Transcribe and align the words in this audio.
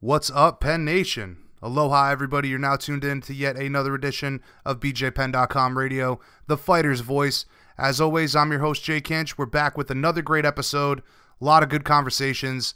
What's 0.00 0.30
up, 0.30 0.60
Penn 0.60 0.84
Nation? 0.84 1.38
Aloha, 1.60 2.10
everybody. 2.10 2.50
You're 2.50 2.60
now 2.60 2.76
tuned 2.76 3.02
in 3.02 3.20
to 3.22 3.34
yet 3.34 3.56
another 3.56 3.96
edition 3.96 4.40
of 4.64 4.78
BJPenn.com 4.78 5.76
radio, 5.76 6.20
the 6.46 6.56
fighter's 6.56 7.00
voice. 7.00 7.46
As 7.76 8.00
always, 8.00 8.36
I'm 8.36 8.52
your 8.52 8.60
host, 8.60 8.84
Jay 8.84 9.00
Kinch. 9.00 9.36
We're 9.36 9.46
back 9.46 9.76
with 9.76 9.90
another 9.90 10.22
great 10.22 10.44
episode, 10.44 11.02
a 11.40 11.44
lot 11.44 11.64
of 11.64 11.68
good 11.68 11.84
conversations. 11.84 12.74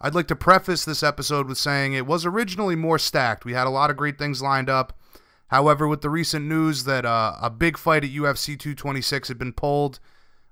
I'd 0.00 0.14
like 0.14 0.28
to 0.28 0.36
preface 0.36 0.84
this 0.84 1.02
episode 1.02 1.48
with 1.48 1.58
saying 1.58 1.94
it 1.94 2.06
was 2.06 2.24
originally 2.24 2.76
more 2.76 3.00
stacked. 3.00 3.44
We 3.44 3.54
had 3.54 3.66
a 3.66 3.70
lot 3.70 3.90
of 3.90 3.96
great 3.96 4.18
things 4.18 4.40
lined 4.40 4.70
up. 4.70 4.96
However, 5.48 5.88
with 5.88 6.00
the 6.00 6.10
recent 6.10 6.46
news 6.46 6.84
that 6.84 7.04
uh, 7.04 7.38
a 7.42 7.50
big 7.50 7.76
fight 7.76 8.04
at 8.04 8.10
UFC 8.10 8.56
226 8.56 9.26
had 9.26 9.38
been 9.38 9.52
pulled, 9.52 9.98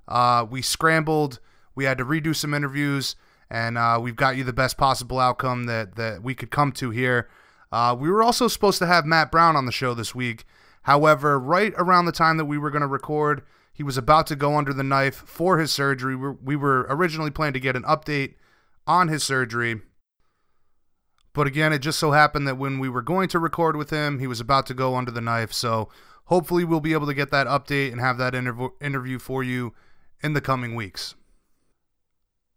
uh, 0.08 0.44
we 0.50 0.60
scrambled. 0.60 1.38
We 1.76 1.84
had 1.84 1.98
to 1.98 2.04
redo 2.04 2.34
some 2.34 2.52
interviews 2.52 3.14
and 3.55 3.79
uh, 3.79 4.00
we've 4.02 4.16
got 4.16 4.36
you 4.36 4.43
the 4.43 4.52
best 4.52 4.77
possible 4.77 5.21
outcome 5.21 5.66
that 5.66 5.95
that 5.95 6.25
we 6.25 6.34
could 6.34 6.50
come 6.50 6.72
to 6.72 6.90
here. 6.90 7.29
Uh, 7.71 7.96
we 7.96 8.11
were 8.11 8.22
also 8.22 8.49
supposed 8.49 8.81
to 8.81 8.86
have 8.86 9.07
Matt 9.07 9.31
Brown 9.31 9.54
on 9.54 9.64
the 9.64 9.71
show 9.71 9.95
this 9.95 10.12
week. 10.12 10.45
However, 10.82 11.39
right 11.39 11.72
around 11.76 12.07
the 12.07 12.12
time 12.12 12.36
that 12.36 12.46
we 12.46 12.59
were 12.59 12.71
going 12.71 12.82
to 12.82 12.89
record, 12.89 13.43
he 13.72 13.85
was 13.85 13.96
about 13.96 14.26
to 14.26 14.36
go 14.36 14.57
under 14.57 14.72
the 14.72 14.82
knife 14.82 15.14
for 15.14 15.59
his 15.59 15.71
surgery. 15.71 16.17
We 16.17 16.57
were, 16.57 16.85
originally 16.90 17.31
planning 17.31 17.54
to 17.54 17.61
get 17.61 17.76
an 17.76 17.85
update 17.85 18.35
on 18.89 19.07
his 19.07 19.22
surgery. 19.22 19.82
But 21.32 21.46
again, 21.46 21.73
it 21.73 21.79
just 21.79 22.00
so 22.00 22.11
happened 22.11 22.48
that 22.48 22.59
when 22.59 22.81
we 22.81 22.89
were 22.89 23.03
going 23.03 23.29
to 23.29 23.39
record 23.39 23.76
with 23.76 23.90
him, 23.90 24.18
he 24.18 24.26
was 24.26 24.40
about 24.40 24.67
to 24.67 24.75
go 24.75 24.96
under 24.96 25.12
the 25.12 25.21
knife. 25.21 25.53
So 25.53 25.89
hopefully, 26.25 26.64
we'll 26.64 26.81
be 26.81 26.93
able 26.93 27.07
to 27.07 27.14
get 27.14 27.31
that 27.31 27.46
update 27.46 27.93
and 27.93 28.00
have 28.00 28.18
that 28.18 28.34
interv- 28.34 28.73
interview 28.81 29.21
for 29.21 29.45
you 29.45 29.75
in 30.25 30.32
the 30.32 30.40
coming 30.40 30.75
weeks. 30.75 31.14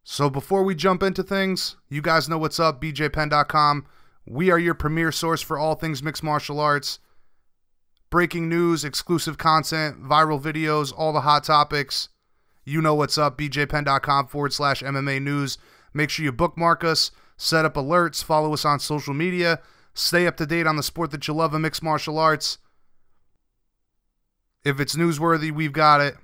So 0.09 0.29
before 0.29 0.63
we 0.63 0.73
jump 0.73 1.03
into 1.03 1.21
things, 1.21 1.75
you 1.89 2.01
guys 2.01 2.29
know 2.29 2.37
what's 2.37 2.61
up, 2.61 2.81
bjpenn.com. 2.81 3.85
We 4.25 4.49
are 4.49 4.57
your 4.57 4.73
premier 4.73 5.11
source 5.11 5.41
for 5.41 5.59
all 5.59 5.75
things 5.75 6.01
mixed 6.01 6.23
martial 6.23 6.61
arts. 6.61 6.99
Breaking 8.09 8.47
news, 8.47 8.85
exclusive 8.85 9.37
content, 9.37 10.01
viral 10.01 10.41
videos, 10.41 10.93
all 10.95 11.11
the 11.11 11.21
hot 11.21 11.43
topics. 11.43 12.07
You 12.63 12.81
know 12.81 12.95
what's 12.95 13.17
up, 13.17 13.37
bjpenn.com 13.37 14.27
forward 14.27 14.53
slash 14.53 14.81
MMA 14.81 15.21
news. 15.21 15.57
Make 15.93 16.09
sure 16.09 16.23
you 16.23 16.31
bookmark 16.31 16.85
us, 16.85 17.11
set 17.35 17.65
up 17.65 17.73
alerts, 17.73 18.23
follow 18.23 18.53
us 18.53 18.63
on 18.63 18.79
social 18.79 19.13
media, 19.13 19.59
stay 19.93 20.25
up 20.25 20.37
to 20.37 20.45
date 20.45 20.67
on 20.67 20.77
the 20.77 20.83
sport 20.83 21.11
that 21.11 21.27
you 21.27 21.33
love 21.33 21.53
in 21.53 21.63
mixed 21.63 21.83
martial 21.83 22.17
arts. 22.17 22.59
If 24.63 24.79
it's 24.79 24.95
newsworthy, 24.95 25.51
we've 25.51 25.73
got 25.73 25.99
it. 25.99 26.15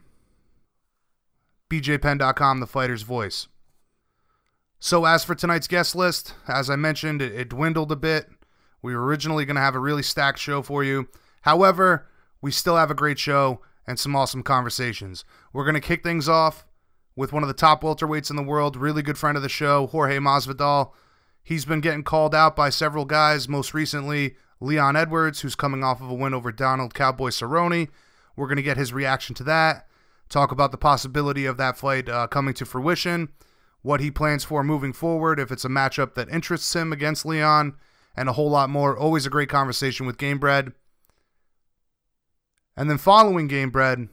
bjpenn.com, 1.70 2.62
the 2.62 2.66
fighter's 2.66 3.02
voice. 3.02 3.50
So, 4.86 5.06
as 5.06 5.24
for 5.24 5.34
tonight's 5.34 5.70
guest 5.70 5.96
list, 5.96 6.34
as 6.46 6.70
I 6.70 6.76
mentioned, 6.76 7.22
it, 7.22 7.32
it 7.32 7.48
dwindled 7.48 7.90
a 7.94 7.96
bit. 7.96 8.28
We 8.82 8.94
were 8.94 9.06
originally 9.06 9.46
going 9.46 9.56
to 9.56 9.62
have 9.62 9.76
a 9.76 9.80
really 9.80 10.04
stacked 10.04 10.40
show 10.40 10.62
for 10.62 10.84
you. 10.84 11.08
However, 11.44 12.10
we 12.42 12.52
still 12.52 12.76
have 12.76 12.92
a 12.92 12.94
great 12.94 13.18
show 13.18 13.62
and 13.88 13.98
some 13.98 14.14
awesome 14.14 14.44
conversations. 14.44 15.24
We're 15.54 15.64
going 15.64 15.76
to 15.76 15.80
kick 15.80 16.04
things 16.04 16.28
off 16.28 16.66
with 17.16 17.32
one 17.32 17.44
of 17.44 17.48
the 17.48 17.54
top 17.54 17.82
welterweights 17.82 18.30
in 18.30 18.36
the 18.36 18.44
world, 18.44 18.76
really 18.76 19.02
good 19.02 19.18
friend 19.18 19.38
of 19.38 19.42
the 19.42 19.48
show, 19.48 19.88
Jorge 19.88 20.18
Masvidal. 20.18 20.92
He's 21.42 21.64
been 21.64 21.80
getting 21.80 22.04
called 22.04 22.36
out 22.36 22.54
by 22.54 22.70
several 22.70 23.06
guys, 23.06 23.48
most 23.48 23.74
recently 23.74 24.36
Leon 24.60 24.98
Edwards, 24.98 25.40
who's 25.40 25.56
coming 25.56 25.86
off 25.86 26.02
of 26.02 26.10
a 26.10 26.14
win 26.14 26.34
over 26.34 26.52
Donald 26.52 26.94
Cowboy 26.94 27.30
Cerrone. 27.30 27.88
We're 28.36 28.48
going 28.48 28.58
to 28.58 28.62
get 28.62 28.76
his 28.76 28.92
reaction 28.92 29.34
to 29.36 29.46
that, 29.46 29.88
talk 30.28 30.52
about 30.52 30.72
the 30.72 30.78
possibility 30.78 31.46
of 31.46 31.56
that 31.56 31.78
fight 31.78 32.10
uh, 32.10 32.28
coming 32.28 32.54
to 32.56 32.66
fruition 32.66 33.30
what 33.84 34.00
he 34.00 34.10
plans 34.10 34.44
for 34.44 34.64
moving 34.64 34.94
forward, 34.94 35.40
if 35.40 35.52
it's 35.52 35.66
a 35.66 35.70
matchup 35.70 36.16
that 36.16 36.30
interests 36.30 36.76
him 36.76 36.92
against 36.92 37.26
Leon, 37.26 37.76
and 38.16 38.28
a 38.28 38.34
whole 38.34 38.50
lot 38.50 38.70
more. 38.70 38.98
Always 38.98 39.26
a 39.26 39.30
great 39.30 39.50
conversation 39.50 40.06
with 40.06 40.18
Gamebred. 40.18 40.74
And 42.76 42.90
then 42.90 42.98
following 42.98 43.48
Gamebred, 43.48 44.10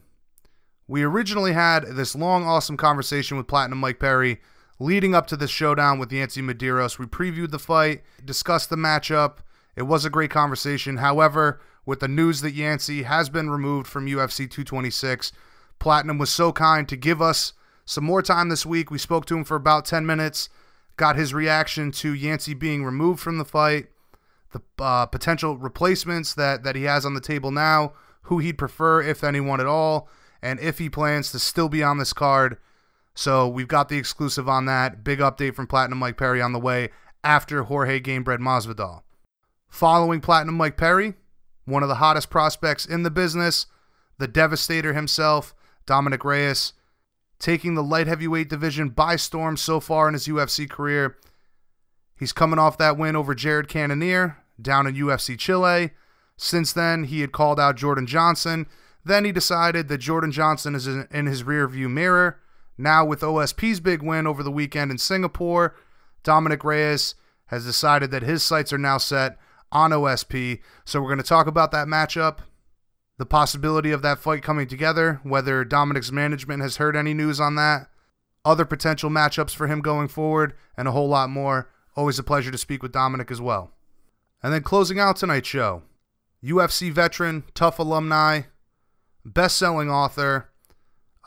we 0.87 1.03
originally 1.03 1.53
had 1.53 1.85
this 1.85 2.15
long, 2.15 2.45
awesome 2.45 2.77
conversation 2.77 3.37
with 3.37 3.47
Platinum 3.47 3.79
Mike 3.79 3.99
Perry 3.99 4.41
leading 4.77 5.15
up 5.15 5.27
to 5.27 5.37
this 5.37 5.49
showdown 5.49 5.99
with 5.99 6.11
Yancy 6.11 6.41
Medeiros. 6.41 6.99
We 6.99 7.05
previewed 7.05 7.51
the 7.51 7.59
fight, 7.59 8.03
discussed 8.25 8.69
the 8.69 8.75
matchup. 8.75 9.37
It 9.75 9.83
was 9.83 10.03
a 10.03 10.09
great 10.09 10.31
conversation. 10.31 10.97
However, 10.97 11.61
with 11.85 12.01
the 12.01 12.07
news 12.07 12.41
that 12.41 12.53
Yancy 12.53 13.03
has 13.03 13.29
been 13.29 13.49
removed 13.49 13.87
from 13.87 14.07
UFC 14.07 14.49
226, 14.49 15.31
Platinum 15.79 16.17
was 16.17 16.29
so 16.29 16.51
kind 16.51 16.89
to 16.89 16.95
give 16.95 17.21
us 17.21 17.53
some 17.85 18.03
more 18.03 18.21
time 18.21 18.49
this 18.49 18.65
week. 18.65 18.91
We 18.91 18.97
spoke 18.97 19.25
to 19.27 19.37
him 19.37 19.43
for 19.43 19.55
about 19.55 19.85
10 19.85 20.05
minutes, 20.05 20.49
got 20.97 21.15
his 21.15 21.33
reaction 21.33 21.91
to 21.93 22.13
Yancy 22.13 22.53
being 22.53 22.83
removed 22.83 23.19
from 23.19 23.37
the 23.37 23.45
fight, 23.45 23.87
the 24.51 24.61
uh, 24.79 25.05
potential 25.05 25.57
replacements 25.57 26.33
that, 26.33 26.63
that 26.63 26.75
he 26.75 26.83
has 26.83 27.05
on 27.05 27.13
the 27.13 27.21
table 27.21 27.51
now, 27.51 27.93
who 28.23 28.39
he'd 28.39 28.57
prefer, 28.57 29.01
if 29.01 29.23
anyone 29.23 29.59
at 29.59 29.65
all, 29.65 30.09
and 30.41 30.59
if 30.59 30.77
he 30.79 30.89
plans 30.89 31.31
to 31.31 31.39
still 31.39 31.69
be 31.69 31.83
on 31.83 31.97
this 31.97 32.13
card. 32.13 32.57
So 33.13 33.47
we've 33.47 33.67
got 33.67 33.89
the 33.89 33.97
exclusive 33.97 34.47
on 34.47 34.65
that. 34.65 35.03
Big 35.03 35.19
update 35.19 35.55
from 35.55 35.67
Platinum 35.67 35.99
Mike 35.99 36.17
Perry 36.17 36.41
on 36.41 36.53
the 36.53 36.59
way 36.59 36.89
after 37.23 37.63
Jorge 37.63 37.99
Gamebred 37.99 38.39
Masvidal. 38.39 39.01
Following 39.67 40.21
Platinum 40.21 40.55
Mike 40.55 40.77
Perry, 40.77 41.15
one 41.65 41.83
of 41.83 41.89
the 41.89 41.95
hottest 41.95 42.29
prospects 42.29 42.85
in 42.85 43.03
the 43.03 43.11
business, 43.11 43.67
the 44.17 44.27
devastator 44.27 44.93
himself, 44.93 45.55
Dominic 45.85 46.23
Reyes 46.23 46.73
taking 47.41 47.73
the 47.73 47.83
light 47.83 48.05
heavyweight 48.05 48.47
division 48.47 48.89
by 48.89 49.15
storm 49.15 49.57
so 49.57 49.79
far 49.79 50.07
in 50.07 50.13
his 50.13 50.27
UFC 50.27 50.69
career. 50.69 51.17
He's 52.17 52.31
coming 52.31 52.59
off 52.59 52.77
that 52.77 52.97
win 52.97 53.15
over 53.15 53.33
Jared 53.33 53.67
Cannonier 53.67 54.37
down 54.61 54.85
in 54.85 54.93
UFC 54.93 55.37
Chile. 55.37 55.89
Since 56.37 56.71
then, 56.71 57.05
he 57.05 57.21
had 57.21 57.31
called 57.31 57.59
out 57.59 57.77
Jordan 57.77 58.05
Johnson. 58.05 58.67
Then 59.03 59.25
he 59.25 59.31
decided 59.31 59.87
that 59.87 59.97
Jordan 59.97 60.31
Johnson 60.31 60.75
is 60.75 60.85
in 60.85 61.25
his 61.25 61.41
rearview 61.41 61.89
mirror. 61.89 62.39
Now, 62.77 63.03
with 63.03 63.21
OSP's 63.21 63.79
big 63.79 64.03
win 64.03 64.27
over 64.27 64.43
the 64.43 64.51
weekend 64.51 64.91
in 64.91 64.99
Singapore, 64.99 65.75
Dominic 66.23 66.63
Reyes 66.63 67.15
has 67.47 67.65
decided 67.65 68.11
that 68.11 68.21
his 68.21 68.43
sights 68.43 68.71
are 68.71 68.77
now 68.77 68.99
set 68.99 69.37
on 69.71 69.89
OSP. 69.89 70.59
So, 70.85 71.01
we're 71.01 71.09
going 71.09 71.17
to 71.17 71.23
talk 71.23 71.47
about 71.47 71.71
that 71.71 71.87
matchup 71.87 72.37
the 73.21 73.25
possibility 73.27 73.91
of 73.91 74.01
that 74.01 74.17
fight 74.17 74.41
coming 74.41 74.65
together, 74.65 75.19
whether 75.21 75.63
Dominic's 75.63 76.11
management 76.11 76.63
has 76.63 76.77
heard 76.77 76.95
any 76.95 77.13
news 77.13 77.39
on 77.39 77.53
that, 77.53 77.87
other 78.43 78.65
potential 78.65 79.11
matchups 79.11 79.53
for 79.53 79.67
him 79.67 79.79
going 79.79 80.07
forward, 80.07 80.55
and 80.75 80.87
a 80.87 80.91
whole 80.91 81.07
lot 81.07 81.29
more. 81.29 81.69
Always 81.95 82.17
a 82.17 82.23
pleasure 82.23 82.49
to 82.49 82.57
speak 82.57 82.81
with 82.81 82.93
Dominic 82.93 83.29
as 83.29 83.39
well. 83.39 83.73
And 84.41 84.51
then 84.51 84.63
closing 84.63 84.99
out 84.99 85.17
tonight's 85.17 85.47
show, 85.47 85.83
UFC 86.43 86.91
veteran, 86.91 87.43
TUF 87.53 87.77
alumni, 87.77 88.41
best 89.23 89.55
selling 89.55 89.91
author, 89.91 90.49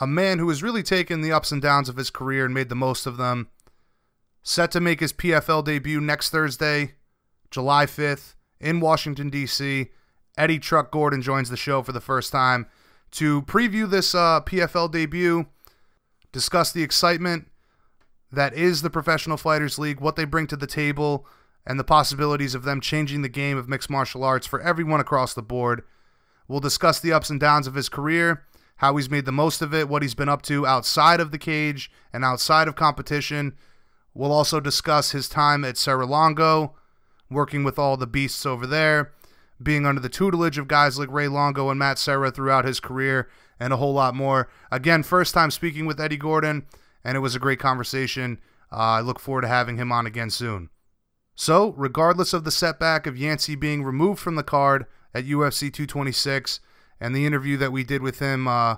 a 0.01 0.07
man 0.09 0.41
who 0.41 0.49
has 0.49 0.65
really 0.65 0.83
taken 0.83 1.21
the 1.21 1.31
ups 1.31 1.53
and 1.53 1.63
downs 1.63 1.89
of 1.89 1.97
his 1.97 2.11
career 2.11 2.45
and 2.45 2.53
made 2.53 2.71
the 2.71 2.75
most 2.75 3.07
of 3.07 3.19
them. 3.19 3.51
Set 4.43 4.73
to 4.73 4.81
make 4.81 4.99
his 4.99 5.13
PFL 5.13 5.65
debut 5.65 6.01
next 6.01 6.31
Thursday, 6.31 6.95
July 7.53 7.87
5th, 7.87 8.35
in 8.59 8.81
Washington, 8.81 9.31
D.C. 9.31 9.91
Eddie 10.37 10.59
Truck 10.59 10.91
Gordon 10.91 11.23
joins 11.23 11.51
the 11.51 11.57
show 11.57 11.83
for 11.83 11.93
the 11.93 12.01
first 12.01 12.33
time 12.33 12.67
to 13.13 13.43
preview 13.43 13.89
this 13.89 14.15
uh, 14.15 14.41
PFL 14.41 14.91
debut, 14.91 15.47
discuss 16.33 16.73
the 16.73 16.83
excitement 16.83 17.49
that 18.33 18.53
is 18.55 18.83
the 18.83 18.91
Professional 18.91 19.37
Fighters 19.37 19.79
League, 19.79 20.01
what 20.01 20.17
they 20.17 20.25
bring 20.25 20.49
to 20.49 20.57
the 20.57 20.67
table, 20.67 21.25
and 21.65 21.79
the 21.79 21.85
possibilities 21.85 22.55
of 22.55 22.65
them 22.65 22.81
changing 22.81 23.23
the 23.23 23.29
game 23.29 23.57
of 23.57 23.69
mixed 23.69 23.89
martial 23.89 24.25
arts 24.25 24.47
for 24.47 24.61
everyone 24.61 24.99
across 24.99 25.35
the 25.35 25.43
board. 25.43 25.83
We'll 26.49 26.61
discuss 26.61 26.99
the 26.99 27.13
ups 27.13 27.31
and 27.31 27.39
downs 27.39 27.69
of 27.69 27.75
his 27.75 27.89
career, 27.89 28.43
how 28.79 28.97
he's 28.97 29.09
made 29.09 29.25
the 29.25 29.33
most 29.33 29.63
of 29.63 29.73
it, 29.73 29.89
what 29.89 30.03
he's 30.03 30.17
been 30.17 30.29
up 30.29 30.43
to 30.43 30.67
outside 30.67 31.21
of 31.21 31.31
the 31.31 31.39
cage 31.39 31.91
and 32.13 32.25
outside 32.25 32.67
of 32.67 32.75
competition. 32.75 33.55
We'll 34.13 34.33
also 34.33 34.59
discuss 34.59 35.13
his 35.13 35.29
time 35.29 35.65
at 35.65 35.79
Serra-Longo, 35.79 36.75
working 37.31 37.63
with 37.63 37.79
all 37.79 37.97
the 37.97 38.09
beasts 38.09 38.45
over 38.45 38.67
there 38.67 39.13
being 39.63 39.87
under 39.87 40.01
the 40.01 40.09
tutelage 40.09 40.59
of 40.59 40.69
guys 40.69 40.99
like 40.99 41.11
Ray 41.11 41.29
Longo 41.29 41.71
and 41.71 41.79
Matt 41.79 41.99
Serra 41.99 42.31
throughout 42.31 42.65
his 42.65 42.81
career, 42.81 43.29
and 43.59 43.73
a 43.73 43.77
whole 43.77 43.95
lot 43.95 44.15
more. 44.15 44.49
Again, 44.71 45.03
first 45.03 45.35
time 45.35 45.51
speaking 45.51 45.87
with 45.87 46.01
Eddie 46.01 46.17
Gordon, 46.17 46.67
and 47.05 47.17
it 47.17 47.21
was 47.21 47.35
a 47.35 47.41
great 47.41 47.61
conversation. 47.61 48.41
Uh, 48.73 48.77
I 48.77 49.01
look 49.01 49.21
forward 49.21 49.43
to 49.43 49.49
having 49.49 49.77
him 49.77 49.93
on 49.93 50.07
again 50.07 50.31
soon. 50.31 50.71
So, 51.37 51.73
regardless 51.77 52.33
of 52.33 52.45
the 52.45 52.51
setback 52.51 53.07
of 53.07 53.19
Yancy 53.19 53.55
being 53.55 53.83
removed 53.83 54.21
from 54.21 54.37
the 54.37 54.43
card 54.43 54.87
at 55.13 55.25
UFC 55.25 55.73
226 55.73 56.61
and 57.01 57.15
the 57.15 57.27
interview 57.27 57.57
that 57.57 57.73
we 57.73 57.85
did 57.85 58.03
with 58.03 58.21
him 58.21 58.47
uh, 58.47 58.77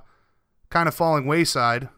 kind 0.71 0.89
of 0.89 0.95
falling 0.95 1.27
wayside, 1.27 1.89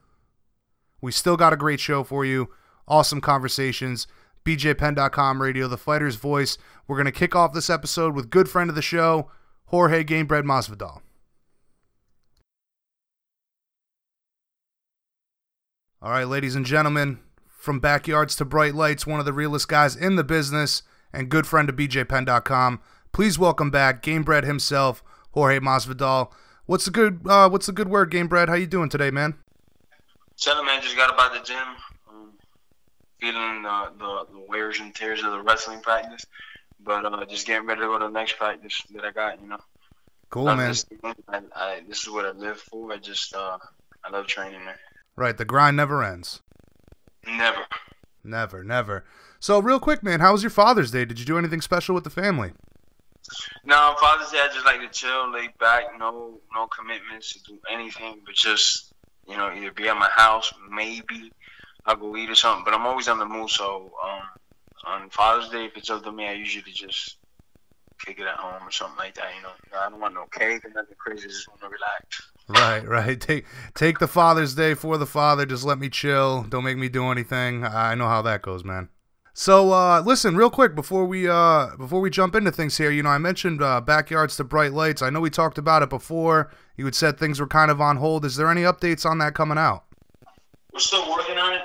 we 1.00 1.12
still 1.12 1.36
got 1.36 1.52
a 1.52 1.56
great 1.56 1.80
show 1.80 2.02
for 2.02 2.24
you. 2.24 2.50
Awesome 2.88 3.20
conversations. 3.20 4.06
BJPenn.com 4.48 5.42
radio, 5.42 5.68
the 5.68 5.76
fighter's 5.76 6.16
voice. 6.16 6.56
We're 6.86 6.96
going 6.96 7.04
to 7.04 7.12
kick 7.12 7.36
off 7.36 7.52
this 7.52 7.68
episode 7.68 8.14
with 8.14 8.30
good 8.30 8.48
friend 8.48 8.70
of 8.70 8.76
the 8.76 8.80
show, 8.80 9.30
Jorge 9.66 10.04
Gamebred 10.04 10.44
Masvidal. 10.44 11.02
All 16.00 16.10
right, 16.10 16.24
ladies 16.24 16.54
and 16.54 16.64
gentlemen, 16.64 17.18
from 17.46 17.78
backyards 17.78 18.36
to 18.36 18.46
bright 18.46 18.74
lights, 18.74 19.06
one 19.06 19.20
of 19.20 19.26
the 19.26 19.34
realest 19.34 19.68
guys 19.68 19.94
in 19.94 20.16
the 20.16 20.24
business, 20.24 20.82
and 21.12 21.28
good 21.28 21.46
friend 21.46 21.68
of 21.68 21.76
BJPenn.com. 21.76 22.80
Please 23.12 23.38
welcome 23.38 23.70
back 23.70 24.02
Gamebred 24.02 24.44
himself, 24.44 25.04
Jorge 25.32 25.58
Masvidal. 25.58 26.32
What's 26.64 26.86
the 26.86 26.90
good 26.90 27.20
uh, 27.26 27.50
What's 27.50 27.66
the 27.66 27.72
good 27.72 27.88
word, 27.88 28.10
Gamebred? 28.10 28.48
How 28.48 28.54
you 28.54 28.66
doing 28.66 28.88
today, 28.88 29.10
man? 29.10 29.34
Man. 30.46 30.80
Just 30.80 30.96
got 30.96 31.12
about 31.12 31.34
the 31.34 31.40
gym. 31.40 31.58
Feeling 33.20 33.62
the, 33.62 33.92
the, 33.98 34.26
the 34.32 34.44
wears 34.48 34.80
and 34.80 34.94
tears 34.94 35.22
of 35.24 35.32
the 35.32 35.42
wrestling 35.42 35.80
practice, 35.80 36.24
but 36.80 37.04
uh, 37.04 37.24
just 37.26 37.46
getting 37.46 37.66
ready 37.66 37.80
to 37.80 37.86
go 37.86 37.98
to 37.98 38.04
the 38.04 38.10
next 38.10 38.38
practice 38.38 38.80
that 38.94 39.04
I 39.04 39.10
got. 39.10 39.40
You 39.40 39.48
know. 39.48 39.58
Cool, 40.30 40.44
man. 40.44 40.68
This, 40.68 40.86
I, 41.28 41.40
I, 41.54 41.82
this 41.88 42.02
is 42.02 42.10
what 42.10 42.24
I 42.24 42.30
live 42.30 42.58
for. 42.58 42.92
I 42.92 42.98
just 42.98 43.34
uh, 43.34 43.58
I 44.04 44.10
love 44.10 44.26
training, 44.26 44.64
man. 44.64 44.76
Right, 45.16 45.36
the 45.36 45.44
grind 45.44 45.76
never 45.76 46.04
ends. 46.04 46.42
Never. 47.26 47.66
Never, 48.22 48.62
never. 48.62 49.04
So, 49.40 49.58
real 49.60 49.80
quick, 49.80 50.02
man, 50.02 50.20
how 50.20 50.32
was 50.32 50.42
your 50.42 50.50
Father's 50.50 50.90
Day? 50.90 51.04
Did 51.04 51.18
you 51.18 51.24
do 51.24 51.38
anything 51.38 51.60
special 51.60 51.94
with 51.94 52.04
the 52.04 52.10
family? 52.10 52.52
No, 53.64 53.96
Father's 54.00 54.30
Day, 54.30 54.38
I 54.40 54.48
just 54.48 54.64
like 54.64 54.80
to 54.80 54.88
chill, 54.88 55.32
lay 55.32 55.48
back, 55.58 55.84
no, 55.98 56.38
no 56.54 56.66
commitments 56.66 57.32
to 57.32 57.42
do 57.42 57.58
anything, 57.70 58.20
but 58.24 58.34
just 58.34 58.94
you 59.28 59.36
know, 59.36 59.52
either 59.52 59.70
be 59.70 59.88
at 59.88 59.96
my 59.96 60.08
house, 60.08 60.52
maybe 60.70 61.30
I'll 61.88 61.96
go 61.96 62.14
eat 62.16 62.28
or 62.28 62.34
something. 62.34 62.64
But 62.64 62.74
I'm 62.74 62.86
always 62.86 63.08
on 63.08 63.18
the 63.18 63.24
move, 63.24 63.50
so 63.50 63.92
um, 64.04 64.22
on 64.84 65.10
Father's 65.10 65.48
Day, 65.48 65.64
if 65.64 65.76
it's 65.76 65.88
up 65.88 66.04
to 66.04 66.12
me, 66.12 66.28
I 66.28 66.32
usually 66.32 66.70
just 66.70 67.16
kick 67.98 68.20
it 68.20 68.26
at 68.26 68.36
home 68.36 68.66
or 68.66 68.70
something 68.70 68.98
like 68.98 69.14
that. 69.14 69.34
You 69.34 69.42
know, 69.42 69.50
I 69.76 69.88
don't 69.88 69.98
want 69.98 70.14
no 70.14 70.26
cake 70.26 70.64
and 70.64 70.74
nothing 70.74 70.96
crazy. 70.98 71.24
I 71.24 71.28
Just 71.28 71.48
want 71.48 71.60
to 71.62 71.68
relax. 71.68 72.30
Right, 72.48 72.86
right. 72.86 73.20
Take 73.20 73.46
take 73.74 73.98
the 73.98 74.06
Father's 74.06 74.54
Day 74.54 74.74
for 74.74 74.98
the 74.98 75.06
father. 75.06 75.46
Just 75.46 75.64
let 75.64 75.78
me 75.78 75.88
chill. 75.88 76.42
Don't 76.42 76.64
make 76.64 76.78
me 76.78 76.88
do 76.88 77.06
anything. 77.06 77.64
I 77.64 77.94
know 77.94 78.06
how 78.06 78.22
that 78.22 78.42
goes, 78.42 78.64
man. 78.64 78.90
So 79.34 79.72
uh, 79.72 80.02
listen, 80.04 80.36
real 80.36 80.50
quick 80.50 80.74
before 80.74 81.06
we 81.06 81.28
uh, 81.28 81.76
before 81.76 82.00
we 82.00 82.10
jump 82.10 82.34
into 82.34 82.50
things 82.50 82.76
here, 82.76 82.90
you 82.90 83.02
know, 83.02 83.10
I 83.10 83.18
mentioned 83.18 83.62
uh, 83.62 83.80
backyards 83.80 84.36
to 84.36 84.44
bright 84.44 84.72
lights. 84.72 85.00
I 85.00 85.10
know 85.10 85.20
we 85.20 85.30
talked 85.30 85.58
about 85.58 85.82
it 85.82 85.88
before. 85.88 86.50
You 86.76 86.84
had 86.84 86.94
said 86.94 87.18
things 87.18 87.40
were 87.40 87.46
kind 87.46 87.70
of 87.70 87.80
on 87.80 87.96
hold. 87.96 88.24
Is 88.24 88.36
there 88.36 88.50
any 88.50 88.62
updates 88.62 89.04
on 89.04 89.18
that 89.18 89.34
coming 89.34 89.58
out? 89.58 89.84
We're 90.72 90.80
still 90.80 91.10
working 91.10 91.38
on 91.38 91.54
it. 91.54 91.60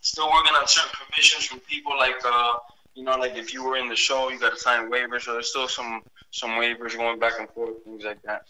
Still 0.00 0.30
working 0.30 0.54
on 0.54 0.66
certain 0.66 0.90
permissions 0.92 1.44
from 1.44 1.60
people 1.60 1.96
like 1.96 2.16
uh, 2.24 2.52
you 2.94 3.04
know, 3.04 3.16
like 3.16 3.36
if 3.36 3.54
you 3.54 3.64
were 3.64 3.76
in 3.76 3.88
the 3.88 3.96
show, 3.96 4.30
you 4.30 4.38
got 4.38 4.50
to 4.50 4.58
sign 4.58 4.90
waivers. 4.90 5.22
So 5.22 5.34
there's 5.34 5.48
still 5.48 5.68
some 5.68 6.02
some 6.30 6.50
waivers 6.50 6.96
going 6.96 7.18
back 7.18 7.34
and 7.38 7.48
forth, 7.50 7.82
things 7.84 8.04
like 8.04 8.22
that. 8.22 8.42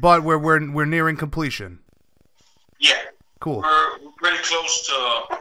But 0.00 0.22
we're 0.22 0.38
we're 0.38 0.70
we're 0.70 0.84
nearing 0.84 1.16
completion. 1.16 1.80
Yeah. 2.78 2.94
Cool. 3.40 3.58
We're, 3.58 3.98
we're 4.04 4.12
pretty 4.18 4.38
close 4.42 4.86
to 4.86 5.38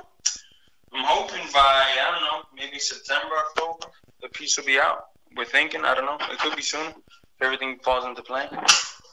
I'm 0.93 1.03
hoping 1.05 1.45
by 1.53 1.59
I 1.59 2.11
don't 2.11 2.21
know 2.21 2.49
maybe 2.55 2.79
September 2.79 3.33
or 3.33 3.37
October 3.37 3.93
the 4.21 4.29
piece 4.29 4.57
will 4.57 4.65
be 4.65 4.79
out. 4.79 5.07
We're 5.35 5.45
thinking 5.45 5.85
I 5.85 5.93
don't 5.95 6.05
know 6.05 6.17
it 6.31 6.39
could 6.39 6.55
be 6.55 6.61
soon 6.61 6.87
if 6.87 7.41
everything 7.41 7.79
falls 7.83 8.05
into 8.05 8.21
plan. 8.21 8.49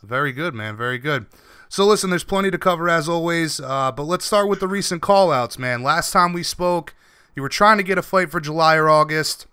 Very 0.03 0.33
good, 0.33 0.55
man. 0.55 0.77
Very 0.77 0.99
good. 0.99 1.27
So 1.69 1.85
listen, 1.85 2.11
there's 2.11 2.25
plenty 2.25 2.51
to 2.51 2.59
cover 2.59 2.89
as 2.89 3.09
always, 3.09 3.61
uh, 3.61 3.93
but 3.93 4.05
let's 4.05 4.25
start 4.25 4.49
with 4.49 4.61
the 4.61 4.69
recent 4.69 5.03
callouts, 5.03 5.59
man. 5.59 5.83
Last 5.83 6.13
time 6.13 6.33
we 6.33 6.43
spoke, 6.43 6.95
you 7.35 7.43
were 7.43 7.49
trying 7.49 7.77
to 7.77 7.83
get 7.83 7.99
a 7.99 8.03
fight 8.03 8.31
for 8.31 8.41
July 8.41 8.77
or 8.77 8.89
August. 8.89 9.47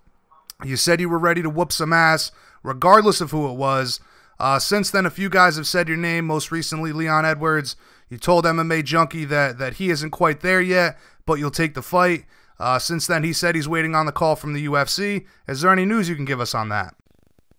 You 0.64 0.76
said 0.76 1.00
you 1.00 1.08
were 1.08 1.18
ready 1.18 1.42
to 1.42 1.50
whoop 1.50 1.72
some 1.72 1.92
ass, 1.92 2.30
regardless 2.62 3.20
of 3.20 3.32
who 3.32 3.50
it 3.50 3.54
was. 3.54 4.00
Uh, 4.38 4.58
since 4.58 4.90
then, 4.90 5.06
a 5.06 5.10
few 5.10 5.28
guys 5.28 5.56
have 5.56 5.66
said 5.66 5.88
your 5.88 5.96
name. 5.96 6.26
Most 6.26 6.50
recently, 6.50 6.92
Leon 6.92 7.24
Edwards. 7.24 7.76
You 8.08 8.18
told 8.18 8.44
MMA 8.44 8.84
Junkie 8.84 9.24
that 9.26 9.58
that 9.58 9.74
he 9.74 9.90
isn't 9.90 10.10
quite 10.10 10.40
there 10.40 10.60
yet, 10.60 10.98
but 11.26 11.34
you'll 11.34 11.50
take 11.50 11.74
the 11.74 11.82
fight. 11.82 12.24
Uh, 12.58 12.78
since 12.78 13.06
then, 13.06 13.24
he 13.24 13.32
said 13.32 13.54
he's 13.54 13.68
waiting 13.68 13.94
on 13.94 14.06
the 14.06 14.12
call 14.12 14.36
from 14.36 14.52
the 14.52 14.66
UFC. 14.66 15.26
Is 15.48 15.60
there 15.60 15.72
any 15.72 15.84
news 15.84 16.08
you 16.08 16.14
can 16.14 16.24
give 16.24 16.40
us 16.40 16.54
on 16.54 16.68
that? 16.68 16.94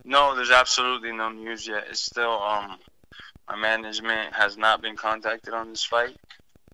No, 0.03 0.35
there's 0.35 0.51
absolutely 0.51 1.11
no 1.11 1.29
news 1.29 1.67
yet. 1.67 1.85
It's 1.89 1.99
still 1.99 2.41
um, 2.41 2.77
my 3.47 3.55
management 3.55 4.33
has 4.33 4.57
not 4.57 4.81
been 4.81 4.95
contacted 4.95 5.53
on 5.53 5.69
this 5.69 5.83
fight, 5.83 6.15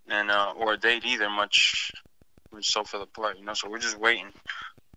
and 0.08 0.32
uh, 0.32 0.54
or 0.58 0.74
a 0.74 0.78
date 0.78 1.06
either. 1.06 1.30
Much, 1.30 1.92
much 2.52 2.68
so 2.72 2.84
for 2.84 2.98
the 2.98 3.06
part, 3.06 3.38
you 3.38 3.46
know. 3.46 3.54
So 3.54 3.70
we're 3.70 3.80
just 3.80 4.00
waiting 4.00 4.28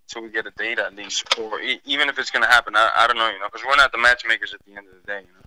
till 0.08 0.22
we 0.22 0.30
get 0.30 0.46
a 0.46 0.50
date 0.50 0.78
at 0.78 0.94
least, 0.94 1.38
or 1.38 1.60
e- 1.60 1.80
even 1.84 2.08
if 2.08 2.18
it's 2.18 2.30
gonna 2.30 2.46
happen. 2.46 2.74
I, 2.76 2.90
I 2.96 3.06
don't 3.06 3.16
know, 3.16 3.28
you 3.28 3.38
know, 3.38 3.46
because 3.52 3.66
we're 3.66 3.76
not 3.76 3.92
the 3.92 3.98
matchmakers 3.98 4.54
at 4.54 4.60
the 4.66 4.76
end 4.76 4.86
of 4.86 4.94
the 4.94 5.06
day, 5.06 5.20
you 5.20 5.32
know. 5.32 5.44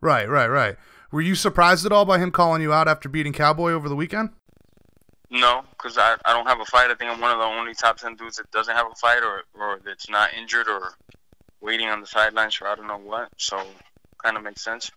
Right, 0.00 0.28
right, 0.28 0.48
right. 0.48 0.76
Were 1.10 1.20
you 1.20 1.34
surprised 1.34 1.86
at 1.86 1.92
all 1.92 2.04
by 2.04 2.18
him 2.18 2.30
calling 2.30 2.62
you 2.62 2.72
out 2.72 2.88
after 2.88 3.08
beating 3.08 3.32
Cowboy 3.32 3.72
over 3.72 3.88
the 3.88 3.96
weekend? 3.96 4.30
No, 5.30 5.62
because 5.70 5.98
I, 5.98 6.16
I 6.24 6.32
don't 6.32 6.46
have 6.46 6.60
a 6.60 6.64
fight. 6.64 6.90
I 6.90 6.94
think 6.94 7.10
I'm 7.10 7.20
one 7.20 7.32
of 7.32 7.38
the 7.38 7.44
only 7.44 7.74
top 7.74 7.98
10 7.98 8.14
dudes 8.14 8.36
that 8.36 8.50
doesn't 8.50 8.74
have 8.74 8.86
a 8.90 8.94
fight 8.94 9.22
or, 9.22 9.42
or 9.54 9.80
that's 9.84 10.08
not 10.08 10.34
injured 10.34 10.68
or 10.68 10.92
waiting 11.60 11.88
on 11.88 12.00
the 12.00 12.06
sidelines 12.06 12.54
for 12.54 12.68
I 12.68 12.76
don't 12.76 12.86
know 12.86 12.98
what. 12.98 13.30
So, 13.36 13.60
kind 14.22 14.36
of 14.36 14.42
makes 14.44 14.62
sense. 14.62 14.90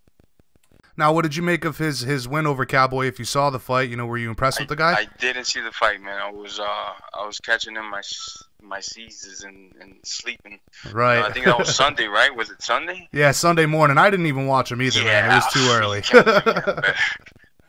Now, 0.99 1.13
what 1.13 1.21
did 1.21 1.33
you 1.37 1.43
make 1.43 1.63
of 1.63 1.77
his 1.77 2.01
his 2.01 2.27
win 2.27 2.45
over 2.45 2.65
Cowboy? 2.65 3.05
If 3.05 3.19
you 3.19 3.25
saw 3.25 3.49
the 3.49 3.57
fight, 3.57 3.89
you 3.89 3.95
know, 3.95 4.05
were 4.05 4.17
you 4.17 4.29
impressed 4.29 4.59
I, 4.59 4.63
with 4.63 4.69
the 4.69 4.75
guy? 4.75 4.91
I 4.91 5.07
didn't 5.17 5.45
see 5.45 5.61
the 5.61 5.71
fight, 5.71 6.01
man. 6.01 6.19
I 6.19 6.29
was 6.29 6.59
uh 6.59 6.63
I 6.65 7.25
was 7.25 7.39
catching 7.39 7.77
in 7.77 7.85
my 7.85 8.01
my 8.61 8.81
seizures 8.81 9.45
and, 9.45 9.73
and 9.79 9.95
sleeping. 10.03 10.59
Right. 10.91 11.15
You 11.15 11.21
know, 11.21 11.27
I 11.27 11.31
think 11.31 11.45
that 11.45 11.57
was 11.57 11.73
Sunday, 11.73 12.05
right? 12.19 12.35
Was 12.35 12.49
it 12.49 12.61
Sunday? 12.61 13.07
Yeah, 13.13 13.31
Sunday 13.31 13.65
morning. 13.65 13.97
I 13.97 14.09
didn't 14.09 14.25
even 14.25 14.45
watch 14.45 14.73
him 14.73 14.81
either, 14.81 14.99
yeah, 14.99 15.25
man. 15.25 15.31
It 15.31 15.35
was 15.35 15.53
too 15.53 15.69
early. 15.71 16.93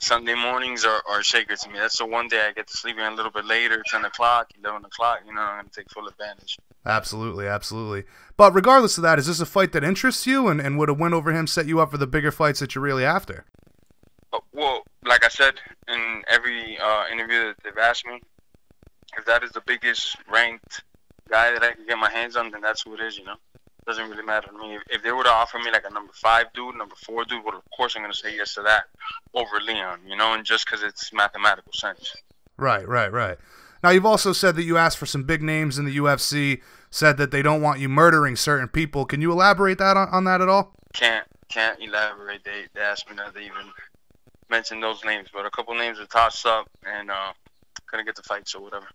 Sunday 0.01 0.35
mornings 0.35 0.85
are, 0.85 1.03
are 1.09 1.23
sacred 1.23 1.61
to 1.61 1.69
me. 1.69 1.79
That's 1.79 1.99
the 1.99 2.07
one 2.07 2.27
day 2.27 2.45
I 2.49 2.53
get 2.53 2.67
to 2.67 2.77
sleep 2.77 2.97
in 2.99 3.05
a 3.05 3.15
little 3.15 3.31
bit 3.31 3.45
later, 3.45 3.83
10 3.87 4.07
o'clock, 4.07 4.51
11 4.59 4.85
o'clock. 4.87 5.21
You 5.27 5.35
know, 5.35 5.43
I'm 5.43 5.61
going 5.61 5.69
to 5.69 5.81
take 5.81 5.91
full 5.91 6.09
advantage. 6.09 6.59
Absolutely, 6.87 7.47
absolutely. 7.47 8.05
But 8.41 8.55
regardless 8.55 8.97
of 8.97 9.03
that, 9.03 9.19
is 9.19 9.27
this 9.27 9.41
a 9.41 9.45
fight 9.45 9.73
that 9.73 9.85
interests 9.85 10.27
you? 10.27 10.49
And, 10.49 10.63
and 10.63 10.79
would 10.79 10.89
a 10.89 10.95
win 10.95 11.13
over 11.13 11.31
him 11.31 11.47
set 11.47 11.67
you 11.67 11.79
up 11.79 11.91
for 11.91 11.99
the 11.99 12.07
bigger 12.07 12.33
fights 12.33 12.61
that 12.61 12.75
you're 12.75 12.83
really 12.83 13.05
after? 13.05 13.45
Uh, 14.33 14.39
well, 14.55 14.85
like 15.05 15.27
I 15.27 15.29
said 15.29 15.61
in 15.89 16.23
every 16.27 16.79
uh, 16.79 17.05
interview 17.13 17.49
that 17.49 17.57
they've 17.63 17.77
asked 17.77 18.07
me, 18.07 18.19
if 19.19 19.27
that 19.27 19.43
is 19.43 19.51
the 19.51 19.61
biggest 19.67 20.17
ranked 20.27 20.85
guy 21.29 21.53
that 21.53 21.63
I 21.63 21.73
can 21.73 21.85
get 21.85 21.99
my 21.99 22.11
hands 22.11 22.35
on, 22.35 22.51
then 22.51 22.63
that's 22.63 22.81
who 22.81 22.95
it 22.95 23.01
is, 23.01 23.19
you 23.19 23.25
know? 23.25 23.37
doesn't 23.87 24.09
really 24.09 24.25
matter 24.25 24.47
to 24.47 24.57
me. 24.57 24.77
If, 24.77 24.83
if 24.89 25.03
they 25.03 25.13
were 25.13 25.25
to 25.25 25.31
offer 25.31 25.59
me 25.59 25.71
like 25.71 25.85
a 25.85 25.93
number 25.93 26.15
five 26.15 26.47
dude, 26.55 26.77
number 26.77 26.95
four 26.95 27.27
dude, 27.27 27.45
well, 27.45 27.59
of 27.59 27.71
course 27.77 27.95
I'm 27.95 28.01
going 28.01 28.13
to 28.13 28.19
say 28.19 28.35
yes 28.35 28.55
to 28.55 28.63
that 28.63 28.85
over 29.35 29.61
Leon, 29.61 30.01
you 30.07 30.17
know, 30.17 30.33
and 30.33 30.47
just 30.47 30.65
because 30.65 30.83
it's 30.83 31.13
mathematical 31.13 31.75
sense. 31.75 32.17
Right, 32.57 32.89
right, 32.89 33.13
right. 33.13 33.37
Now, 33.83 33.91
you've 33.91 34.07
also 34.07 34.33
said 34.33 34.57
that 34.57 34.65
you 34.65 34.77
asked 34.77 34.99
for 34.99 35.07
some 35.07 35.25
big 35.25 35.43
names 35.43 35.79
in 35.79 35.85
the 35.85 35.97
UFC, 35.99 36.61
said 36.91 37.17
that 37.17 37.31
they 37.31 37.43
don't 37.43 37.63
want 37.63 37.81
you 37.81 37.89
murdering 37.89 38.37
certain 38.37 38.69
people. 38.69 39.05
Can 39.05 39.21
you 39.21 39.33
elaborate 39.33 39.79
that 39.79 39.97
on, 39.97 40.09
on 40.09 40.25
that 40.25 40.41
at 40.41 40.49
all? 40.49 40.75
Can't, 40.93 41.27
can't 41.49 41.81
elaborate. 41.81 42.45
They, 42.45 42.65
they 42.75 42.81
asked 42.81 43.09
me 43.09 43.17
not 43.17 43.35
to 43.35 43.41
even 43.41 43.73
mention 44.51 44.81
those 44.81 45.05
names, 45.05 45.29
but 45.33 45.47
a 45.47 45.51
couple 45.51 45.75
names 45.75 46.01
are 46.01 46.07
tossed 46.07 46.45
up 46.45 46.69
and 46.85 47.11
uh, 47.11 47.33
couldn't 47.87 48.07
get 48.07 48.17
the 48.17 48.23
fights 48.23 48.55
or 48.55 48.63
whatever. 48.63 48.87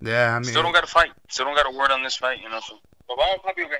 Yeah, 0.00 0.34
I 0.34 0.38
mean, 0.38 0.44
still 0.44 0.62
don't 0.62 0.72
got 0.72 0.84
a 0.84 0.88
fight. 0.88 1.12
Still 1.28 1.44
don't 1.44 1.54
got 1.54 1.72
a 1.72 1.76
word 1.76 1.90
on 1.92 2.02
this 2.02 2.16
fight, 2.16 2.40
you 2.42 2.48
know. 2.48 2.60
So, 2.60 2.78
but 3.06 3.18
I'm 3.20 3.38
happy 3.44 3.62
okay. 3.64 3.76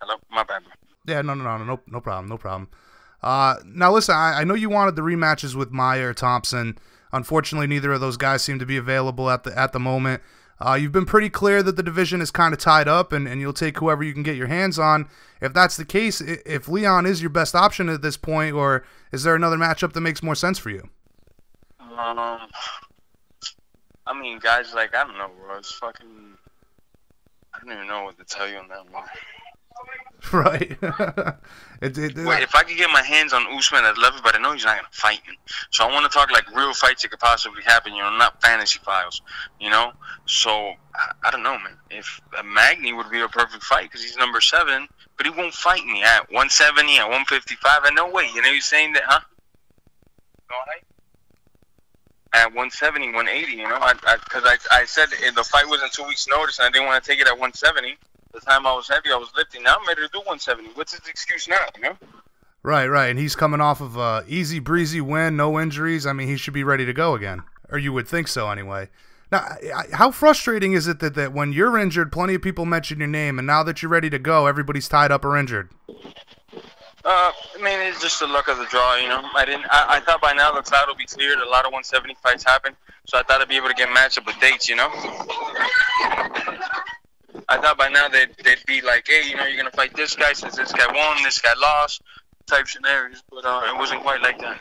Hello, 0.00 0.16
my 0.30 0.44
bad. 0.44 0.62
Yeah, 1.06 1.22
no, 1.22 1.34
no, 1.34 1.44
no, 1.44 1.64
no, 1.64 1.80
no 1.86 2.00
problem, 2.00 2.28
no 2.28 2.38
problem. 2.38 2.68
Uh, 3.22 3.56
now 3.64 3.92
listen, 3.92 4.14
I, 4.14 4.40
I 4.40 4.44
know 4.44 4.54
you 4.54 4.68
wanted 4.68 4.96
the 4.96 5.02
rematches 5.02 5.54
with 5.54 5.70
Maia 5.72 6.12
Thompson. 6.14 6.78
Unfortunately, 7.14 7.68
neither 7.68 7.92
of 7.92 8.00
those 8.00 8.16
guys 8.16 8.42
seem 8.42 8.58
to 8.58 8.66
be 8.66 8.76
available 8.76 9.30
at 9.30 9.44
the 9.44 9.56
at 9.56 9.72
the 9.72 9.78
moment. 9.78 10.20
Uh, 10.60 10.74
you've 10.74 10.90
been 10.90 11.06
pretty 11.06 11.30
clear 11.30 11.62
that 11.62 11.76
the 11.76 11.82
division 11.82 12.20
is 12.20 12.32
kind 12.32 12.52
of 12.52 12.58
tied 12.58 12.88
up, 12.88 13.12
and, 13.12 13.28
and 13.28 13.40
you'll 13.40 13.52
take 13.52 13.78
whoever 13.78 14.02
you 14.02 14.12
can 14.12 14.24
get 14.24 14.36
your 14.36 14.48
hands 14.48 14.78
on. 14.80 15.08
If 15.40 15.52
that's 15.52 15.76
the 15.76 15.84
case, 15.84 16.20
if 16.20 16.68
Leon 16.68 17.06
is 17.06 17.20
your 17.20 17.30
best 17.30 17.54
option 17.54 17.88
at 17.88 18.02
this 18.02 18.16
point, 18.16 18.54
or 18.54 18.84
is 19.12 19.22
there 19.22 19.36
another 19.36 19.56
matchup 19.56 19.92
that 19.92 20.00
makes 20.00 20.24
more 20.24 20.34
sense 20.34 20.58
for 20.58 20.70
you? 20.70 20.88
Um, 21.80 22.40
I 24.06 24.20
mean, 24.20 24.40
guys 24.40 24.74
like 24.74 24.94
I 24.96 25.04
don't 25.04 25.16
know, 25.16 25.30
bro. 25.38 25.58
It's 25.58 25.72
fucking. 25.72 26.36
I 27.54 27.58
don't 27.60 27.72
even 27.72 27.86
know 27.86 28.02
what 28.04 28.18
to 28.18 28.24
tell 28.24 28.48
you 28.48 28.56
on 28.56 28.66
that 28.68 28.90
one. 28.92 29.04
Right. 30.32 30.70
it, 31.82 31.98
it, 31.98 32.16
Wait, 32.16 32.42
if 32.42 32.54
I 32.54 32.62
could 32.62 32.78
get 32.78 32.90
my 32.90 33.02
hands 33.02 33.34
on 33.34 33.46
Usman, 33.54 33.84
I'd 33.84 33.98
love 33.98 34.14
it, 34.16 34.22
but 34.22 34.34
I 34.34 34.38
know 34.38 34.52
he's 34.52 34.64
not 34.64 34.76
gonna 34.76 34.88
fight 34.90 35.20
me. 35.28 35.38
So 35.70 35.84
I 35.84 35.92
want 35.92 36.10
to 36.10 36.16
talk 36.16 36.30
like 36.30 36.50
real 36.54 36.72
fights 36.72 37.02
that 37.02 37.10
could 37.10 37.20
possibly 37.20 37.62
happen. 37.62 37.92
You 37.92 38.02
know, 38.02 38.16
not 38.16 38.40
fantasy 38.40 38.78
files. 38.82 39.20
You 39.60 39.68
know. 39.68 39.92
So 40.24 40.50
I, 40.50 41.12
I 41.24 41.30
don't 41.30 41.42
know, 41.42 41.58
man. 41.58 41.76
If 41.90 42.20
uh, 42.36 42.42
Magny 42.42 42.94
would 42.94 43.10
be 43.10 43.20
a 43.20 43.28
perfect 43.28 43.62
fight 43.64 43.90
because 43.90 44.02
he's 44.02 44.16
number 44.16 44.40
seven, 44.40 44.88
but 45.18 45.26
he 45.26 45.30
won't 45.30 45.52
fight 45.52 45.84
me 45.84 46.02
at 46.02 46.22
170, 46.30 46.96
at 46.96 47.04
155. 47.04 47.84
And 47.84 47.94
no 47.94 48.10
way. 48.10 48.28
You 48.34 48.40
know, 48.40 48.50
you're 48.50 48.62
saying 48.62 48.94
that, 48.94 49.02
huh? 49.04 49.20
Go 50.48 50.56
ahead 50.66 50.82
at 52.34 52.46
170, 52.48 53.06
180. 53.12 53.52
You 53.52 53.68
know, 53.68 53.78
because 54.24 54.44
I, 54.44 54.56
I, 54.70 54.78
I, 54.78 54.82
I, 54.82 54.84
said 54.86 55.08
the 55.10 55.44
fight 55.44 55.68
was 55.68 55.82
in 55.82 55.88
two 55.92 56.04
weeks' 56.04 56.26
notice, 56.28 56.58
and 56.58 56.66
I 56.66 56.70
didn't 56.70 56.86
want 56.86 57.02
to 57.02 57.08
take 57.08 57.20
it 57.20 57.28
at 57.28 57.38
170. 57.38 57.96
The 58.34 58.40
time 58.40 58.66
I 58.66 58.74
was 58.74 58.88
heavy, 58.88 59.12
I 59.12 59.16
was 59.16 59.30
lifting. 59.36 59.62
Now 59.62 59.76
I'm 59.80 59.86
ready 59.86 60.02
to 60.02 60.08
do 60.08 60.18
170. 60.18 60.70
What's 60.74 60.92
his 60.92 61.08
excuse 61.08 61.46
now? 61.46 61.56
You 61.76 61.82
know? 61.82 61.96
Right, 62.64 62.86
right, 62.86 63.06
and 63.06 63.18
he's 63.18 63.36
coming 63.36 63.60
off 63.60 63.80
of 63.80 63.96
a 63.96 64.24
easy 64.26 64.58
breezy 64.58 65.00
win, 65.00 65.36
no 65.36 65.60
injuries. 65.60 66.06
I 66.06 66.12
mean, 66.14 66.28
he 66.28 66.36
should 66.36 66.54
be 66.54 66.64
ready 66.64 66.84
to 66.84 66.92
go 66.92 67.14
again, 67.14 67.42
or 67.70 67.78
you 67.78 67.92
would 67.92 68.08
think 68.08 68.26
so 68.26 68.50
anyway. 68.50 68.88
Now, 69.30 69.46
how 69.92 70.10
frustrating 70.10 70.72
is 70.72 70.88
it 70.88 70.98
that, 71.00 71.14
that 71.14 71.32
when 71.32 71.52
you're 71.52 71.78
injured, 71.78 72.10
plenty 72.10 72.34
of 72.34 72.42
people 72.42 72.64
mention 72.64 72.98
your 72.98 73.08
name, 73.08 73.38
and 73.38 73.46
now 73.46 73.62
that 73.62 73.82
you're 73.82 73.90
ready 73.90 74.10
to 74.10 74.18
go, 74.18 74.46
everybody's 74.46 74.88
tied 74.88 75.12
up 75.12 75.24
or 75.24 75.36
injured? 75.36 75.70
Uh, 75.88 75.94
I 77.04 77.32
mean, 77.60 77.78
it's 77.80 78.00
just 78.00 78.18
the 78.18 78.26
luck 78.26 78.48
of 78.48 78.56
the 78.56 78.64
draw, 78.66 78.96
you 78.96 79.08
know. 79.08 79.22
I 79.34 79.44
didn't. 79.44 79.66
I, 79.70 79.96
I 79.96 80.00
thought 80.00 80.22
by 80.22 80.32
now 80.32 80.52
the 80.52 80.62
cloud 80.62 80.88
will 80.88 80.94
be 80.94 81.04
cleared. 81.04 81.38
A 81.38 81.48
lot 81.48 81.66
of 81.66 81.72
170 81.72 82.16
fights 82.22 82.42
happen, 82.42 82.74
so 83.04 83.18
I 83.18 83.22
thought 83.22 83.42
I'd 83.42 83.48
be 83.48 83.56
able 83.56 83.68
to 83.68 83.74
get 83.74 83.92
matched 83.92 84.16
up 84.16 84.26
with 84.26 84.40
dates, 84.40 84.70
you 84.70 84.76
know. 84.76 84.88
I 87.48 87.58
thought 87.58 87.76
by 87.78 87.88
now 87.88 88.08
they'd, 88.08 88.30
they'd 88.44 88.64
be 88.66 88.80
like, 88.80 89.06
hey, 89.06 89.28
you 89.28 89.36
know, 89.36 89.44
you're 89.46 89.56
gonna 89.56 89.70
fight 89.70 89.94
this 89.94 90.14
guy 90.16 90.32
since 90.32 90.56
this 90.56 90.72
guy 90.72 90.86
won, 90.92 91.22
this 91.22 91.40
guy 91.40 91.52
lost, 91.60 92.02
type 92.46 92.66
scenarios. 92.68 93.22
But 93.30 93.44
uh, 93.44 93.62
it 93.74 93.76
wasn't 93.78 94.02
quite 94.02 94.20
like 94.22 94.38
that. 94.40 94.60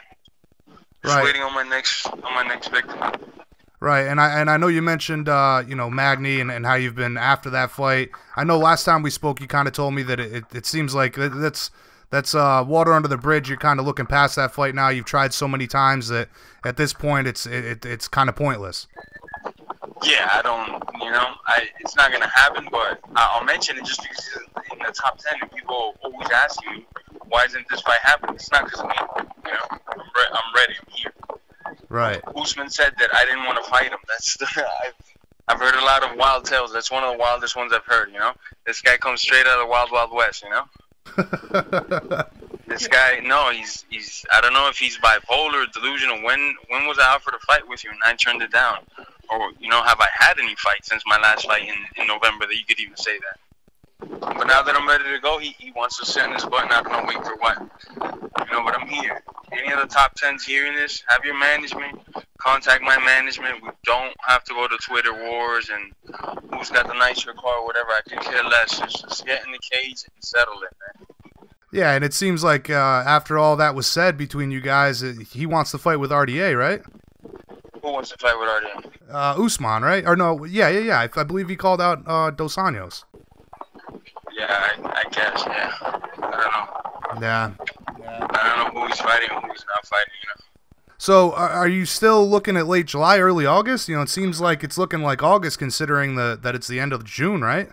Just 1.03 1.15
Right. 1.15 1.23
waiting 1.25 1.41
on 1.41 1.53
my 1.53 1.63
next 1.63 2.05
on 2.07 2.33
my 2.33 2.43
next 2.43 2.69
victim. 2.69 2.97
Right, 3.81 4.03
and 4.07 4.21
I 4.21 4.39
and 4.39 4.49
I 4.49 4.55
know 4.55 4.67
you 4.67 4.81
mentioned 4.81 5.27
uh, 5.27 5.63
you 5.67 5.75
know 5.75 5.89
Magny 5.89 6.39
and, 6.39 6.49
and 6.49 6.65
how 6.65 6.75
you've 6.75 6.95
been 6.95 7.17
after 7.17 7.49
that 7.49 7.71
fight. 7.71 8.09
I 8.37 8.45
know 8.45 8.57
last 8.57 8.85
time 8.85 9.01
we 9.03 9.09
spoke, 9.09 9.41
you 9.41 9.47
kind 9.47 9.67
of 9.67 9.73
told 9.73 9.93
me 9.93 10.03
that 10.03 10.19
it, 10.21 10.31
it, 10.33 10.43
it 10.55 10.65
seems 10.65 10.95
like 10.95 11.15
that- 11.15 11.35
that's 11.35 11.69
that's 12.09 12.33
uh, 12.35 12.63
water 12.65 12.93
under 12.93 13.07
the 13.09 13.17
bridge. 13.17 13.49
You're 13.49 13.57
kind 13.57 13.79
of 13.81 13.85
looking 13.85 14.05
past 14.05 14.35
that 14.37 14.53
fight 14.53 14.75
now. 14.75 14.87
You've 14.89 15.03
tried 15.05 15.33
so 15.33 15.47
many 15.47 15.67
times 15.67 16.07
that 16.09 16.29
at 16.63 16.77
this 16.77 16.93
point 16.93 17.27
it's 17.27 17.45
it, 17.45 17.65
it, 17.65 17.85
it's 17.85 18.07
kind 18.07 18.29
of 18.29 18.35
pointless. 18.37 18.87
Yeah, 20.03 20.29
I 20.31 20.41
don't, 20.41 20.83
you 21.01 21.11
know, 21.11 21.33
I 21.47 21.67
it's 21.79 21.95
not 21.95 22.11
gonna 22.11 22.29
happen, 22.29 22.67
but 22.71 22.99
I'll 23.15 23.43
mention 23.43 23.77
it 23.77 23.85
just 23.85 24.01
because 24.01 24.29
in 24.71 24.79
the 24.79 24.91
top 24.91 25.17
ten, 25.19 25.35
and 25.41 25.51
people 25.51 25.95
always 26.03 26.29
ask 26.29 26.59
you, 26.63 26.83
why 27.27 27.45
isn't 27.45 27.65
this 27.69 27.81
fight 27.81 27.99
happening? 28.01 28.35
It's 28.35 28.51
not 28.51 28.65
because 28.65 28.81
of 28.81 28.87
me, 28.87 28.95
you 29.45 29.51
know. 29.51 29.77
I'm, 29.87 29.99
re- 29.99 30.31
I'm 30.31 30.55
ready. 30.55 30.73
I'm 30.79 30.91
here. 30.91 31.13
Right. 31.89 32.21
Usman 32.35 32.69
said 32.69 32.93
that 32.99 33.09
I 33.13 33.25
didn't 33.25 33.45
want 33.45 33.63
to 33.63 33.69
fight 33.69 33.89
him. 33.91 33.99
That's 34.07 34.37
the, 34.37 34.45
I've, 34.85 34.93
I've 35.47 35.59
heard 35.59 35.75
a 35.75 35.85
lot 35.85 36.03
of 36.03 36.17
wild 36.17 36.45
tales. 36.45 36.73
That's 36.73 36.91
one 36.91 37.03
of 37.03 37.13
the 37.13 37.19
wildest 37.19 37.55
ones 37.55 37.71
I've 37.73 37.85
heard. 37.85 38.11
You 38.11 38.19
know, 38.19 38.33
this 38.65 38.81
guy 38.81 38.97
comes 38.97 39.21
straight 39.21 39.45
out 39.45 39.59
of 39.59 39.67
the 39.67 39.71
Wild 39.71 39.91
Wild 39.91 40.11
West. 40.13 40.43
You 40.43 40.49
know, 40.49 40.63
this 42.67 42.87
guy. 42.87 43.19
No, 43.23 43.51
he's 43.51 43.85
he's. 43.89 44.25
I 44.33 44.41
don't 44.41 44.53
know 44.53 44.69
if 44.69 44.77
he's 44.77 44.97
bipolar, 44.97 45.71
delusional. 45.71 46.23
When 46.23 46.55
when 46.69 46.87
was 46.87 46.99
I 46.99 47.13
offered 47.13 47.35
a 47.35 47.39
fight 47.39 47.67
with 47.67 47.83
you 47.83 47.91
and 47.91 47.99
I 48.05 48.15
turned 48.15 48.41
it 48.41 48.51
down? 48.51 48.79
Or 49.29 49.51
you 49.59 49.69
know, 49.69 49.81
have 49.81 49.99
I 49.99 50.07
had 50.13 50.39
any 50.39 50.55
fights 50.55 50.89
since 50.89 51.03
my 51.05 51.19
last 51.19 51.45
fight 51.45 51.63
in, 51.63 51.75
in 52.01 52.07
November 52.07 52.45
that 52.45 52.55
you 52.55 52.65
could 52.67 52.79
even 52.79 52.97
say 52.97 53.17
that? 53.19 53.39
But 54.19 54.47
now 54.47 54.61
that 54.61 54.75
I'm 54.75 54.87
ready 54.87 55.05
to 55.05 55.19
go, 55.19 55.37
he, 55.37 55.55
he 55.57 55.71
wants 55.71 55.97
to 55.99 56.05
sit 56.05 56.29
his 56.31 56.45
butt 56.45 56.63
and 56.63 56.73
I 56.73 56.81
don't 56.81 57.07
wait 57.07 57.23
for 57.23 57.35
what. 57.37 57.57
You 57.59 58.51
know, 58.51 58.63
but 58.63 58.79
I'm 58.79 58.87
here. 58.87 59.23
Any 59.51 59.71
of 59.71 59.79
the 59.79 59.87
top 59.87 60.15
tens 60.15 60.43
hearing 60.43 60.75
this, 60.75 61.03
have 61.07 61.23
your 61.23 61.37
management, 61.37 62.01
contact 62.37 62.83
my 62.83 62.97
management. 62.99 63.63
We 63.63 63.69
don't 63.85 64.13
have 64.27 64.43
to 64.45 64.53
go 64.53 64.67
to 64.67 64.77
Twitter 64.77 65.13
wars 65.13 65.69
and 65.69 65.93
who's 66.53 66.69
got 66.69 66.87
the 66.87 66.93
nicer 66.93 67.33
car 67.33 67.59
or 67.59 67.65
whatever. 67.65 67.89
I 67.91 68.01
could 68.01 68.19
care 68.19 68.43
less. 68.43 68.79
Just, 68.79 69.07
just 69.07 69.25
get 69.25 69.45
in 69.45 69.51
the 69.51 69.59
cage 69.59 70.03
and 70.03 70.23
settle 70.23 70.61
it, 70.63 70.75
man. 70.79 71.07
Yeah, 71.71 71.93
and 71.93 72.03
it 72.03 72.13
seems 72.13 72.43
like 72.43 72.69
uh, 72.69 72.73
after 72.73 73.39
all 73.39 73.55
that 73.55 73.73
was 73.73 73.87
said 73.87 74.17
between 74.17 74.51
you 74.51 74.61
guys, 74.61 75.01
uh, 75.01 75.13
he 75.31 75.45
wants 75.47 75.71
to 75.71 75.79
fight 75.79 75.99
with 75.99 76.11
RDA, 76.11 76.57
right? 76.57 76.81
Who 77.83 77.91
wants 77.91 78.11
to 78.11 78.17
fight 78.17 78.39
with 78.39 78.47
RDA? 78.47 79.13
Uh, 79.13 79.43
Usman, 79.43 79.83
right? 79.83 80.05
Or 80.07 80.15
no? 80.15 80.45
Yeah, 80.45 80.69
yeah, 80.69 80.79
yeah. 80.79 80.99
I, 80.99 81.19
I 81.19 81.23
believe 81.23 81.49
he 81.49 81.57
called 81.57 81.81
out 81.81 82.01
uh, 82.07 82.31
Dos 82.31 82.55
Anjos. 82.55 83.03
Yeah, 84.31 84.47
I, 84.49 85.03
I 85.05 85.09
guess, 85.11 85.43
yeah. 85.45 85.73
I 85.81 87.09
don't 87.11 87.19
know. 87.19 87.21
Yeah. 87.21 87.51
I 87.59 88.19
don't 88.19 88.73
know 88.73 88.81
who 88.81 88.87
he's 88.87 89.01
fighting 89.01 89.29
and 89.31 89.43
who 89.43 89.51
he's 89.51 89.65
not 89.67 89.85
fighting, 89.85 90.13
you 90.23 90.29
know. 90.29 90.45
So, 90.97 91.33
are, 91.33 91.49
are 91.49 91.67
you 91.67 91.85
still 91.85 92.27
looking 92.27 92.55
at 92.55 92.67
late 92.67 92.85
July, 92.85 93.19
early 93.19 93.45
August? 93.45 93.89
You 93.89 93.97
know, 93.97 94.01
it 94.01 94.09
seems 94.09 94.39
like 94.39 94.63
it's 94.63 94.77
looking 94.77 95.01
like 95.01 95.21
August, 95.21 95.59
considering 95.59 96.15
the 96.15 96.39
that 96.41 96.55
it's 96.55 96.69
the 96.69 96.79
end 96.79 96.93
of 96.93 97.03
June, 97.03 97.41
right? 97.41 97.69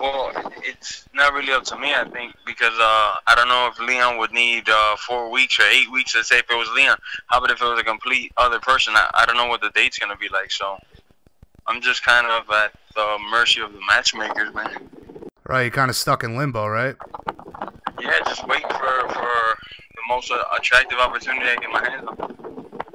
Well, 0.00 0.32
it's 0.64 1.06
not 1.12 1.34
really 1.34 1.52
up 1.52 1.64
to 1.64 1.78
me, 1.78 1.92
I 1.94 2.08
think, 2.08 2.34
because 2.46 2.72
uh, 2.72 3.14
I 3.26 3.34
don't 3.36 3.48
know 3.48 3.68
if 3.70 3.78
Leon 3.78 4.16
would 4.18 4.32
need 4.32 4.68
uh, 4.68 4.96
four 4.96 5.30
weeks 5.30 5.58
or 5.60 5.64
eight 5.64 5.90
weeks. 5.92 6.14
Let's 6.14 6.28
say 6.28 6.38
if 6.38 6.50
it 6.50 6.54
was 6.56 6.68
Leon. 6.74 6.96
How 7.26 7.38
about 7.38 7.50
if 7.50 7.60
it 7.60 7.64
was 7.64 7.78
a 7.78 7.84
complete 7.84 8.32
other 8.38 8.58
person? 8.60 8.94
I, 8.96 9.10
I 9.14 9.26
don't 9.26 9.36
know 9.36 9.46
what 9.48 9.60
the 9.60 9.70
date's 9.74 9.98
going 9.98 10.10
to 10.10 10.16
be 10.18 10.28
like, 10.30 10.50
so 10.50 10.78
I'm 11.66 11.80
just 11.82 12.02
kind 12.04 12.26
of 12.26 12.50
at 12.50 12.72
the 12.94 13.18
mercy 13.30 13.60
of 13.60 13.72
the 13.74 13.80
matchmakers, 13.86 14.54
man. 14.54 14.88
Right, 15.46 15.62
you're 15.62 15.70
kind 15.70 15.90
of 15.90 15.96
stuck 15.96 16.24
in 16.24 16.36
limbo, 16.36 16.66
right? 16.66 16.96
Yeah, 18.00 18.12
just 18.24 18.46
wait 18.48 18.62
for, 18.62 19.08
for 19.08 19.58
the 19.94 20.02
most 20.08 20.30
uh, 20.30 20.42
attractive 20.58 20.98
opportunity 20.98 21.44
I 21.46 21.56
get 21.56 21.70
my 21.70 21.86
hands 21.90 22.08
on. 22.18 22.36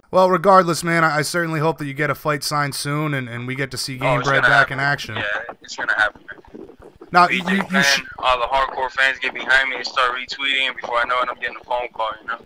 Well, 0.10 0.30
regardless, 0.32 0.84
man, 0.84 1.04
I, 1.04 1.18
I 1.18 1.22
certainly 1.22 1.60
hope 1.60 1.78
that 1.78 1.86
you 1.86 1.94
get 1.94 2.10
a 2.10 2.16
fight 2.16 2.44
signed 2.44 2.74
soon 2.74 3.14
and, 3.14 3.28
and 3.30 3.46
we 3.46 3.54
get 3.54 3.70
to 3.72 3.78
see 3.78 3.98
Oh, 3.98 4.00
Game 4.00 4.20
it's 4.22 4.28
Bread 4.30 4.42
back 4.42 4.52
happen. 4.70 4.74
in 4.74 4.80
action. 4.80 5.16
Yeah, 5.18 5.24
it's 5.62 5.76
going 5.76 5.90
to 5.90 5.96
happen, 5.96 6.22
man. 6.26 6.70
Now, 7.16 7.30
you, 7.30 7.42
you, 7.48 7.64
you 7.72 7.82
sh- 7.82 8.04
all 8.20 8.38
the 8.38 8.46
hardcore 8.46 8.92
fans 8.92 9.20
get 9.20 9.34
behind 9.34 9.70
me 9.70 9.78
and 9.78 9.88
start 9.88 10.12
retweeting, 10.12 10.68
and 10.68 10.76
before 10.76 10.98
I 10.98 11.06
know 11.06 11.22
it, 11.22 11.30
I'm 11.30 11.40
getting 11.40 11.56
a 11.56 11.64
phone 11.64 11.88
call, 11.94 12.12
you 12.22 12.28
know? 12.28 12.40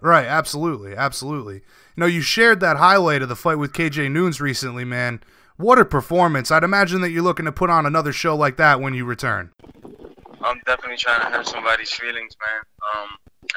right, 0.00 0.24
absolutely, 0.24 0.94
absolutely. 0.94 1.56
You 1.56 1.62
know, 1.96 2.06
you 2.06 2.20
shared 2.20 2.60
that 2.60 2.76
highlight 2.76 3.22
of 3.22 3.28
the 3.28 3.34
fight 3.34 3.56
with 3.56 3.72
KJ 3.72 4.12
Noons 4.12 4.40
recently, 4.40 4.84
man. 4.84 5.20
What 5.56 5.80
a 5.80 5.84
performance! 5.84 6.52
I'd 6.52 6.62
imagine 6.62 7.00
that 7.00 7.10
you're 7.10 7.24
looking 7.24 7.44
to 7.46 7.52
put 7.52 7.70
on 7.70 7.86
another 7.86 8.12
show 8.12 8.36
like 8.36 8.56
that 8.58 8.80
when 8.80 8.94
you 8.94 9.04
return. 9.04 9.50
I'm 10.40 10.60
definitely 10.64 10.96
trying 10.96 11.20
to 11.20 11.26
hurt 11.26 11.48
somebody's 11.48 11.90
feelings, 11.90 12.36
man. 12.40 12.62
Um, 12.94 13.08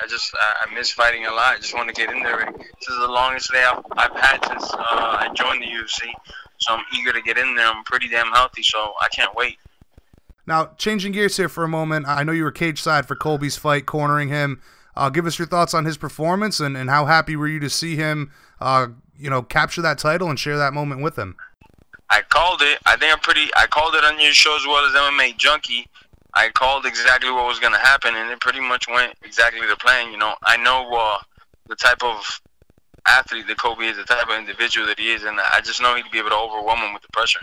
I 0.02 0.08
just 0.08 0.34
I, 0.40 0.66
I 0.66 0.74
miss 0.74 0.92
fighting 0.92 1.28
a 1.28 1.32
lot. 1.32 1.56
I 1.56 1.58
just 1.58 1.76
want 1.76 1.88
to 1.88 1.94
get 1.94 2.12
in 2.12 2.24
there. 2.24 2.52
This 2.58 2.88
is 2.90 3.00
the 3.00 3.08
longest 3.08 3.52
day 3.52 3.64
I've, 3.64 3.84
I've 3.92 4.16
had 4.16 4.44
since 4.44 4.74
uh, 4.74 4.78
I 4.80 5.30
joined 5.36 5.62
the 5.62 5.68
UFC, 5.68 6.12
so 6.58 6.74
I'm 6.74 6.84
eager 6.96 7.14
to 7.14 7.22
get 7.22 7.38
in 7.38 7.56
there. 7.56 7.68
I'm 7.68 7.84
pretty 7.84 8.08
damn 8.08 8.32
healthy, 8.32 8.64
so 8.64 8.94
I 9.00 9.08
can't 9.10 9.36
wait. 9.36 9.58
Now, 10.48 10.72
changing 10.78 11.12
gears 11.12 11.36
here 11.36 11.50
for 11.50 11.66
a 11.66 11.68
moment, 11.68 12.08
I 12.08 12.24
know 12.24 12.32
you 12.32 12.46
were 12.46 12.52
cage 12.52 12.82
side 12.82 13.06
for 13.06 13.16
Colby's 13.16 13.58
fight, 13.58 13.86
cornering 13.86 14.30
him. 14.30 14.62
Uh, 14.96 15.10
give 15.10 15.26
us 15.26 15.38
your 15.38 15.48
thoughts 15.48 15.74
on 15.74 15.84
his 15.84 15.98
performance 15.98 16.62
and, 16.62 16.78
and 16.78 16.90
how 16.90 17.06
happy 17.06 17.36
were 17.36 17.50
you 17.50 17.60
to 17.60 17.70
see 17.70 17.98
him, 17.98 18.32
uh, 18.62 18.88
you 19.20 19.30
know, 19.30 19.44
capture 19.44 19.82
that 19.82 20.00
title 20.00 20.30
and 20.30 20.40
share 20.40 20.58
that 20.58 20.74
moment 20.74 21.02
with 21.02 21.18
him. 21.18 21.36
I 22.10 22.22
called 22.22 22.62
it. 22.62 22.80
I 22.86 22.96
think 22.96 23.12
I'm 23.12 23.20
pretty. 23.20 23.50
I 23.56 23.68
called 23.68 23.94
it 23.96 24.06
on 24.06 24.18
your 24.20 24.32
show 24.32 24.56
as 24.56 24.66
well 24.66 24.86
as 24.86 24.94
MMA 24.94 25.38
Junkie. 25.38 25.88
I 26.34 26.50
called 26.50 26.86
exactly 26.86 27.30
what 27.30 27.46
was 27.46 27.60
gonna 27.60 27.78
happen, 27.78 28.16
and 28.16 28.32
it 28.32 28.40
pretty 28.40 28.62
much 28.62 28.88
went 28.88 29.14
exactly 29.24 29.60
to 29.68 29.76
plan. 29.76 30.12
You 30.12 30.18
know, 30.18 30.34
I 30.44 30.56
know 30.56 30.90
uh, 30.94 31.18
the 31.68 31.76
type 31.76 32.02
of 32.02 32.42
athlete 33.06 33.48
that 33.48 33.60
Kobe 33.60 33.86
is, 33.86 33.98
the 33.98 34.04
type 34.04 34.30
of 34.30 34.38
individual 34.38 34.88
that 34.88 35.00
he 35.00 35.12
is, 35.12 35.24
and 35.24 35.40
I 35.40 35.60
just 35.62 35.82
know 35.82 35.96
he'd 35.96 36.10
be 36.12 36.20
able 36.20 36.30
to 36.30 36.38
overwhelm 36.38 36.80
him 36.80 36.94
with 36.94 37.04
the 37.04 37.10
pressure. 37.12 37.42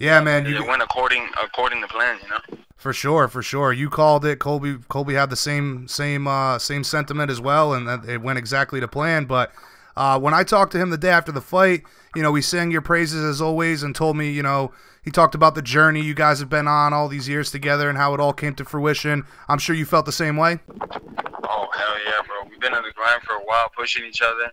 Yeah, 0.00 0.20
man, 0.20 0.46
you, 0.46 0.56
it 0.56 0.66
went 0.66 0.82
according 0.82 1.28
according 1.42 1.80
to 1.82 1.88
plan. 1.88 2.18
You 2.22 2.28
know. 2.28 2.62
For 2.76 2.92
sure, 2.92 3.26
for 3.26 3.42
sure. 3.42 3.72
You 3.72 3.90
called 3.90 4.24
it. 4.24 4.38
Colby 4.38 4.76
Colby 4.88 5.14
had 5.14 5.30
the 5.30 5.36
same 5.36 5.88
same 5.88 6.28
uh, 6.28 6.58
same 6.58 6.84
sentiment 6.84 7.30
as 7.30 7.40
well, 7.40 7.74
and 7.74 8.08
it 8.08 8.22
went 8.22 8.38
exactly 8.38 8.78
to 8.80 8.86
plan. 8.86 9.24
But 9.24 9.52
uh, 9.96 10.18
when 10.20 10.34
I 10.34 10.44
talked 10.44 10.72
to 10.72 10.78
him 10.78 10.90
the 10.90 10.98
day 10.98 11.10
after 11.10 11.32
the 11.32 11.40
fight, 11.40 11.82
you 12.14 12.22
know, 12.22 12.32
he 12.34 12.42
sang 12.42 12.70
your 12.70 12.82
praises 12.82 13.24
as 13.24 13.40
always, 13.40 13.82
and 13.82 13.94
told 13.94 14.16
me, 14.16 14.30
you 14.30 14.42
know, 14.42 14.72
he 15.02 15.10
talked 15.10 15.34
about 15.34 15.56
the 15.56 15.62
journey 15.62 16.00
you 16.00 16.14
guys 16.14 16.38
have 16.38 16.48
been 16.48 16.68
on 16.68 16.92
all 16.92 17.08
these 17.08 17.28
years 17.28 17.50
together 17.50 17.88
and 17.88 17.98
how 17.98 18.14
it 18.14 18.20
all 18.20 18.32
came 18.32 18.54
to 18.54 18.64
fruition. 18.64 19.24
I'm 19.48 19.58
sure 19.58 19.74
you 19.74 19.84
felt 19.84 20.06
the 20.06 20.12
same 20.12 20.36
way. 20.36 20.60
Oh 20.70 21.68
hell 21.74 21.96
yeah, 22.06 22.22
bro! 22.24 22.48
We've 22.48 22.60
been 22.60 22.74
on 22.74 22.84
the 22.84 22.92
grind 22.94 23.22
for 23.22 23.34
a 23.34 23.44
while, 23.44 23.68
pushing 23.76 24.04
each 24.04 24.22
other. 24.22 24.52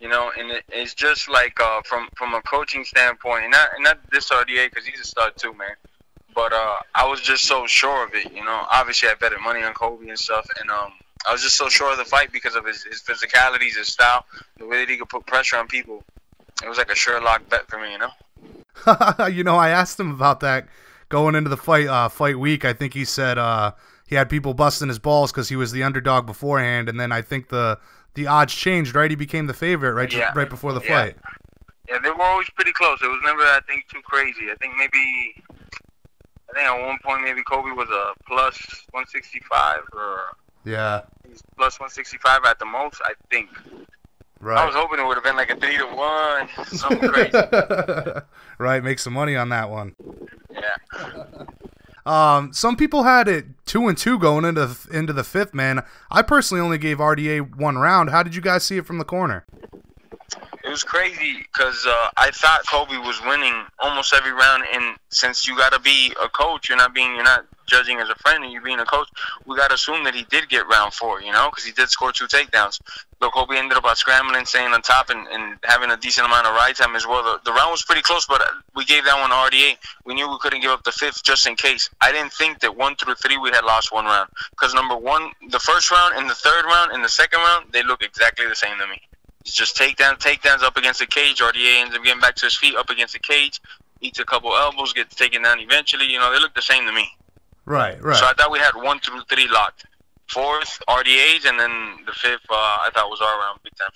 You 0.00 0.08
know, 0.08 0.32
and 0.36 0.50
it, 0.50 0.64
it's 0.70 0.94
just 0.94 1.28
like 1.28 1.60
uh, 1.60 1.82
from 1.84 2.08
from 2.16 2.34
a 2.34 2.40
coaching 2.42 2.84
standpoint, 2.84 3.44
and 3.44 3.52
not 3.52 3.68
and 3.74 3.84
not 3.84 3.98
this 4.10 4.30
RDA 4.30 4.70
because 4.70 4.86
he's 4.86 5.00
a 5.00 5.04
stud 5.04 5.32
too, 5.36 5.52
man. 5.54 5.76
But 6.34 6.52
uh, 6.52 6.76
I 6.94 7.06
was 7.06 7.20
just 7.20 7.44
so 7.44 7.66
sure 7.66 8.06
of 8.06 8.14
it. 8.14 8.32
You 8.32 8.44
know, 8.44 8.66
obviously 8.70 9.08
I 9.08 9.14
betted 9.14 9.40
money 9.42 9.62
on 9.62 9.74
Kobe 9.74 10.08
and 10.08 10.18
stuff, 10.18 10.46
and 10.60 10.70
um, 10.70 10.92
I 11.28 11.32
was 11.32 11.42
just 11.42 11.56
so 11.56 11.68
sure 11.68 11.92
of 11.92 11.98
the 11.98 12.04
fight 12.04 12.32
because 12.32 12.56
of 12.56 12.64
his 12.64 12.82
his 12.84 13.02
physicalities, 13.02 13.76
his 13.76 13.88
style, 13.88 14.24
the 14.56 14.66
way 14.66 14.78
that 14.78 14.88
he 14.88 14.96
could 14.96 15.08
put 15.08 15.26
pressure 15.26 15.56
on 15.56 15.66
people. 15.66 16.02
It 16.62 16.68
was 16.68 16.78
like 16.78 16.90
a 16.90 16.94
Sherlock 16.94 17.48
bet 17.48 17.68
for 17.68 17.78
me, 17.78 17.92
you 17.92 17.98
know. 17.98 19.28
you 19.28 19.44
know, 19.44 19.56
I 19.56 19.70
asked 19.70 19.98
him 19.98 20.10
about 20.10 20.40
that 20.40 20.66
going 21.08 21.34
into 21.34 21.50
the 21.50 21.56
fight 21.56 21.86
uh, 21.86 22.08
fight 22.08 22.38
week. 22.38 22.64
I 22.64 22.72
think 22.72 22.94
he 22.94 23.04
said 23.04 23.36
uh, 23.36 23.72
he 24.06 24.14
had 24.14 24.30
people 24.30 24.54
busting 24.54 24.88
his 24.88 24.98
balls 24.98 25.30
because 25.30 25.48
he 25.48 25.56
was 25.56 25.72
the 25.72 25.82
underdog 25.82 26.26
beforehand, 26.26 26.88
and 26.88 26.98
then 26.98 27.12
I 27.12 27.22
think 27.22 27.48
the 27.48 27.78
the 28.14 28.26
odds 28.26 28.54
changed. 28.54 28.94
Right, 28.94 29.10
he 29.10 29.16
became 29.16 29.46
the 29.46 29.54
favorite 29.54 29.92
right 29.94 30.12
Yeah. 30.12 30.32
right 30.34 30.48
before 30.48 30.72
the 30.72 30.80
Yeah. 30.82 31.04
fight. 31.04 31.16
Yeah, 31.88 31.98
they 32.02 32.10
were 32.10 32.22
always 32.22 32.48
pretty 32.50 32.72
close. 32.72 33.02
It 33.02 33.08
was 33.08 33.20
never, 33.24 33.42
I 33.42 33.60
think, 33.66 33.88
too 33.88 34.00
crazy. 34.04 34.50
I 34.50 34.54
think 34.60 34.74
maybe, 34.76 35.42
I 36.48 36.52
think 36.54 36.66
at 36.66 36.86
one 36.86 36.98
point 37.02 37.22
maybe 37.22 37.42
Kobe 37.42 37.70
was 37.72 37.88
a 37.90 38.12
plus 38.26 38.56
165 38.92 39.80
or 39.92 40.20
Yeah, 40.64 41.00
he's 41.28 41.42
plus 41.56 41.80
165 41.80 42.44
at 42.44 42.58
the 42.58 42.64
most. 42.66 43.00
I 43.04 43.14
think. 43.30 43.48
Right. 44.42 44.58
I 44.58 44.64
was 44.64 44.74
hoping 44.74 44.98
it 45.00 45.06
would 45.06 45.16
have 45.16 45.24
been 45.24 45.36
like 45.36 45.50
a 45.50 45.56
three 45.56 45.76
to 45.78 45.84
one, 45.86 46.48
something 46.66 47.08
crazy. 47.10 47.32
right, 48.58 48.82
make 48.82 48.98
some 48.98 49.12
money 49.12 49.36
on 49.36 49.48
that 49.50 49.68
one. 49.68 49.94
Yeah. 50.50 50.76
Um, 52.10 52.52
some 52.52 52.74
people 52.74 53.04
had 53.04 53.28
it 53.28 53.46
two 53.66 53.86
and 53.86 53.96
two 53.96 54.18
going 54.18 54.44
into 54.44 54.66
the, 54.66 54.98
into 54.98 55.12
the 55.12 55.22
fifth. 55.22 55.54
Man, 55.54 55.84
I 56.10 56.22
personally 56.22 56.60
only 56.60 56.76
gave 56.76 56.98
RDA 56.98 57.54
one 57.54 57.78
round. 57.78 58.10
How 58.10 58.24
did 58.24 58.34
you 58.34 58.40
guys 58.42 58.64
see 58.64 58.78
it 58.78 58.84
from 58.84 58.98
the 58.98 59.04
corner? 59.04 59.44
It 60.64 60.68
was 60.68 60.82
crazy 60.82 61.36
because 61.38 61.86
uh, 61.86 62.08
I 62.16 62.32
thought 62.32 62.62
Kobe 62.68 62.96
was 62.96 63.20
winning 63.24 63.54
almost 63.78 64.12
every 64.12 64.32
round, 64.32 64.64
and 64.74 64.96
since 65.10 65.46
you 65.46 65.56
got 65.56 65.72
to 65.72 65.78
be 65.78 66.12
a 66.20 66.28
coach, 66.28 66.68
you're 66.68 66.78
not 66.78 66.92
being 66.92 67.14
you're 67.14 67.22
not 67.22 67.46
judging 67.70 67.98
as 67.98 68.08
a 68.08 68.14
friend, 68.16 68.44
and 68.44 68.52
you 68.52 68.60
being 68.60 68.80
a 68.80 68.84
coach, 68.84 69.08
we 69.46 69.56
got 69.56 69.68
to 69.68 69.74
assume 69.74 70.04
that 70.04 70.14
he 70.14 70.24
did 70.24 70.48
get 70.48 70.68
round 70.68 70.92
four, 70.92 71.22
you 71.22 71.32
know, 71.32 71.48
because 71.50 71.64
he 71.64 71.72
did 71.72 71.88
score 71.88 72.12
two 72.12 72.26
takedowns. 72.26 72.80
But 73.20 73.32
Kobe 73.32 73.56
ended 73.56 73.78
up 73.78 73.96
scrambling, 73.96 74.44
staying 74.46 74.72
on 74.72 74.82
top, 74.82 75.10
and, 75.10 75.26
and 75.28 75.58
having 75.64 75.90
a 75.90 75.96
decent 75.96 76.26
amount 76.26 76.46
of 76.46 76.54
ride 76.54 76.76
time 76.76 76.96
as 76.96 77.06
well. 77.06 77.22
The, 77.22 77.40
the 77.44 77.52
round 77.52 77.70
was 77.70 77.82
pretty 77.82 78.02
close, 78.02 78.26
but 78.26 78.42
we 78.74 78.84
gave 78.84 79.04
that 79.04 79.18
one 79.20 79.30
RDA. 79.30 79.76
We 80.04 80.14
knew 80.14 80.28
we 80.28 80.38
couldn't 80.40 80.62
give 80.62 80.70
up 80.70 80.84
the 80.84 80.92
fifth 80.92 81.22
just 81.22 81.46
in 81.46 81.54
case. 81.54 81.90
I 82.00 82.12
didn't 82.12 82.32
think 82.32 82.60
that 82.60 82.76
one 82.76 82.96
through 82.96 83.14
three 83.14 83.36
we 83.36 83.50
had 83.50 83.64
lost 83.64 83.92
one 83.92 84.06
round 84.06 84.30
because 84.50 84.74
number 84.74 84.96
one, 84.96 85.30
the 85.50 85.60
first 85.60 85.90
round 85.90 86.16
and 86.16 86.28
the 86.28 86.34
third 86.34 86.64
round 86.64 86.92
and 86.92 87.04
the 87.04 87.08
second 87.08 87.40
round, 87.40 87.66
they 87.72 87.82
look 87.82 88.02
exactly 88.02 88.46
the 88.46 88.56
same 88.56 88.78
to 88.78 88.86
me. 88.86 89.00
It's 89.42 89.54
just 89.54 89.76
takedown, 89.76 90.18
takedowns 90.18 90.62
up 90.62 90.76
against 90.76 91.00
the 91.00 91.06
cage. 91.06 91.40
RDA 91.40 91.80
ends 91.80 91.96
up 91.96 92.04
getting 92.04 92.20
back 92.20 92.36
to 92.36 92.46
his 92.46 92.56
feet 92.56 92.74
up 92.76 92.90
against 92.90 93.14
the 93.14 93.18
cage, 93.18 93.60
eats 94.00 94.18
a 94.18 94.24
couple 94.24 94.54
elbows, 94.54 94.92
gets 94.92 95.14
taken 95.14 95.42
down 95.42 95.60
eventually. 95.60 96.06
You 96.06 96.18
know, 96.18 96.32
they 96.32 96.40
look 96.40 96.54
the 96.54 96.62
same 96.62 96.86
to 96.86 96.92
me. 96.92 97.10
Right, 97.70 98.02
right. 98.02 98.16
So 98.16 98.26
I 98.26 98.32
thought 98.32 98.50
we 98.50 98.58
had 98.58 98.72
one 98.74 98.98
through 98.98 99.22
three 99.28 99.46
locked. 99.46 99.86
Fourth, 100.26 100.82
RDAs, 100.88 101.48
and 101.48 101.58
then 101.58 101.98
the 102.04 102.10
fifth, 102.12 102.40
uh, 102.50 102.54
I 102.54 102.90
thought 102.92 103.08
was 103.08 103.20
all 103.20 103.28
around 103.28 103.60
big 103.62 103.76
time. 103.76 103.90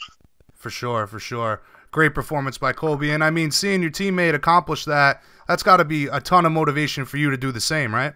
For 0.54 0.70
sure, 0.70 1.08
for 1.08 1.18
sure. 1.18 1.60
Great 1.90 2.14
performance 2.14 2.56
by 2.56 2.72
Colby. 2.72 3.10
And 3.10 3.24
I 3.24 3.30
mean, 3.30 3.50
seeing 3.50 3.82
your 3.82 3.90
teammate 3.90 4.34
accomplish 4.34 4.84
that, 4.84 5.24
that's 5.48 5.64
got 5.64 5.78
to 5.78 5.84
be 5.84 6.06
a 6.06 6.20
ton 6.20 6.46
of 6.46 6.52
motivation 6.52 7.04
for 7.04 7.16
you 7.16 7.30
to 7.30 7.36
do 7.36 7.50
the 7.50 7.60
same, 7.60 7.92
right? 7.92 8.14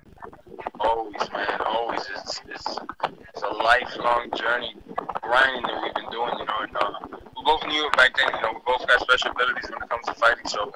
Always, 0.78 1.28
man. 1.32 1.60
Always. 1.66 2.06
It's, 2.16 2.40
it's, 2.48 2.78
it's 3.34 3.42
a 3.42 3.48
lifelong 3.48 4.30
journey 4.36 4.76
grinding 5.22 5.62
that 5.62 5.82
we've 5.82 5.94
been 5.94 6.10
doing, 6.12 6.38
you 6.38 6.44
know. 6.46 6.58
And 6.60 6.76
uh, 6.76 6.92
we 7.36 7.42
both 7.44 7.66
knew 7.66 7.84
it 7.84 7.96
back 7.96 8.16
then, 8.16 8.28
you 8.32 8.42
know. 8.42 8.52
We 8.54 8.60
both 8.64 8.86
got 8.86 9.00
special 9.00 9.32
abilities 9.32 9.68
when 9.70 9.82
it 9.82 9.88
comes 9.88 10.06
to 10.06 10.14
fighting, 10.14 10.46
so 10.46 10.72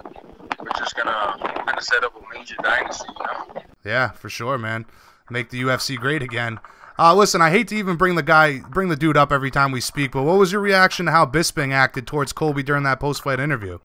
we're 0.58 0.70
just 0.76 0.96
going 0.96 1.06
to 1.06 1.38
kind 1.38 1.78
of 1.78 1.84
set 1.84 2.02
up 2.02 2.14
a 2.16 2.36
major 2.36 2.56
dynasty, 2.64 3.06
you 3.16 3.26
know. 3.26 3.62
Yeah, 3.84 4.10
for 4.10 4.28
sure, 4.28 4.58
man. 4.58 4.86
Make 5.30 5.50
the 5.50 5.62
UFC 5.62 5.96
great 5.98 6.22
again. 6.22 6.60
Uh, 6.98 7.14
listen, 7.14 7.40
I 7.40 7.50
hate 7.50 7.68
to 7.68 7.76
even 7.76 7.96
bring 7.96 8.16
the 8.16 8.22
guy, 8.22 8.60
bring 8.60 8.88
the 8.88 8.96
dude 8.96 9.16
up 9.16 9.32
every 9.32 9.50
time 9.50 9.72
we 9.72 9.80
speak, 9.80 10.12
but 10.12 10.22
what 10.22 10.38
was 10.38 10.52
your 10.52 10.60
reaction 10.60 11.06
to 11.06 11.12
how 11.12 11.24
Bisping 11.24 11.72
acted 11.72 12.06
towards 12.06 12.32
Colby 12.32 12.62
during 12.62 12.82
that 12.84 13.00
post-fight 13.00 13.40
interview? 13.40 13.78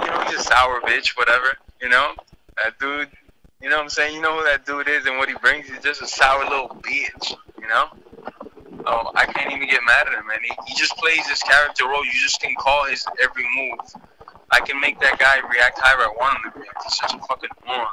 You 0.00 0.06
know, 0.06 0.20
he's 0.28 0.40
a 0.40 0.42
sour 0.42 0.80
bitch, 0.80 1.16
whatever. 1.16 1.56
You 1.80 1.88
know, 1.88 2.12
that 2.62 2.78
dude. 2.78 3.10
You 3.60 3.68
know 3.70 3.76
what 3.76 3.84
I'm 3.84 3.88
saying? 3.90 4.14
You 4.14 4.22
know 4.22 4.38
who 4.38 4.44
that 4.44 4.66
dude 4.66 4.88
is 4.88 5.06
and 5.06 5.18
what 5.18 5.28
he 5.28 5.34
brings. 5.36 5.68
He's 5.68 5.80
just 5.80 6.02
a 6.02 6.06
sour 6.06 6.44
little 6.44 6.68
bitch. 6.68 7.34
You 7.60 7.68
know. 7.68 7.88
Oh, 8.86 9.10
I 9.14 9.24
can't 9.24 9.52
even 9.52 9.68
get 9.68 9.80
mad 9.86 10.06
at 10.08 10.12
him, 10.12 10.26
man. 10.26 10.38
He, 10.42 10.52
he 10.66 10.74
just 10.74 10.94
plays 10.96 11.26
his 11.26 11.38
character 11.40 11.86
role. 11.88 12.04
You 12.04 12.12
just 12.12 12.40
can 12.40 12.54
call 12.54 12.84
his 12.84 13.04
every 13.22 13.44
move. 13.56 13.80
I 14.50 14.60
can 14.60 14.80
make 14.80 15.00
that 15.00 15.18
guy 15.18 15.36
react 15.48 15.80
however 15.80 16.02
I 16.02 16.14
want 16.18 16.44
him 16.44 16.52
to 16.52 16.58
react. 16.58 16.82
He's 16.84 16.96
such 16.96 17.14
a 17.14 17.18
fucking 17.18 17.50
moron. 17.66 17.86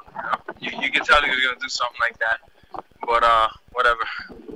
You, 0.59 0.71
know? 0.71 0.77
you, 0.77 0.83
you 0.85 0.91
can 0.91 1.03
tell 1.03 1.21
he 1.21 1.29
was 1.29 1.39
gonna 1.45 1.59
do 1.59 1.69
something 1.69 1.99
like 1.99 2.17
that, 2.19 2.83
but 3.05 3.23
uh, 3.23 3.47
whatever. 3.73 3.99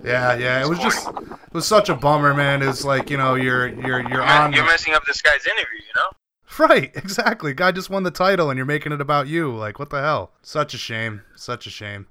Yeah, 0.04 0.36
yeah. 0.36 0.64
It 0.64 0.70
was 0.70 0.80
just, 0.80 1.08
it 1.08 1.54
was 1.54 1.66
such 1.66 1.90
a 1.90 1.96
bummer, 1.96 2.34
man. 2.34 2.62
It's 2.62 2.84
like 2.84 3.10
you 3.10 3.18
know, 3.18 3.36
you're 3.36 3.68
you're 3.68 4.08
you're 4.10 4.22
on. 4.22 4.54
You're 4.54 4.66
messing 4.66 4.94
up 4.94 5.06
this 5.06 5.22
guy's 5.22 5.46
interview, 5.46 5.80
you 5.80 5.94
know. 5.96 6.18
Right, 6.58 6.92
exactly. 6.96 7.54
Guy 7.54 7.72
just 7.72 7.90
won 7.90 8.04
the 8.04 8.12
title, 8.12 8.50
and 8.50 8.58
you're 8.58 8.66
making 8.66 8.92
it 8.92 9.02
about 9.02 9.28
you. 9.28 9.56
Like, 9.56 9.80
what 9.80 9.90
the 9.90 10.02
hell? 10.02 10.32
Such 10.42 10.74
a 10.74 10.78
shame. 10.78 11.22
Such 11.36 11.68
a 11.68 11.70
shame. 11.70 12.08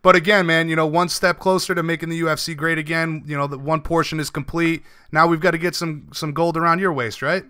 But 0.00 0.14
again, 0.14 0.46
man, 0.46 0.68
you 0.68 0.76
know, 0.76 0.86
one 0.86 1.08
step 1.08 1.40
closer 1.40 1.74
to 1.74 1.82
making 1.82 2.08
the 2.08 2.20
UFC 2.20 2.56
great 2.56 2.78
again. 2.78 3.24
You 3.26 3.36
know, 3.36 3.46
the 3.46 3.58
one 3.58 3.80
portion 3.80 4.20
is 4.20 4.30
complete. 4.30 4.84
Now 5.10 5.26
we've 5.26 5.40
got 5.40 5.50
to 5.52 5.58
get 5.58 5.74
some 5.74 6.08
some 6.12 6.32
gold 6.32 6.56
around 6.56 6.78
your 6.78 6.92
waist, 6.92 7.20
right? 7.20 7.44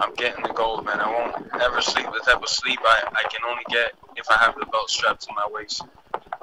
I'm 0.00 0.14
getting 0.14 0.42
the 0.42 0.52
gold, 0.52 0.84
man. 0.84 1.00
I 1.00 1.08
won't 1.10 1.62
ever 1.62 1.80
sleep 1.80 2.06
the 2.06 2.22
type 2.24 2.42
of 2.42 2.48
sleep 2.48 2.78
I, 2.82 3.02
I 3.12 3.28
can 3.28 3.40
only 3.48 3.64
get 3.68 3.94
if 4.16 4.30
I 4.30 4.38
have 4.38 4.54
the 4.58 4.66
belt 4.66 4.90
strapped 4.90 5.22
to 5.22 5.32
my 5.34 5.48
waist. 5.50 5.82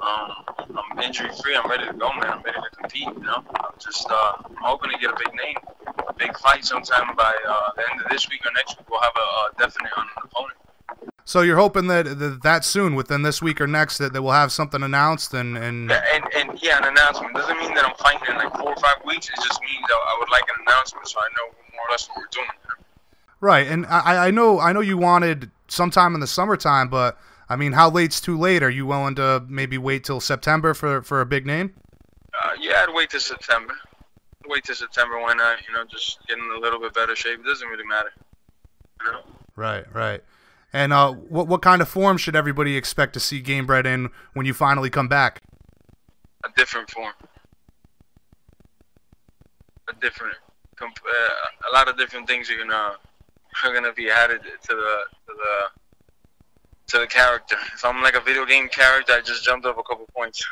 Um, 0.00 0.44
I'm 0.58 0.98
injury 1.00 1.30
free. 1.42 1.56
I'm 1.56 1.68
ready 1.70 1.86
to 1.86 1.92
go, 1.92 2.10
man. 2.12 2.30
I'm 2.30 2.42
ready 2.42 2.58
to 2.58 2.76
compete. 2.76 3.06
You 3.06 3.20
know, 3.20 3.42
I'm 3.60 3.74
just 3.78 4.06
uh, 4.10 4.32
I'm 4.44 4.56
hoping 4.60 4.90
to 4.90 4.98
get 4.98 5.10
a 5.10 5.16
big 5.16 5.34
name, 5.34 5.56
a 6.08 6.12
big 6.12 6.36
fight 6.38 6.64
sometime 6.64 7.16
by 7.16 7.34
uh, 7.48 7.72
the 7.76 7.82
end 7.92 8.00
of 8.02 8.10
this 8.10 8.28
week 8.28 8.44
or 8.44 8.52
next 8.54 8.76
week. 8.78 8.90
We'll 8.90 9.00
have 9.00 9.16
a, 9.16 9.20
a 9.20 9.50
definite 9.58 9.92
opponent. 10.22 10.58
So 11.24 11.40
you're 11.40 11.56
hoping 11.56 11.88
that 11.88 12.04
that, 12.18 12.42
that 12.42 12.64
soon, 12.64 12.94
within 12.94 13.22
this 13.22 13.42
week 13.42 13.60
or 13.60 13.66
next, 13.66 13.98
that, 13.98 14.12
that 14.12 14.22
we'll 14.22 14.32
have 14.32 14.52
something 14.52 14.82
announced 14.82 15.34
and 15.34 15.56
and... 15.56 15.90
Yeah, 15.90 16.04
and 16.14 16.24
and 16.36 16.62
yeah, 16.62 16.78
an 16.78 16.84
announcement 16.84 17.34
doesn't 17.34 17.58
mean 17.58 17.74
that 17.74 17.84
I'm 17.84 17.96
fighting 17.96 18.28
in 18.30 18.36
like 18.36 18.52
four 18.54 18.70
or 18.70 18.76
five 18.76 19.02
weeks. 19.04 19.28
It 19.28 19.36
just 19.36 19.60
means 19.62 19.84
that 19.88 19.94
I 19.94 20.16
would 20.20 20.30
like 20.30 20.44
an 20.44 20.62
announcement 20.66 21.08
so 21.08 21.18
I 21.18 21.28
know 21.36 21.54
more 21.72 21.88
or 21.88 21.90
less 21.90 22.08
what 22.08 22.18
we're 22.18 22.30
doing. 22.30 22.46
Right, 23.46 23.68
and 23.68 23.86
I, 23.86 24.26
I 24.26 24.30
know 24.32 24.58
I 24.58 24.72
know 24.72 24.80
you 24.80 24.98
wanted 24.98 25.52
sometime 25.68 26.14
in 26.16 26.20
the 26.20 26.26
summertime, 26.26 26.88
but 26.88 27.16
I 27.48 27.54
mean, 27.54 27.74
how 27.74 27.88
late's 27.88 28.20
too 28.20 28.36
late? 28.36 28.60
Are 28.64 28.68
you 28.68 28.86
willing 28.86 29.14
to 29.14 29.44
maybe 29.46 29.78
wait 29.78 30.02
till 30.02 30.18
September 30.18 30.74
for 30.74 31.00
for 31.02 31.20
a 31.20 31.26
big 31.26 31.46
name? 31.46 31.72
Uh, 32.42 32.50
yeah, 32.60 32.84
I'd 32.88 32.92
wait 32.92 33.10
till 33.10 33.20
September. 33.20 33.72
Wait 34.48 34.64
till 34.64 34.74
September 34.74 35.22
when 35.22 35.40
I, 35.40 35.58
you 35.64 35.72
know, 35.72 35.84
just 35.84 36.18
get 36.26 36.38
in 36.38 36.44
a 36.56 36.58
little 36.58 36.80
bit 36.80 36.92
better 36.92 37.14
shape. 37.14 37.38
It 37.38 37.46
doesn't 37.46 37.68
really 37.68 37.86
matter. 37.86 38.10
You 39.04 39.12
know? 39.12 39.20
Right, 39.54 39.84
right. 39.94 40.24
And 40.72 40.92
uh, 40.92 41.12
what 41.12 41.46
what 41.46 41.62
kind 41.62 41.80
of 41.80 41.88
form 41.88 42.18
should 42.18 42.34
everybody 42.34 42.76
expect 42.76 43.12
to 43.12 43.20
see 43.20 43.40
Gamebred 43.40 43.86
in 43.86 44.10
when 44.32 44.44
you 44.44 44.54
finally 44.54 44.90
come 44.90 45.06
back? 45.06 45.40
A 46.44 46.48
different 46.56 46.90
form. 46.90 47.12
A 49.88 49.92
different, 50.00 50.34
uh, 50.82 50.86
a 50.88 51.72
lot 51.72 51.86
of 51.86 51.96
different 51.96 52.26
things 52.26 52.50
are 52.50 52.58
gonna 52.58 52.96
are 53.64 53.72
gonna 53.72 53.92
be 53.92 54.10
added 54.10 54.42
to 54.42 54.68
the 54.68 54.98
to 55.26 55.32
the 55.34 55.80
to 56.88 56.98
the 57.00 57.06
character. 57.06 57.56
If 57.74 57.84
I'm 57.84 58.02
like 58.02 58.14
a 58.14 58.20
video 58.20 58.44
game 58.44 58.68
character, 58.68 59.12
I 59.12 59.20
just 59.20 59.44
jumped 59.44 59.66
up 59.66 59.78
a 59.78 59.82
couple 59.82 60.06
points. 60.14 60.44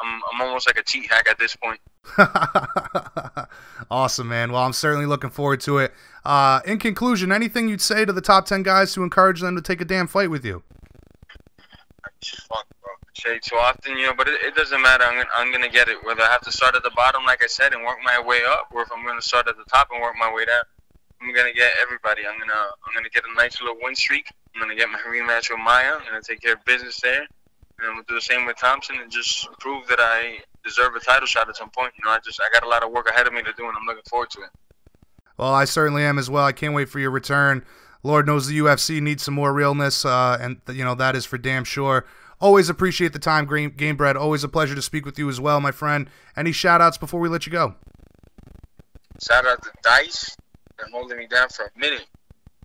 I'm 0.00 0.20
I'm 0.32 0.40
almost 0.46 0.66
like 0.66 0.78
a 0.78 0.82
cheat 0.82 1.10
hack 1.10 1.28
at 1.28 1.38
this 1.38 1.56
point. 1.56 1.80
awesome, 3.90 4.28
man. 4.28 4.52
Well, 4.52 4.62
I'm 4.62 4.72
certainly 4.72 5.06
looking 5.06 5.30
forward 5.30 5.60
to 5.62 5.78
it. 5.78 5.92
Uh, 6.24 6.60
in 6.66 6.78
conclusion, 6.78 7.32
anything 7.32 7.68
you'd 7.68 7.80
say 7.80 8.04
to 8.04 8.12
the 8.12 8.20
top 8.20 8.46
ten 8.46 8.62
guys 8.62 8.92
to 8.94 9.02
encourage 9.02 9.40
them 9.40 9.56
to 9.56 9.62
take 9.62 9.80
a 9.80 9.84
damn 9.84 10.06
fight 10.06 10.30
with 10.30 10.44
you? 10.44 10.62
Fuck, 12.24 12.66
bro. 12.80 12.92
Say 13.14 13.38
too 13.40 13.56
often, 13.56 13.96
you 13.96 14.06
know, 14.06 14.14
but 14.14 14.28
it, 14.28 14.40
it 14.42 14.54
doesn't 14.54 14.80
matter. 14.80 15.04
I'm 15.04 15.14
gonna, 15.14 15.28
I'm 15.34 15.52
gonna 15.52 15.68
get 15.68 15.88
it. 15.88 15.98
Whether 16.04 16.22
I 16.22 16.30
have 16.30 16.40
to 16.42 16.52
start 16.52 16.74
at 16.74 16.82
the 16.82 16.92
bottom, 16.96 17.24
like 17.24 17.42
I 17.42 17.46
said, 17.46 17.72
and 17.72 17.84
work 17.84 17.98
my 18.04 18.20
way 18.20 18.40
up, 18.48 18.68
or 18.72 18.82
if 18.82 18.88
I'm 18.92 19.04
gonna 19.04 19.22
start 19.22 19.48
at 19.48 19.56
the 19.56 19.64
top 19.64 19.88
and 19.92 20.00
work 20.00 20.14
my 20.18 20.32
way 20.32 20.44
down. 20.44 20.62
I'm 21.22 21.32
gonna 21.32 21.52
get 21.52 21.72
everybody. 21.80 22.22
I'm 22.26 22.38
gonna 22.38 22.52
I'm 22.52 22.94
gonna 22.94 23.08
get 23.08 23.22
a 23.24 23.34
nice 23.36 23.60
little 23.60 23.76
win 23.80 23.94
streak. 23.94 24.26
I'm 24.54 24.60
gonna 24.60 24.74
get 24.74 24.88
my 24.88 24.98
rematch 25.06 25.50
with 25.50 25.60
Maia. 25.60 25.94
I'm 25.94 26.04
gonna 26.04 26.20
take 26.20 26.40
care 26.40 26.54
of 26.54 26.64
business 26.64 27.00
there, 27.00 27.20
and 27.20 27.86
I'm 27.86 27.94
gonna 27.94 28.04
do 28.08 28.16
the 28.16 28.20
same 28.20 28.44
with 28.44 28.56
Thompson 28.56 28.96
and 29.00 29.10
just 29.10 29.48
prove 29.60 29.86
that 29.86 30.00
I 30.00 30.40
deserve 30.64 30.96
a 30.96 31.00
title 31.00 31.26
shot 31.26 31.48
at 31.48 31.56
some 31.56 31.70
point. 31.70 31.92
You 31.96 32.04
know, 32.04 32.10
I 32.10 32.18
just 32.24 32.40
I 32.40 32.52
got 32.52 32.66
a 32.66 32.68
lot 32.68 32.82
of 32.82 32.90
work 32.90 33.08
ahead 33.08 33.26
of 33.26 33.32
me 33.32 33.42
to 33.42 33.52
do, 33.56 33.66
and 33.68 33.76
I'm 33.78 33.86
looking 33.86 34.02
forward 34.10 34.30
to 34.30 34.40
it. 34.40 34.50
Well, 35.36 35.54
I 35.54 35.64
certainly 35.64 36.02
am 36.02 36.18
as 36.18 36.28
well. 36.28 36.44
I 36.44 36.52
can't 36.52 36.74
wait 36.74 36.88
for 36.88 36.98
your 36.98 37.10
return. 37.10 37.64
Lord 38.02 38.26
knows 38.26 38.48
the 38.48 38.58
UFC 38.58 39.00
needs 39.00 39.22
some 39.22 39.34
more 39.34 39.52
realness, 39.52 40.04
uh, 40.04 40.38
and 40.40 40.60
you 40.70 40.84
know 40.84 40.96
that 40.96 41.14
is 41.14 41.24
for 41.24 41.38
damn 41.38 41.62
sure. 41.62 42.04
Always 42.40 42.68
appreciate 42.68 43.12
the 43.12 43.20
time, 43.20 43.46
Game, 43.46 43.70
Gamebred. 43.70 44.16
Always 44.16 44.42
a 44.42 44.48
pleasure 44.48 44.74
to 44.74 44.82
speak 44.82 45.06
with 45.06 45.16
you 45.16 45.28
as 45.28 45.40
well, 45.40 45.60
my 45.60 45.70
friend. 45.70 46.10
Any 46.36 46.50
shout 46.50 46.80
outs 46.80 46.98
before 46.98 47.20
we 47.20 47.28
let 47.28 47.46
you 47.46 47.52
go? 47.52 47.76
Shout 49.20 49.46
out 49.46 49.62
to 49.62 49.70
Dice 49.84 50.36
been 50.76 50.90
holding 50.92 51.18
me 51.18 51.26
down 51.26 51.48
for 51.48 51.64
a 51.64 51.78
minute 51.78 52.06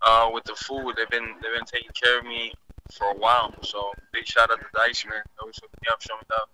uh, 0.01 0.29
with 0.33 0.43
the 0.45 0.55
food. 0.55 0.95
They've 0.97 1.09
been 1.09 1.35
they've 1.41 1.53
been 1.53 1.65
taking 1.65 1.91
care 1.91 2.19
of 2.19 2.25
me 2.25 2.53
for 2.91 3.11
a 3.11 3.15
while. 3.15 3.53
So 3.63 3.91
big 4.11 4.25
shout 4.25 4.51
out 4.51 4.59
to 4.59 4.65
Dice, 4.75 5.05
man. 5.05 5.21
Always 5.39 5.55
hooking 5.55 5.79
me 5.81 5.87
up, 5.91 6.01
showing 6.01 6.19
me 6.19 6.35
up. 6.35 6.49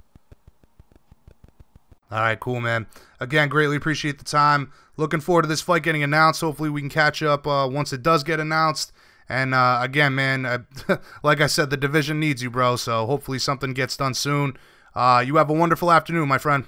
All 2.11 2.19
right, 2.19 2.39
cool, 2.39 2.61
man. 2.61 2.85
Again, 3.19 3.49
greatly 3.49 3.75
appreciate 3.75 4.19
the 4.19 4.25
time. 4.25 4.71
Looking 4.97 5.19
forward 5.19 5.43
to 5.43 5.47
this 5.47 5.61
fight 5.61 5.81
getting 5.81 6.03
announced. 6.03 6.41
Hopefully, 6.41 6.69
we 6.69 6.81
can 6.81 6.89
catch 6.89 7.23
up 7.23 7.47
uh, 7.47 7.67
once 7.71 7.91
it 7.91 8.03
does 8.03 8.23
get 8.23 8.39
announced. 8.39 8.93
And 9.27 9.55
uh, 9.55 9.79
again, 9.81 10.13
man, 10.13 10.45
uh, 10.45 10.59
like 11.23 11.41
I 11.41 11.47
said, 11.47 11.69
the 11.69 11.77
division 11.77 12.19
needs 12.19 12.43
you, 12.43 12.51
bro. 12.51 12.75
So 12.75 13.07
hopefully, 13.07 13.39
something 13.39 13.73
gets 13.73 13.97
done 13.97 14.13
soon. 14.13 14.57
Uh, 14.93 15.23
you 15.25 15.37
have 15.37 15.49
a 15.49 15.53
wonderful 15.53 15.91
afternoon, 15.91 16.27
my 16.27 16.37
friend. 16.37 16.65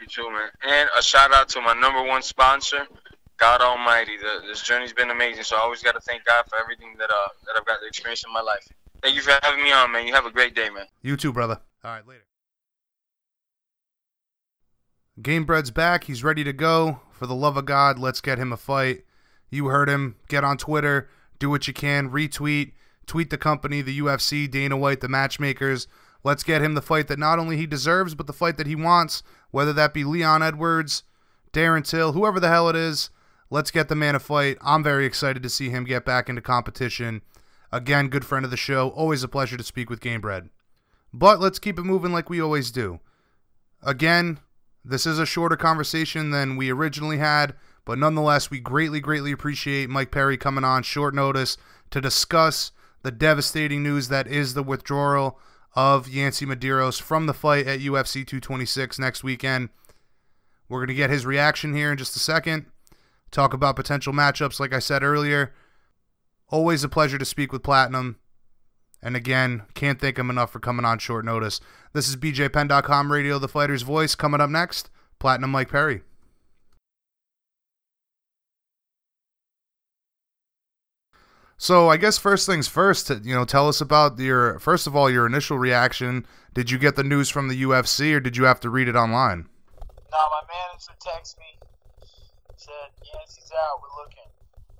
You 0.00 0.06
too, 0.06 0.30
man. 0.30 0.50
And 0.68 0.88
a 0.98 1.02
shout 1.02 1.32
out 1.32 1.48
to 1.50 1.60
my 1.62 1.72
number 1.74 2.02
one 2.02 2.22
sponsor, 2.22 2.86
God 3.42 3.60
Almighty, 3.60 4.16
the, 4.16 4.46
this 4.46 4.62
journey's 4.62 4.92
been 4.92 5.10
amazing. 5.10 5.42
So 5.42 5.56
I 5.56 5.58
always 5.58 5.82
got 5.82 5.96
to 5.96 6.00
thank 6.00 6.24
God 6.24 6.44
for 6.48 6.60
everything 6.60 6.94
that 6.98 7.10
uh 7.10 7.28
that 7.44 7.54
I've 7.58 7.66
got 7.66 7.80
to 7.80 7.86
experience 7.88 8.22
in 8.24 8.32
my 8.32 8.40
life. 8.40 8.68
Thank 9.02 9.16
you 9.16 9.20
for 9.20 9.32
having 9.42 9.64
me 9.64 9.72
on, 9.72 9.90
man. 9.90 10.06
You 10.06 10.14
have 10.14 10.26
a 10.26 10.30
great 10.30 10.54
day, 10.54 10.70
man. 10.70 10.86
You 11.02 11.16
too, 11.16 11.32
brother. 11.32 11.58
All 11.82 11.90
right, 11.90 12.06
later. 12.06 12.22
Gamebred's 15.20 15.72
back. 15.72 16.04
He's 16.04 16.22
ready 16.22 16.44
to 16.44 16.52
go. 16.52 17.00
For 17.10 17.26
the 17.26 17.34
love 17.34 17.56
of 17.56 17.64
God, 17.64 17.98
let's 17.98 18.20
get 18.20 18.38
him 18.38 18.52
a 18.52 18.56
fight. 18.56 19.02
You 19.50 19.66
heard 19.66 19.88
him. 19.88 20.14
Get 20.28 20.44
on 20.44 20.56
Twitter. 20.56 21.10
Do 21.40 21.50
what 21.50 21.66
you 21.66 21.74
can. 21.74 22.10
Retweet. 22.10 22.74
Tweet 23.06 23.30
the 23.30 23.38
company, 23.38 23.82
the 23.82 23.98
UFC, 23.98 24.48
Dana 24.48 24.76
White, 24.76 25.00
the 25.00 25.08
matchmakers. 25.08 25.88
Let's 26.22 26.44
get 26.44 26.62
him 26.62 26.74
the 26.74 26.80
fight 26.80 27.08
that 27.08 27.18
not 27.18 27.40
only 27.40 27.56
he 27.56 27.66
deserves, 27.66 28.14
but 28.14 28.28
the 28.28 28.32
fight 28.32 28.56
that 28.58 28.68
he 28.68 28.76
wants, 28.76 29.24
whether 29.50 29.72
that 29.72 29.92
be 29.92 30.04
Leon 30.04 30.44
Edwards, 30.44 31.02
Darren 31.52 31.84
Till, 31.84 32.12
whoever 32.12 32.38
the 32.38 32.48
hell 32.48 32.68
it 32.68 32.76
is. 32.76 33.10
Let's 33.52 33.70
get 33.70 33.90
the 33.90 33.94
man 33.94 34.14
a 34.14 34.18
fight. 34.18 34.56
I'm 34.62 34.82
very 34.82 35.04
excited 35.04 35.42
to 35.42 35.50
see 35.50 35.68
him 35.68 35.84
get 35.84 36.06
back 36.06 36.30
into 36.30 36.40
competition. 36.40 37.20
Again, 37.70 38.08
good 38.08 38.24
friend 38.24 38.46
of 38.46 38.50
the 38.50 38.56
show. 38.56 38.88
Always 38.88 39.22
a 39.22 39.28
pleasure 39.28 39.58
to 39.58 39.62
speak 39.62 39.90
with 39.90 40.00
Gamebred. 40.00 40.48
But 41.12 41.38
let's 41.38 41.58
keep 41.58 41.78
it 41.78 41.82
moving 41.82 42.12
like 42.12 42.30
we 42.30 42.40
always 42.40 42.70
do. 42.70 43.00
Again, 43.82 44.40
this 44.82 45.04
is 45.04 45.18
a 45.18 45.26
shorter 45.26 45.56
conversation 45.56 46.30
than 46.30 46.56
we 46.56 46.70
originally 46.70 47.18
had, 47.18 47.52
but 47.84 47.98
nonetheless, 47.98 48.50
we 48.50 48.58
greatly, 48.58 49.00
greatly 49.00 49.32
appreciate 49.32 49.90
Mike 49.90 50.10
Perry 50.10 50.38
coming 50.38 50.64
on 50.64 50.82
short 50.82 51.14
notice 51.14 51.58
to 51.90 52.00
discuss 52.00 52.72
the 53.02 53.12
devastating 53.12 53.82
news 53.82 54.08
that 54.08 54.26
is 54.26 54.54
the 54.54 54.62
withdrawal 54.62 55.38
of 55.76 56.08
Yancy 56.08 56.46
Medeiros 56.46 57.02
from 57.02 57.26
the 57.26 57.34
fight 57.34 57.66
at 57.66 57.80
UFC 57.80 58.26
226 58.26 58.98
next 58.98 59.22
weekend. 59.22 59.68
We're 60.70 60.78
going 60.78 60.88
to 60.88 60.94
get 60.94 61.10
his 61.10 61.26
reaction 61.26 61.74
here 61.74 61.92
in 61.92 61.98
just 61.98 62.16
a 62.16 62.18
second. 62.18 62.64
Talk 63.32 63.54
about 63.54 63.76
potential 63.76 64.12
matchups, 64.12 64.60
like 64.60 64.72
I 64.72 64.78
said 64.78 65.02
earlier. 65.02 65.52
Always 66.48 66.84
a 66.84 66.88
pleasure 66.88 67.18
to 67.18 67.24
speak 67.24 67.50
with 67.50 67.62
Platinum. 67.62 68.18
And 69.02 69.16
again, 69.16 69.62
can't 69.74 69.98
thank 69.98 70.18
him 70.18 70.30
enough 70.30 70.52
for 70.52 70.60
coming 70.60 70.84
on 70.84 70.98
short 70.98 71.24
notice. 71.24 71.60
This 71.94 72.08
is 72.08 72.16
BJPenn.com 72.16 73.10
Radio, 73.10 73.38
the 73.38 73.48
fighter's 73.48 73.82
voice. 73.82 74.14
Coming 74.14 74.40
up 74.40 74.50
next, 74.50 74.90
Platinum 75.18 75.50
Mike 75.50 75.70
Perry. 75.70 76.02
So 81.56 81.88
I 81.88 81.96
guess 81.96 82.18
first 82.18 82.44
things 82.44 82.66
first, 82.66 83.08
you 83.08 83.34
know, 83.34 83.44
tell 83.44 83.68
us 83.68 83.80
about 83.80 84.18
your 84.18 84.58
first 84.58 84.86
of 84.88 84.96
all 84.96 85.08
your 85.08 85.26
initial 85.26 85.58
reaction. 85.58 86.26
Did 86.54 86.70
you 86.70 86.78
get 86.78 86.96
the 86.96 87.04
news 87.04 87.30
from 87.30 87.48
the 87.48 87.62
UFC 87.62 88.12
or 88.14 88.20
did 88.20 88.36
you 88.36 88.44
have 88.44 88.58
to 88.60 88.68
read 88.68 88.88
it 88.88 88.96
online? 88.96 89.48
No, 89.78 90.18
my 90.18 90.42
manager 90.48 90.92
texted 91.00 91.38
me, 91.38 91.61
said 92.62 92.94
yes, 93.02 93.34
he's 93.34 93.50
out, 93.50 93.82
we're 93.82 93.98
looking, 93.98 94.30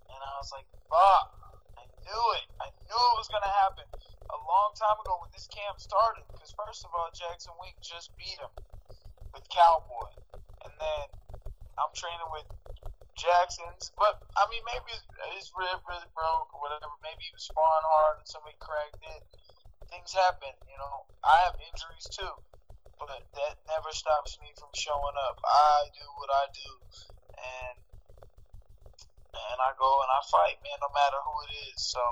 and 0.07 0.21
I 0.23 0.33
was 0.39 0.55
like, 0.55 0.67
"Fuck!" 0.87 1.27
I 1.75 1.85
knew 2.07 2.27
it. 2.39 2.47
I 2.63 2.71
knew 2.87 3.03
it 3.03 3.19
was 3.19 3.27
gonna 3.27 3.51
happen 3.67 3.87
a 4.31 4.39
long 4.39 4.71
time 4.79 5.03
ago 5.03 5.19
when 5.19 5.35
this 5.35 5.51
camp 5.51 5.83
started. 5.83 6.23
Because 6.31 6.55
first 6.55 6.87
of 6.87 6.95
all, 6.95 7.11
Jackson 7.11 7.55
Wink 7.59 7.75
just 7.83 8.15
beat 8.15 8.39
him 8.39 8.55
with 9.35 9.43
Cowboy, 9.51 10.15
and 10.63 10.73
then 10.79 11.07
I'm 11.75 11.91
training 11.99 12.31
with 12.31 12.47
Jackson's. 13.19 13.91
But 13.99 14.23
I 14.39 14.47
mean, 14.47 14.63
maybe 14.63 14.95
his, 14.95 15.05
his 15.37 15.47
rib 15.59 15.83
really 15.89 16.09
broke 16.15 16.55
or 16.55 16.63
whatever. 16.63 16.95
Maybe 17.03 17.27
he 17.27 17.35
was 17.35 17.51
sparring 17.51 17.89
hard 17.99 18.23
and 18.23 18.29
somebody 18.29 18.57
cracked 18.63 19.03
it. 19.03 19.23
Things 19.91 20.15
happen, 20.15 20.55
you 20.71 20.79
know. 20.79 21.05
I 21.27 21.51
have 21.51 21.57
injuries 21.61 22.09
too, 22.09 22.35
but 22.97 23.11
that 23.37 23.55
never 23.69 23.93
stops 23.93 24.39
me 24.41 24.55
from 24.57 24.73
showing 24.73 25.17
up. 25.29 25.37
I 25.45 25.91
do 25.93 26.07
what 26.17 26.31
I 26.33 26.45
do, 26.55 26.71
and 29.53 29.61
I 29.61 29.77
go 29.77 29.91
and 30.03 30.11
I 30.11 30.21
fight, 30.33 30.57
man, 30.65 30.81
no 30.81 30.91
matter 30.91 31.21
who 31.21 31.35
it 31.45 31.53
is. 31.69 31.79
So 31.85 32.05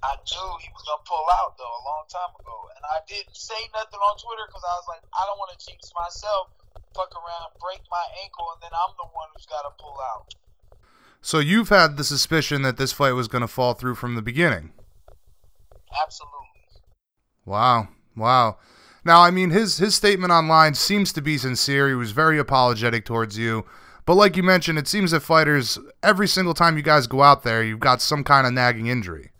I 0.00 0.14
knew 0.14 0.48
he 0.62 0.70
was 0.70 0.84
gonna 0.86 1.02
pull 1.02 1.26
out 1.42 1.58
though 1.58 1.74
a 1.74 1.84
long 1.84 2.06
time 2.06 2.32
ago, 2.38 2.56
and 2.78 2.82
I 2.86 3.02
didn't 3.10 3.34
say 3.34 3.58
nothing 3.74 3.98
on 3.98 4.14
Twitter 4.22 4.46
because 4.46 4.62
I 4.62 4.74
was 4.78 4.86
like, 4.86 5.02
I 5.10 5.26
don't 5.26 5.38
want 5.42 5.50
to 5.52 5.58
jinx 5.58 5.90
myself, 5.90 6.54
fuck 6.94 7.10
around, 7.12 7.58
break 7.58 7.82
my 7.90 8.06
ankle, 8.22 8.46
and 8.54 8.62
then 8.62 8.70
I'm 8.70 8.94
the 8.94 9.10
one 9.10 9.28
who's 9.34 9.46
got 9.50 9.66
to 9.66 9.74
pull 9.74 9.98
out. 9.98 10.30
So 11.20 11.38
you've 11.42 11.68
had 11.68 11.96
the 11.96 12.04
suspicion 12.04 12.62
that 12.62 12.76
this 12.76 12.92
fight 12.92 13.12
was 13.12 13.26
going 13.26 13.42
to 13.42 13.50
fall 13.50 13.74
through 13.74 13.96
from 13.96 14.14
the 14.14 14.22
beginning. 14.22 14.72
Absolutely. 16.02 16.38
Wow, 17.44 17.88
wow. 18.16 18.58
Now, 19.04 19.22
I 19.22 19.30
mean, 19.30 19.50
his 19.50 19.78
his 19.78 19.94
statement 19.94 20.32
online 20.32 20.74
seems 20.74 21.12
to 21.14 21.22
be 21.22 21.38
sincere. 21.38 21.88
He 21.88 21.94
was 21.94 22.12
very 22.12 22.38
apologetic 22.38 23.04
towards 23.04 23.38
you. 23.38 23.64
But 24.08 24.14
like 24.14 24.38
you 24.38 24.42
mentioned, 24.42 24.78
it 24.78 24.88
seems 24.88 25.10
that 25.10 25.20
fighters, 25.20 25.78
every 26.02 26.26
single 26.26 26.54
time 26.54 26.78
you 26.78 26.82
guys 26.82 27.06
go 27.06 27.22
out 27.22 27.42
there, 27.42 27.62
you've 27.62 27.78
got 27.78 28.00
some 28.00 28.24
kind 28.24 28.46
of 28.46 28.54
nagging 28.54 28.86
injury 28.86 29.32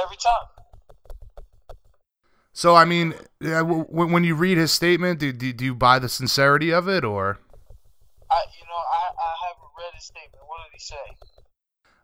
every 0.00 0.16
time. 0.16 1.74
So 2.52 2.76
I 2.76 2.84
mean, 2.84 3.14
when 3.40 4.22
you 4.22 4.36
read 4.36 4.58
his 4.58 4.70
statement, 4.70 5.18
do, 5.18 5.32
do, 5.32 5.52
do 5.52 5.64
you 5.64 5.74
buy 5.74 5.98
the 5.98 6.08
sincerity 6.08 6.72
of 6.72 6.88
it, 6.88 7.02
or? 7.02 7.40
I, 8.30 8.44
you 8.56 8.64
know, 8.68 8.76
I, 8.76 9.10
I 9.10 9.34
haven't 9.48 9.72
read 9.76 9.94
his 9.96 10.04
statement. 10.04 10.44
What 10.46 10.58
did 10.70 10.74
he 10.74 10.78
say? 10.78 10.94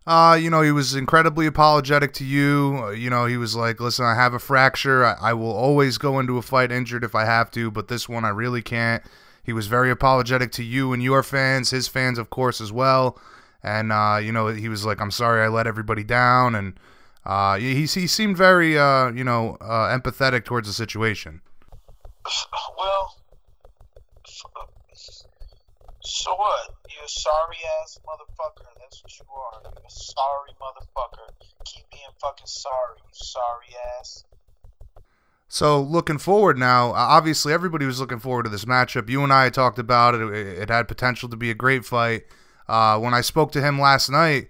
Uh, 0.05 0.35
you 0.35 0.49
know, 0.49 0.61
he 0.61 0.73
was 0.73 0.93
incredibly 0.93 1.45
apologetic 1.45 2.11
to 2.15 2.25
you. 2.25 2.81
Uh, 2.83 2.89
you 2.89 3.09
know, 3.09 3.27
he 3.27 3.37
was 3.37 3.55
like, 3.55 3.79
"Listen, 3.79 4.03
I 4.03 4.15
have 4.15 4.33
a 4.33 4.39
fracture. 4.39 5.05
I, 5.05 5.15
I 5.21 5.33
will 5.35 5.53
always 5.53 5.97
go 5.97 6.19
into 6.19 6.37
a 6.37 6.41
fight 6.41 6.69
injured 6.69 7.05
if 7.05 7.15
I 7.15 7.23
have 7.23 7.49
to, 7.51 7.71
but 7.71 7.87
this 7.87 8.09
one 8.09 8.25
I 8.25 8.29
really 8.29 8.61
can't." 8.61 9.01
He 9.45 9.53
was 9.53 9.67
very 9.67 9.91
apologetic 9.91 10.51
to 10.53 10.63
you 10.63 10.91
and 10.91 11.03
your 11.03 11.21
fans, 11.23 11.69
his 11.69 11.87
fans, 11.87 12.17
of 12.17 12.29
course, 12.29 12.59
as 12.59 12.71
well. 12.71 13.19
And 13.63 13.91
uh, 13.91 14.19
you 14.21 14.31
know, 14.31 14.47
he 14.47 14.69
was 14.69 14.85
like, 14.85 14.99
"I'm 14.99 15.11
sorry, 15.11 15.41
I 15.43 15.47
let 15.47 15.67
everybody 15.67 16.03
down," 16.03 16.55
and 16.55 16.79
uh, 17.25 17.57
he, 17.57 17.85
he 17.85 18.07
seemed 18.07 18.37
very, 18.37 18.77
uh, 18.77 19.11
you 19.11 19.23
know, 19.23 19.57
uh, 19.59 19.97
empathetic 19.97 20.45
towards 20.45 20.67
the 20.67 20.73
situation. 20.73 21.41
Well, 22.77 23.17
so 26.01 26.35
what? 26.35 26.75
You 26.89 27.03
a 27.03 27.09
sorry 27.09 27.57
ass 27.81 27.99
motherfucker. 28.05 28.65
That's 28.79 29.01
what 29.03 29.11
you 29.19 29.25
are. 29.33 29.61
You're 29.63 29.85
a 29.85 29.89
sorry 29.89 30.51
motherfucker. 30.61 31.33
Keep 31.65 31.89
being 31.91 32.13
fucking 32.21 32.47
sorry, 32.47 32.97
you 32.97 33.09
sorry 33.11 33.67
ass. 33.99 34.23
So 35.47 35.79
looking 35.81 36.17
forward 36.17 36.57
now, 36.57 36.91
obviously 36.91 37.53
everybody 37.53 37.85
was 37.85 37.99
looking 37.99 38.19
forward 38.19 38.43
to 38.43 38.49
this 38.49 38.65
matchup. 38.65 39.09
You 39.09 39.23
and 39.23 39.31
I 39.31 39.49
talked 39.49 39.79
about 39.79 40.15
it. 40.15 40.21
It 40.21 40.69
had 40.69 40.87
potential 40.87 41.29
to 41.29 41.37
be 41.37 41.51
a 41.51 41.55
great 41.55 41.85
fight. 41.85 42.23
Uh, 42.67 42.99
when 42.99 43.13
I 43.13 43.21
spoke 43.21 43.51
to 43.51 43.61
him 43.61 43.79
last 43.79 44.09
night, 44.09 44.49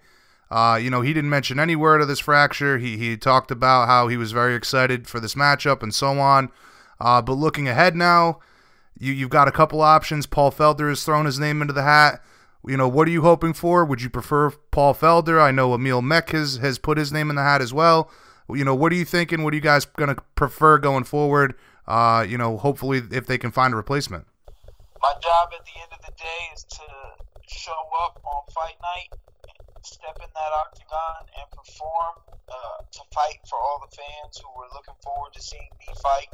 uh, 0.49 0.79
you 0.81 0.89
know, 0.89 1.01
he 1.01 1.13
didn't 1.13 1.29
mention 1.29 1.60
any 1.60 1.75
word 1.75 2.01
of 2.01 2.08
this 2.08 2.19
fracture. 2.19 2.77
He, 2.77 2.97
he 2.97 3.17
talked 3.17 3.51
about 3.51 3.88
how 3.88 4.08
he 4.08 4.15
was 4.15 4.31
very 4.31 4.55
excited 4.55 5.08
for 5.08 5.19
this 5.19 5.36
matchup 5.36 5.84
and 5.84 5.93
so 5.93 6.19
on. 6.19 6.49
Uh, 6.99 7.21
but 7.21 7.34
looking 7.34 7.67
ahead 7.67 7.95
now, 7.95 8.39
you, 8.97 9.12
you've 9.12 9.29
got 9.29 9.49
a 9.49 9.51
couple 9.51 9.81
options. 9.81 10.25
Paul 10.25 10.51
Felder 10.51 10.88
has 10.88 11.03
thrown 11.03 11.25
his 11.25 11.39
name 11.39 11.62
into 11.62 11.73
the 11.73 11.84
hat. 11.84 12.23
You 12.65 12.77
know, 12.77 12.88
what 12.88 13.08
are 13.08 13.12
you 13.12 13.21
hoping 13.21 13.53
for? 13.53 13.84
Would 13.84 14.01
you 14.01 14.10
prefer 14.10 14.51
Paul 14.71 14.95
Felder? 14.95 15.41
I 15.41 15.51
know 15.51 15.73
Emil 15.73 16.01
Meek 16.01 16.29
has, 16.29 16.58
has 16.58 16.79
put 16.79 16.97
his 16.97 17.12
name 17.12 17.29
in 17.29 17.36
the 17.36 17.43
hat 17.43 17.62
as 17.62 17.73
well. 17.73 18.10
You 18.49 18.63
know, 18.63 18.75
what 18.75 18.91
are 18.91 18.95
you 18.95 19.05
thinking? 19.05 19.43
What 19.43 19.53
are 19.53 19.55
you 19.55 19.62
guys 19.62 19.86
going 19.86 20.13
to 20.13 20.21
prefer 20.36 20.77
going 20.77 21.03
forward? 21.03 21.55
Uh, 21.88 22.25
you 22.27 22.38
know, 22.38 22.58
hopefully 22.58 23.01
if 23.12 23.25
they 23.25 23.38
can 23.38 23.51
find 23.51 23.73
a 23.73 23.77
replacement. 23.77 24.25
My 25.01 25.13
job 25.21 25.49
at 25.53 25.65
the 25.65 25.81
end 25.81 25.91
of 25.93 26.01
the 26.05 26.13
day 26.17 26.41
is 26.53 26.63
to 26.63 26.86
show 27.47 27.89
up 28.03 28.21
on 28.25 28.53
fight 28.53 28.75
night 28.81 29.19
step 29.86 30.17
in 30.17 30.29
that 30.34 30.51
octagon 30.65 31.29
and 31.38 31.45
perform 31.53 32.17
uh, 32.49 32.81
to 32.89 33.01
fight 33.13 33.38
for 33.45 33.62
all 33.62 33.77
the 33.86 33.93
fans 33.93 34.41
who 34.41 34.49
were 34.58 34.65
looking 34.73 34.97
forward 35.05 35.29
to 35.34 35.41
seeing 35.41 35.69
me 35.77 35.89
fight. 36.01 36.34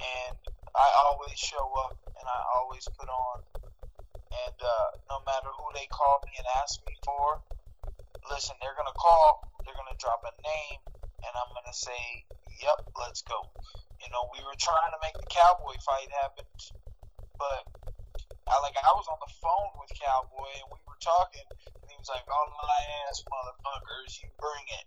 And 0.00 0.36
I 0.72 0.88
always 1.04 1.36
show 1.36 1.64
up 1.84 2.00
and 2.16 2.24
I 2.24 2.38
always 2.56 2.88
put 2.96 3.08
on. 3.08 3.44
And 3.56 4.58
uh, 4.60 4.88
no 5.12 5.20
matter 5.28 5.52
who 5.52 5.68
they 5.76 5.86
call 5.92 6.20
me 6.24 6.32
and 6.36 6.48
ask 6.64 6.80
me 6.88 6.96
for, 7.04 7.40
listen, 8.32 8.56
they're 8.60 8.76
going 8.76 8.88
to 8.88 8.98
call, 8.98 9.44
they're 9.64 9.76
going 9.76 9.92
to 9.92 10.00
drop 10.00 10.24
a 10.24 10.32
name, 10.40 10.80
and 11.24 11.32
I'm 11.36 11.50
going 11.56 11.68
to 11.68 11.76
say, 11.76 12.02
yep, 12.60 12.80
let's 12.98 13.22
go. 13.24 13.38
You 14.02 14.08
know, 14.12 14.28
we 14.32 14.40
were 14.44 14.56
trying 14.60 14.92
to 14.92 15.00
make 15.00 15.16
the 15.16 15.28
Cowboy 15.32 15.76
fight 15.84 16.10
happen, 16.12 16.46
but 17.40 17.64
I 18.46 18.60
like 18.62 18.76
I 18.78 18.92
was 18.94 19.08
on 19.10 19.18
the 19.18 19.32
phone 19.42 19.72
with 19.80 19.90
Cowboy 19.98 20.52
and 20.62 20.70
we 20.70 20.80
were 20.86 21.00
talking, 21.02 21.48
and 21.82 21.88
he 21.90 21.96
was 21.98 22.06
like, 22.12 22.22
"On 22.28 22.48
my 22.54 22.80
ass, 23.08 23.24
motherfuckers, 23.26 24.22
you 24.22 24.30
bring 24.38 24.66
it." 24.70 24.86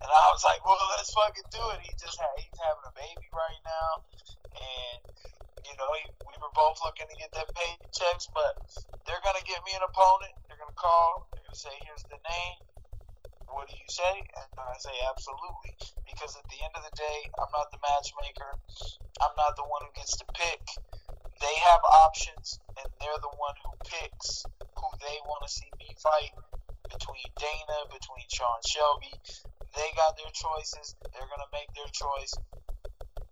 And 0.00 0.10
I 0.10 0.26
was 0.32 0.44
like, 0.46 0.62
"Well, 0.64 0.78
let's 0.96 1.12
fucking 1.12 1.50
do 1.52 1.62
it." 1.76 1.80
He 1.84 1.92
just 2.00 2.16
had, 2.20 2.32
he's 2.40 2.56
having 2.62 2.86
a 2.88 2.94
baby 2.96 3.28
right 3.34 3.62
now, 3.66 3.90
and 4.56 5.00
you 5.66 5.74
know 5.76 5.90
he, 5.98 6.04
we 6.24 6.36
were 6.40 6.54
both 6.56 6.80
looking 6.86 7.08
to 7.10 7.16
get 7.20 7.32
that 7.36 7.50
paychecks, 7.56 8.30
but 8.32 8.54
they're 9.04 9.22
gonna 9.26 9.44
get 9.44 9.60
me 9.68 9.74
an 9.76 9.84
opponent. 9.84 10.34
They're 10.48 10.60
gonna 10.60 10.78
call. 10.80 11.28
They're 11.34 11.44
gonna 11.44 11.58
say, 11.58 11.74
"Here's 11.84 12.06
the 12.08 12.20
name." 12.22 12.58
What 13.50 13.68
do 13.70 13.74
you 13.74 13.88
say? 13.88 14.14
And 14.36 14.50
I 14.58 14.76
say 14.78 14.96
absolutely, 15.08 15.74
because 16.06 16.36
at 16.36 16.46
the 16.50 16.58
end 16.62 16.74
of 16.74 16.82
the 16.84 16.94
day, 16.94 17.18
I'm 17.38 17.52
not 17.54 17.70
the 17.70 17.80
matchmaker. 17.80 18.50
I'm 19.22 19.34
not 19.38 19.56
the 19.56 19.66
one 19.66 19.82
who 19.86 19.92
gets 19.96 20.16
to 20.20 20.26
pick 20.34 20.60
they 21.40 21.56
have 21.68 21.82
options, 22.08 22.60
and 22.80 22.88
they're 23.00 23.20
the 23.20 23.36
one 23.36 23.56
who 23.60 23.72
picks 23.84 24.44
who 24.72 24.88
they 25.04 25.16
want 25.28 25.44
to 25.44 25.50
see 25.52 25.68
me 25.78 25.92
fight. 26.00 26.32
Between 26.88 27.28
Dana, 27.36 27.78
between 27.92 28.24
Sean 28.30 28.62
Shelby, 28.64 29.12
they 29.74 29.88
got 29.98 30.16
their 30.16 30.32
choices. 30.32 30.94
They're 31.12 31.28
gonna 31.28 31.50
make 31.52 31.68
their 31.74 31.90
choice, 31.92 32.32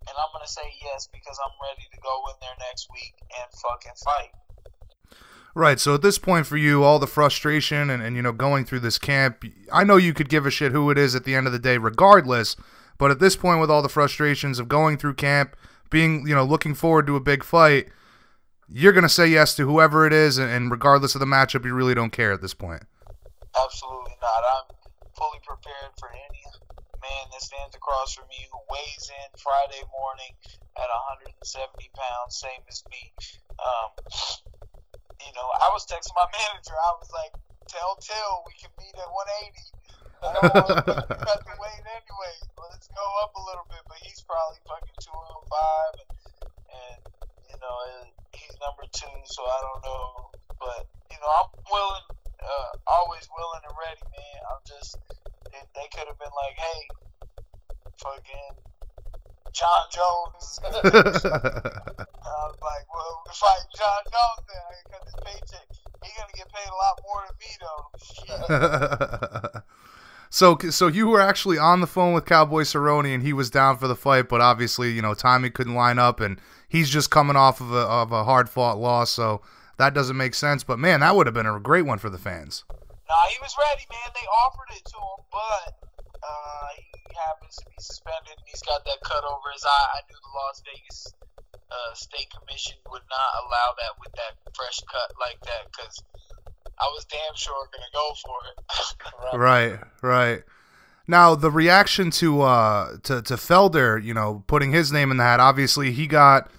and 0.05 0.15
I'm 0.15 0.31
gonna 0.35 0.47
say 0.47 0.67
yes 0.83 1.07
because 1.09 1.39
I'm 1.41 1.55
ready 1.57 1.87
to 1.89 1.99
go 2.03 2.13
in 2.29 2.37
there 2.43 2.57
next 2.61 2.91
week 2.93 3.15
and 3.31 3.47
fucking 3.49 3.97
fight. 4.03 4.33
Right. 5.57 5.79
So 5.79 5.95
at 5.95 6.01
this 6.01 6.17
point 6.17 6.45
for 6.45 6.57
you, 6.57 6.83
all 6.83 6.99
the 6.99 7.07
frustration 7.07 7.89
and, 7.89 8.03
and 8.03 8.17
you 8.17 8.21
know 8.21 8.33
going 8.33 8.65
through 8.65 8.81
this 8.81 8.99
camp, 8.99 9.45
I 9.71 9.85
know 9.85 9.95
you 9.95 10.13
could 10.13 10.27
give 10.27 10.45
a 10.45 10.51
shit 10.51 10.73
who 10.73 10.91
it 10.91 10.97
is 10.97 11.15
at 11.15 11.23
the 11.23 11.33
end 11.33 11.47
of 11.47 11.53
the 11.53 11.59
day, 11.59 11.77
regardless. 11.77 12.57
But 12.97 13.09
at 13.09 13.19
this 13.19 13.37
point, 13.37 13.61
with 13.61 13.71
all 13.71 13.81
the 13.81 13.89
frustrations 13.89 14.59
of 14.59 14.67
going 14.67 14.97
through 14.97 15.15
camp, 15.15 15.55
being 15.89 16.27
you 16.27 16.35
know 16.35 16.43
looking 16.43 16.75
forward 16.75 17.07
to 17.07 17.15
a 17.15 17.21
big 17.21 17.41
fight, 17.41 17.87
you're 18.67 18.91
gonna 18.91 19.07
say 19.07 19.27
yes 19.27 19.55
to 19.55 19.65
whoever 19.65 20.05
it 20.05 20.11
is, 20.11 20.37
and, 20.37 20.51
and 20.51 20.71
regardless 20.71 21.15
of 21.15 21.19
the 21.19 21.25
matchup, 21.25 21.63
you 21.63 21.73
really 21.73 21.95
don't 21.95 22.11
care 22.11 22.33
at 22.33 22.41
this 22.41 22.53
point. 22.53 22.83
Absolutely 23.55 24.17
not. 24.21 24.43
I'm 24.59 24.75
fully 25.15 25.39
prepared 25.39 25.95
for 25.97 26.09
any 26.11 26.43
man 26.99 27.25
that 27.31 27.41
stands 27.41 27.75
across 27.75 28.13
from 28.13 28.27
me 28.27 28.47
who 28.51 28.59
weighs 28.69 29.09
in 29.09 29.29
Friday 29.39 29.83
morning 29.87 30.35
at 30.75 30.89
170 31.47 31.91
pounds, 31.95 32.35
same 32.35 32.59
as 32.67 32.83
me. 32.91 33.13
Um, 33.55 33.91
you 35.25 35.33
know, 35.33 35.47
I 35.59 35.67
was 35.73 35.83
texting 35.89 36.13
my 36.13 36.29
manager. 36.37 36.77
I 36.77 36.91
was 37.01 37.09
like, 37.11 37.33
"Tell 37.67 37.97
Till 37.99 38.45
we 38.45 38.53
can 38.55 38.71
meet 38.77 38.93
at 38.95 39.09
180." 39.09 39.75
I 40.25 40.31
don't 40.31 40.53
want 40.53 40.85
to 40.85 41.17
cut 41.27 41.41
the 41.43 41.55
weight 41.59 41.83
anyway. 41.85 42.35
Let's 42.71 42.87
go 42.93 43.05
up 43.25 43.35
a 43.35 43.43
little 43.43 43.67
bit, 43.67 43.83
but 43.85 43.99
he's 44.01 44.23
probably 44.25 44.57
fucking 44.65 44.97
205, 44.97 46.01
and, 46.01 46.11
and 46.71 46.99
you 47.51 47.57
know 47.59 47.75
he's 48.33 48.55
number 48.61 48.85
two, 48.93 49.17
so 49.27 49.41
I 49.43 49.59
don't 49.65 49.81
know. 49.83 50.05
But 50.61 50.87
you 51.11 51.19
know, 51.19 51.29
I'm 51.29 51.49
willing, 51.67 52.07
uh, 52.39 52.71
always 52.87 53.27
willing 53.33 53.63
and 53.67 53.75
ready, 53.75 54.05
man. 54.07 54.39
I'm 54.49 54.61
just 54.63 54.97
they 55.75 55.87
could 55.91 56.07
have 56.07 56.19
been 56.19 56.31
like, 56.35 56.55
hey, 56.55 56.81
fucking 57.99 58.51
Jon 59.55 59.87
Jones. 59.89 60.59
I 60.63 60.69
was 60.83 62.59
like, 62.61 62.85
well, 62.93 63.23
if 63.29 63.41
I 63.41 63.55
Jon 63.77 64.03
Jones, 64.03 64.43
then 64.49 64.61
I 64.67 64.73
can 64.75 64.91
cut 64.91 65.03
this 65.05 65.15
paycheck. 65.23 65.67
He's 66.03 66.13
gonna 66.17 66.33
get 66.35 66.51
paid 66.51 66.67
a 66.67 66.75
lot 66.75 66.99
more 67.07 67.23
than 67.25 67.35
me, 67.39 67.51
though. 69.49 69.61
so, 70.29 70.57
so 70.69 70.87
you 70.87 71.07
were 71.07 71.21
actually 71.21 71.57
on 71.57 71.79
the 71.79 71.87
phone 71.87 72.13
with 72.13 72.25
Cowboy 72.25 72.63
Cerrone, 72.63 73.13
and 73.13 73.23
he 73.23 73.31
was 73.31 73.49
down 73.49 73.77
for 73.77 73.87
the 73.87 73.95
fight, 73.95 74.27
but 74.27 74.41
obviously, 74.41 74.91
you 74.91 75.01
know, 75.01 75.13
timing 75.13 75.53
couldn't 75.53 75.73
line 75.75 75.99
up, 75.99 76.19
and 76.19 76.39
he's 76.67 76.89
just 76.89 77.09
coming 77.09 77.37
off 77.37 77.61
of 77.61 77.71
a 77.71 77.77
of 77.77 78.11
a 78.11 78.25
hard 78.25 78.49
fought 78.49 78.77
loss, 78.77 79.09
so 79.09 79.41
that 79.77 79.93
doesn't 79.93 80.17
make 80.17 80.35
sense. 80.35 80.65
But 80.65 80.79
man, 80.79 80.99
that 80.99 81.15
would 81.15 81.27
have 81.27 81.33
been 81.33 81.45
a 81.45 81.59
great 81.61 81.85
one 81.85 81.97
for 81.97 82.09
the 82.09 82.17
fans. 82.17 82.65
Nah, 82.69 83.15
he 83.29 83.37
was 83.41 83.55
ready, 83.71 83.85
man. 83.89 84.11
They 84.13 84.27
offered 84.27 84.75
it 84.75 84.83
to 84.85 84.97
him, 84.97 85.25
but 85.31 85.94
uh, 86.25 86.67
he 86.75 86.89
happens 87.13 87.55
to 87.61 87.65
be 87.69 87.77
suspended, 87.79 88.33
and 88.33 88.47
he's 88.49 88.65
got 88.65 88.83
that 88.85 88.99
cut 89.03 89.23
over 89.23 89.47
his 89.53 89.63
eye. 89.63 89.89
I 89.97 90.01
knew 90.09 90.17
the 90.17 90.33
Las 90.33 90.61
Vegas 90.65 91.13
uh, 91.69 91.93
State 91.93 92.33
Commission 92.33 92.77
would 92.89 93.05
not 93.09 93.29
allow 93.45 93.69
that 93.77 93.93
with 94.01 94.13
that 94.17 94.33
fresh 94.57 94.81
cut 94.89 95.13
like 95.21 95.39
that 95.45 95.69
because 95.71 96.01
I 96.79 96.85
was 96.93 97.05
damn 97.05 97.35
sure 97.35 97.69
gonna 97.71 97.93
go 97.93 98.07
for 98.25 98.37
it. 98.49 99.37
right, 99.37 99.79
right. 100.01 100.43
Now 101.07 101.35
the 101.35 101.51
reaction 101.51 102.09
to 102.11 102.41
uh 102.41 102.97
to 103.03 103.21
to 103.21 103.35
Felder, 103.35 104.03
you 104.03 104.13
know, 104.13 104.43
putting 104.47 104.71
his 104.71 104.91
name 104.91 105.11
in 105.11 105.17
the 105.17 105.23
hat. 105.23 105.39
Obviously, 105.39 105.91
he 105.91 106.07
got 106.07 106.49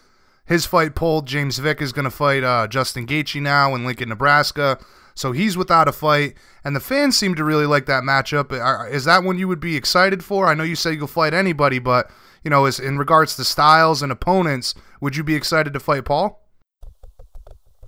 his 0.46 0.64
fight 0.64 0.94
pulled. 0.94 1.26
James 1.26 1.58
Vick 1.58 1.82
is 1.82 1.92
going 1.92 2.04
to 2.04 2.10
fight 2.10 2.44
uh, 2.44 2.66
Justin 2.68 3.06
Gaethje 3.06 3.42
now 3.42 3.74
in 3.74 3.84
Lincoln, 3.84 4.08
Nebraska. 4.08 4.78
So 5.16 5.32
he's 5.32 5.56
without 5.56 5.88
a 5.88 5.92
fight, 5.92 6.36
and 6.62 6.76
the 6.76 6.80
fans 6.80 7.16
seem 7.16 7.34
to 7.36 7.44
really 7.44 7.64
like 7.64 7.86
that 7.86 8.04
matchup. 8.04 8.52
Is 8.92 9.08
that 9.08 9.24
one 9.24 9.38
you 9.38 9.48
would 9.48 9.60
be 9.60 9.74
excited 9.74 10.22
for? 10.22 10.46
I 10.46 10.52
know 10.52 10.62
you 10.62 10.76
say 10.76 10.92
you'll 10.92 11.08
fight 11.08 11.32
anybody, 11.32 11.78
but 11.78 12.10
you 12.44 12.50
know, 12.50 12.66
in 12.66 12.98
regards 12.98 13.34
to 13.36 13.44
styles 13.44 14.02
and 14.02 14.12
opponents, 14.12 14.74
would 15.00 15.16
you 15.16 15.24
be 15.24 15.34
excited 15.34 15.72
to 15.72 15.80
fight 15.80 16.04
Paul? 16.04 16.44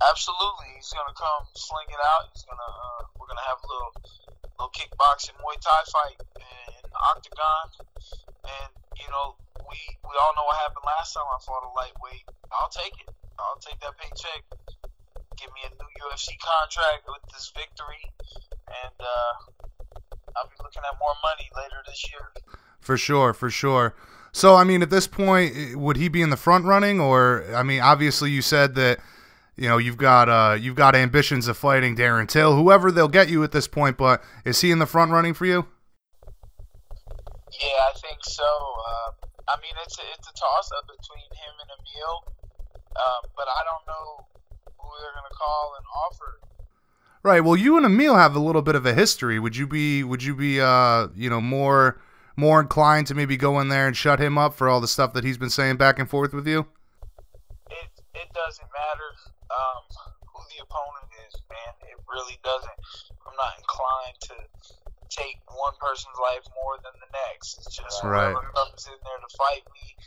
Absolutely, 0.09 0.73
he's 0.73 0.89
gonna 0.89 1.13
come 1.13 1.45
sling 1.53 1.85
it 1.93 2.01
out. 2.01 2.33
He's 2.33 2.43
gonna 2.49 2.57
uh, 2.65 3.01
we're 3.21 3.29
gonna 3.29 3.45
have 3.45 3.61
a 3.61 3.67
little 3.77 3.93
little 4.57 4.73
kickboxing 4.73 5.37
Muay 5.37 5.61
Thai 5.61 5.81
fight 5.85 6.19
in 6.33 6.81
octagon, 6.97 7.65
and 8.41 8.71
you 8.97 9.05
know 9.13 9.37
we 9.69 9.77
we 10.01 10.13
all 10.17 10.33
know 10.33 10.49
what 10.49 10.57
happened 10.65 10.81
last 10.81 11.13
time 11.13 11.29
I 11.29 11.37
fought 11.45 11.61
a 11.61 11.71
lightweight. 11.77 12.25
I'll 12.57 12.73
take 12.73 12.97
it. 13.05 13.13
I'll 13.37 13.61
take 13.61 13.77
that 13.85 13.93
paycheck 14.01 14.43
give 15.39 15.49
me 15.55 15.61
a 15.63 15.71
new 15.71 15.89
UFC 16.03 16.35
contract 16.39 17.07
with 17.07 17.23
this 17.31 17.51
victory, 17.55 18.03
and 18.67 18.97
uh, 18.99 19.33
I'll 20.35 20.47
be 20.47 20.55
looking 20.61 20.83
at 20.83 20.99
more 20.99 21.15
money 21.23 21.49
later 21.55 21.81
this 21.87 22.03
year. 22.11 22.31
For 22.81 22.97
sure, 22.97 23.33
for 23.33 23.49
sure. 23.49 23.95
So, 24.31 24.55
I 24.55 24.63
mean, 24.63 24.81
at 24.81 24.89
this 24.89 25.07
point, 25.07 25.75
would 25.75 25.97
he 25.97 26.07
be 26.07 26.21
in 26.21 26.29
the 26.29 26.37
front 26.37 26.65
running, 26.65 26.99
or 26.99 27.45
I 27.55 27.63
mean, 27.63 27.81
obviously, 27.81 28.31
you 28.31 28.41
said 28.41 28.75
that 28.75 28.99
you 29.55 29.67
know 29.67 29.77
you've 29.77 29.97
got 29.97 30.29
uh, 30.29 30.55
you've 30.59 30.75
got 30.75 30.95
ambitions 30.95 31.47
of 31.47 31.57
fighting 31.57 31.95
Darren 31.95 32.27
Till, 32.27 32.55
whoever 32.55 32.91
they'll 32.91 33.07
get 33.07 33.29
you 33.29 33.43
at 33.43 33.51
this 33.51 33.67
point. 33.67 33.97
But 33.97 34.21
is 34.45 34.61
he 34.61 34.71
in 34.71 34.79
the 34.79 34.85
front 34.85 35.11
running 35.11 35.33
for 35.33 35.45
you? 35.45 35.65
Yeah, 37.49 37.81
I 37.89 37.93
think 37.97 38.19
so. 38.23 38.43
Uh, 38.43 39.11
I 39.49 39.55
mean, 39.61 39.73
it's 39.83 39.97
a, 39.97 40.03
it's 40.17 40.27
a 40.29 40.33
toss 40.33 40.69
up 40.77 40.85
between 40.85 41.25
him 41.33 41.53
and 41.61 41.69
Emil, 41.79 42.23
uh, 42.95 43.21
but 43.35 43.47
I 43.49 43.63
don't 43.65 43.87
know 43.87 44.38
who 44.89 44.95
they're 45.01 45.13
going 45.13 45.29
to 45.29 45.37
call 45.37 45.73
and 45.77 45.85
offer. 46.09 46.39
Right. 47.21 47.41
Well, 47.41 47.57
you 47.57 47.77
and 47.77 47.85
Emil 47.85 48.15
have 48.15 48.35
a 48.35 48.39
little 48.39 48.61
bit 48.61 48.75
of 48.75 48.85
a 48.85 48.93
history. 48.93 49.39
Would 49.39 49.55
you 49.55 49.67
be 49.67 50.03
would 50.03 50.23
you 50.23 50.35
be 50.35 50.61
uh 50.61 51.09
you 51.15 51.29
know 51.29 51.41
more 51.41 51.99
more 52.37 52.61
inclined 52.61 53.07
to 53.07 53.15
maybe 53.15 53.35
go 53.35 53.59
in 53.59 53.67
there 53.67 53.87
and 53.87 53.95
shut 53.95 54.19
him 54.19 54.37
up 54.37 54.53
for 54.55 54.69
all 54.69 54.79
the 54.79 54.87
stuff 54.87 55.11
that 55.13 55.25
he's 55.25 55.37
been 55.37 55.49
saying 55.49 55.75
back 55.75 55.99
and 55.99 56.09
forth 56.09 56.33
with 56.33 56.47
you? 56.47 56.65
It 57.69 57.91
it 58.15 58.29
doesn't 58.33 58.69
matter 58.71 59.09
um, 59.51 59.83
who 60.31 60.41
the 60.47 60.63
opponent 60.63 61.11
is, 61.27 61.35
man. 61.51 61.73
It 61.91 61.99
really 62.07 62.39
doesn't. 62.43 62.79
I'm 63.27 63.35
not 63.35 63.59
inclined 63.59 64.17
to 64.31 64.35
take 65.09 65.43
one 65.51 65.73
person's 65.81 66.15
life 66.21 66.47
more 66.55 66.79
than 66.79 66.95
the 67.03 67.11
next. 67.27 67.59
It's 67.59 67.75
just 67.75 68.03
right. 68.03 68.31
whoever 68.31 68.47
comes 68.55 68.87
in 68.87 68.95
there 69.03 69.19
to 69.19 69.29
fight 69.35 69.67
me 69.75 69.97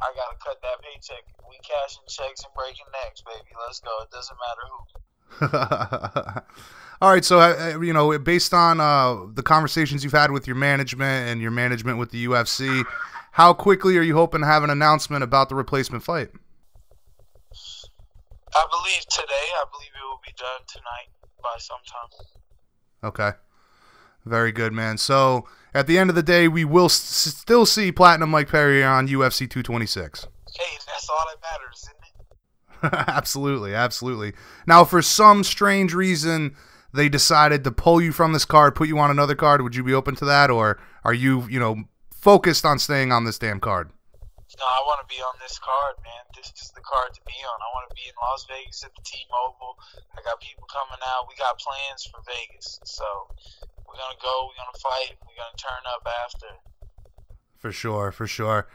I 0.00 0.08
gotta 0.16 0.36
cut 0.42 0.60
that 0.62 0.80
paycheck. 0.82 1.24
We 1.48 1.58
cashing 1.62 2.04
checks 2.08 2.44
and 2.44 2.54
breaking 2.54 2.86
necks, 3.04 3.22
baby. 3.22 3.50
Let's 3.66 3.80
go. 3.80 3.90
It 4.02 4.10
doesn't 4.10 4.38
matter 4.40 4.64
who. 4.70 6.42
All 7.02 7.10
right, 7.10 7.24
so 7.24 7.40
uh, 7.40 7.74
uh, 7.74 7.80
you 7.80 7.92
know, 7.92 8.16
based 8.18 8.54
on 8.54 8.80
uh, 8.80 9.26
the 9.34 9.42
conversations 9.42 10.04
you've 10.04 10.12
had 10.12 10.30
with 10.30 10.46
your 10.46 10.56
management 10.56 11.28
and 11.28 11.40
your 11.40 11.50
management 11.50 11.98
with 11.98 12.10
the 12.10 12.26
UFC, 12.26 12.84
how 13.32 13.52
quickly 13.52 13.98
are 13.98 14.02
you 14.02 14.14
hoping 14.14 14.40
to 14.42 14.46
have 14.46 14.62
an 14.62 14.70
announcement 14.70 15.24
about 15.24 15.48
the 15.48 15.54
replacement 15.54 16.04
fight? 16.04 16.30
I 18.54 18.66
believe 18.70 19.04
today. 19.10 19.48
I 19.56 19.64
believe 19.72 19.88
it 19.88 20.04
will 20.04 20.20
be 20.24 20.32
done 20.36 20.60
tonight 20.68 21.08
by 21.42 21.58
sometime. 21.58 22.26
Okay. 23.02 23.30
Very 24.24 24.52
good, 24.52 24.72
man. 24.72 24.98
So 24.98 25.46
at 25.74 25.86
the 25.86 25.98
end 25.98 26.10
of 26.10 26.16
the 26.16 26.22
day, 26.22 26.48
we 26.48 26.64
will 26.64 26.86
s- 26.86 26.94
still 26.94 27.66
see 27.66 27.92
Platinum 27.92 28.30
Mike 28.30 28.48
Perry 28.48 28.84
on 28.84 29.08
UFC 29.08 29.48
226. 29.48 30.26
Hey, 30.54 30.64
that's 30.86 31.08
all 31.08 31.24
that 31.30 31.40
matters, 31.42 31.88
isn't 31.88 32.92
it? 33.00 33.08
absolutely, 33.08 33.74
absolutely. 33.74 34.32
Now, 34.66 34.84
for 34.84 35.02
some 35.02 35.44
strange 35.44 35.94
reason, 35.94 36.54
they 36.92 37.08
decided 37.08 37.64
to 37.64 37.70
pull 37.72 38.00
you 38.02 38.12
from 38.12 38.32
this 38.32 38.44
card, 38.44 38.74
put 38.74 38.88
you 38.88 38.98
on 38.98 39.10
another 39.10 39.34
card. 39.34 39.62
Would 39.62 39.74
you 39.76 39.84
be 39.84 39.94
open 39.94 40.14
to 40.16 40.24
that, 40.26 40.50
or 40.50 40.78
are 41.04 41.14
you, 41.14 41.46
you 41.48 41.58
know, 41.58 41.84
focused 42.12 42.64
on 42.64 42.78
staying 42.78 43.12
on 43.12 43.24
this 43.24 43.38
damn 43.38 43.60
card? 43.60 43.90
No, 44.60 44.66
I 44.68 44.84
want 44.84 45.00
to 45.00 45.08
be 45.08 45.18
on 45.22 45.32
this 45.40 45.58
card, 45.58 45.96
man. 46.04 46.28
This 46.36 46.52
is 46.60 46.70
the 46.76 46.84
card 46.84 47.14
to 47.16 47.20
be 47.24 47.32
on. 47.40 47.56
I 47.56 47.68
want 47.72 47.88
to 47.88 47.96
be 47.96 48.04
in 48.04 48.12
Las 48.20 48.44
Vegas 48.44 48.84
at 48.84 48.92
the 48.92 49.00
T-Mobile. 49.00 49.80
I 50.12 50.20
got 50.20 50.36
people 50.44 50.68
coming 50.68 51.00
out. 51.00 51.24
We 51.24 51.34
got 51.40 51.56
plans 51.56 52.04
for 52.12 52.20
Vegas, 52.28 52.76
so 52.84 53.32
we're 53.92 53.98
gonna 53.98 54.18
go. 54.22 54.48
We're 54.48 54.64
gonna 54.64 54.78
fight. 54.82 55.16
We're 55.20 55.36
gonna 55.36 55.56
turn 55.58 55.84
up 55.86 56.06
after. 56.24 56.46
For 57.58 57.72
sure, 57.72 58.10
for 58.12 58.26
sure. 58.26 58.66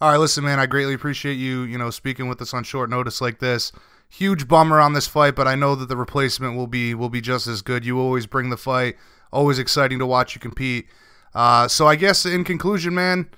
All 0.00 0.10
right, 0.10 0.18
listen, 0.18 0.44
man. 0.44 0.60
I 0.60 0.66
greatly 0.66 0.94
appreciate 0.94 1.34
you, 1.34 1.62
you 1.62 1.78
know, 1.78 1.90
speaking 1.90 2.28
with 2.28 2.40
us 2.42 2.52
on 2.52 2.64
short 2.64 2.90
notice 2.90 3.20
like 3.20 3.38
this. 3.38 3.72
Huge 4.08 4.46
bummer 4.46 4.78
on 4.78 4.92
this 4.92 5.06
fight, 5.06 5.34
but 5.34 5.48
I 5.48 5.54
know 5.54 5.74
that 5.74 5.88
the 5.88 5.96
replacement 5.96 6.56
will 6.56 6.66
be 6.66 6.94
will 6.94 7.08
be 7.08 7.20
just 7.20 7.46
as 7.46 7.62
good. 7.62 7.84
You 7.84 7.98
always 7.98 8.26
bring 8.26 8.50
the 8.50 8.56
fight. 8.56 8.96
Always 9.32 9.58
exciting 9.58 9.98
to 9.98 10.06
watch 10.06 10.34
you 10.34 10.40
compete. 10.40 10.86
Uh, 11.34 11.68
so 11.68 11.86
I 11.86 11.96
guess 11.96 12.24
in 12.24 12.44
conclusion, 12.44 12.94
man, 12.94 13.28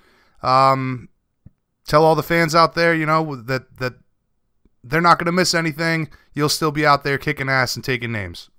um, 0.43 1.09
tell 1.87 2.05
all 2.05 2.15
the 2.15 2.23
fans 2.23 2.55
out 2.55 2.75
there, 2.75 2.95
you 2.95 3.07
know, 3.07 3.37
that 3.37 3.79
that 3.79 3.95
they're 4.85 5.01
not 5.01 5.19
going 5.19 5.27
to 5.27 5.33
miss 5.33 5.55
anything. 5.55 6.09
You'll 6.35 6.49
still 6.49 6.71
be 6.71 6.87
out 6.87 7.03
there 7.03 7.19
kicking 7.19 7.49
ass 7.49 7.77
and 7.77 7.85
taking 7.85 8.13
names. 8.13 8.51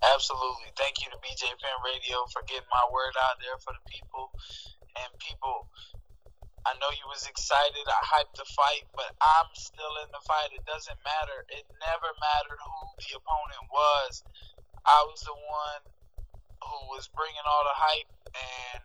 Absolutely. 0.00 0.72
Thank 0.80 1.04
you 1.04 1.12
to 1.12 1.18
BJ 1.20 1.44
Penn 1.60 1.78
Radio 1.84 2.24
for 2.32 2.40
getting 2.48 2.68
my 2.72 2.86
word 2.88 3.12
out 3.20 3.36
there 3.44 3.60
for 3.60 3.76
the 3.76 3.84
people. 3.84 4.32
And 4.96 5.12
people, 5.20 5.68
I 6.64 6.72
know 6.80 6.88
you 6.96 7.04
was 7.12 7.28
excited. 7.28 7.84
I 7.84 8.00
hyped 8.04 8.36
the 8.36 8.48
fight, 8.56 8.88
but 8.96 9.12
I'm 9.20 9.50
still 9.52 9.94
in 10.04 10.08
the 10.12 10.24
fight. 10.24 10.56
It 10.56 10.64
doesn't 10.64 10.96
matter. 11.04 11.44
It 11.52 11.68
never 11.84 12.10
mattered 12.16 12.60
who 12.64 12.78
the 13.04 13.10
opponent 13.20 13.64
was. 13.68 14.24
I 14.86 15.00
was 15.08 15.20
the 15.22 15.36
one 15.36 15.82
who 16.64 16.78
was 16.96 17.08
bringing 17.12 17.44
all 17.46 17.64
the 17.64 17.76
hype, 17.76 18.12
and 18.34 18.84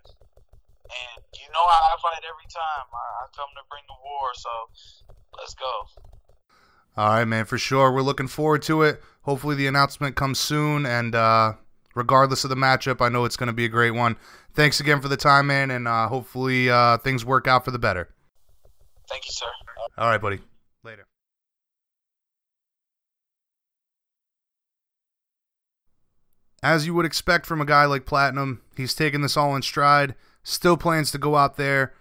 and 0.85 1.19
you 1.39 1.47
know 1.51 1.65
how 1.65 1.83
I 1.91 1.95
fight 2.03 2.23
every 2.23 2.49
time. 2.51 2.87
I, 2.91 3.07
I 3.23 3.33
come 3.35 3.51
to 3.57 3.65
bring 3.71 3.83
the 3.87 3.99
war, 4.03 4.31
so 4.35 4.53
let's 5.39 5.55
go. 5.55 5.87
All 6.97 7.09
right, 7.09 7.25
man, 7.25 7.45
for 7.45 7.57
sure. 7.57 7.91
We're 7.91 8.01
looking 8.01 8.27
forward 8.27 8.61
to 8.63 8.83
it. 8.83 9.01
Hopefully, 9.23 9.55
the 9.55 9.67
announcement 9.67 10.15
comes 10.15 10.39
soon, 10.39 10.85
and 10.85 11.13
uh, 11.13 11.53
regardless 11.95 12.43
of 12.43 12.49
the 12.49 12.55
matchup. 12.55 13.01
I 13.01 13.09
know 13.09 13.25
it's 13.25 13.37
going 13.37 13.47
to 13.47 13.53
be 13.53 13.65
a 13.65 13.69
great 13.69 13.91
one. 13.91 14.17
Thanks 14.53 14.79
again 14.79 15.01
for 15.01 15.07
the 15.07 15.17
time, 15.17 15.47
man, 15.47 15.71
and 15.71 15.87
uh, 15.87 16.07
hopefully 16.07 16.69
uh, 16.69 16.97
things 16.99 17.25
work 17.25 17.47
out 17.47 17.65
for 17.65 17.71
the 17.71 17.79
better. 17.79 18.09
Thank 19.09 19.25
you, 19.25 19.31
sir. 19.31 19.47
All 19.97 20.09
right, 20.09 20.21
buddy. 20.21 20.39
Later. 20.83 21.05
As 26.61 26.85
you 26.85 26.93
would 26.93 27.05
expect 27.05 27.45
from 27.45 27.61
a 27.61 27.65
guy 27.65 27.85
like 27.85 28.05
Platinum, 28.05 28.61
he's 28.75 28.93
taken 28.93 29.21
this 29.21 29.37
all 29.37 29.55
in 29.55 29.61
stride, 29.61 30.15
still 30.43 30.77
plans 30.77 31.11
to 31.11 31.17
go 31.17 31.35
out 31.35 31.57
there 31.57 31.93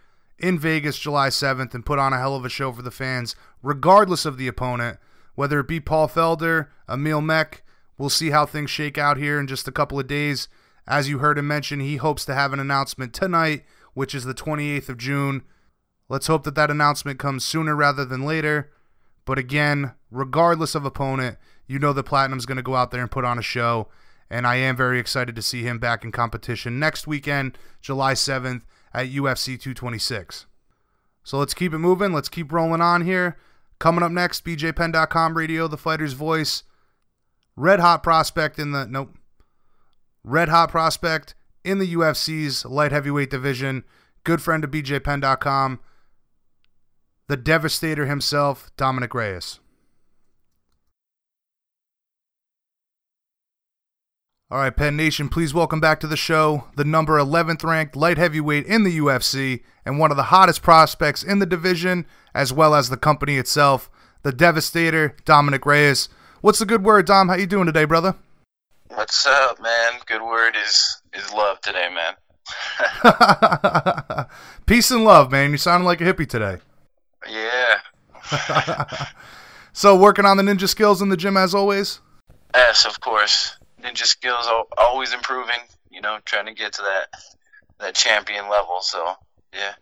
in 0.44 0.58
Vegas 0.58 0.98
July 0.98 1.28
7th 1.28 1.72
and 1.72 1.86
put 1.86 1.98
on 1.98 2.12
a 2.12 2.18
hell 2.18 2.36
of 2.36 2.44
a 2.44 2.50
show 2.50 2.70
for 2.70 2.82
the 2.82 2.90
fans, 2.90 3.34
regardless 3.62 4.26
of 4.26 4.36
the 4.36 4.46
opponent, 4.46 4.98
whether 5.34 5.58
it 5.58 5.66
be 5.66 5.80
Paul 5.80 6.06
Felder, 6.06 6.68
Emil 6.86 7.22
Meek. 7.22 7.62
We'll 7.96 8.10
see 8.10 8.28
how 8.28 8.44
things 8.44 8.68
shake 8.68 8.98
out 8.98 9.16
here 9.16 9.40
in 9.40 9.46
just 9.46 9.66
a 9.66 9.72
couple 9.72 9.98
of 9.98 10.06
days. 10.06 10.48
As 10.86 11.08
you 11.08 11.16
heard 11.16 11.38
him 11.38 11.46
mention, 11.46 11.80
he 11.80 11.96
hopes 11.96 12.26
to 12.26 12.34
have 12.34 12.52
an 12.52 12.60
announcement 12.60 13.14
tonight, 13.14 13.64
which 13.94 14.14
is 14.14 14.24
the 14.24 14.34
28th 14.34 14.90
of 14.90 14.98
June. 14.98 15.44
Let's 16.10 16.26
hope 16.26 16.44
that 16.44 16.56
that 16.56 16.70
announcement 16.70 17.18
comes 17.18 17.42
sooner 17.42 17.74
rather 17.74 18.04
than 18.04 18.26
later. 18.26 18.70
But 19.24 19.38
again, 19.38 19.94
regardless 20.10 20.74
of 20.74 20.84
opponent, 20.84 21.38
you 21.66 21.78
know 21.78 21.94
that 21.94 22.02
Platinum's 22.02 22.44
going 22.44 22.58
to 22.58 22.62
go 22.62 22.76
out 22.76 22.90
there 22.90 23.00
and 23.00 23.10
put 23.10 23.24
on 23.24 23.38
a 23.38 23.42
show. 23.42 23.88
And 24.28 24.46
I 24.46 24.56
am 24.56 24.76
very 24.76 24.98
excited 24.98 25.34
to 25.36 25.42
see 25.42 25.62
him 25.62 25.78
back 25.78 26.04
in 26.04 26.12
competition 26.12 26.78
next 26.78 27.06
weekend, 27.06 27.56
July 27.80 28.12
7th 28.12 28.60
at 28.94 29.08
UFC 29.08 29.60
226. 29.60 30.46
So 31.24 31.38
let's 31.38 31.54
keep 31.54 31.72
it 31.74 31.78
moving. 31.78 32.12
Let's 32.12 32.28
keep 32.28 32.52
rolling 32.52 32.80
on 32.80 33.04
here. 33.04 33.36
Coming 33.78 34.04
up 34.04 34.12
next, 34.12 34.44
BJPenn.com 34.44 35.36
radio, 35.36 35.66
the 35.66 35.76
fighter's 35.76 36.12
voice. 36.12 36.62
Red 37.56 37.80
hot 37.80 38.02
prospect 38.02 38.58
in 38.58 38.72
the 38.72 38.86
nope. 38.86 39.16
Red 40.22 40.48
hot 40.48 40.70
prospect 40.70 41.34
in 41.64 41.78
the 41.78 41.94
UFC's 41.94 42.64
light 42.64 42.92
heavyweight 42.92 43.30
division. 43.30 43.84
Good 44.22 44.40
friend 44.40 44.64
of 44.64 44.70
BJPenn.com. 44.70 45.80
The 47.26 47.36
devastator 47.36 48.06
himself, 48.06 48.70
Dominick 48.76 49.14
Reyes. 49.14 49.60
All 54.54 54.60
right, 54.60 54.76
Penn 54.76 54.96
Nation, 54.96 55.28
please 55.28 55.52
welcome 55.52 55.80
back 55.80 55.98
to 55.98 56.06
the 56.06 56.16
show 56.16 56.68
the 56.76 56.84
number 56.84 57.18
11th 57.18 57.64
ranked 57.64 57.96
light 57.96 58.18
heavyweight 58.18 58.66
in 58.66 58.84
the 58.84 58.98
UFC 58.98 59.64
and 59.84 59.98
one 59.98 60.12
of 60.12 60.16
the 60.16 60.30
hottest 60.30 60.62
prospects 60.62 61.24
in 61.24 61.40
the 61.40 61.44
division, 61.44 62.06
as 62.36 62.52
well 62.52 62.72
as 62.76 62.88
the 62.88 62.96
company 62.96 63.36
itself, 63.36 63.90
the 64.22 64.30
Devastator, 64.30 65.16
Dominick 65.24 65.66
Reyes. 65.66 66.08
What's 66.40 66.60
the 66.60 66.66
good 66.66 66.84
word, 66.84 67.04
Dom? 67.04 67.30
How 67.30 67.34
you 67.34 67.48
doing 67.48 67.66
today, 67.66 67.84
brother? 67.84 68.14
What's 68.90 69.26
up, 69.26 69.60
man? 69.60 69.94
Good 70.06 70.22
word 70.22 70.54
is 70.64 71.02
is 71.12 71.32
love 71.32 71.60
today, 71.60 71.88
man. 71.92 72.14
Peace 74.66 74.92
and 74.92 75.04
love, 75.04 75.32
man. 75.32 75.50
You 75.50 75.56
sounding 75.56 75.84
like 75.84 76.00
a 76.00 76.04
hippie 76.04 76.28
today. 76.28 76.58
Yeah. 77.28 77.80
so, 79.72 79.96
working 79.96 80.24
on 80.24 80.36
the 80.36 80.44
ninja 80.44 80.68
skills 80.68 81.02
in 81.02 81.08
the 81.08 81.16
gym 81.16 81.36
as 81.36 81.56
always? 81.56 81.98
yes, 82.54 82.86
of 82.86 83.00
course. 83.00 83.56
Ninja 83.84 84.04
skills 84.04 84.46
al- 84.46 84.68
always 84.78 85.12
improving. 85.12 85.60
You 85.90 86.00
know, 86.00 86.18
trying 86.24 86.46
to 86.46 86.54
get 86.54 86.72
to 86.74 86.82
that 86.82 87.20
that 87.78 87.94
champion 87.94 88.48
level. 88.48 88.80
So 88.80 89.14
yeah. 89.52 89.74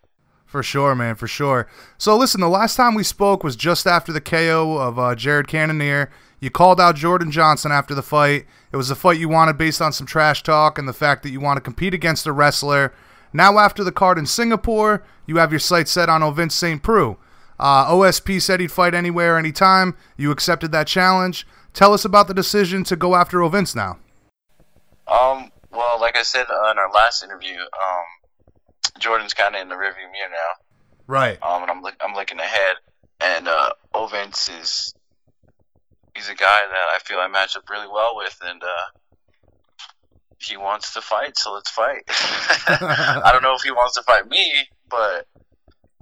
For 0.46 0.62
sure, 0.62 0.94
man, 0.94 1.14
for 1.14 1.26
sure. 1.26 1.66
So, 1.96 2.14
listen, 2.14 2.42
the 2.42 2.48
last 2.48 2.76
time 2.76 2.94
we 2.94 3.04
spoke 3.04 3.42
was 3.42 3.56
just 3.56 3.86
after 3.86 4.12
the 4.12 4.20
KO 4.20 4.76
of 4.76 4.98
uh, 4.98 5.14
Jared 5.14 5.48
Cannonier. 5.48 6.10
You 6.40 6.50
called 6.50 6.78
out 6.78 6.94
Jordan 6.94 7.30
Johnson 7.30 7.72
after 7.72 7.94
the 7.94 8.02
fight. 8.02 8.44
It 8.70 8.76
was 8.76 8.90
a 8.90 8.94
fight 8.94 9.18
you 9.18 9.30
wanted 9.30 9.56
based 9.56 9.80
on 9.80 9.94
some 9.94 10.06
trash 10.06 10.42
talk 10.42 10.76
and 10.76 10.86
the 10.86 10.92
fact 10.92 11.22
that 11.22 11.30
you 11.30 11.40
want 11.40 11.56
to 11.56 11.62
compete 11.62 11.94
against 11.94 12.26
a 12.26 12.32
wrestler. 12.32 12.92
Now, 13.32 13.58
after 13.58 13.82
the 13.82 13.92
card 13.92 14.18
in 14.18 14.26
Singapore, 14.26 15.02
you 15.24 15.36
have 15.36 15.52
your 15.52 15.58
sights 15.58 15.90
set 15.90 16.10
on 16.10 16.20
Ovince 16.20 16.52
St. 16.52 16.82
Preux. 16.82 17.16
Uh, 17.58 17.90
OSP 17.90 18.42
said 18.42 18.60
he'd 18.60 18.72
fight 18.72 18.92
anywhere, 18.92 19.38
anytime. 19.38 19.96
You 20.18 20.32
accepted 20.32 20.70
that 20.72 20.86
challenge. 20.86 21.46
Tell 21.74 21.94
us 21.94 22.04
about 22.04 22.28
the 22.28 22.34
decision 22.34 22.84
to 22.84 22.96
go 22.96 23.14
after 23.14 23.38
Ovince 23.38 23.74
now. 23.74 23.98
Um. 25.06 25.50
Well, 25.70 25.98
like 25.98 26.18
I 26.18 26.22
said 26.22 26.46
uh, 26.50 26.70
in 26.70 26.78
our 26.78 26.90
last 26.92 27.24
interview, 27.24 27.56
um, 27.56 28.98
Jordan's 28.98 29.32
kind 29.32 29.54
of 29.54 29.62
in 29.62 29.68
the 29.70 29.74
rearview 29.74 30.10
mirror 30.12 30.30
now. 30.30 30.64
Right. 31.06 31.42
Um, 31.42 31.62
and 31.62 31.70
I'm 31.70 31.82
look, 31.82 31.94
I'm 32.00 32.14
looking 32.14 32.38
ahead, 32.38 32.76
and 33.20 33.48
uh, 33.48 33.70
Ovince 33.94 34.50
is 34.60 34.94
he's 36.14 36.28
a 36.28 36.34
guy 36.34 36.60
that 36.68 36.88
I 36.94 36.98
feel 37.04 37.18
I 37.18 37.28
match 37.28 37.56
up 37.56 37.68
really 37.70 37.88
well 37.88 38.16
with, 38.16 38.38
and 38.44 38.62
uh, 38.62 38.98
he 40.38 40.56
wants 40.56 40.92
to 40.94 41.00
fight, 41.00 41.38
so 41.38 41.52
let's 41.54 41.70
fight. 41.70 42.02
I 42.08 43.30
don't 43.32 43.42
know 43.42 43.54
if 43.54 43.62
he 43.62 43.70
wants 43.70 43.94
to 43.94 44.02
fight 44.02 44.28
me, 44.28 44.52
but 44.90 45.26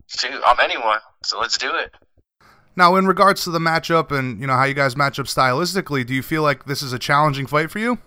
shoot, 0.09 0.41
I'm 0.45 0.59
anyone, 0.61 0.99
so 1.25 1.39
let's 1.39 1.59
do 1.59 1.75
it. 1.77 1.95
Now, 2.81 2.97
in 2.97 3.07
regards 3.07 3.45
to 3.45 3.51
the 3.51 3.59
matchup 3.59 4.11
and 4.11 4.41
you 4.41 4.47
know 4.47 4.55
how 4.55 4.65
you 4.65 4.73
guys 4.73 4.97
match 4.97 5.19
up 5.19 5.27
stylistically, 5.27 6.07
do 6.07 6.15
you 6.15 6.23
feel 6.23 6.41
like 6.41 6.65
this 6.65 6.81
is 6.81 6.95
a 6.95 6.99
challenging 6.99 7.47
fight 7.47 7.71
for 7.71 7.79
you? 7.79 7.99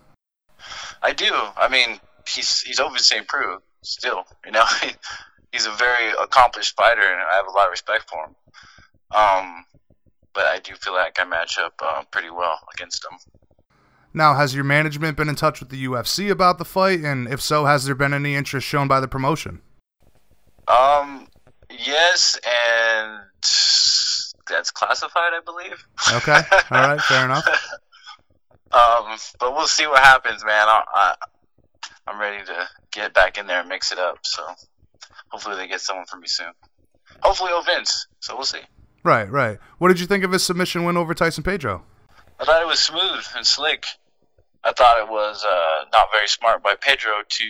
I 1.03 1.13
do. 1.13 1.31
I 1.31 1.67
mean, 1.69 1.99
he's 2.27 2.61
he's 2.61 2.81
St. 2.95 3.27
Preux 3.27 3.59
still. 3.83 4.23
You 4.43 4.51
know, 4.51 4.65
he's 5.51 5.67
a 5.67 5.71
very 5.73 6.09
accomplished 6.19 6.75
fighter, 6.75 7.03
and 7.03 7.21
I 7.21 7.35
have 7.35 7.45
a 7.45 7.51
lot 7.51 7.67
of 7.67 7.69
respect 7.71 8.09
for 8.09 8.25
him. 8.25 8.35
Um, 9.15 9.65
but 10.33 10.45
I 10.45 10.57
do 10.57 10.73
feel 10.73 10.93
like 10.93 11.19
I 11.19 11.25
match 11.25 11.59
up 11.59 11.79
uh, 11.79 12.01
pretty 12.09 12.31
well 12.31 12.57
against 12.73 13.05
him. 13.05 13.19
Now, 14.11 14.33
has 14.33 14.55
your 14.55 14.63
management 14.63 15.15
been 15.17 15.29
in 15.29 15.35
touch 15.35 15.59
with 15.59 15.69
the 15.69 15.85
UFC 15.85 16.31
about 16.31 16.57
the 16.57 16.65
fight, 16.65 17.01
and 17.01 17.27
if 17.27 17.41
so, 17.41 17.65
has 17.65 17.85
there 17.85 17.93
been 17.93 18.11
any 18.11 18.33
interest 18.33 18.65
shown 18.65 18.87
by 18.87 18.99
the 18.99 19.07
promotion? 19.07 19.61
Um, 20.67 21.27
yes, 21.69 22.39
and 22.43 23.19
that's 24.53 24.71
classified, 24.71 25.31
I 25.33 25.41
believe. 25.43 25.85
Okay, 26.15 26.41
all 26.71 26.87
right, 26.87 27.01
fair 27.01 27.25
enough. 27.25 27.47
um, 28.71 29.17
but 29.39 29.53
we'll 29.53 29.67
see 29.67 29.85
what 29.87 29.99
happens, 30.03 30.43
man. 30.45 30.67
I, 30.67 30.83
I, 30.93 31.15
I'm 32.07 32.19
ready 32.19 32.43
to 32.45 32.67
get 32.91 33.13
back 33.13 33.37
in 33.37 33.47
there 33.47 33.59
and 33.61 33.69
mix 33.69 33.91
it 33.91 33.99
up. 33.99 34.19
So 34.23 34.43
hopefully 35.29 35.55
they 35.57 35.67
get 35.67 35.81
someone 35.81 36.05
for 36.05 36.17
me 36.17 36.27
soon. 36.27 36.51
Hopefully, 37.21 37.51
oh 37.53 37.63
Vince. 37.65 38.07
So 38.19 38.35
we'll 38.35 38.45
see. 38.45 38.61
Right, 39.03 39.29
right. 39.29 39.59
What 39.79 39.89
did 39.89 39.99
you 39.99 40.07
think 40.07 40.23
of 40.23 40.31
his 40.31 40.43
submission 40.43 40.83
win 40.85 40.95
over 40.97 41.13
Tyson 41.13 41.43
Pedro? 41.43 41.83
I 42.39 42.45
thought 42.45 42.61
it 42.61 42.67
was 42.67 42.79
smooth 42.79 43.25
and 43.35 43.45
slick. 43.45 43.85
I 44.63 44.71
thought 44.71 44.99
it 44.99 45.09
was 45.09 45.43
uh, 45.45 45.85
not 45.91 46.07
very 46.13 46.27
smart 46.27 46.63
by 46.63 46.75
Pedro 46.79 47.11
to 47.27 47.45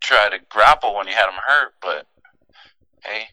try 0.00 0.28
to 0.30 0.38
grapple 0.48 0.94
when 0.94 1.06
he 1.08 1.12
had 1.12 1.26
him 1.26 1.34
hurt, 1.44 1.74
but 1.82 2.06
hey, 3.04 3.24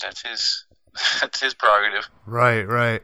that's 0.00 0.20
his 0.28 0.66
that's 1.20 1.40
his 1.40 1.54
prerogative. 1.54 2.08
Right, 2.26 2.62
right. 2.62 3.02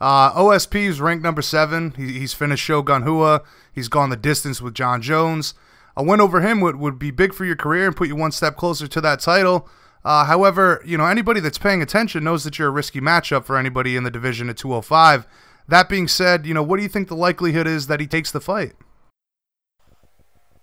Uh, 0.00 0.32
OSP 0.32 0.88
is 0.88 1.00
ranked 1.00 1.22
number 1.22 1.42
seven. 1.42 1.92
He, 1.96 2.18
he's 2.18 2.32
finished 2.32 2.64
Shogun 2.64 3.04
Rua. 3.04 3.42
He's 3.72 3.88
gone 3.88 4.10
the 4.10 4.16
distance 4.16 4.60
with 4.60 4.74
Jon 4.74 5.02
Jones. 5.02 5.54
A 5.96 6.02
win 6.02 6.20
over 6.20 6.40
him 6.40 6.60
would, 6.60 6.76
would 6.76 6.98
be 6.98 7.10
big 7.10 7.34
for 7.34 7.44
your 7.44 7.56
career 7.56 7.86
and 7.86 7.96
put 7.96 8.08
you 8.08 8.16
one 8.16 8.32
step 8.32 8.56
closer 8.56 8.86
to 8.86 9.00
that 9.02 9.20
title. 9.20 9.68
Uh, 10.04 10.24
however, 10.24 10.82
you 10.84 10.96
know 10.96 11.04
anybody 11.04 11.40
that's 11.40 11.58
paying 11.58 11.82
attention 11.82 12.24
knows 12.24 12.44
that 12.44 12.58
you're 12.58 12.68
a 12.68 12.72
risky 12.72 13.00
matchup 13.00 13.44
for 13.44 13.58
anybody 13.58 13.96
in 13.96 14.04
the 14.04 14.10
division 14.10 14.48
at 14.48 14.56
205. 14.56 15.26
That 15.68 15.88
being 15.88 16.08
said, 16.08 16.46
you 16.46 16.54
know 16.54 16.62
what 16.62 16.78
do 16.78 16.82
you 16.82 16.88
think 16.88 17.08
the 17.08 17.16
likelihood 17.16 17.66
is 17.66 17.86
that 17.88 18.00
he 18.00 18.06
takes 18.06 18.30
the 18.30 18.40
fight? 18.40 18.72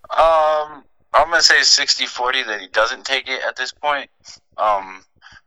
Um, 0.10 0.84
I'm 1.14 1.30
gonna 1.30 1.42
say 1.42 1.60
60-40 1.60 2.48
that 2.48 2.62
he 2.62 2.68
doesn't 2.68 3.06
take 3.06 3.28
it 3.28 3.42
at 3.48 3.56
this 3.56 3.72
point. 3.72 4.10
Um, 4.58 5.04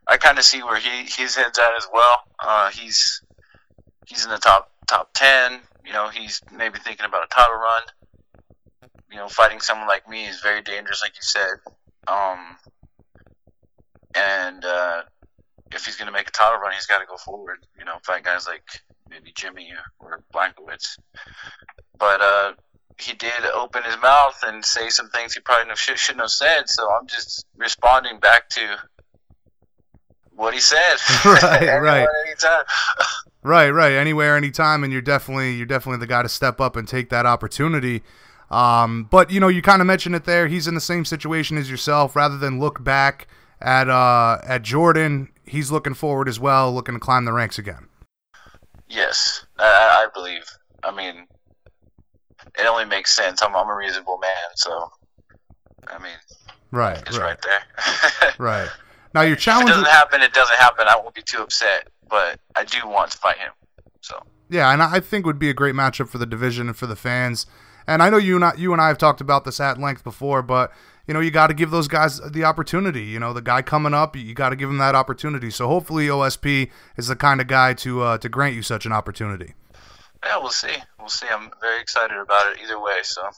I 0.07 0.17
kind 0.17 0.37
of 0.37 0.43
see 0.43 0.63
where 0.63 0.79
he 0.79 1.03
his 1.03 1.35
head's 1.35 1.59
at 1.59 1.77
as 1.77 1.87
well. 1.91 2.23
Uh, 2.39 2.69
he's 2.71 3.21
he's 4.07 4.25
in 4.25 4.31
the 4.31 4.37
top 4.37 4.71
top 4.87 5.11
ten. 5.13 5.61
You 5.85 5.93
know, 5.93 6.09
he's 6.09 6.41
maybe 6.51 6.79
thinking 6.79 7.05
about 7.05 7.23
a 7.23 7.27
title 7.27 7.55
run. 7.55 7.81
You 9.11 9.17
know, 9.17 9.27
fighting 9.27 9.59
someone 9.59 9.87
like 9.87 10.07
me 10.07 10.25
is 10.25 10.41
very 10.41 10.61
dangerous, 10.61 11.01
like 11.03 11.13
you 11.15 11.21
said. 11.21 11.53
Um, 12.07 12.57
and 14.15 14.63
uh, 14.63 15.01
if 15.71 15.85
he's 15.85 15.95
gonna 15.97 16.11
make 16.11 16.27
a 16.27 16.31
title 16.31 16.59
run, 16.59 16.73
he's 16.73 16.85
got 16.85 16.99
to 16.99 17.05
go 17.05 17.17
forward. 17.17 17.65
You 17.77 17.85
know, 17.85 17.97
fight 18.03 18.23
guys 18.23 18.47
like 18.47 18.63
maybe 19.09 19.31
Jimmy 19.35 19.71
or 19.99 20.23
Blachowicz. 20.33 20.97
But 21.97 22.21
uh, 22.21 22.53
he 22.99 23.13
did 23.13 23.45
open 23.53 23.83
his 23.83 23.97
mouth 24.01 24.39
and 24.43 24.63
say 24.63 24.89
some 24.89 25.09
things 25.09 25.33
he 25.33 25.41
probably 25.41 25.73
should, 25.75 25.99
shouldn't 25.99 26.21
have 26.21 26.31
said. 26.31 26.69
So 26.69 26.89
I'm 26.91 27.07
just 27.07 27.45
responding 27.55 28.19
back 28.19 28.49
to 28.49 28.77
what 30.41 30.53
he 30.53 30.59
said. 30.59 30.77
Right, 31.25 31.77
right. 31.79 32.07
anytime. 32.27 32.63
Right, 33.43 33.71
right. 33.71 33.93
Anywhere, 33.93 34.37
anytime, 34.37 34.83
and 34.83 34.93
you're 34.93 35.01
definitely 35.01 35.55
you're 35.55 35.65
definitely 35.65 35.97
the 35.99 36.05
guy 36.05 36.21
to 36.21 36.29
step 36.29 36.61
up 36.61 36.75
and 36.75 36.87
take 36.87 37.09
that 37.09 37.25
opportunity. 37.25 38.03
Um, 38.51 39.07
but 39.09 39.31
you 39.31 39.39
know, 39.39 39.47
you 39.47 39.63
kind 39.63 39.81
of 39.81 39.87
mentioned 39.87 40.13
it 40.13 40.25
there. 40.25 40.45
He's 40.47 40.67
in 40.67 40.75
the 40.75 40.81
same 40.81 41.05
situation 41.05 41.57
as 41.57 41.67
yourself. 41.67 42.15
Rather 42.15 42.37
than 42.37 42.59
look 42.59 42.83
back 42.83 43.27
at 43.59 43.89
uh, 43.89 44.37
at 44.43 44.61
Jordan, 44.61 45.29
he's 45.43 45.71
looking 45.71 45.95
forward 45.95 46.27
as 46.29 46.39
well, 46.39 46.71
looking 46.71 46.93
to 46.93 46.99
climb 46.99 47.25
the 47.25 47.33
ranks 47.33 47.57
again. 47.57 47.87
Yes, 48.87 49.43
I, 49.57 50.05
I 50.05 50.07
believe. 50.13 50.43
I 50.83 50.91
mean, 50.95 51.25
it 52.59 52.67
only 52.67 52.85
makes 52.85 53.15
sense. 53.15 53.41
I'm 53.41 53.55
I'm 53.55 53.69
a 53.69 53.75
reasonable 53.75 54.19
man, 54.19 54.51
so 54.55 54.91
I 55.87 55.97
mean, 55.97 56.11
Right, 56.69 56.99
it's 57.07 57.17
right, 57.17 57.25
right, 57.29 57.41
there. 57.41 58.33
right. 58.37 58.69
Now 59.13 59.21
your 59.21 59.33
if 59.33 59.47
it 59.47 59.67
doesn't 59.67 59.85
happen, 59.85 60.21
it 60.21 60.33
doesn't 60.33 60.57
happen. 60.57 60.85
I 60.87 60.95
won't 60.95 61.13
be 61.13 61.21
too 61.21 61.41
upset, 61.41 61.89
but 62.09 62.39
I 62.55 62.63
do 62.63 62.87
want 62.87 63.11
to 63.11 63.17
fight 63.17 63.37
him. 63.37 63.51
So 64.01 64.21
Yeah, 64.49 64.71
and 64.71 64.81
I 64.81 64.99
think 64.99 65.25
would 65.25 65.39
be 65.39 65.49
a 65.49 65.53
great 65.53 65.75
matchup 65.75 66.07
for 66.09 66.17
the 66.17 66.25
division 66.25 66.67
and 66.67 66.77
for 66.77 66.87
the 66.87 66.95
fans. 66.95 67.45
And 67.87 68.01
I 68.03 68.09
know 68.09 68.17
you 68.17 68.35
and 68.35 68.45
I, 68.45 68.53
you 68.55 68.73
and 68.73 68.81
I 68.81 68.87
have 68.87 68.97
talked 68.97 69.21
about 69.21 69.43
this 69.43 69.59
at 69.59 69.77
length 69.77 70.03
before, 70.03 70.41
but 70.41 70.71
you 71.07 71.13
know 71.13 71.19
you 71.19 71.31
got 71.31 71.47
to 71.47 71.53
give 71.53 71.71
those 71.71 71.87
guys 71.87 72.19
the 72.19 72.43
opportunity. 72.43 73.03
You 73.03 73.19
know, 73.19 73.33
the 73.33 73.41
guy 73.41 73.61
coming 73.61 73.93
up, 73.93 74.15
you 74.15 74.33
got 74.33 74.49
to 74.49 74.55
give 74.55 74.69
him 74.69 74.77
that 74.77 74.95
opportunity. 74.95 75.49
So 75.49 75.67
hopefully 75.67 76.07
OSP 76.07 76.69
is 76.95 77.07
the 77.07 77.15
kind 77.15 77.41
of 77.41 77.47
guy 77.47 77.73
to 77.75 78.01
uh, 78.01 78.17
to 78.19 78.29
grant 78.29 78.55
you 78.55 78.61
such 78.61 78.85
an 78.85 78.91
opportunity. 78.91 79.55
yeah, 80.23 80.37
we'll 80.37 80.49
see. 80.51 80.75
We'll 80.99 81.09
see. 81.09 81.27
I'm 81.29 81.49
very 81.59 81.81
excited 81.81 82.17
about 82.17 82.51
it 82.53 82.59
either 82.63 82.79
way. 82.79 82.99
So 83.03 83.29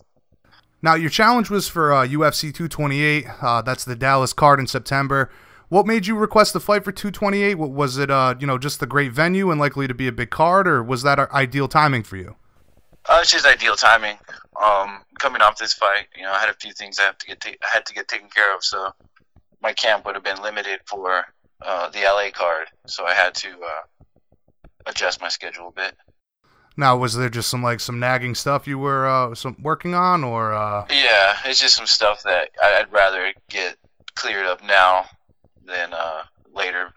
Now 0.81 0.95
your 0.95 1.09
challenge 1.09 1.49
was 1.49 1.67
for 1.69 1.93
uh, 1.93 2.05
UFC 2.05 2.53
228. 2.53 3.25
Uh, 3.41 3.61
that's 3.61 3.85
the 3.85 3.95
Dallas 3.95 4.33
card 4.33 4.59
in 4.59 4.67
September. 4.67 5.31
What 5.73 5.87
made 5.87 6.05
you 6.05 6.15
request 6.15 6.53
the 6.53 6.59
fight 6.59 6.83
for 6.83 6.91
228? 6.91 7.55
Was 7.55 7.97
it? 7.97 8.11
Uh, 8.11 8.35
you 8.39 8.45
know, 8.45 8.59
just 8.59 8.79
the 8.79 8.85
great 8.85 9.11
venue 9.11 9.49
and 9.49 9.59
likely 9.59 9.87
to 9.87 9.95
be 9.95 10.07
a 10.07 10.11
big 10.11 10.29
card, 10.29 10.67
or 10.67 10.83
was 10.83 11.01
that 11.01 11.17
ideal 11.31 11.67
timing 11.67 12.03
for 12.03 12.15
you? 12.15 12.35
uh, 13.09 13.17
it's 13.21 13.31
just 13.31 13.43
ideal 13.43 13.75
timing. 13.75 14.19
Um, 14.63 15.01
coming 15.17 15.41
off 15.41 15.57
this 15.57 15.73
fight, 15.73 16.05
you 16.15 16.21
know, 16.21 16.31
I 16.31 16.37
had 16.37 16.49
a 16.49 16.53
few 16.53 16.73
things 16.73 16.99
I 16.99 17.05
have 17.05 17.17
to 17.17 17.25
get 17.25 17.41
ta- 17.41 17.57
I 17.63 17.67
had 17.73 17.87
to 17.87 17.93
get 17.95 18.07
taken 18.07 18.29
care 18.29 18.55
of. 18.55 18.63
So 18.63 18.91
my 19.63 19.73
camp 19.73 20.05
would 20.05 20.13
have 20.13 20.23
been 20.23 20.43
limited 20.43 20.81
for 20.85 21.25
uh, 21.63 21.89
the 21.89 22.01
LA 22.01 22.29
card, 22.31 22.67
so 22.85 23.05
I 23.05 23.15
had 23.15 23.33
to 23.33 23.49
uh, 23.49 24.65
adjust 24.85 25.21
my 25.21 25.29
schedule 25.29 25.69
a 25.69 25.71
bit. 25.71 25.95
Now, 26.77 26.97
was 26.97 27.15
there 27.15 27.29
just 27.29 27.49
some 27.49 27.63
like 27.63 27.79
some 27.79 27.99
nagging 27.99 28.35
stuff 28.35 28.67
you 28.67 28.77
were 28.77 29.07
uh, 29.07 29.33
some 29.33 29.57
working 29.59 29.95
on, 29.95 30.23
or 30.23 30.53
uh, 30.53 30.85
Yeah, 30.91 31.35
it's 31.45 31.59
just 31.59 31.75
some 31.75 31.87
stuff 31.87 32.21
that 32.25 32.51
I'd 32.61 32.93
rather 32.93 33.33
get 33.49 33.77
cleared 34.13 34.45
up 34.45 34.63
now 34.63 35.07
than 35.73 35.93
uh, 35.93 36.23
later 36.53 36.93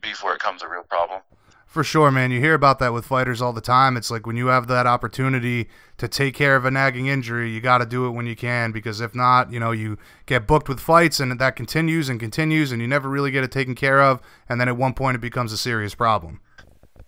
before 0.00 0.32
it 0.32 0.38
becomes 0.38 0.62
a 0.62 0.68
real 0.68 0.82
problem. 0.82 1.20
for 1.66 1.84
sure, 1.84 2.10
man? 2.10 2.30
You 2.30 2.40
hear 2.40 2.54
about 2.54 2.78
that 2.78 2.92
with 2.92 3.04
fighters 3.04 3.42
all 3.42 3.52
the 3.52 3.60
time. 3.60 3.96
It's 3.96 4.10
like 4.10 4.26
when 4.26 4.36
you 4.36 4.46
have 4.46 4.66
that 4.68 4.86
opportunity 4.86 5.68
to 5.98 6.08
take 6.08 6.34
care 6.34 6.56
of 6.56 6.64
a 6.64 6.70
nagging 6.70 7.06
injury, 7.08 7.50
you 7.50 7.60
got 7.60 7.78
to 7.78 7.86
do 7.86 8.06
it 8.06 8.10
when 8.10 8.26
you 8.26 8.36
can, 8.36 8.72
because 8.72 9.00
if 9.00 9.14
not, 9.14 9.52
you 9.52 9.60
know, 9.60 9.72
you 9.72 9.98
get 10.26 10.46
booked 10.46 10.68
with 10.68 10.80
fights, 10.80 11.20
and 11.20 11.38
that 11.38 11.56
continues 11.56 12.08
and 12.08 12.20
continues, 12.20 12.72
and 12.72 12.80
you 12.80 12.88
never 12.88 13.08
really 13.08 13.30
get 13.30 13.44
it 13.44 13.52
taken 13.52 13.74
care 13.74 14.00
of, 14.02 14.20
and 14.48 14.60
then 14.60 14.68
at 14.68 14.76
one 14.76 14.94
point 14.94 15.16
it 15.16 15.20
becomes 15.20 15.52
a 15.52 15.58
serious 15.58 15.94
problem. 15.94 16.40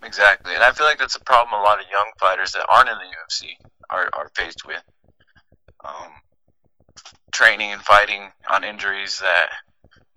Exactly, 0.03 0.53
and 0.53 0.63
I 0.63 0.71
feel 0.71 0.85
like 0.85 0.99
that's 0.99 1.15
a 1.15 1.21
problem 1.21 1.59
a 1.59 1.63
lot 1.63 1.79
of 1.79 1.85
young 1.89 2.11
fighters 2.19 2.51
that 2.51 2.65
aren't 2.69 2.89
in 2.89 2.95
the 2.95 3.45
UFC 3.45 3.49
are, 3.89 4.09
are 4.13 4.29
faced 4.35 4.65
with. 4.65 4.83
Um, 5.83 6.11
training 7.31 7.71
and 7.71 7.81
fighting 7.81 8.31
on 8.51 8.63
injuries 8.63 9.19
that 9.19 9.49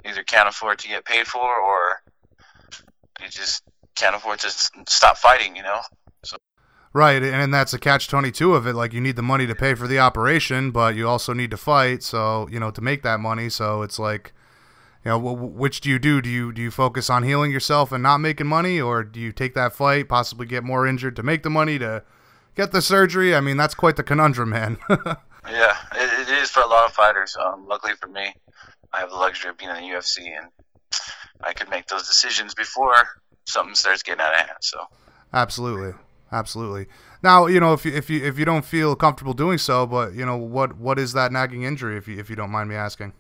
either 0.05 0.23
can't 0.23 0.49
afford 0.49 0.79
to 0.81 0.89
get 0.89 1.05
paid 1.05 1.27
for 1.27 1.55
or 1.55 2.03
you 3.21 3.29
just 3.29 3.63
can't 3.95 4.15
afford 4.17 4.39
to 4.41 4.51
stop 4.87 5.17
fighting, 5.19 5.57
you 5.57 5.63
know? 5.63 5.81
Right, 6.93 7.23
and 7.23 7.55
that's 7.55 7.73
a 7.73 7.79
catch 7.79 8.09
twenty 8.09 8.33
two 8.33 8.55
of 8.55 8.67
it. 8.67 8.75
Like 8.75 8.93
you 8.93 9.01
need 9.01 9.15
the 9.15 9.23
money 9.23 9.47
to 9.47 9.55
pay 9.55 9.75
for 9.75 9.87
the 9.87 10.01
operation, 10.01 10.73
but 10.73 10.97
you 10.97 11.09
also 11.09 11.33
need 11.33 11.53
to 11.53 11.57
fight. 11.57 12.03
So 12.03 12.49
you 12.51 12.59
know 12.59 12.73
to 12.73 12.81
make 12.81 13.05
that 13.05 13.21
money. 13.21 13.49
So 13.49 13.83
it's 13.83 14.01
like, 14.01 14.33
you 15.05 15.11
know, 15.11 15.19
which 15.19 15.81
do 15.81 15.89
you 15.89 16.01
do? 16.01 16.21
Do 16.21 16.29
you 16.29 16.53
do 16.53 16.61
you 16.61 16.73
focus 16.73 17.09
on 17.09 17.23
healing 17.23 17.53
yourself 17.53 17.93
and 17.93 18.03
not 18.03 18.19
making 18.19 18.49
money, 18.49 18.81
or 18.81 19.05
do 19.05 19.21
you 19.21 19.31
take 19.31 19.55
that 19.55 19.73
fight, 19.73 20.09
possibly 20.09 20.47
get 20.47 20.65
more 20.65 20.85
injured 20.85 21.15
to 21.15 21.23
make 21.23 21.45
the 21.45 21.51
money 21.51 21.79
to 21.79 22.03
get 22.57 22.73
the 22.73 22.83
surgery? 22.83 23.37
I 23.37 23.41
mean, 23.41 23.57
that's 23.57 23.75
quite 23.75 23.95
the 23.95 24.03
conundrum, 24.03 24.51
man. 24.51 24.79
Yeah, 25.49 25.75
it, 25.95 26.29
it 26.29 26.43
is 26.43 26.51
for 26.51 26.61
a 26.61 26.67
lot 26.67 26.87
of 26.87 26.93
fighters. 26.93 27.37
Um, 27.37 27.67
luckily 27.67 27.95
for 28.01 28.09
me, 28.09 28.35
I 28.93 29.01
have 29.01 29.11
the 29.11 29.17
luxury 29.17 29.51
of 29.51 29.59
being 29.59 29.71
in 29.71 29.77
the 29.77 29.83
UFC, 29.83 30.19
and 30.27 30.49
I 31.43 31.53
could 31.53 31.71
make 31.71 31.87
those 31.87 32.07
decisions 32.09 32.55
before 32.55 32.95
something 33.47 33.75
starts 33.75 34.03
getting 34.03 34.21
out 34.21 34.33
of 34.35 34.41
hand. 34.41 34.59
So, 34.61 34.79
absolutely, 35.33 35.93
absolutely. 36.33 36.87
Now 37.23 37.47
you 37.47 37.61
know 37.61 37.73
if 37.75 37.85
you 37.85 37.93
if 37.93 38.09
you 38.11 38.25
if 38.25 38.39
you 38.39 38.45
don't 38.45 38.65
feel 38.65 38.97
comfortable 38.97 39.35
doing 39.35 39.59
so, 39.59 39.87
but 39.87 40.15
you 40.15 40.25
know 40.25 40.37
what 40.37 40.77
what 40.79 40.99
is 40.99 41.13
that 41.13 41.33
nagging 41.33 41.63
injury? 41.63 41.97
If 41.97 42.09
you 42.09 42.19
if 42.19 42.31
you 42.31 42.37
don't 42.37 42.51
mind 42.51 42.69
me 42.69 42.75
asking. 42.77 43.13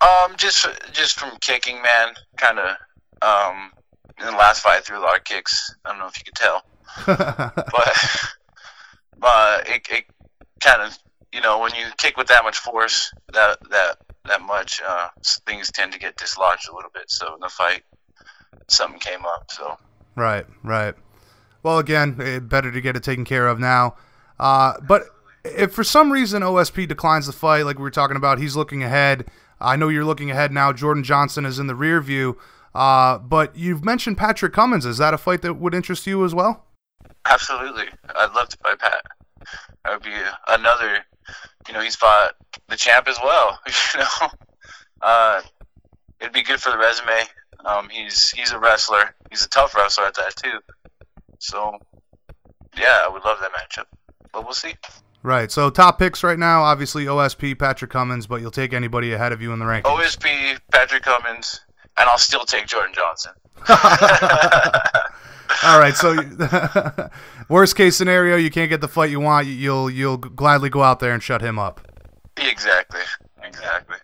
um, 0.00 0.34
just 0.36 0.66
just 0.92 1.18
from 1.18 1.36
kicking, 1.40 1.76
man, 1.82 2.14
kind 2.36 2.58
of. 2.58 2.76
Um, 3.22 3.70
in 4.18 4.26
the 4.26 4.32
last 4.32 4.60
fight, 4.60 4.78
I 4.78 4.80
threw 4.80 4.98
a 4.98 5.00
lot 5.00 5.16
of 5.16 5.24
kicks. 5.24 5.74
I 5.84 5.90
don't 5.90 5.98
know 5.98 6.06
if 6.06 6.18
you 6.18 6.24
could 6.24 6.34
tell, 6.34 6.62
but 7.06 8.34
but 9.18 9.68
it, 9.68 9.86
it 9.90 10.04
kind 10.60 10.82
of 10.82 10.96
you 11.32 11.40
know 11.40 11.58
when 11.60 11.74
you 11.74 11.86
kick 11.96 12.16
with 12.16 12.28
that 12.28 12.44
much 12.44 12.58
force, 12.58 13.12
that 13.32 13.58
that 13.70 13.96
that 14.26 14.42
much, 14.42 14.80
uh, 14.86 15.08
things 15.46 15.70
tend 15.70 15.92
to 15.92 15.98
get 15.98 16.16
dislodged 16.16 16.68
a 16.68 16.74
little 16.74 16.90
bit. 16.92 17.10
So 17.10 17.34
in 17.34 17.40
the 17.40 17.48
fight, 17.48 17.82
something 18.68 19.00
came 19.00 19.24
up. 19.24 19.50
So. 19.50 19.78
Right, 20.16 20.46
right. 20.62 20.94
Well, 21.62 21.78
again, 21.78 22.16
eh, 22.20 22.38
better 22.38 22.70
to 22.70 22.80
get 22.80 22.96
it 22.96 23.02
taken 23.02 23.24
care 23.24 23.48
of 23.48 23.58
now. 23.58 23.96
Uh, 24.38 24.74
but 24.80 25.04
if 25.44 25.72
for 25.72 25.84
some 25.84 26.12
reason 26.12 26.42
OSP 26.42 26.88
declines 26.88 27.26
the 27.26 27.32
fight, 27.32 27.64
like 27.64 27.78
we 27.78 27.82
were 27.82 27.90
talking 27.90 28.16
about, 28.16 28.38
he's 28.38 28.56
looking 28.56 28.82
ahead. 28.82 29.26
I 29.60 29.76
know 29.76 29.88
you're 29.88 30.04
looking 30.04 30.30
ahead 30.30 30.52
now. 30.52 30.72
Jordan 30.72 31.04
Johnson 31.04 31.44
is 31.46 31.58
in 31.58 31.66
the 31.66 31.74
rear 31.74 32.00
view. 32.00 32.38
Uh, 32.74 33.18
but 33.18 33.54
you've 33.56 33.84
mentioned 33.84 34.18
Patrick 34.18 34.52
Cummins. 34.52 34.84
Is 34.84 34.98
that 34.98 35.14
a 35.14 35.18
fight 35.18 35.42
that 35.42 35.54
would 35.54 35.74
interest 35.74 36.06
you 36.06 36.24
as 36.24 36.34
well? 36.34 36.66
Absolutely, 37.24 37.86
I'd 38.14 38.34
love 38.34 38.48
to 38.48 38.56
fight 38.58 38.78
Pat. 38.78 39.02
That 39.84 39.92
would 39.92 40.02
be 40.02 40.14
another. 40.48 40.98
You 41.68 41.72
know, 41.72 41.80
he's 41.80 41.96
fought 41.96 42.34
the 42.68 42.76
champ 42.76 43.08
as 43.08 43.18
well. 43.22 43.58
You 43.94 44.00
know, 44.00 44.28
uh, 45.02 45.40
it'd 46.20 46.32
be 46.32 46.42
good 46.42 46.60
for 46.60 46.70
the 46.70 46.78
resume. 46.78 47.22
Um, 47.64 47.88
he's 47.88 48.30
he's 48.30 48.52
a 48.52 48.58
wrestler. 48.58 49.14
He's 49.30 49.44
a 49.44 49.48
tough 49.48 49.74
wrestler 49.74 50.04
at 50.04 50.14
that 50.14 50.34
too. 50.36 50.58
So, 51.38 51.78
yeah, 52.76 53.02
I 53.04 53.08
would 53.08 53.24
love 53.24 53.38
that 53.40 53.52
matchup. 53.52 53.84
But 54.32 54.44
we'll 54.44 54.54
see. 54.54 54.74
Right. 55.22 55.50
So 55.50 55.70
top 55.70 55.98
picks 55.98 56.22
right 56.22 56.38
now, 56.38 56.62
obviously 56.62 57.06
OSP, 57.06 57.58
Patrick 57.58 57.90
Cummins, 57.90 58.26
but 58.26 58.40
you'll 58.40 58.50
take 58.50 58.72
anybody 58.74 59.12
ahead 59.12 59.32
of 59.32 59.40
you 59.40 59.52
in 59.52 59.58
the 59.58 59.64
rankings. 59.64 59.84
OSP, 59.84 60.58
Patrick 60.70 61.02
Cummins, 61.02 61.60
and 61.96 62.08
I'll 62.08 62.18
still 62.18 62.44
take 62.44 62.66
Jordan 62.66 62.94
Johnson. 62.94 63.32
All 65.64 65.78
right. 65.78 65.94
So 65.96 66.16
worst 67.48 67.76
case 67.76 67.96
scenario, 67.96 68.36
you 68.36 68.50
can't 68.50 68.68
get 68.68 68.80
the 68.80 68.88
fight 68.88 69.10
you 69.10 69.20
want. 69.20 69.46
You'll 69.46 69.88
you'll 69.88 70.18
gladly 70.18 70.68
go 70.68 70.82
out 70.82 71.00
there 71.00 71.12
and 71.12 71.22
shut 71.22 71.40
him 71.40 71.58
up. 71.58 71.80
Exactly. 72.36 73.00
Exactly. 73.42 73.96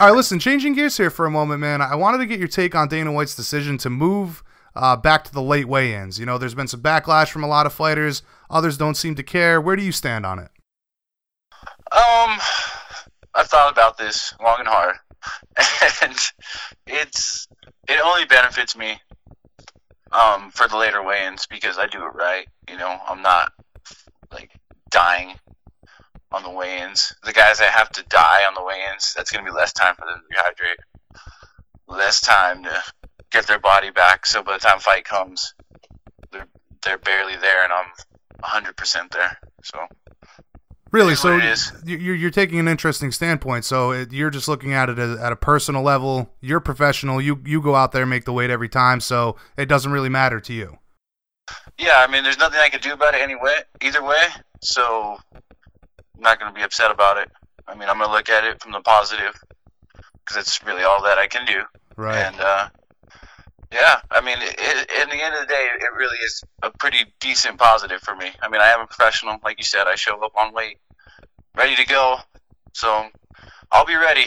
All 0.00 0.08
right, 0.08 0.16
listen, 0.16 0.38
changing 0.38 0.74
gears 0.74 0.96
here 0.96 1.10
for 1.10 1.26
a 1.26 1.30
moment, 1.30 1.60
man. 1.60 1.82
I 1.82 1.94
wanted 1.94 2.18
to 2.18 2.26
get 2.26 2.38
your 2.38 2.48
take 2.48 2.74
on 2.74 2.88
Dana 2.88 3.12
White's 3.12 3.34
decision 3.34 3.76
to 3.78 3.90
move 3.90 4.42
uh, 4.74 4.96
back 4.96 5.24
to 5.24 5.32
the 5.32 5.42
late 5.42 5.68
weigh-ins. 5.68 6.18
You 6.18 6.26
know, 6.26 6.38
there's 6.38 6.54
been 6.54 6.68
some 6.68 6.80
backlash 6.80 7.30
from 7.30 7.44
a 7.44 7.48
lot 7.48 7.66
of 7.66 7.72
fighters. 7.72 8.22
Others 8.48 8.78
don't 8.78 8.96
seem 8.96 9.14
to 9.16 9.22
care. 9.22 9.60
Where 9.60 9.76
do 9.76 9.82
you 9.82 9.92
stand 9.92 10.24
on 10.24 10.38
it? 10.38 10.50
Um, 11.92 12.38
I've 13.34 13.48
thought 13.48 13.72
about 13.72 13.98
this 13.98 14.34
long 14.42 14.60
and 14.60 14.68
hard, 14.68 14.96
and 16.02 16.16
it's 16.86 17.48
it 17.88 18.00
only 18.04 18.24
benefits 18.26 18.76
me 18.76 19.00
um 20.12 20.50
for 20.50 20.68
the 20.68 20.76
later 20.76 21.02
weigh-ins 21.02 21.46
because 21.46 21.78
I 21.78 21.86
do 21.86 21.98
it 21.98 22.14
right. 22.14 22.46
You 22.68 22.78
know, 22.78 22.98
I'm 23.08 23.22
not 23.22 23.52
like 24.32 24.50
dying 24.90 25.34
on 26.32 26.42
the 26.42 26.50
weigh-ins. 26.50 27.14
The 27.24 27.32
guys 27.32 27.58
that 27.58 27.70
have 27.72 27.90
to 27.92 28.02
die 28.04 28.44
on 28.46 28.54
the 28.54 28.62
weigh-ins, 28.62 29.14
that's 29.14 29.30
gonna 29.30 29.44
be 29.44 29.50
less 29.50 29.72
time 29.72 29.94
for 29.96 30.06
them 30.06 30.22
to 30.30 30.36
rehydrate, 30.36 31.16
less 31.88 32.20
time 32.20 32.64
to 32.64 32.82
get 33.30 33.46
their 33.46 33.58
body 33.58 33.90
back. 33.90 34.26
So 34.26 34.42
by 34.42 34.54
the 34.54 34.58
time 34.60 34.78
fight 34.80 35.04
comes, 35.04 35.54
they're 36.32 36.46
they're 36.82 36.98
barely 36.98 37.36
there, 37.36 37.62
and 37.64 37.72
I'm 37.72 37.86
100% 38.42 39.10
there. 39.10 39.38
So. 39.62 39.78
Really? 40.92 41.14
So 41.14 41.36
it 41.36 41.44
is. 41.44 41.72
you- 41.84 41.98
you're 41.98 42.14
you're 42.16 42.30
taking 42.30 42.58
an 42.58 42.66
interesting 42.66 43.12
standpoint. 43.12 43.64
So 43.64 43.92
it, 43.92 44.12
you're 44.12 44.30
just 44.30 44.48
looking 44.48 44.72
at 44.72 44.88
it 44.88 44.98
as, 44.98 45.18
at 45.20 45.30
a 45.32 45.36
personal 45.36 45.82
level. 45.82 46.34
You're 46.40 46.58
professional. 46.58 47.20
You 47.20 47.40
you 47.44 47.60
go 47.62 47.76
out 47.76 47.92
there 47.92 48.02
and 48.02 48.10
make 48.10 48.24
the 48.24 48.32
weight 48.32 48.50
every 48.50 48.68
time. 48.68 49.00
So 49.00 49.36
it 49.56 49.66
doesn't 49.66 49.92
really 49.92 50.08
matter 50.08 50.40
to 50.40 50.52
you. 50.52 50.78
Yeah, 51.78 52.04
I 52.06 52.10
mean, 52.10 52.24
there's 52.24 52.38
nothing 52.38 52.60
I 52.60 52.68
can 52.70 52.80
do 52.80 52.92
about 52.92 53.14
it 53.14 53.20
anyway, 53.20 53.60
either 53.80 54.02
way. 54.02 54.22
So 54.62 55.18
not 56.20 56.38
going 56.38 56.52
to 56.52 56.58
be 56.58 56.64
upset 56.64 56.90
about 56.90 57.18
it. 57.18 57.30
I 57.66 57.74
mean, 57.74 57.88
I'm 57.88 57.98
going 57.98 58.08
to 58.08 58.14
look 58.14 58.28
at 58.28 58.44
it 58.44 58.60
from 58.60 58.72
the 58.72 58.80
positive 58.80 59.34
because 60.30 60.36
it's 60.36 60.64
really 60.64 60.82
all 60.82 61.02
that 61.02 61.18
I 61.18 61.26
can 61.26 61.46
do. 61.46 61.62
Right. 61.96 62.16
And 62.16 62.40
uh, 62.40 62.68
yeah, 63.72 64.00
I 64.10 64.20
mean, 64.20 64.38
it, 64.40 64.56
it, 64.58 65.02
in 65.02 65.08
the 65.10 65.22
end 65.22 65.34
of 65.34 65.40
the 65.40 65.46
day, 65.46 65.68
it 65.74 65.92
really 65.96 66.16
is 66.18 66.42
a 66.62 66.70
pretty 66.70 66.98
decent 67.20 67.58
positive 67.58 68.00
for 68.00 68.16
me. 68.16 68.30
I 68.42 68.48
mean, 68.48 68.60
I 68.60 68.70
am 68.70 68.80
a 68.80 68.86
professional, 68.86 69.38
like 69.44 69.58
you 69.58 69.64
said. 69.64 69.86
I 69.86 69.94
show 69.94 70.22
up 70.24 70.32
on 70.36 70.52
weight, 70.52 70.78
ready 71.56 71.76
to 71.76 71.86
go. 71.86 72.16
So 72.72 73.06
I'll 73.70 73.86
be 73.86 73.94
ready. 73.94 74.26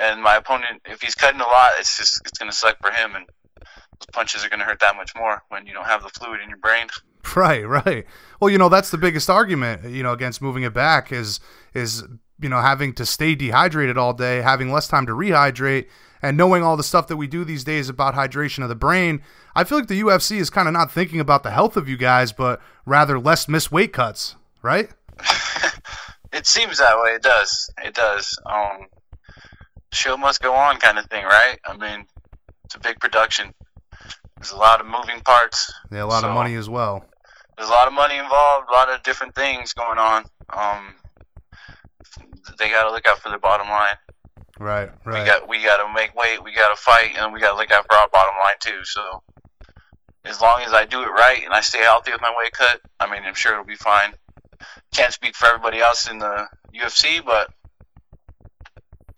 And 0.00 0.22
my 0.22 0.36
opponent, 0.36 0.80
if 0.86 1.02
he's 1.02 1.14
cutting 1.14 1.40
a 1.40 1.44
lot, 1.44 1.72
it's 1.78 1.98
just 1.98 2.22
it's 2.24 2.38
going 2.38 2.50
to 2.50 2.56
suck 2.56 2.78
for 2.80 2.90
him, 2.90 3.14
and 3.14 3.26
those 3.58 4.06
punches 4.12 4.42
are 4.44 4.48
going 4.48 4.60
to 4.60 4.64
hurt 4.64 4.80
that 4.80 4.96
much 4.96 5.12
more 5.14 5.42
when 5.50 5.66
you 5.66 5.74
don't 5.74 5.84
have 5.84 6.02
the 6.02 6.08
fluid 6.08 6.40
in 6.42 6.48
your 6.48 6.58
brain. 6.58 6.86
Right, 7.36 7.66
right. 7.66 8.04
Well, 8.40 8.50
you 8.50 8.58
know, 8.58 8.68
that's 8.68 8.90
the 8.90 8.98
biggest 8.98 9.30
argument, 9.30 9.84
you 9.90 10.02
know, 10.02 10.12
against 10.12 10.42
moving 10.42 10.64
it 10.64 10.74
back 10.74 11.12
is 11.12 11.40
is 11.72 12.02
you 12.40 12.48
know 12.48 12.60
having 12.60 12.92
to 12.94 13.06
stay 13.06 13.34
dehydrated 13.34 13.96
all 13.96 14.12
day, 14.12 14.42
having 14.42 14.70
less 14.72 14.88
time 14.88 15.06
to 15.06 15.12
rehydrate, 15.12 15.86
and 16.20 16.36
knowing 16.36 16.62
all 16.62 16.76
the 16.76 16.82
stuff 16.82 17.06
that 17.06 17.16
we 17.16 17.26
do 17.26 17.44
these 17.44 17.64
days 17.64 17.88
about 17.88 18.14
hydration 18.14 18.62
of 18.64 18.68
the 18.68 18.74
brain. 18.74 19.22
I 19.54 19.64
feel 19.64 19.78
like 19.78 19.86
the 19.88 20.00
UFC 20.02 20.38
is 20.38 20.50
kind 20.50 20.66
of 20.68 20.74
not 20.74 20.90
thinking 20.90 21.20
about 21.20 21.42
the 21.42 21.52
health 21.52 21.76
of 21.76 21.88
you 21.88 21.96
guys, 21.96 22.32
but 22.32 22.60
rather 22.86 23.18
less 23.18 23.48
miss 23.48 23.70
weight 23.70 23.92
cuts, 23.92 24.34
right? 24.62 24.90
it 26.32 26.46
seems 26.46 26.78
that 26.78 26.98
way. 27.00 27.10
It 27.12 27.22
does. 27.22 27.70
It 27.84 27.94
does. 27.94 28.38
Um, 28.46 28.86
show 29.92 30.16
must 30.16 30.42
go 30.42 30.54
on, 30.54 30.78
kind 30.78 30.98
of 30.98 31.06
thing, 31.06 31.24
right? 31.24 31.58
I 31.64 31.76
mean, 31.76 32.06
it's 32.64 32.74
a 32.74 32.80
big 32.80 32.98
production. 32.98 33.54
There's 34.36 34.52
a 34.52 34.56
lot 34.56 34.80
of 34.80 34.86
moving 34.86 35.20
parts. 35.24 35.72
Yeah, 35.92 36.02
a 36.02 36.06
lot 36.06 36.22
So- 36.22 36.28
of 36.28 36.34
money 36.34 36.56
as 36.56 36.68
well. 36.68 37.04
There's 37.62 37.70
a 37.70 37.74
lot 37.74 37.86
of 37.86 37.94
money 37.94 38.16
involved. 38.16 38.68
A 38.68 38.72
lot 38.72 38.90
of 38.90 39.04
different 39.04 39.36
things 39.36 39.72
going 39.72 39.96
on. 39.96 40.24
Um, 40.52 40.96
they 42.58 42.68
got 42.68 42.88
to 42.88 42.90
look 42.90 43.06
out 43.06 43.20
for 43.20 43.28
their 43.28 43.38
bottom 43.38 43.68
line. 43.68 43.94
Right, 44.58 44.90
right. 45.04 45.20
We 45.20 45.24
got 45.24 45.48
we 45.48 45.62
got 45.62 45.76
to 45.76 45.94
make 45.94 46.12
weight. 46.16 46.42
We 46.42 46.52
got 46.52 46.74
to 46.74 46.82
fight, 46.82 47.12
and 47.16 47.32
we 47.32 47.38
got 47.38 47.52
to 47.52 47.56
look 47.56 47.70
out 47.70 47.86
for 47.88 47.94
our 47.96 48.08
bottom 48.08 48.34
line 48.34 48.56
too. 48.58 48.84
So, 48.84 49.22
as 50.24 50.40
long 50.40 50.62
as 50.62 50.72
I 50.72 50.86
do 50.86 51.02
it 51.02 51.06
right 51.06 51.40
and 51.44 51.54
I 51.54 51.60
stay 51.60 51.78
healthy 51.78 52.10
with 52.10 52.20
my 52.20 52.34
weight 52.36 52.50
cut, 52.50 52.80
I 52.98 53.08
mean, 53.08 53.22
I'm 53.24 53.34
sure 53.34 53.52
it'll 53.52 53.64
be 53.64 53.76
fine. 53.76 54.12
Can't 54.92 55.12
speak 55.12 55.36
for 55.36 55.46
everybody 55.46 55.78
else 55.78 56.10
in 56.10 56.18
the 56.18 56.48
UFC, 56.74 57.24
but 57.24 57.48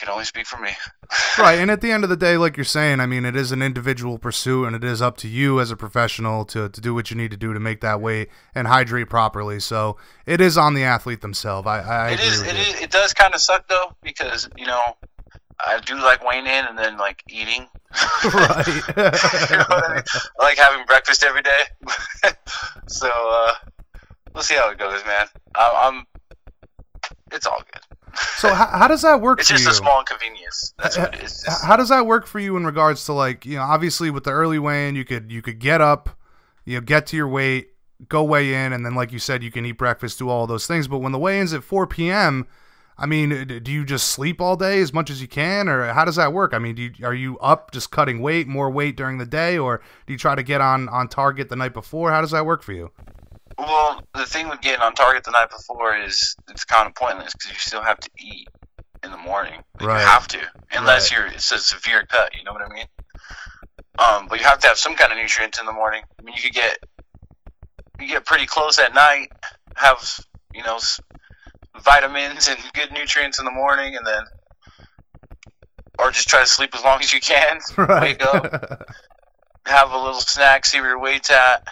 can 0.04 0.12
only 0.12 0.24
speak 0.24 0.46
for 0.46 0.58
me. 0.58 0.70
right, 1.38 1.58
and 1.58 1.70
at 1.70 1.80
the 1.80 1.90
end 1.90 2.04
of 2.04 2.10
the 2.10 2.16
day, 2.16 2.36
like 2.36 2.56
you're 2.56 2.64
saying, 2.64 3.00
I 3.00 3.06
mean, 3.06 3.24
it 3.24 3.34
is 3.34 3.52
an 3.52 3.62
individual 3.62 4.18
pursuit, 4.18 4.66
and 4.66 4.76
it 4.76 4.84
is 4.84 5.00
up 5.00 5.16
to 5.18 5.28
you 5.28 5.60
as 5.60 5.70
a 5.70 5.76
professional 5.76 6.44
to, 6.46 6.68
to 6.68 6.80
do 6.80 6.94
what 6.94 7.10
you 7.10 7.16
need 7.16 7.30
to 7.30 7.36
do 7.36 7.52
to 7.52 7.60
make 7.60 7.80
that 7.80 8.00
weight 8.00 8.28
and 8.54 8.66
hydrate 8.66 9.08
properly. 9.08 9.60
So 9.60 9.96
it 10.26 10.40
is 10.40 10.58
on 10.58 10.74
the 10.74 10.84
athlete 10.84 11.22
themselves. 11.22 11.66
I, 11.66 11.80
I 11.80 12.10
It 12.10 12.20
is. 12.20 12.42
It 12.42 12.54
is. 12.54 12.80
It 12.82 12.90
does 12.90 13.12
kind 13.14 13.34
of 13.34 13.40
suck 13.40 13.66
though 13.68 13.94
because 14.02 14.48
you 14.56 14.66
know 14.66 14.82
I 15.60 15.80
do 15.80 15.94
like 15.96 16.24
weighing 16.24 16.46
in 16.46 16.66
and 16.66 16.78
then 16.78 16.98
like 16.98 17.22
eating. 17.28 17.66
right. 18.24 18.66
you 18.66 19.56
know 19.56 19.66
I 19.70 19.94
mean? 19.94 20.02
I 20.40 20.42
like 20.42 20.58
having 20.58 20.84
breakfast 20.86 21.24
every 21.24 21.42
day. 21.42 22.30
so 22.88 23.08
uh, 23.10 23.52
we'll 24.34 24.42
see 24.42 24.54
how 24.54 24.70
it 24.70 24.78
goes, 24.78 25.04
man. 25.06 25.26
I, 25.54 25.88
I'm. 25.88 26.06
It's 27.32 27.46
all 27.46 27.62
good. 27.72 27.98
So 28.36 28.52
how, 28.54 28.66
how 28.66 28.88
does 28.88 29.02
that 29.02 29.20
work 29.20 29.40
It's 29.40 29.48
just 29.48 29.64
you? 29.64 29.70
a 29.70 29.74
small 29.74 30.00
inconvenience. 30.00 30.74
That's 30.78 30.98
what 30.98 31.14
it 31.14 31.22
is. 31.24 31.42
Just- 31.42 31.64
How 31.64 31.76
does 31.76 31.88
that 31.88 32.06
work 32.06 32.26
for 32.26 32.38
you 32.40 32.56
in 32.56 32.64
regards 32.66 33.04
to 33.06 33.12
like 33.12 33.44
you 33.46 33.56
know 33.56 33.62
obviously 33.62 34.10
with 34.10 34.24
the 34.24 34.30
early 34.30 34.58
weigh-in 34.58 34.96
you 34.96 35.04
could 35.04 35.30
you 35.32 35.42
could 35.42 35.58
get 35.58 35.80
up, 35.80 36.10
you 36.64 36.74
know 36.76 36.80
get 36.80 37.06
to 37.08 37.16
your 37.16 37.28
weight, 37.28 37.70
go 38.08 38.22
weigh 38.24 38.54
in, 38.54 38.72
and 38.72 38.84
then 38.84 38.94
like 38.94 39.12
you 39.12 39.18
said 39.18 39.42
you 39.42 39.50
can 39.50 39.64
eat 39.66 39.72
breakfast, 39.72 40.18
do 40.18 40.28
all 40.28 40.46
those 40.46 40.66
things. 40.66 40.88
But 40.88 40.98
when 40.98 41.12
the 41.12 41.18
weigh-in's 41.18 41.52
at 41.54 41.64
4 41.64 41.86
p.m., 41.86 42.46
I 42.96 43.06
mean, 43.06 43.60
do 43.64 43.72
you 43.72 43.84
just 43.84 44.06
sleep 44.08 44.40
all 44.40 44.54
day 44.54 44.80
as 44.80 44.92
much 44.92 45.10
as 45.10 45.20
you 45.20 45.26
can, 45.26 45.68
or 45.68 45.92
how 45.92 46.04
does 46.04 46.14
that 46.14 46.32
work? 46.32 46.54
I 46.54 46.58
mean, 46.60 46.76
do 46.76 46.82
you, 46.82 46.92
are 47.04 47.12
you 47.14 47.36
up 47.40 47.72
just 47.72 47.90
cutting 47.90 48.20
weight, 48.22 48.46
more 48.46 48.70
weight 48.70 48.96
during 48.96 49.18
the 49.18 49.26
day, 49.26 49.58
or 49.58 49.80
do 50.06 50.12
you 50.12 50.18
try 50.18 50.36
to 50.36 50.44
get 50.44 50.60
on 50.60 50.88
on 50.90 51.08
target 51.08 51.48
the 51.48 51.56
night 51.56 51.74
before? 51.74 52.12
How 52.12 52.20
does 52.20 52.30
that 52.30 52.46
work 52.46 52.62
for 52.62 52.72
you? 52.72 52.92
Well, 53.58 54.02
the 54.14 54.26
thing 54.26 54.48
with 54.48 54.60
getting 54.60 54.80
on 54.80 54.94
target 54.94 55.24
the 55.24 55.30
night 55.30 55.50
before 55.50 55.96
is 55.96 56.34
it's 56.50 56.64
kind 56.64 56.86
of 56.88 56.94
pointless 56.94 57.32
because 57.32 57.50
you 57.52 57.58
still 57.58 57.82
have 57.82 57.98
to 58.00 58.10
eat 58.18 58.48
in 59.04 59.10
the 59.10 59.16
morning. 59.16 59.60
Like, 59.80 59.88
Right. 59.88 60.00
You 60.00 60.06
have 60.06 60.28
to, 60.28 60.38
unless 60.72 61.10
Right. 61.12 61.18
you're 61.20 61.26
it's 61.28 61.52
a 61.52 61.58
severe 61.58 62.04
cut. 62.06 62.34
You 62.36 62.44
know 62.44 62.52
what 62.52 62.62
I 62.62 62.68
mean? 62.68 62.86
Um, 63.98 64.26
but 64.28 64.40
you 64.40 64.44
have 64.46 64.58
to 64.60 64.66
have 64.68 64.78
some 64.78 64.96
kind 64.96 65.12
of 65.12 65.18
nutrients 65.18 65.60
in 65.60 65.66
the 65.66 65.72
morning. 65.72 66.02
I 66.18 66.22
mean, 66.22 66.34
you 66.34 66.42
could 66.42 66.52
get 66.54 66.78
you 68.00 68.08
get 68.08 68.24
pretty 68.26 68.46
close 68.46 68.78
at 68.78 68.92
night, 68.94 69.28
have 69.76 70.20
you 70.52 70.62
know 70.64 70.78
vitamins 71.82 72.48
and 72.48 72.58
good 72.74 72.92
nutrients 72.92 73.38
in 73.38 73.44
the 73.44 73.50
morning, 73.52 73.96
and 73.96 74.04
then 74.06 74.24
or 75.98 76.10
just 76.10 76.28
try 76.28 76.40
to 76.40 76.46
sleep 76.46 76.74
as 76.74 76.82
long 76.82 76.98
as 77.00 77.12
you 77.12 77.20
can. 77.20 77.60
right. 77.76 78.02
Wake 78.02 78.24
up, 78.26 78.88
have 79.66 79.92
a 79.92 79.96
little 79.96 80.20
snack, 80.20 80.66
see 80.66 80.80
where 80.80 80.90
your 80.90 80.98
weight's 80.98 81.30
at. 81.30 81.62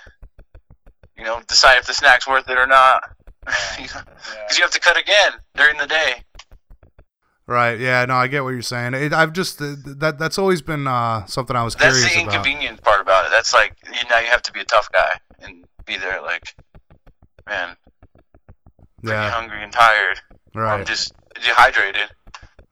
You 1.23 1.29
know, 1.29 1.41
decide 1.47 1.79
if 1.79 1.87
the 1.87 1.95
snack's 1.95 2.27
worth 2.27 2.49
it 2.51 2.59
or 2.59 2.67
not. 2.67 3.11
Because 3.77 4.57
you 4.59 4.63
have 4.63 4.71
to 4.73 4.81
cut 4.81 4.97
again 4.99 5.33
during 5.55 5.77
the 5.79 5.87
day. 5.87 6.23
Right. 7.47 7.79
Yeah. 7.79 8.05
No, 8.07 8.15
I 8.15 8.27
get 8.27 8.43
what 8.43 8.51
you're 8.51 8.61
saying. 8.63 8.95
It, 8.95 9.13
I've 9.13 9.33
just 9.33 9.61
uh, 9.63 9.75
that 9.99 10.19
that's 10.19 10.37
always 10.39 10.63
been 10.63 10.87
uh, 10.89 11.25
something 11.27 11.55
I 11.57 11.63
was 11.63 11.75
That's 11.77 11.97
curious 11.99 12.15
the 12.15 12.23
about. 12.23 12.35
inconvenient 12.35 12.83
part 12.83 13.01
about 13.01 13.27
it. 13.27 13.31
That's 13.31 13.53
like 13.55 13.77
you 13.87 13.99
now 14.11 14.19
you 14.19 14.27
have 14.27 14.43
to 14.43 14.53
be 14.53 14.61
a 14.61 14.65
tough 14.65 14.91
guy 14.93 15.19
and 15.41 15.65
be 15.87 15.97
there 15.97 16.21
like, 16.23 16.55
man, 17.49 17.77
pretty 19.03 19.13
Yeah. 19.17 19.31
hungry 19.31 19.63
and 19.63 19.73
tired. 19.73 20.21
Right. 20.55 20.75
I'm 20.79 20.85
just 20.85 21.13
dehydrated. 21.35 22.11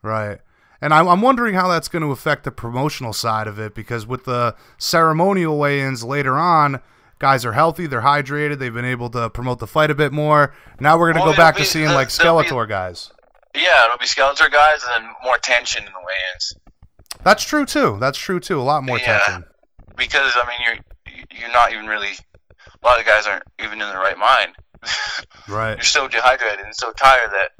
Right. 0.02 0.38
And 0.80 0.92
I'm, 0.94 1.08
I'm 1.08 1.20
wondering 1.22 1.54
how 1.54 1.68
that's 1.68 1.88
going 1.88 2.02
to 2.02 2.10
affect 2.10 2.44
the 2.44 2.50
promotional 2.50 3.12
side 3.12 3.46
of 3.46 3.58
it 3.58 3.74
because 3.74 4.06
with 4.06 4.24
the 4.24 4.54
ceremonial 4.78 5.58
weigh 5.58 5.80
ins 5.80 6.02
later 6.04 6.36
on, 6.38 6.80
guys 7.20 7.44
are 7.44 7.52
healthy, 7.52 7.86
they're 7.86 8.00
hydrated, 8.00 8.58
they've 8.58 8.74
been 8.74 8.84
able 8.84 9.08
to 9.10 9.30
promote 9.30 9.60
the 9.60 9.66
fight 9.68 9.90
a 9.92 9.94
bit 9.94 10.12
more. 10.12 10.52
Now 10.80 10.98
we're 10.98 11.12
going 11.12 11.22
to 11.22 11.26
Well, 11.28 11.32
go 11.34 11.36
back 11.36 11.54
it'll 11.54 11.64
to 11.66 11.70
seeing 11.70 11.90
like 11.90 12.10
there'll 12.12 12.42
be- 12.42 12.48
Skeletor 12.48 12.68
guys. 12.68 13.12
Yeah, 13.54 13.84
it'll 13.86 13.98
be 13.98 14.06
Skeletor 14.06 14.50
guys 14.50 14.82
and 14.94 15.04
then 15.06 15.12
more 15.22 15.36
tension 15.38 15.84
in 15.86 15.92
the 15.92 15.98
weigh-ins 16.00 16.54
That's 17.22 17.44
true 17.44 17.64
too. 17.66 17.96
That's 18.00 18.18
true 18.18 18.40
too. 18.40 18.60
A 18.60 18.62
lot 18.62 18.82
more 18.82 18.98
Yeah. 18.98 19.18
tension. 19.20 19.44
because 19.96 20.32
I 20.34 20.46
mean 20.48 20.58
you're 20.64 21.18
you're 21.40 21.52
not 21.52 21.72
even 21.72 21.86
really. 21.86 22.12
A 22.82 22.86
lot 22.86 22.98
of 22.98 23.04
guys 23.06 23.26
aren't 23.26 23.42
even 23.62 23.80
in 23.82 23.88
the 23.88 23.96
right 23.96 24.16
mind. 24.18 24.54
Right. 25.48 25.76
You're 25.76 25.82
so 25.84 26.06
dehydrated 26.08 26.60
and 26.64 26.74
so 26.74 26.92
tired 26.92 27.30
that 27.32 27.50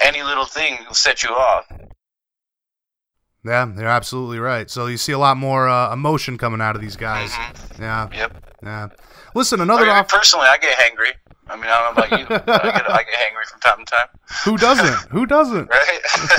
any 0.00 0.22
little 0.22 0.44
thing 0.44 0.78
will 0.86 0.94
set 0.94 1.22
you 1.22 1.30
off. 1.30 1.64
Yeah, 3.48 3.66
you're 3.76 3.86
absolutely 3.88 4.38
right. 4.38 4.70
So 4.70 4.86
you 4.86 4.96
see 4.98 5.12
a 5.12 5.18
lot 5.18 5.36
more 5.36 5.68
uh, 5.68 5.92
emotion 5.92 6.36
coming 6.38 6.60
out 6.60 6.76
of 6.76 6.82
these 6.82 6.96
guys. 6.96 7.30
Mhm. 7.30 7.78
Yeah. 7.80 8.08
Yep. 8.12 8.44
Yeah. 8.62 8.88
Listen, 9.34 9.60
I 9.60 9.62
another 9.64 9.86
mean, 9.86 9.92
off. 9.92 10.08
personally, 10.08 10.46
I 10.46 10.58
get 10.58 10.76
hangry. 10.78 11.12
I 11.50 11.56
mean, 11.56 11.64
I 11.66 11.80
don't 11.80 11.96
know 11.96 12.02
about 12.04 12.20
you, 12.20 12.26
but 12.28 12.48
I 12.64 12.70
get, 12.72 12.90
I 12.90 13.02
get 13.04 13.14
hangry 13.14 13.46
from 13.50 13.60
time 13.60 13.78
to 13.78 13.84
time, 13.86 14.08
Who 14.44 14.58
doesn't? 14.58 15.10
Who 15.10 15.24
doesn't? 15.24 15.70
right? 15.70 16.00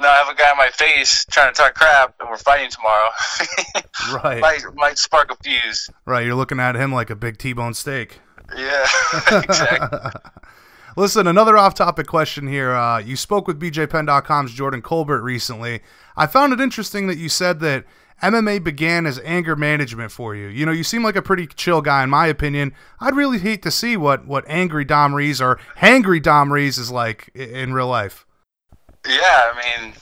now 0.00 0.10
I 0.10 0.16
have 0.16 0.28
a 0.28 0.34
guy 0.34 0.50
in 0.50 0.56
my 0.56 0.70
face 0.72 1.24
trying 1.30 1.52
to 1.54 1.56
talk 1.56 1.74
crap, 1.74 2.14
and 2.18 2.28
we're 2.28 2.36
fighting 2.36 2.70
tomorrow. 2.70 3.10
right. 4.24 4.40
might 4.40 4.62
might 4.74 4.98
spark 4.98 5.30
a 5.30 5.36
fuse. 5.44 5.90
Right. 6.06 6.26
You're 6.26 6.34
looking 6.34 6.58
at 6.58 6.74
him 6.74 6.92
like 6.92 7.10
a 7.10 7.14
big 7.16 7.38
T-bone 7.38 7.74
steak. 7.74 8.18
Yeah, 8.56 8.86
exactly. 9.30 10.20
Listen, 10.96 11.26
another 11.26 11.56
off-topic 11.58 12.06
question 12.06 12.46
here. 12.46 12.72
Uh, 12.72 12.98
you 12.98 13.16
spoke 13.16 13.48
with 13.48 13.58
BJPenn.com's 13.60 14.52
Jordan 14.52 14.80
Colbert 14.80 15.22
recently. 15.22 15.80
I 16.16 16.26
found 16.26 16.52
it 16.52 16.60
interesting 16.60 17.08
that 17.08 17.18
you 17.18 17.28
said 17.28 17.58
that 17.60 17.84
MMA 18.22 18.62
began 18.62 19.04
as 19.04 19.18
anger 19.24 19.56
management 19.56 20.12
for 20.12 20.36
you. 20.36 20.46
You 20.46 20.64
know, 20.64 20.70
you 20.72 20.84
seem 20.84 21.02
like 21.02 21.16
a 21.16 21.22
pretty 21.22 21.48
chill 21.48 21.82
guy, 21.82 22.04
in 22.04 22.10
my 22.10 22.28
opinion. 22.28 22.72
I'd 23.00 23.16
really 23.16 23.38
hate 23.40 23.62
to 23.64 23.72
see 23.72 23.96
what 23.96 24.24
what 24.24 24.44
angry 24.46 24.84
Dom 24.84 25.14
Reyes 25.14 25.40
or 25.40 25.58
hangry 25.78 26.22
Dom 26.22 26.52
Reyes 26.52 26.78
is 26.78 26.92
like 26.92 27.28
i- 27.34 27.40
in 27.40 27.72
real 27.74 27.88
life. 27.88 28.24
Yeah, 29.06 29.18
I 29.52 29.80
mean, 29.82 29.94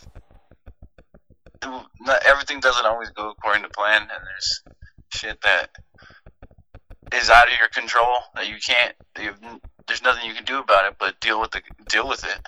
not 2.00 2.22
everything 2.26 2.60
doesn't 2.60 2.84
always 2.84 3.08
go 3.10 3.30
according 3.30 3.62
to 3.62 3.68
plan, 3.70 4.02
and 4.02 4.10
there's 4.10 4.62
shit 5.08 5.40
that 5.42 5.70
is 7.14 7.30
out 7.30 7.46
of 7.50 7.58
your 7.58 7.68
control 7.68 8.14
that 8.34 8.46
you 8.46 8.56
can't. 8.64 8.94
You, 9.18 9.32
there's 9.86 10.02
nothing 10.02 10.28
you 10.28 10.34
can 10.34 10.44
do 10.44 10.58
about 10.58 10.86
it 10.86 10.96
but 10.98 11.20
deal 11.20 11.40
with 11.40 11.50
the 11.50 11.62
deal 11.88 12.08
with 12.08 12.24
it. 12.24 12.40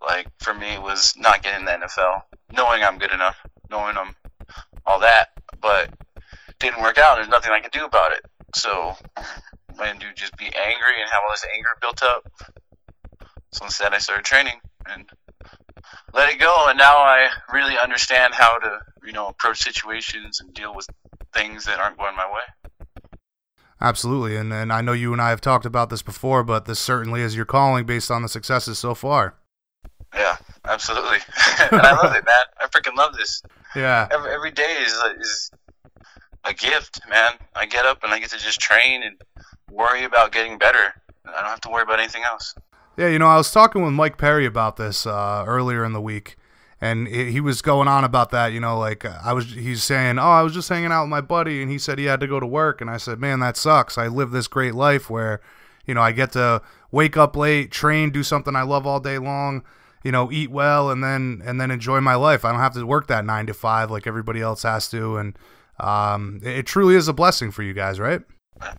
Like 0.00 0.28
for 0.38 0.54
me, 0.54 0.74
it 0.74 0.82
was 0.82 1.14
not 1.16 1.42
getting 1.42 1.64
the 1.64 1.72
NFL, 1.72 2.22
knowing 2.52 2.82
I'm 2.82 2.98
good 2.98 3.12
enough, 3.12 3.36
knowing 3.70 3.96
I'm 3.96 4.14
all 4.86 5.00
that, 5.00 5.30
but 5.60 5.90
didn't 6.58 6.82
work 6.82 6.98
out. 6.98 7.16
There's 7.16 7.28
nothing 7.28 7.52
I 7.52 7.60
can 7.60 7.70
do 7.72 7.84
about 7.84 8.12
it. 8.12 8.24
So 8.54 8.96
had 9.86 10.00
to 10.00 10.06
just 10.14 10.36
be 10.36 10.46
angry 10.46 11.00
and 11.00 11.10
have 11.10 11.22
all 11.24 11.32
this 11.32 11.46
anger 11.54 11.68
built 11.80 12.02
up. 12.02 12.30
So 13.52 13.64
instead, 13.64 13.94
I 13.94 13.98
started 13.98 14.24
training 14.24 14.60
and 14.86 15.08
let 16.12 16.32
it 16.32 16.38
go. 16.38 16.66
And 16.68 16.78
now 16.78 16.98
I 16.98 17.28
really 17.52 17.78
understand 17.78 18.34
how 18.34 18.58
to, 18.58 18.80
you 19.04 19.12
know, 19.12 19.28
approach 19.28 19.62
situations 19.62 20.40
and 20.40 20.52
deal 20.52 20.74
with 20.74 20.88
things 21.32 21.64
that 21.64 21.78
aren't 21.78 21.98
going 21.98 22.16
my 22.16 22.26
way. 22.26 22.77
Absolutely, 23.80 24.36
and 24.36 24.52
and 24.52 24.72
I 24.72 24.80
know 24.80 24.92
you 24.92 25.12
and 25.12 25.22
I 25.22 25.30
have 25.30 25.40
talked 25.40 25.64
about 25.64 25.88
this 25.90 26.02
before, 26.02 26.42
but 26.42 26.64
this 26.64 26.78
certainly 26.78 27.20
is 27.20 27.36
your 27.36 27.44
calling 27.44 27.86
based 27.86 28.10
on 28.10 28.22
the 28.22 28.28
successes 28.28 28.78
so 28.78 28.94
far. 28.94 29.36
Yeah, 30.14 30.36
absolutely. 30.64 31.18
and 31.70 31.80
I 31.80 31.92
love 31.92 32.14
it, 32.16 32.24
man. 32.24 32.44
I 32.60 32.66
freaking 32.66 32.96
love 32.96 33.14
this. 33.16 33.42
Yeah. 33.76 34.08
Every 34.10 34.30
every 34.32 34.50
day 34.50 34.76
is 34.82 34.92
is 35.20 35.50
a 36.44 36.54
gift, 36.54 37.00
man. 37.08 37.32
I 37.54 37.66
get 37.66 37.84
up 37.84 38.02
and 38.02 38.12
I 38.12 38.18
get 38.18 38.30
to 38.30 38.38
just 38.38 38.60
train 38.60 39.02
and 39.02 39.20
worry 39.70 40.04
about 40.04 40.32
getting 40.32 40.58
better. 40.58 40.94
I 41.26 41.40
don't 41.40 41.50
have 41.50 41.60
to 41.62 41.68
worry 41.68 41.82
about 41.82 42.00
anything 42.00 42.22
else. 42.24 42.54
Yeah, 42.96 43.08
you 43.08 43.18
know, 43.18 43.28
I 43.28 43.36
was 43.36 43.52
talking 43.52 43.84
with 43.84 43.92
Mike 43.92 44.18
Perry 44.18 44.46
about 44.46 44.76
this 44.76 45.06
uh, 45.06 45.44
earlier 45.46 45.84
in 45.84 45.92
the 45.92 46.00
week, 46.00 46.36
and 46.80 47.08
he 47.08 47.40
was 47.40 47.60
going 47.60 47.88
on 47.88 48.04
about 48.04 48.30
that. 48.30 48.52
You 48.52 48.60
know, 48.60 48.78
like 48.78 49.04
I 49.04 49.32
was, 49.32 49.52
he's 49.52 49.82
saying, 49.82 50.18
"Oh, 50.18 50.30
I 50.30 50.42
was 50.42 50.54
just 50.54 50.68
hanging 50.68 50.92
out 50.92 51.02
with 51.02 51.10
my 51.10 51.20
buddy, 51.20 51.62
and 51.62 51.70
he 51.70 51.78
said 51.78 51.98
he 51.98 52.04
had 52.04 52.20
to 52.20 52.26
go 52.26 52.40
to 52.40 52.46
work." 52.46 52.80
And 52.80 52.88
I 52.90 52.96
said, 52.96 53.18
"Man, 53.18 53.40
that 53.40 53.56
sucks. 53.56 53.98
I 53.98 54.06
live 54.06 54.30
this 54.30 54.48
great 54.48 54.74
life 54.74 55.10
where, 55.10 55.40
you 55.86 55.94
know, 55.94 56.02
I 56.02 56.12
get 56.12 56.32
to 56.32 56.62
wake 56.90 57.16
up 57.16 57.36
late, 57.36 57.70
train, 57.70 58.10
do 58.10 58.22
something 58.22 58.54
I 58.54 58.62
love 58.62 58.86
all 58.86 59.00
day 59.00 59.18
long." 59.18 59.64
You 60.04 60.12
know, 60.12 60.30
eat 60.30 60.50
well 60.50 60.90
and 60.90 61.02
then 61.02 61.42
and 61.44 61.60
then 61.60 61.72
enjoy 61.72 62.00
my 62.00 62.14
life. 62.14 62.44
I 62.44 62.52
don't 62.52 62.60
have 62.60 62.74
to 62.74 62.86
work 62.86 63.08
that 63.08 63.24
nine 63.24 63.46
to 63.46 63.54
five 63.54 63.90
like 63.90 64.06
everybody 64.06 64.40
else 64.40 64.62
has 64.62 64.88
to, 64.90 65.16
and 65.16 65.36
um, 65.80 66.40
it, 66.42 66.58
it 66.58 66.66
truly 66.66 66.94
is 66.94 67.08
a 67.08 67.12
blessing 67.12 67.50
for 67.50 67.64
you 67.64 67.74
guys, 67.74 67.98
right? 67.98 68.22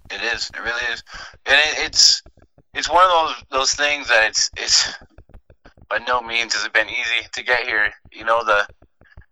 It 0.10 0.22
is. 0.34 0.50
It 0.54 0.60
really 0.60 0.94
is, 0.94 1.04
and 1.46 1.56
it, 1.56 1.86
it's 1.86 2.24
it's 2.74 2.90
one 2.90 3.04
of 3.04 3.12
those 3.12 3.36
those 3.52 3.74
things 3.74 4.08
that 4.08 4.28
it's 4.30 4.50
it's 4.58 4.94
by 5.90 6.00
no 6.08 6.22
means 6.22 6.54
has 6.54 6.66
it 6.66 6.74
been 6.74 6.88
easy 6.88 7.28
to 7.34 7.44
get 7.44 7.62
here. 7.66 7.92
You 8.12 8.26
know 8.26 8.44
the 8.44 8.68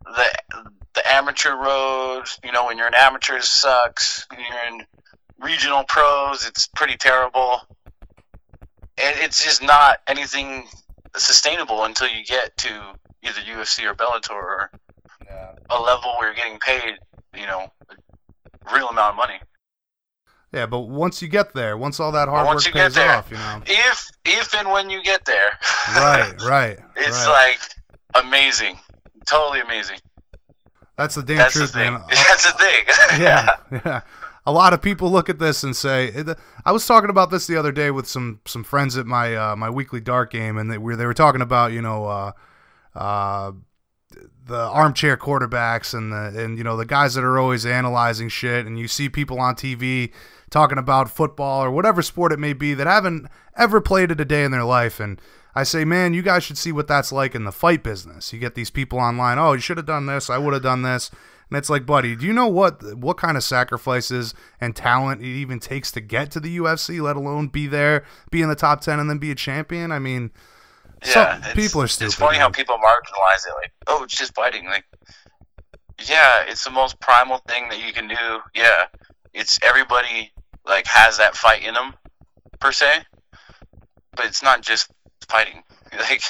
the 0.04 0.72
the 0.94 1.12
amateur 1.12 1.56
road. 1.56 2.24
You 2.44 2.52
know 2.52 2.66
when 2.66 2.78
you're 2.78 2.88
an 2.88 2.96
amateur 2.96 3.38
it 3.38 3.44
sucks. 3.44 4.26
When 4.30 4.40
you're 4.40 4.80
in 4.80 4.86
regional 5.40 5.84
pros, 5.88 6.46
it's 6.48 6.68
pretty 6.68 6.98
terrible. 6.98 7.62
And 9.00 9.16
it's 9.20 9.44
just 9.44 9.62
not 9.62 9.98
anything 10.08 10.68
sustainable 11.16 11.84
until 11.84 12.08
you 12.08 12.26
get 12.26 12.58
to 12.58 12.70
either 13.24 13.42
UFC 13.42 13.90
or 13.90 13.94
Bellator 13.94 14.32
or 14.32 14.72
a 15.70 15.80
level 15.80 16.14
where 16.18 16.30
you're 16.30 16.36
getting 16.36 16.60
paid. 16.60 16.98
You 17.36 17.46
know, 17.46 17.72
a 17.90 18.76
real 18.76 18.88
amount 18.90 19.12
of 19.12 19.16
money. 19.18 19.40
Yeah, 20.54 20.66
but 20.66 20.82
once 20.82 21.22
you 21.22 21.28
get 21.28 21.54
there, 21.54 21.78
once 21.78 22.00
all 22.00 22.12
that 22.14 22.30
hard 22.30 22.46
once 22.48 22.66
work 22.66 22.74
pays 22.74 22.96
there, 22.96 23.12
off, 23.18 23.30
you 23.30 23.38
know. 23.38 23.62
If 23.66 24.10
if 24.26 24.54
and 24.56 24.70
when 24.72 24.90
you 24.90 25.04
get 25.04 25.26
there, 25.26 25.52
Right, 25.94 26.34
right. 26.48 26.80
it's 26.96 27.26
right. 27.28 27.56
like 28.14 28.26
amazing, 28.26 28.80
totally 29.30 29.60
amazing. 29.60 29.98
That's 30.98 31.16
the 31.16 31.22
damn 31.24 31.38
That's 31.38 31.54
the 31.54 31.60
truth, 31.62 31.74
thing. 31.74 31.94
man. 31.94 32.02
That's 32.10 32.52
the 32.52 32.58
thing. 32.58 32.86
yeah, 33.22 33.50
yeah. 33.72 34.02
A 34.46 34.52
lot 34.52 34.72
of 34.72 34.82
people 34.82 35.12
look 35.12 35.30
at 35.30 35.38
this 35.40 35.64
and 35.64 35.76
say, 35.76 36.14
I 36.66 36.72
was 36.72 36.88
talking 36.88 37.10
about 37.10 37.30
this 37.30 37.46
the 37.48 37.58
other 37.58 37.74
day 37.74 37.92
with 37.92 38.08
some 38.08 38.40
some 38.46 38.64
friends 38.64 38.98
at 38.98 39.06
my 39.06 39.36
uh, 39.36 39.56
my 39.58 39.70
weekly 39.70 40.00
dart 40.00 40.32
game, 40.32 40.58
and 40.58 40.72
they 40.72 40.78
were 40.78 40.96
they 40.96 41.06
were 41.06 41.14
talking 41.14 41.42
about 41.42 41.74
you 41.74 41.82
know 41.82 42.06
uh, 42.06 42.32
uh, 42.96 43.52
the 44.46 44.58
armchair 44.58 45.18
quarterbacks 45.18 45.94
and 45.94 46.14
the 46.14 46.42
and 46.42 46.58
you 46.58 46.64
know 46.64 46.78
the 46.78 46.86
guys 46.86 47.14
that 47.16 47.26
are 47.26 47.38
always 47.38 47.66
analyzing 47.66 48.30
shit, 48.30 48.66
and 48.66 48.80
you 48.80 48.88
see 48.88 49.10
people 49.10 49.40
on 49.42 49.54
TV 49.56 50.12
talking 50.50 50.78
about 50.78 51.10
football 51.10 51.64
or 51.64 51.72
whatever 51.72 52.02
sport 52.02 52.32
it 52.32 52.40
may 52.40 52.54
be 52.54 52.74
that 52.74 52.88
haven't 52.88 53.28
ever 53.58 53.82
played 53.82 54.12
it 54.12 54.22
a 54.22 54.26
day 54.26 54.44
in 54.44 54.52
their 54.52 54.64
life, 54.64 55.00
and 55.00 55.22
I 55.56 55.64
say, 55.64 55.84
man, 55.86 56.14
you 56.14 56.22
guys 56.22 56.44
should 56.44 56.58
see 56.58 56.72
what 56.72 56.88
that's 56.88 57.12
like 57.12 57.34
in 57.34 57.44
the 57.44 57.52
fight 57.52 57.82
business. 57.84 58.32
You 58.32 58.38
get 58.40 58.54
these 58.56 58.70
people 58.70 59.00
online, 59.00 59.40
oh, 59.40 59.54
you 59.54 59.60
should 59.60 59.78
have 59.78 59.86
done 59.88 60.06
this, 60.06 60.30
I 60.30 60.38
would 60.38 60.54
have 60.54 60.64
done 60.64 60.84
this. 60.84 61.10
And 61.50 61.58
it's 61.58 61.70
like, 61.70 61.86
buddy, 61.86 62.14
do 62.16 62.26
you 62.26 62.34
know 62.34 62.48
what 62.48 62.84
what 62.98 63.16
kind 63.18 63.38
of 63.38 63.44
sacrifices 63.44 64.34
and 64.60 64.76
talent 64.76 65.22
it 65.22 65.28
even 65.28 65.60
takes 65.60 65.92
to 65.94 66.02
get 66.02 66.30
to 66.32 66.40
the 66.42 66.58
UFC, 66.58 67.02
let 67.02 67.16
alone 67.16 67.48
be 67.48 67.68
there, 67.68 68.04
be 68.32 68.42
in 68.42 68.50
the 68.50 68.56
top 68.56 68.82
ten, 68.82 69.00
and 69.00 69.10
then 69.10 69.18
be 69.18 69.32
a 69.32 69.36
champion? 69.36 69.92
I 69.92 69.98
mean, 70.00 70.32
Yeah, 71.06 71.38
it's- 71.38 71.54
people 71.56 71.82
are 71.82 71.88
stupid. 71.88 72.08
It's 72.08 72.16
funny 72.16 72.38
how 72.38 72.48
man. 72.48 72.52
people 72.54 72.76
marginalize 72.76 73.48
it, 73.48 73.54
like, 73.56 73.72
oh, 73.88 74.04
it's 74.04 74.16
just 74.18 74.36
fighting. 74.36 74.66
Like, 74.66 74.84
yeah, 76.06 76.44
it's 76.48 76.64
the 76.64 76.70
most 76.70 77.00
primal 77.00 77.40
thing 77.48 77.70
that 77.70 77.80
you 77.86 77.94
can 77.94 78.08
do. 78.08 78.40
Yeah, 78.54 78.86
it's 79.34 79.58
everybody 79.64 80.32
like 80.68 80.88
has 80.88 81.18
that 81.18 81.36
fight 81.36 81.64
in 81.64 81.74
them, 81.74 81.94
per 82.60 82.72
se. 82.72 83.04
But 84.16 84.26
it's 84.26 84.44
not 84.44 84.62
just 84.62 84.90
fighting. 85.28 85.64
Like, 85.98 86.22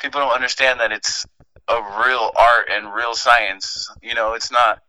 people 0.00 0.20
don't 0.20 0.34
understand 0.34 0.80
that 0.80 0.90
it's 0.90 1.24
a 1.68 1.76
real 2.04 2.32
art 2.36 2.68
and 2.68 2.92
real 2.92 3.14
science. 3.14 3.88
You 4.02 4.14
know, 4.14 4.34
it's 4.34 4.50
not. 4.50 4.80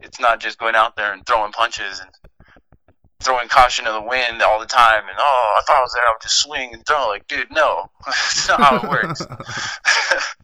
It's 0.00 0.20
not 0.20 0.40
just 0.40 0.58
going 0.58 0.76
out 0.76 0.96
there 0.96 1.12
and 1.12 1.26
throwing 1.26 1.52
punches 1.52 2.00
and 2.00 2.08
throwing 3.20 3.48
caution 3.48 3.84
to 3.84 3.92
the 3.92 4.00
wind 4.00 4.42
all 4.42 4.58
the 4.58 4.66
time. 4.66 5.02
And 5.08 5.16
oh, 5.18 5.58
I 5.58 5.62
thought 5.66 5.78
I 5.78 5.80
was 5.80 5.92
there. 5.92 6.02
I 6.02 6.12
would 6.12 6.22
just 6.22 6.40
swing 6.40 6.72
and 6.72 6.86
throw. 6.86 7.08
Like, 7.08 7.26
dude, 7.28 7.50
no, 7.50 7.90
that's 8.06 8.48
not 8.48 8.60
how 8.60 8.76
it 8.76 8.88
works. 8.88 9.26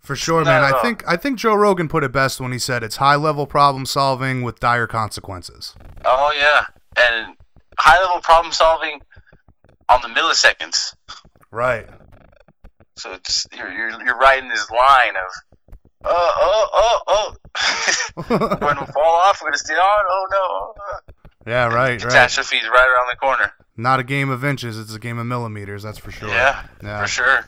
For 0.00 0.14
sure, 0.16 0.44
man. 0.44 0.62
I 0.62 0.82
think 0.82 1.02
I 1.08 1.16
think 1.16 1.38
Joe 1.38 1.54
Rogan 1.54 1.88
put 1.88 2.04
it 2.04 2.12
best 2.12 2.38
when 2.38 2.52
he 2.52 2.58
said 2.58 2.82
it's 2.82 2.96
high 2.96 3.16
level 3.16 3.46
problem 3.46 3.86
solving 3.86 4.42
with 4.42 4.60
dire 4.60 4.86
consequences. 4.86 5.74
Oh 6.04 6.32
yeah, 6.36 6.66
and 6.96 7.36
high 7.78 8.00
level 8.00 8.20
problem 8.20 8.52
solving 8.52 9.00
on 9.88 10.00
the 10.02 10.08
milliseconds. 10.08 10.94
Right. 11.50 11.88
So 12.96 13.12
it's 13.12 13.46
you're 13.56 13.70
you're, 13.72 14.04
you're 14.04 14.18
riding 14.18 14.48
this 14.48 14.70
line 14.70 15.14
of 15.16 15.76
oh 16.04 16.32
oh 16.36 16.68
oh 16.74 17.00
oh. 17.08 17.36
we're 18.30 18.38
gonna 18.38 18.86
fall 18.86 19.20
off. 19.24 19.40
We're 19.42 19.48
gonna 19.48 19.58
stay 19.58 19.74
on. 19.74 20.04
Oh 20.08 20.26
no. 20.30 21.50
yeah, 21.50 21.66
right, 21.66 21.74
right. 21.74 22.00
Catastrophe's 22.00 22.64
right 22.68 22.88
around 22.88 23.08
the 23.10 23.16
corner. 23.16 23.52
Not 23.76 23.98
a 23.98 24.04
game 24.04 24.30
of 24.30 24.44
inches, 24.44 24.78
it's 24.78 24.94
a 24.94 25.00
game 25.00 25.18
of 25.18 25.26
millimeters, 25.26 25.82
that's 25.82 25.98
for 25.98 26.12
sure. 26.12 26.28
Yeah, 26.28 26.62
Yeah. 26.82 27.00
for 27.02 27.08
sure. 27.08 27.44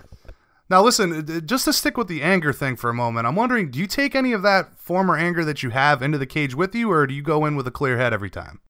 Now, 0.68 0.82
listen, 0.82 1.12
uh, 1.12 1.40
just 1.40 1.64
to 1.66 1.72
stick 1.72 1.96
with 1.96 2.08
the 2.08 2.22
anger 2.22 2.52
thing 2.52 2.76
for 2.76 2.90
a 2.90 2.94
moment, 2.94 3.26
I'm 3.26 3.36
wondering 3.36 3.70
do 3.70 3.78
you 3.78 3.86
take 3.86 4.14
any 4.14 4.32
of 4.32 4.42
that 4.42 4.78
former 4.78 5.16
anger 5.16 5.44
that 5.44 5.62
you 5.62 5.70
have 5.70 6.02
into 6.02 6.18
the 6.18 6.26
cage 6.26 6.54
with 6.54 6.74
you, 6.74 6.90
or 6.90 7.06
do 7.06 7.14
you 7.14 7.22
go 7.22 7.46
in 7.46 7.54
with 7.56 7.66
a 7.66 7.70
clear 7.70 7.96
head 7.98 8.12
every 8.12 8.30
time? 8.30 8.60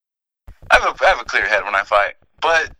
I 0.70 0.78
have 0.78 0.84
a 0.84 1.04
I 1.04 1.08
have 1.08 1.20
a 1.20 1.24
clear 1.24 1.46
head 1.46 1.64
when 1.64 1.74
I 1.74 1.84
fight, 1.84 2.14
but 2.40 2.70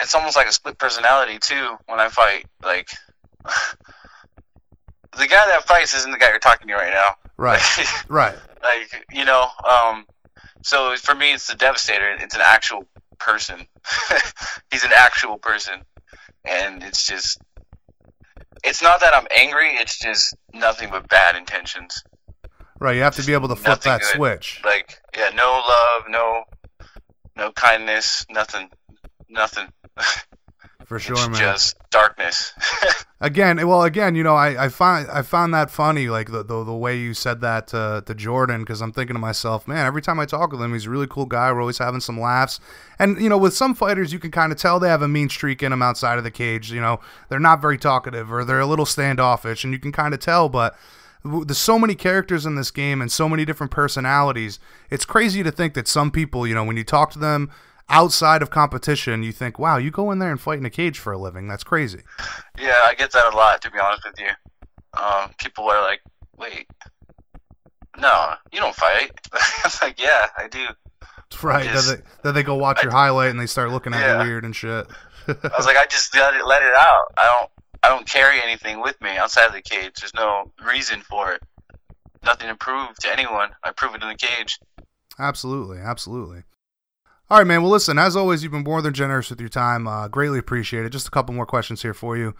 it's 0.00 0.14
almost 0.14 0.36
like 0.36 0.48
a 0.48 0.52
split 0.52 0.78
personality 0.78 1.38
too 1.38 1.76
when 1.86 2.00
I 2.00 2.08
fight. 2.08 2.46
Like 2.62 2.90
the 3.44 5.26
guy 5.26 5.46
that 5.46 5.64
fights 5.66 5.94
isn't 5.94 6.10
the 6.10 6.18
guy 6.18 6.30
you're 6.30 6.38
talking 6.38 6.68
to 6.68 6.74
right 6.74 6.92
now. 6.92 7.14
Right, 7.36 7.62
right. 8.08 8.34
like 8.62 9.06
you 9.12 9.26
know 9.26 9.46
um 9.68 10.06
so 10.62 10.96
for 10.96 11.14
me 11.14 11.34
it's 11.34 11.46
the 11.46 11.54
devastator 11.54 12.16
it's 12.18 12.34
an 12.34 12.40
actual 12.42 12.86
person 13.18 13.66
he's 14.70 14.84
an 14.84 14.92
actual 14.94 15.36
person 15.36 15.82
and 16.46 16.82
it's 16.82 17.06
just 17.06 17.38
it's 18.64 18.82
not 18.82 19.00
that 19.00 19.14
i'm 19.14 19.26
angry 19.36 19.70
it's 19.74 19.98
just 19.98 20.34
nothing 20.54 20.90
but 20.90 21.08
bad 21.08 21.36
intentions 21.36 22.02
Right, 22.78 22.94
you 22.94 23.00
have 23.02 23.16
to 23.16 23.22
be 23.24 23.32
able 23.32 23.48
to 23.48 23.56
flip 23.56 23.80
that 23.80 24.02
good. 24.02 24.16
switch. 24.16 24.60
like 24.64 25.00
yeah 25.16 25.30
no 25.34 25.62
love 25.66 26.02
no 26.10 26.44
no 27.34 27.50
kindness 27.52 28.26
nothing 28.30 28.68
nothing 29.30 29.68
For 30.86 30.98
sure, 30.98 31.16
it's 31.16 31.28
man. 31.28 31.40
just 31.40 31.76
darkness 31.90 32.52
Again, 33.18 33.66
well, 33.66 33.82
again, 33.82 34.14
you 34.14 34.22
know, 34.22 34.34
I, 34.34 34.66
I 34.66 34.68
find 34.68 35.08
I 35.10 35.22
found 35.22 35.54
that 35.54 35.70
funny, 35.70 36.10
like 36.10 36.30
the 36.30 36.42
the, 36.42 36.64
the 36.64 36.74
way 36.74 36.98
you 36.98 37.14
said 37.14 37.40
that 37.40 37.66
to, 37.68 38.02
to 38.04 38.14
Jordan, 38.14 38.60
because 38.60 38.82
I'm 38.82 38.92
thinking 38.92 39.14
to 39.14 39.20
myself, 39.20 39.66
man, 39.66 39.86
every 39.86 40.02
time 40.02 40.20
I 40.20 40.26
talk 40.26 40.52
with 40.52 40.60
him, 40.60 40.74
he's 40.74 40.84
a 40.84 40.90
really 40.90 41.06
cool 41.06 41.24
guy. 41.24 41.50
We're 41.50 41.62
always 41.62 41.78
having 41.78 42.00
some 42.00 42.20
laughs, 42.20 42.60
and 42.98 43.18
you 43.18 43.30
know, 43.30 43.38
with 43.38 43.54
some 43.54 43.74
fighters, 43.74 44.12
you 44.12 44.18
can 44.18 44.30
kind 44.30 44.52
of 44.52 44.58
tell 44.58 44.78
they 44.78 44.90
have 44.90 45.00
a 45.00 45.08
mean 45.08 45.30
streak 45.30 45.62
in 45.62 45.70
them 45.70 45.80
outside 45.80 46.18
of 46.18 46.24
the 46.24 46.30
cage. 46.30 46.70
You 46.70 46.82
know, 46.82 47.00
they're 47.30 47.40
not 47.40 47.62
very 47.62 47.78
talkative 47.78 48.30
or 48.30 48.44
they're 48.44 48.60
a 48.60 48.66
little 48.66 48.84
standoffish, 48.84 49.64
and 49.64 49.72
you 49.72 49.78
can 49.78 49.92
kind 49.92 50.12
of 50.12 50.20
tell, 50.20 50.48
but. 50.48 50.76
There's 51.24 51.58
so 51.58 51.76
many 51.76 51.96
characters 51.96 52.46
in 52.46 52.54
this 52.54 52.70
game 52.70 53.02
and 53.02 53.10
so 53.10 53.28
many 53.28 53.44
different 53.44 53.72
personalities. 53.72 54.60
It's 54.90 55.04
crazy 55.04 55.42
to 55.42 55.50
think 55.50 55.74
that 55.74 55.88
some 55.88 56.12
people, 56.12 56.46
you 56.46 56.54
know, 56.54 56.62
when 56.62 56.76
you 56.76 56.84
talk 56.84 57.10
to 57.12 57.18
them 57.18 57.50
outside 57.88 58.42
of 58.42 58.50
competition, 58.50 59.22
you 59.22 59.32
think, 59.32 59.58
wow, 59.58 59.76
you 59.76 59.90
go 59.90 60.10
in 60.10 60.18
there 60.18 60.30
and 60.30 60.40
fight 60.40 60.58
in 60.58 60.64
a 60.66 60.70
cage 60.70 60.98
for 60.98 61.12
a 61.12 61.18
living. 61.18 61.46
That's 61.48 61.64
crazy. 61.64 62.00
yeah 62.58 62.80
i 62.84 62.94
get 62.94 63.12
that 63.12 63.32
a 63.32 63.36
lot 63.36 63.60
to 63.62 63.70
be 63.70 63.78
honest 63.78 64.02
with 64.04 64.18
you 64.20 64.30
um 65.00 65.30
people 65.38 65.64
are 65.68 65.82
like 65.82 66.00
wait 66.36 66.66
no 67.98 68.34
you 68.52 68.60
don't 68.60 68.74
fight 68.74 69.10
i'm 69.64 69.70
like 69.82 70.00
yeah 70.00 70.26
i 70.38 70.48
do 70.48 70.66
Right. 71.42 71.64
Just- 71.68 71.88
then, 71.88 71.96
they, 71.98 72.02
then 72.22 72.34
they 72.34 72.42
go 72.44 72.54
watch 72.54 72.82
your 72.84 72.92
highlight 72.92 73.30
and 73.30 73.38
they 73.40 73.46
start 73.46 73.70
looking 73.70 73.92
at 73.92 74.00
Yeah. 74.00 74.22
you 74.22 74.28
weird 74.28 74.44
and 74.44 74.54
shit. 74.56 74.86
I 75.28 75.34
was 75.56 75.66
like, 75.66 75.76
I 75.76 75.84
just 75.90 76.14
let 76.14 76.34
it 76.34 76.46
let 76.46 76.62
it 76.62 76.72
out. 76.74 77.06
I 77.18 77.26
don't 77.26 77.50
I 77.82 77.88
don't 77.88 78.08
carry 78.08 78.40
anything 78.40 78.80
with 78.80 78.98
me 79.02 79.10
outside 79.16 79.46
of 79.46 79.52
the 79.52 79.60
cage. 79.60 79.94
There's 80.00 80.14
no 80.14 80.52
reason 80.64 81.00
for 81.02 81.32
it. 81.32 81.42
Nothing 82.24 82.48
to 82.48 82.54
prove 82.54 82.94
to 83.00 83.12
anyone. 83.12 83.50
I 83.64 83.72
prove 83.72 83.94
it 83.96 84.02
in 84.02 84.08
the 84.08 84.14
cage. 84.14 84.58
absolutely. 85.18 85.78
Absolutely. 85.78 86.44
All 87.28 87.38
right, 87.38 87.46
man. 87.46 87.62
Well, 87.62 87.72
listen, 87.72 87.98
as 87.98 88.14
always, 88.14 88.44
you've 88.44 88.52
been 88.52 88.62
more 88.62 88.80
than 88.80 88.94
generous 88.94 89.30
with 89.30 89.40
your 89.40 89.48
time. 89.48 89.88
Uh, 89.88 90.06
greatly 90.06 90.38
appreciate 90.38 90.84
it. 90.84 90.90
Just 90.90 91.08
a 91.08 91.10
couple 91.10 91.34
more 91.34 91.46
questions 91.46 91.82
here 91.82 91.94
for 91.94 92.16
you. 92.16 92.36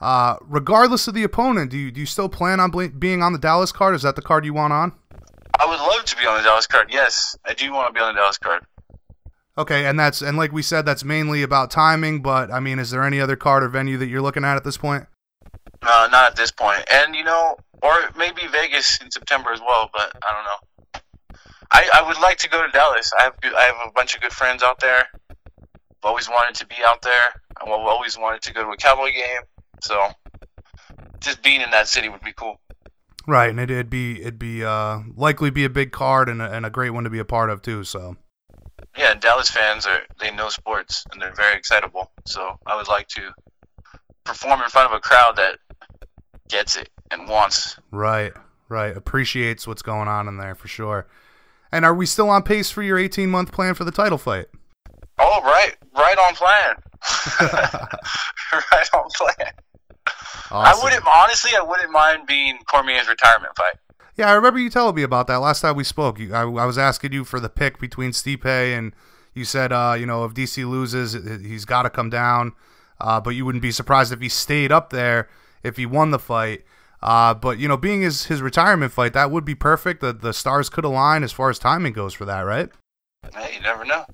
Uh, 0.00 0.36
regardless 0.42 1.08
of 1.08 1.14
the 1.14 1.24
opponent, 1.24 1.72
do 1.72 1.76
you, 1.76 1.90
do 1.90 1.98
you 1.98 2.06
still 2.06 2.28
plan 2.28 2.60
on 2.60 2.70
being 2.98 3.20
on 3.20 3.32
the 3.32 3.38
Dallas 3.38 3.72
card? 3.72 3.96
Is 3.96 4.02
that 4.02 4.14
the 4.14 4.22
card 4.22 4.44
you 4.44 4.54
want 4.54 4.72
on? 4.72 4.92
I 5.58 5.66
would 5.66 5.80
love 5.80 6.04
to 6.04 6.16
be 6.16 6.24
on 6.24 6.36
the 6.36 6.44
Dallas 6.44 6.68
card. 6.68 6.88
Yes, 6.92 7.36
I 7.44 7.52
do 7.52 7.72
want 7.72 7.92
to 7.92 7.98
be 7.98 8.00
on 8.00 8.14
the 8.14 8.20
Dallas 8.20 8.38
card. 8.38 8.64
Okay, 9.56 9.86
and 9.86 9.98
that's 9.98 10.22
and 10.22 10.36
like 10.36 10.52
we 10.52 10.62
said, 10.62 10.86
that's 10.86 11.02
mainly 11.02 11.42
about 11.42 11.72
timing. 11.72 12.22
But 12.22 12.52
I 12.52 12.60
mean, 12.60 12.78
is 12.78 12.92
there 12.92 13.02
any 13.02 13.20
other 13.20 13.34
card 13.34 13.64
or 13.64 13.68
venue 13.68 13.96
that 13.98 14.06
you're 14.06 14.22
looking 14.22 14.44
at 14.44 14.56
at 14.56 14.62
this 14.62 14.76
point? 14.76 15.06
No, 15.82 16.06
not 16.12 16.30
at 16.30 16.36
this 16.36 16.52
point. 16.52 16.84
And 16.92 17.16
you 17.16 17.24
know, 17.24 17.56
or 17.82 17.92
maybe 18.16 18.42
Vegas 18.52 19.00
in 19.02 19.10
September 19.10 19.50
as 19.50 19.60
well. 19.60 19.90
But 19.92 20.12
I 20.24 20.32
don't 20.32 20.44
know. 20.44 20.67
I, 21.70 21.88
I 21.94 22.06
would 22.06 22.18
like 22.20 22.38
to 22.38 22.48
go 22.48 22.64
to 22.64 22.70
Dallas. 22.72 23.12
I 23.18 23.24
have 23.24 23.40
good- 23.40 23.54
I 23.54 23.62
have 23.62 23.76
a 23.86 23.92
bunch 23.92 24.14
of 24.14 24.20
good 24.20 24.32
friends 24.32 24.62
out 24.62 24.80
there. 24.80 25.06
I've 25.30 26.04
always 26.04 26.28
wanted 26.28 26.54
to 26.56 26.66
be 26.66 26.76
out 26.84 27.02
there. 27.02 27.42
I've 27.60 27.68
always 27.68 28.16
wanted 28.18 28.42
to 28.42 28.52
go 28.54 28.64
to 28.64 28.70
a 28.70 28.76
Cowboy 28.76 29.10
game. 29.12 29.42
So 29.82 30.08
just 31.20 31.42
being 31.42 31.60
in 31.60 31.70
that 31.72 31.88
city 31.88 32.08
would 32.08 32.22
be 32.22 32.32
cool. 32.32 32.60
Right, 33.26 33.50
and 33.50 33.60
it, 33.60 33.70
it'd 33.70 33.90
be 33.90 34.20
it'd 34.22 34.38
be 34.38 34.64
uh, 34.64 35.00
likely 35.14 35.50
be 35.50 35.64
a 35.64 35.70
big 35.70 35.92
card 35.92 36.28
and 36.30 36.40
a, 36.40 36.50
and 36.50 36.64
a 36.64 36.70
great 36.70 36.90
one 36.90 37.04
to 37.04 37.10
be 37.10 37.18
a 37.18 37.24
part 37.26 37.50
of 37.50 37.60
too. 37.60 37.84
So 37.84 38.16
Yeah, 38.96 39.14
Dallas 39.14 39.50
fans 39.50 39.86
are 39.86 40.00
they 40.18 40.30
know 40.30 40.48
sports 40.48 41.04
and 41.12 41.20
they're 41.20 41.34
very 41.34 41.56
excitable. 41.56 42.10
So 42.26 42.58
I 42.64 42.76
would 42.76 42.88
like 42.88 43.08
to 43.08 43.32
perform 44.24 44.62
in 44.62 44.70
front 44.70 44.90
of 44.90 44.96
a 44.96 45.00
crowd 45.00 45.36
that 45.36 45.58
gets 46.48 46.76
it 46.76 46.88
and 47.10 47.28
wants. 47.28 47.76
right, 47.90 48.32
right, 48.70 48.96
appreciates 48.96 49.66
what's 49.66 49.82
going 49.82 50.08
on 50.08 50.28
in 50.28 50.38
there 50.38 50.54
for 50.54 50.68
sure. 50.68 51.06
And 51.70 51.84
are 51.84 51.94
we 51.94 52.06
still 52.06 52.30
on 52.30 52.42
pace 52.42 52.70
for 52.70 52.82
your 52.82 52.98
18 52.98 53.30
month 53.30 53.52
plan 53.52 53.74
for 53.74 53.84
the 53.84 53.90
title 53.90 54.18
fight? 54.18 54.46
Oh, 55.18 55.40
right, 55.42 55.74
right 55.96 56.18
on 56.18 56.34
plan. 56.34 56.76
right 58.72 58.88
on 58.94 59.08
plan. 59.10 59.52
I 60.50 60.78
wouldn't 60.82 61.04
honestly. 61.06 61.50
I 61.56 61.62
wouldn't 61.62 61.90
mind 61.90 62.26
being 62.26 62.58
Cormier's 62.70 63.08
retirement 63.08 63.52
fight. 63.56 63.74
Yeah, 64.16 64.30
I 64.30 64.32
remember 64.32 64.58
you 64.58 64.70
telling 64.70 64.94
me 64.94 65.02
about 65.02 65.26
that 65.28 65.36
last 65.36 65.60
time 65.60 65.76
we 65.76 65.84
spoke. 65.84 66.18
You, 66.18 66.34
I, 66.34 66.40
I 66.40 66.64
was 66.64 66.78
asking 66.78 67.12
you 67.12 67.24
for 67.24 67.38
the 67.38 67.48
pick 67.48 67.78
between 67.78 68.10
Stipe 68.10 68.46
and 68.46 68.92
you 69.34 69.44
said, 69.44 69.72
uh, 69.72 69.94
you 69.96 70.06
know, 70.06 70.24
if 70.24 70.34
DC 70.34 70.68
loses, 70.68 71.12
he's 71.12 71.64
got 71.64 71.82
to 71.82 71.90
come 71.90 72.10
down. 72.10 72.52
Uh, 73.00 73.20
but 73.20 73.30
you 73.30 73.44
wouldn't 73.44 73.62
be 73.62 73.70
surprised 73.70 74.12
if 74.12 74.20
he 74.20 74.28
stayed 74.28 74.72
up 74.72 74.90
there 74.90 75.28
if 75.62 75.76
he 75.76 75.86
won 75.86 76.10
the 76.10 76.18
fight. 76.18 76.64
Uh, 77.02 77.34
but 77.34 77.58
you 77.58 77.68
know, 77.68 77.76
being 77.76 78.02
his 78.02 78.26
his 78.26 78.42
retirement 78.42 78.92
fight, 78.92 79.12
that 79.12 79.30
would 79.30 79.44
be 79.44 79.54
perfect. 79.54 80.00
The 80.00 80.12
the 80.12 80.32
stars 80.32 80.68
could 80.68 80.84
align 80.84 81.22
as 81.22 81.32
far 81.32 81.50
as 81.50 81.58
timing 81.58 81.92
goes 81.92 82.14
for 82.14 82.24
that, 82.24 82.40
right? 82.40 82.68
Hey, 83.34 83.54
you 83.54 83.60
never 83.60 83.84
know. 83.84 84.04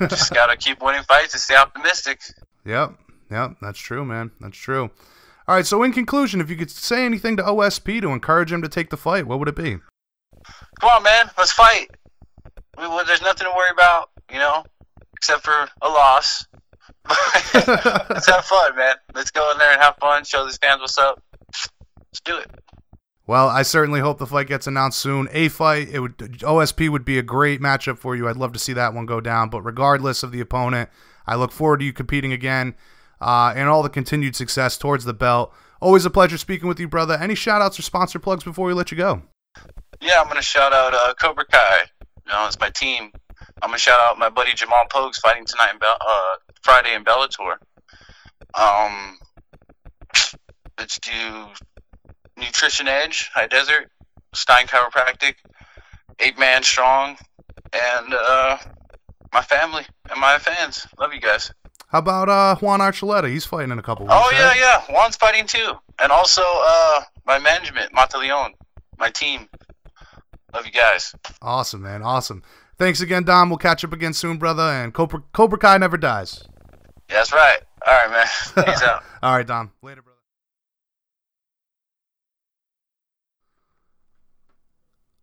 Just 0.00 0.32
gotta 0.32 0.56
keep 0.58 0.82
winning 0.82 1.02
fights 1.02 1.34
and 1.34 1.40
stay 1.40 1.56
optimistic. 1.56 2.20
Yep, 2.64 2.94
yep, 3.30 3.56
that's 3.60 3.78
true, 3.78 4.04
man. 4.04 4.30
That's 4.40 4.56
true. 4.56 4.90
All 5.46 5.54
right, 5.54 5.66
so 5.66 5.82
in 5.82 5.92
conclusion, 5.92 6.42
if 6.42 6.50
you 6.50 6.56
could 6.56 6.70
say 6.70 7.06
anything 7.06 7.36
to 7.38 7.42
OSP 7.42 8.02
to 8.02 8.10
encourage 8.10 8.52
him 8.52 8.60
to 8.60 8.68
take 8.68 8.90
the 8.90 8.98
fight, 8.98 9.26
what 9.26 9.38
would 9.38 9.48
it 9.48 9.56
be? 9.56 9.78
Come 10.80 10.90
on, 10.90 11.02
man, 11.02 11.30
let's 11.38 11.52
fight. 11.52 11.90
We, 12.76 12.86
well, 12.86 13.04
there's 13.06 13.22
nothing 13.22 13.46
to 13.46 13.52
worry 13.56 13.70
about, 13.72 14.10
you 14.30 14.38
know, 14.38 14.64
except 15.16 15.44
for 15.44 15.68
a 15.80 15.88
loss. 15.88 16.46
let's 17.54 18.26
have 18.26 18.44
fun, 18.44 18.76
man. 18.76 18.96
Let's 19.14 19.30
go 19.30 19.50
in 19.52 19.58
there 19.58 19.72
and 19.72 19.80
have 19.80 19.96
fun. 19.96 20.24
Show 20.24 20.44
these 20.44 20.58
fans 20.58 20.80
what's 20.80 20.98
up. 20.98 21.22
Let's 22.18 22.20
do 22.24 22.36
it. 22.38 22.50
Well, 23.26 23.48
I 23.48 23.62
certainly 23.62 24.00
hope 24.00 24.18
the 24.18 24.26
fight 24.26 24.46
gets 24.46 24.66
announced 24.66 24.98
soon. 24.98 25.28
A 25.32 25.48
fight, 25.48 25.88
it 25.90 26.00
would 26.00 26.16
OSP 26.16 26.88
would 26.88 27.04
be 27.04 27.18
a 27.18 27.22
great 27.22 27.60
matchup 27.60 27.98
for 27.98 28.16
you. 28.16 28.26
I'd 28.26 28.36
love 28.36 28.54
to 28.54 28.58
see 28.58 28.72
that 28.72 28.94
one 28.94 29.04
go 29.04 29.20
down. 29.20 29.50
But 29.50 29.62
regardless 29.62 30.22
of 30.22 30.32
the 30.32 30.40
opponent, 30.40 30.88
I 31.26 31.34
look 31.34 31.52
forward 31.52 31.80
to 31.80 31.84
you 31.84 31.92
competing 31.92 32.32
again 32.32 32.74
uh, 33.20 33.52
and 33.54 33.68
all 33.68 33.82
the 33.82 33.90
continued 33.90 34.34
success 34.34 34.78
towards 34.78 35.04
the 35.04 35.12
belt. 35.12 35.52
Always 35.80 36.06
a 36.06 36.10
pleasure 36.10 36.38
speaking 36.38 36.68
with 36.68 36.80
you, 36.80 36.88
brother. 36.88 37.14
Any 37.14 37.34
shout 37.34 37.60
outs 37.60 37.78
or 37.78 37.82
sponsor 37.82 38.18
plugs 38.18 38.44
before 38.44 38.66
we 38.66 38.72
let 38.72 38.90
you 38.90 38.96
go? 38.96 39.22
Yeah, 40.00 40.20
I'm 40.20 40.28
gonna 40.28 40.42
shout 40.42 40.72
out 40.72 40.94
uh, 40.94 41.12
Cobra 41.20 41.44
Kai. 41.44 41.82
You 42.00 42.32
know, 42.32 42.46
it's 42.46 42.58
my 42.58 42.70
team. 42.70 43.10
I'm 43.62 43.68
gonna 43.68 43.78
shout 43.78 44.00
out 44.00 44.18
my 44.18 44.30
buddy 44.30 44.54
Jamal 44.54 44.84
Pogues 44.90 45.16
fighting 45.16 45.44
tonight 45.44 45.72
in 45.72 45.78
Bel- 45.78 45.98
uh, 46.00 46.36
Friday 46.62 46.94
in 46.94 47.04
Bellator. 47.04 47.56
Um, 48.58 49.18
let's 50.78 50.98
do 51.00 51.46
Nutrition 52.38 52.88
Edge, 52.88 53.30
High 53.34 53.46
Desert, 53.46 53.90
Stein 54.34 54.66
Chiropractic, 54.66 55.34
Eight 56.20 56.38
Man 56.38 56.62
Strong, 56.62 57.16
and 57.72 58.14
uh, 58.14 58.58
my 59.32 59.42
family 59.42 59.84
and 60.10 60.20
my 60.20 60.38
fans. 60.38 60.86
Love 60.98 61.12
you 61.12 61.20
guys. 61.20 61.52
How 61.88 62.00
about 62.00 62.28
uh, 62.28 62.56
Juan 62.56 62.80
Archuleta? 62.80 63.30
He's 63.30 63.44
fighting 63.44 63.70
in 63.70 63.78
a 63.78 63.82
couple 63.82 64.04
weeks. 64.06 64.14
Oh 64.16 64.30
yeah, 64.32 64.48
right? 64.48 64.58
yeah. 64.58 64.82
Juan's 64.88 65.16
fighting 65.16 65.46
too, 65.46 65.72
and 65.98 66.12
also 66.12 66.42
uh, 66.44 67.00
my 67.26 67.38
management, 67.38 67.92
Mataleon, 67.92 68.50
my 68.98 69.10
team. 69.10 69.48
Love 70.54 70.66
you 70.66 70.72
guys. 70.72 71.14
Awesome, 71.42 71.82
man. 71.82 72.02
Awesome. 72.02 72.42
Thanks 72.78 73.00
again, 73.00 73.24
Dom. 73.24 73.50
We'll 73.50 73.58
catch 73.58 73.84
up 73.84 73.92
again 73.92 74.12
soon, 74.12 74.38
brother. 74.38 74.62
And 74.62 74.94
Cobra, 74.94 75.22
Cobra 75.32 75.58
Kai 75.58 75.78
never 75.78 75.96
dies. 75.96 76.44
Yeah, 77.08 77.16
that's 77.16 77.32
right. 77.32 77.58
All 77.86 77.92
right, 77.94 78.10
man. 78.10 78.26
Peace 78.66 78.82
out. 78.82 79.02
All 79.22 79.34
right, 79.34 79.46
Dom. 79.46 79.72
Later, 79.82 80.02
brother. 80.02 80.07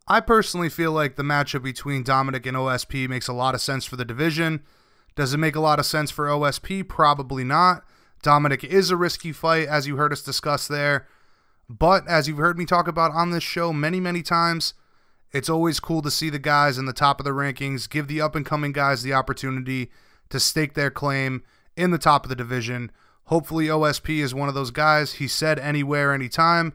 I 0.08 0.20
personally 0.20 0.70
feel 0.70 0.92
like 0.92 1.16
the 1.16 1.24
matchup 1.24 1.64
between 1.64 2.04
Dominick 2.04 2.46
and 2.46 2.56
OSP 2.56 3.10
makes 3.10 3.28
a 3.28 3.34
lot 3.34 3.56
of 3.56 3.62
sense 3.62 3.86
for 3.86 3.96
the 3.96 4.06
division. 4.06 4.64
Does 5.16 5.34
it 5.34 5.38
make 5.38 5.56
a 5.56 5.62
lot 5.62 5.80
of 5.80 5.86
sense 5.86 6.12
for 6.12 6.28
OSP? 6.28 6.88
Probably 6.88 7.44
not. 7.44 7.84
Dominick 8.22 8.64
is 8.64 8.92
a 8.92 8.98
risky 8.98 9.32
fight, 9.32 9.68
as 9.68 9.88
you 9.88 9.96
heard 9.96 10.14
us 10.14 10.22
discuss 10.22 10.68
there. 10.68 11.08
But 11.68 12.08
as 12.08 12.28
you've 12.28 12.38
heard 12.38 12.58
me 12.58 12.66
talk 12.66 12.88
about 12.88 13.12
on 13.12 13.32
this 13.32 13.44
show 13.44 13.74
many, 13.74 14.00
many 14.00 14.22
times, 14.22 14.76
it's 15.32 15.50
always 15.50 15.80
cool 15.80 16.04
to 16.04 16.12
see 16.12 16.30
the 16.30 16.38
guys 16.38 16.78
in 16.78 16.86
the 16.86 16.94
top 16.94 17.20
of 17.20 17.24
the 17.24 17.32
rankings 17.32 17.90
give 17.90 18.08
the 18.08 18.22
up 18.22 18.36
and 18.36 18.46
coming 18.46 18.72
guys 18.72 19.02
the 19.02 19.14
opportunity 19.14 19.90
to 20.30 20.40
stake 20.40 20.76
their 20.76 20.92
claim 20.92 21.44
in 21.76 21.90
the 21.90 21.98
top 21.98 22.26
of 22.26 22.30
the 22.30 22.36
division. 22.36 22.92
Hopefully, 23.26 23.66
OSP 23.66 24.20
is 24.20 24.36
one 24.36 24.50
of 24.50 24.56
those 24.56 24.72
guys. 24.72 25.14
He 25.14 25.28
said 25.28 25.58
anywhere, 25.58 26.14
anytime. 26.14 26.74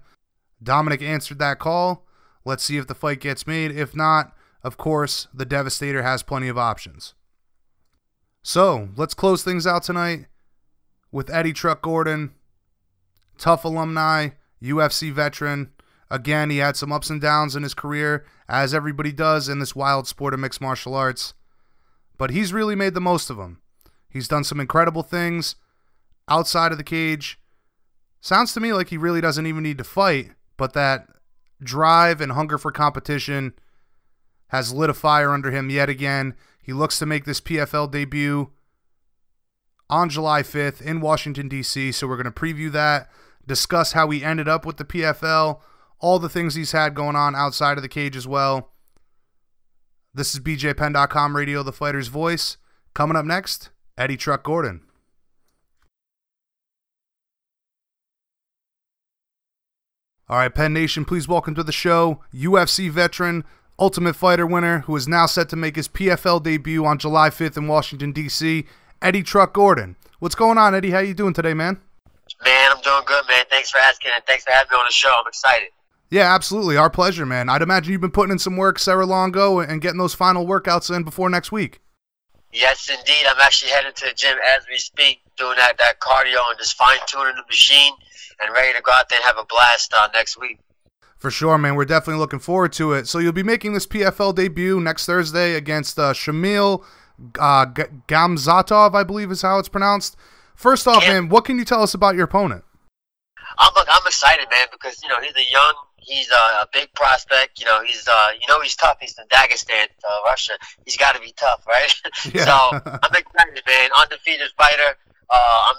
Dominick 0.61 1.01
answered 1.01 1.39
that 1.39 1.61
call. 1.61 2.05
Let's 2.45 2.65
see 2.65 2.77
if 2.77 2.87
the 2.87 2.95
fight 2.95 3.21
gets 3.21 3.47
made. 3.47 3.71
If 3.71 3.95
not, 3.95 4.35
of 4.63 4.77
course, 4.77 5.29
the 5.33 5.45
Devastator 5.45 6.03
has 6.03 6.23
plenty 6.23 6.49
of 6.49 6.59
options. 6.59 7.15
So, 8.43 8.89
let's 8.97 9.15
close 9.15 9.43
things 9.43 9.67
out 9.67 9.83
tonight 9.83 10.27
with 11.13 11.31
Eddie 11.31 11.53
Truck 11.53 11.83
Gordon, 11.83 12.33
TUF 13.39 13.65
alumni, 13.65 14.31
UFC 14.63 15.13
veteran. 15.13 15.71
Again, 16.11 16.51
he 16.51 16.59
had 16.59 16.77
some 16.77 16.93
ups 16.93 17.11
and 17.11 17.21
downs 17.21 17.55
in 17.55 17.63
his 17.63 17.75
career, 17.75 18.25
as 18.49 18.75
everybody 18.75 19.13
does 19.13 19.49
in 19.49 19.59
this 19.59 19.77
wild 19.77 20.07
sport 20.07 20.35
of 20.35 20.41
mixed 20.41 20.61
martial 20.61 20.95
arts. 20.95 21.35
But 22.19 22.31
he's 22.31 22.53
really 22.53 22.75
made 22.75 22.95
the 22.95 23.01
most 23.01 23.31
of 23.31 23.37
them. 23.37 23.61
He's 24.09 24.29
done 24.29 24.45
some 24.45 24.61
incredible 24.61 25.03
things 25.03 25.57
outside 26.29 26.73
of 26.73 26.79
the 26.79 26.85
cage. 26.85 27.39
Sounds 28.21 28.53
to 28.55 28.61
me 28.61 28.73
like 28.73 28.89
he 28.89 28.97
really 28.97 29.21
doesn't 29.21 29.47
even 29.47 29.63
need 29.63 29.79
to 29.79 29.85
fight, 29.85 30.33
but 30.57 30.73
that 30.73 31.07
drive 31.63 32.21
and 32.21 32.33
hunger 32.33 32.59
for 32.59 32.73
competition 32.73 33.55
has 34.49 34.73
lit 34.73 34.91
a 34.91 34.95
fire 34.95 35.33
under 35.33 35.51
him 35.51 35.71
yet 35.71 35.89
again. 35.89 36.35
He 36.63 36.73
looks 36.73 36.99
to 36.99 37.07
make 37.07 37.25
this 37.25 37.41
PFL 37.41 37.91
debut 37.91 38.51
on 39.89 40.09
July 40.09 40.43
5th 40.43 40.81
in 40.83 41.01
Washington, 41.01 41.49
D.C. 41.49 41.93
So 41.93 42.07
we're 42.07 42.21
going 42.21 42.33
to 42.33 42.41
preview 42.41 42.71
that, 42.73 43.11
discuss 43.47 43.93
how 43.93 44.11
he 44.11 44.25
ended 44.25 44.49
up 44.49 44.67
with 44.67 44.77
the 44.77 44.85
PFL, 44.85 45.61
all 45.99 46.19
the 46.19 46.29
things 46.29 46.55
he's 46.55 46.73
had 46.73 46.95
going 46.95 47.17
on 47.17 47.35
outside 47.37 47.77
of 47.77 47.83
the 47.83 47.89
cage 47.89 48.17
as 48.17 48.27
well. 48.27 48.73
This 50.13 50.35
is 50.35 50.41
BJPenn.com 50.41 51.37
Radio, 51.37 51.63
the 51.63 51.73
fighter's 51.73 52.09
voice. 52.09 52.57
Coming 52.95 53.17
up 53.17 53.25
next, 53.25 53.71
Eddie 53.97 54.17
Truck 54.17 54.43
Gordon. 54.43 54.83
All 60.31 60.37
right, 60.37 60.55
Penn 60.55 60.73
Nation, 60.73 61.05
please 61.05 61.27
welcome 61.27 61.57
to 61.57 61.65
the 61.65 61.73
show 61.73 62.21
UFC 62.33 62.89
veteran, 62.89 63.43
Ultimate 63.81 64.15
Fighter 64.15 64.47
winner, 64.47 64.79
who 64.87 64.95
is 64.95 65.09
now 65.09 65.27
set 65.27 65.49
to 65.49 65.57
make 65.57 65.75
his 65.75 65.89
PFL 65.89 66.41
debut 66.41 66.87
on 66.87 66.99
July 66.99 67.31
5th 67.31 67.57
in 67.57 67.67
Washington, 67.67 68.13
D.C., 68.13 68.65
Eddie 69.03 69.25
Truck 69.25 69.53
Gordon. 69.53 69.97
What's 70.21 70.37
going 70.37 70.57
on, 70.57 70.73
Eddie? 70.73 70.93
How 70.93 71.01
you 71.01 71.15
doing 71.15 71.35
today, 71.35 71.53
man? 71.53 71.81
Man, 72.45 72.71
I'm 72.71 72.81
doing 72.81 73.03
good, 73.07 73.25
man. 73.29 73.45
Thanks 73.51 73.73
for 73.73 73.79
asking, 73.79 74.13
and 74.15 74.25
thanks 74.25 74.45
for 74.45 74.53
having 74.53 74.71
me 74.71 74.77
on 74.77 74.85
the 74.87 74.93
show. 74.93 75.13
I'm 75.21 75.27
excited. 75.27 75.71
Yeah, 76.11 76.33
absolutely. 76.33 76.77
Our 76.77 76.91
pleasure, 76.91 77.27
man. 77.27 77.49
I'd 77.49 77.63
imagine 77.63 77.91
you've 77.91 78.01
been 78.01 78.13
putting 78.13 78.31
in 78.31 78.39
some 78.39 78.57
work, 78.57 78.79
Sarah 78.79 79.07
Longo, 79.07 79.59
and 79.59 79.83
getting 79.83 79.99
those 79.99 80.15
final 80.15 80.47
workouts 80.47 80.95
in 80.95 81.03
before 81.03 81.29
next 81.29 81.51
week. 81.51 81.81
Yes, 82.53 82.89
indeed. 82.89 83.27
I'm 83.29 83.41
actually 83.41 83.73
headed 83.73 83.97
to 83.97 84.07
the 84.07 84.15
gym 84.15 84.37
as 84.57 84.65
we 84.71 84.79
speak, 84.79 85.23
doing 85.37 85.57
that, 85.57 85.77
that 85.79 85.99
cardio 85.99 86.39
and 86.51 86.59
just 86.59 86.77
fine 86.77 86.99
tuning 87.09 87.35
the 87.35 87.43
machine, 87.49 87.95
and 88.43 88.53
ready 88.53 88.73
to 88.77 88.83
go 88.83 88.93
out 88.93 89.09
there 89.09 89.19
and 89.19 89.25
have 89.25 89.39
a 89.39 89.45
blast 89.47 89.93
uh, 89.97 90.09
next 90.15 90.39
week. 90.41 90.59
For 91.19 91.31
sure, 91.31 91.59
man. 91.59 91.75
We're 91.75 91.85
definitely 91.85 92.19
looking 92.21 92.39
forward 92.39 92.73
to 92.75 92.93
it. 92.95 93.07
So 93.07 93.19
you'll 93.19 93.33
be 93.33 93.43
making 93.43 93.75
this 93.75 93.87
PFL 93.87 94.35
debut 94.35 94.81
next 94.81 95.05
Thursday 95.07 95.55
against 95.55 95.99
uh, 95.99 96.13
Shamil 96.15 96.83
uh, 97.39 97.67
G- 97.67 97.83
Gamzatov, 98.09 98.95
I 98.95 99.05
believe 99.05 99.31
is 99.31 99.43
how 99.43 99.59
it's 99.59 99.69
pronounced. 99.69 100.17
First 100.55 100.87
off, 100.89 101.03
Yeah. 101.03 101.13
man, 101.15 101.29
what 101.29 101.45
can 101.45 101.59
you 101.59 101.65
tell 101.67 101.83
us 101.83 101.93
about 101.95 102.15
your 102.15 102.25
opponent? 102.25 102.65
I'm 103.59 103.73
I'm 103.77 104.07
excited, 104.07 104.47
man, 104.51 104.67
because 104.71 105.03
you 105.03 105.09
know 105.09 105.21
he's 105.21 105.35
a 105.37 105.51
young, 105.51 105.75
he's 105.97 106.31
a, 106.31 106.63
a 106.63 106.67
big 106.73 106.93
prospect. 106.95 107.59
You 107.61 107.67
know 107.67 107.83
he's 107.85 108.07
uh, 108.09 108.29
you 108.41 108.47
know 108.49 108.61
he's 108.63 108.77
tough. 108.77 108.97
He's 109.01 109.13
from 109.13 109.27
Dagestan, 109.29 109.85
uh, 110.09 110.17
Russia. 110.25 110.53
He's 110.85 110.97
got 110.97 111.15
to 111.17 111.21
be 111.21 111.33
tough, 111.37 111.67
right? 111.67 111.93
Yeah. 112.35 112.45
so 112.45 112.79
I'm 112.87 113.15
excited, 113.15 113.63
man. 113.67 113.91
Undefeated 114.01 114.51
fighter. 114.57 114.97
Uh, 115.29 115.59
I'm 115.71 115.77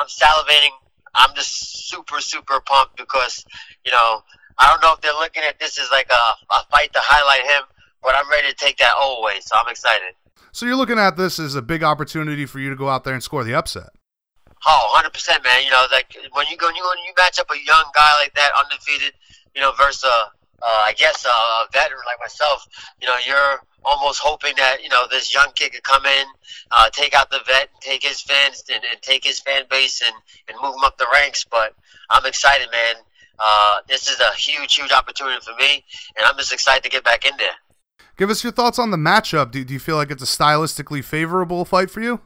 I'm 0.00 0.06
salivating. 0.06 0.70
I'm 1.18 1.34
just 1.34 1.88
super 1.88 2.20
super 2.20 2.60
pumped 2.60 2.96
because 2.96 3.44
you 3.84 3.92
know 3.92 4.22
I 4.58 4.68
don't 4.68 4.82
know 4.82 4.92
if 4.92 5.00
they're 5.00 5.12
looking 5.12 5.42
at 5.44 5.58
this 5.60 5.78
as 5.78 5.90
like 5.90 6.10
a, 6.10 6.54
a 6.54 6.64
fight 6.70 6.92
to 6.92 7.00
highlight 7.02 7.48
him, 7.48 7.62
but 8.02 8.14
I'm 8.14 8.28
ready 8.30 8.48
to 8.48 8.54
take 8.54 8.78
that 8.78 8.94
all 8.96 9.20
away. 9.22 9.38
So 9.40 9.54
I'm 9.56 9.68
excited. 9.68 10.14
So 10.52 10.66
you're 10.66 10.76
looking 10.76 10.98
at 10.98 11.16
this 11.16 11.38
as 11.38 11.54
a 11.54 11.62
big 11.62 11.84
opportunity 11.84 12.46
for 12.46 12.58
you 12.58 12.70
to 12.70 12.76
go 12.76 12.88
out 12.88 13.04
there 13.04 13.14
and 13.14 13.22
score 13.22 13.44
the 13.44 13.54
upset. 13.54 13.90
Oh, 14.66 14.90
100 14.94 15.12
percent, 15.12 15.44
man. 15.44 15.62
You 15.64 15.70
know, 15.70 15.86
like 15.92 16.16
when 16.32 16.46
you 16.50 16.56
go, 16.56 16.66
when 16.66 16.74
you 16.74 16.82
when 16.82 16.98
you 17.06 17.12
match 17.16 17.38
up 17.38 17.46
a 17.50 17.58
young 17.58 17.84
guy 17.94 18.10
like 18.18 18.34
that, 18.34 18.50
undefeated, 18.64 19.14
you 19.54 19.60
know, 19.60 19.72
versus 19.78 20.02
a, 20.02 20.16
uh, 20.62 20.82
I 20.82 20.92
guess 20.98 21.24
a 21.24 21.70
veteran 21.72 22.02
like 22.06 22.18
myself, 22.18 22.66
you 23.00 23.06
know, 23.06 23.16
you're 23.24 23.62
almost 23.84 24.20
hoping 24.22 24.54
that 24.56 24.82
you 24.82 24.88
know 24.88 25.06
this 25.10 25.32
young 25.32 25.48
kid 25.54 25.72
could 25.72 25.82
come 25.82 26.04
in, 26.04 26.26
uh, 26.70 26.90
take 26.90 27.14
out 27.14 27.30
the 27.30 27.40
vet, 27.46 27.68
take 27.80 28.02
his 28.02 28.20
fans 28.20 28.64
and, 28.72 28.82
and 28.90 29.00
take 29.02 29.24
his 29.24 29.40
fan 29.40 29.64
base 29.70 30.02
and, 30.02 30.14
and 30.48 30.56
move 30.62 30.74
him 30.74 30.84
up 30.84 30.98
the 30.98 31.06
ranks. 31.12 31.44
But 31.44 31.74
I'm 32.10 32.26
excited, 32.26 32.68
man. 32.70 32.94
Uh, 33.38 33.76
this 33.88 34.08
is 34.08 34.18
a 34.20 34.34
huge, 34.36 34.74
huge 34.74 34.92
opportunity 34.92 35.40
for 35.44 35.54
me, 35.54 35.84
and 36.16 36.26
I'm 36.26 36.36
just 36.36 36.52
excited 36.52 36.82
to 36.84 36.90
get 36.90 37.04
back 37.04 37.24
in 37.24 37.36
there. 37.38 37.54
Give 38.16 38.30
us 38.30 38.42
your 38.42 38.52
thoughts 38.52 38.80
on 38.80 38.90
the 38.90 38.96
matchup. 38.96 39.52
Do, 39.52 39.64
do 39.64 39.72
you 39.72 39.78
feel 39.78 39.94
like 39.94 40.10
it's 40.10 40.22
a 40.22 40.26
stylistically 40.26 41.04
favorable 41.04 41.64
fight 41.64 41.88
for 41.88 42.00
you? 42.00 42.20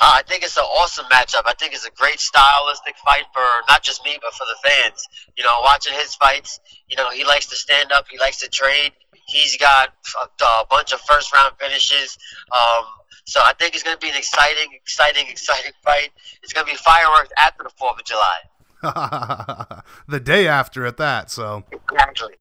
Uh, 0.00 0.18
I 0.18 0.22
think 0.22 0.42
it's 0.42 0.56
an 0.56 0.64
awesome 0.64 1.06
matchup. 1.06 1.42
I 1.46 1.54
think 1.58 1.74
it's 1.74 1.86
a 1.86 1.90
great 1.90 2.20
stylistic 2.20 2.96
fight 3.04 3.24
for 3.32 3.44
not 3.68 3.82
just 3.82 4.04
me, 4.04 4.18
but 4.20 4.34
for 4.34 4.44
the 4.44 4.68
fans. 4.68 5.06
You 5.36 5.44
know, 5.44 5.60
watching 5.62 5.94
his 5.94 6.14
fights, 6.16 6.60
you 6.88 6.96
know, 6.96 7.10
he 7.10 7.24
likes 7.24 7.46
to 7.46 7.56
stand 7.56 7.92
up, 7.92 8.06
he 8.10 8.18
likes 8.18 8.40
to 8.40 8.48
trade. 8.48 8.92
He's 9.32 9.56
got 9.56 9.94
a, 10.20 10.44
a 10.44 10.66
bunch 10.68 10.92
of 10.92 11.00
first 11.00 11.32
round 11.32 11.54
finishes. 11.58 12.18
Um, 12.52 12.84
so 13.24 13.40
I 13.40 13.52
think 13.58 13.74
it's 13.74 13.82
going 13.82 13.96
to 13.96 14.00
be 14.00 14.10
an 14.10 14.16
exciting, 14.16 14.68
exciting, 14.74 15.26
exciting 15.30 15.72
fight. 15.82 16.10
It's 16.42 16.52
going 16.52 16.66
to 16.66 16.72
be 16.72 16.76
fireworks 16.76 17.30
after 17.38 17.62
the 17.62 17.70
4th 17.70 17.98
of 17.98 18.04
July. 18.04 19.82
the 20.08 20.20
day 20.20 20.46
after 20.46 20.84
at 20.84 20.96
that, 20.96 21.30
so. 21.30 21.64
Exactly. 21.72 22.34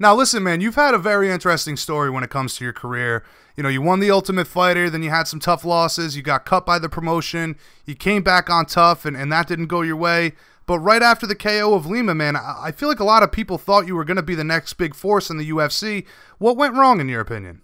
Now, 0.00 0.14
listen, 0.14 0.42
man, 0.42 0.60
you've 0.60 0.76
had 0.76 0.94
a 0.94 0.98
very 0.98 1.30
interesting 1.30 1.76
story 1.76 2.10
when 2.10 2.22
it 2.22 2.30
comes 2.30 2.56
to 2.56 2.64
your 2.64 2.72
career. 2.72 3.24
You 3.56 3.62
know, 3.64 3.68
you 3.68 3.82
won 3.82 3.98
the 3.98 4.10
Ultimate 4.10 4.46
Fighter, 4.46 4.88
then 4.88 5.02
you 5.02 5.10
had 5.10 5.26
some 5.26 5.40
tough 5.40 5.64
losses. 5.64 6.16
You 6.16 6.22
got 6.22 6.44
cut 6.44 6.64
by 6.64 6.78
the 6.78 6.88
promotion. 6.88 7.56
You 7.84 7.96
came 7.96 8.22
back 8.22 8.48
on 8.48 8.66
TUF, 8.66 9.04
and, 9.04 9.16
and 9.16 9.32
that 9.32 9.48
didn't 9.48 9.66
go 9.66 9.82
your 9.82 9.96
way. 9.96 10.34
But 10.68 10.80
right 10.80 11.00
after 11.00 11.26
the 11.26 11.34
KO 11.34 11.72
of 11.72 11.86
Lima, 11.86 12.14
man, 12.14 12.36
I, 12.36 12.72
feel 12.76 12.90
like 12.90 13.00
a 13.00 13.04
lot 13.04 13.22
of 13.22 13.32
people 13.32 13.56
thought 13.56 13.86
you 13.86 13.96
were 13.96 14.04
going 14.04 14.20
to 14.20 14.22
be 14.22 14.34
the 14.34 14.44
next 14.44 14.74
big 14.74 14.94
force 14.94 15.30
in 15.30 15.38
the 15.38 15.48
UFC. 15.48 16.04
What 16.36 16.58
went 16.58 16.74
wrong, 16.74 17.00
in 17.00 17.08
your 17.08 17.22
opinion? 17.22 17.62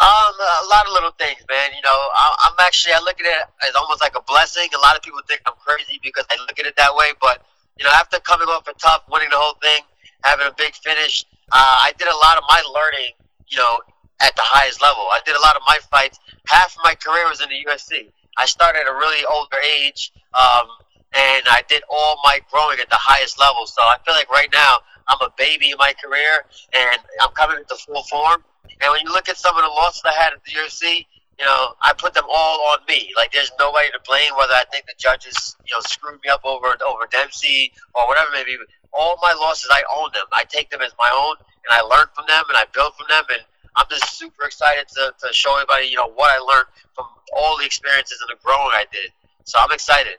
Um, 0.00 0.34
a 0.40 0.66
lot 0.72 0.86
of 0.86 0.92
little 0.94 1.12
things, 1.20 1.44
man. 1.46 1.76
You 1.76 1.82
know, 1.84 1.92
I, 1.92 2.48
I'm 2.48 2.54
actually 2.64 2.94
I 2.94 3.00
look 3.00 3.20
at 3.20 3.26
it 3.26 3.68
as 3.68 3.74
almost 3.74 4.00
like 4.00 4.16
a 4.16 4.22
blessing. 4.22 4.64
A 4.74 4.80
lot 4.80 4.96
of 4.96 5.02
people 5.02 5.20
think 5.28 5.42
I'm 5.44 5.60
crazy 5.60 6.00
because 6.02 6.24
I 6.30 6.36
look 6.40 6.58
at 6.58 6.64
it 6.64 6.74
that 6.76 6.96
way, 6.96 7.12
but 7.20 7.44
you 7.76 7.84
know, 7.84 7.92
after 7.92 8.18
coming 8.20 8.48
off 8.48 8.66
a 8.66 8.72
TUF, 8.72 9.02
winning 9.12 9.28
the 9.28 9.36
whole 9.36 9.60
thing, 9.60 9.82
having 10.24 10.46
a 10.46 10.54
big 10.56 10.72
finish, 10.74 11.22
uh, 11.52 11.76
I 11.84 11.92
did 11.98 12.08
a 12.08 12.16
lot 12.24 12.38
of 12.38 12.44
my 12.48 12.62
learning, 12.72 13.12
you 13.48 13.58
know, 13.58 13.80
at 14.22 14.34
the 14.36 14.42
highest 14.42 14.80
level. 14.80 15.04
I 15.12 15.20
did 15.26 15.36
a 15.36 15.40
lot 15.40 15.54
of 15.54 15.62
my 15.68 15.76
fights. 15.90 16.18
Half 16.48 16.76
of 16.76 16.80
my 16.82 16.94
career 16.94 17.28
was 17.28 17.42
in 17.42 17.50
the 17.50 17.60
UFC. 17.68 18.08
I 18.38 18.46
started 18.46 18.80
at 18.80 18.88
a 18.88 18.94
really 18.94 19.22
older 19.26 19.60
age, 19.84 20.12
um, 20.32 20.68
and 21.16 21.48
I 21.48 21.62
did 21.68 21.82
all 21.88 22.20
my 22.24 22.40
growing 22.52 22.78
at 22.78 22.90
the 22.90 23.00
highest 23.00 23.40
level. 23.40 23.66
So 23.66 23.80
I 23.82 23.96
feel 24.04 24.14
like 24.14 24.30
right 24.30 24.48
now 24.52 24.84
I'm 25.08 25.18
a 25.20 25.32
baby 25.36 25.70
in 25.70 25.78
my 25.78 25.94
career, 25.96 26.44
and 26.74 27.00
I'm 27.22 27.30
coming 27.32 27.56
into 27.56 27.74
full 27.76 28.02
form. 28.04 28.44
And 28.82 28.92
when 28.92 29.00
you 29.00 29.12
look 29.12 29.28
at 29.28 29.38
some 29.38 29.56
of 29.56 29.62
the 29.62 29.70
losses 29.70 30.02
I 30.04 30.12
had 30.12 30.32
at 30.34 30.44
the 30.44 30.52
UFC, 30.52 31.06
you 31.38 31.44
know, 31.44 31.74
I 31.80 31.92
put 31.96 32.12
them 32.14 32.24
all 32.28 32.60
on 32.72 32.78
me. 32.88 33.12
Like 33.16 33.32
there's 33.32 33.52
nobody 33.58 33.88
to 33.92 34.00
blame. 34.06 34.36
Whether 34.36 34.52
I 34.52 34.64
think 34.72 34.86
the 34.86 34.94
judges, 34.98 35.56
you 35.64 35.74
know, 35.74 35.80
screwed 35.80 36.20
me 36.22 36.28
up 36.28 36.44
over 36.44 36.66
over 36.84 37.06
Dempsey 37.10 37.72
or 37.94 38.06
whatever 38.08 38.28
maybe. 38.32 38.56
All 38.92 39.18
my 39.20 39.32
losses, 39.32 39.68
I 39.70 39.82
own 39.94 40.08
them. 40.14 40.24
I 40.32 40.44
take 40.44 40.70
them 40.70 40.80
as 40.80 40.92
my 40.98 41.10
own, 41.12 41.36
and 41.68 41.70
I 41.70 41.82
learn 41.82 42.08
from 42.14 42.24
them, 42.28 42.44
and 42.48 42.56
I 42.56 42.64
build 42.72 42.94
from 42.96 43.06
them, 43.10 43.24
and 43.30 43.42
I'm 43.76 43.84
just 43.90 44.16
super 44.16 44.44
excited 44.44 44.88
to, 44.88 45.12
to 45.20 45.32
show 45.34 45.54
everybody, 45.54 45.88
you 45.88 45.96
know, 45.96 46.08
what 46.08 46.32
I 46.32 46.40
learned 46.40 46.68
from 46.94 47.04
all 47.36 47.58
the 47.58 47.66
experiences 47.66 48.18
and 48.22 48.34
the 48.34 48.42
growing 48.42 48.72
I 48.72 48.86
did. 48.90 49.12
So 49.44 49.58
I'm 49.60 49.70
excited. 49.70 50.16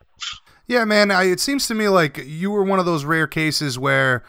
Yeah, 0.68 0.84
man. 0.84 1.11
I, 1.11 1.24
it 1.26 1.39
seems 1.39 1.68
to 1.68 1.74
me 1.74 1.88
like 1.88 2.18
you 2.26 2.51
were 2.51 2.63
one 2.63 2.80
of 2.80 2.86
those 2.86 3.05
rare 3.05 3.28
cases 3.28 3.80
where, 3.80 4.24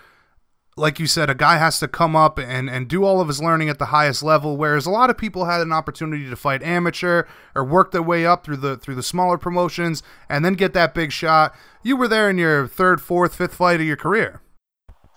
like 0.77 1.01
you 1.01 1.09
said, 1.09 1.29
a 1.29 1.35
guy 1.35 1.57
has 1.57 1.81
to 1.81 1.89
come 1.89 2.15
up 2.15 2.39
and, 2.39 2.71
and 2.71 2.87
do 2.87 3.05
all 3.05 3.21
of 3.21 3.27
his 3.27 3.43
learning 3.43 3.69
at 3.69 3.81
the 3.81 3.87
highest 3.87 4.23
level, 4.23 4.57
whereas 4.57 4.87
a 4.87 4.91
lot 4.91 5.11
of 5.11 5.19
people 5.19 5.47
had 5.47 5.61
an 5.61 5.73
opportunity 5.73 6.31
to 6.31 6.37
fight 6.37 6.63
amateur 6.63 7.25
or 7.57 7.65
work 7.65 7.91
their 7.91 8.03
way 8.03 8.25
up 8.25 8.45
through 8.45 8.59
the 8.59 8.77
through 8.77 8.95
the 8.95 9.03
smaller 9.03 9.37
promotions 9.37 10.05
and 10.29 10.45
then 10.45 10.55
get 10.55 10.75
that 10.75 10.95
big 10.95 11.11
shot. 11.11 11.53
You 11.83 11.97
were 11.97 12.07
there 12.07 12.31
in 12.31 12.39
your 12.39 12.69
third, 12.69 13.03
fourth, 13.03 13.35
fifth 13.35 13.55
fight 13.55 13.81
of 13.81 13.87
your 13.87 13.97
career. 13.97 14.41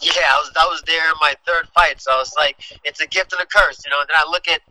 Yeah, 0.01 0.33
I 0.33 0.37
was 0.41 0.51
I 0.59 0.65
was 0.65 0.81
there 0.87 1.05
in 1.05 1.15
my 1.21 1.35
third 1.45 1.67
fight, 1.75 2.01
so 2.01 2.19
it's 2.19 2.33
like 2.35 2.57
it's 2.83 2.99
a 2.99 3.07
gift 3.07 3.33
and 3.33 3.41
a 3.41 3.45
curse, 3.45 3.85
you 3.85 3.91
know. 3.91 3.99
And 3.99 4.09
then 4.09 4.17
I 4.17 4.27
look 4.27 4.47
at, 4.47 4.61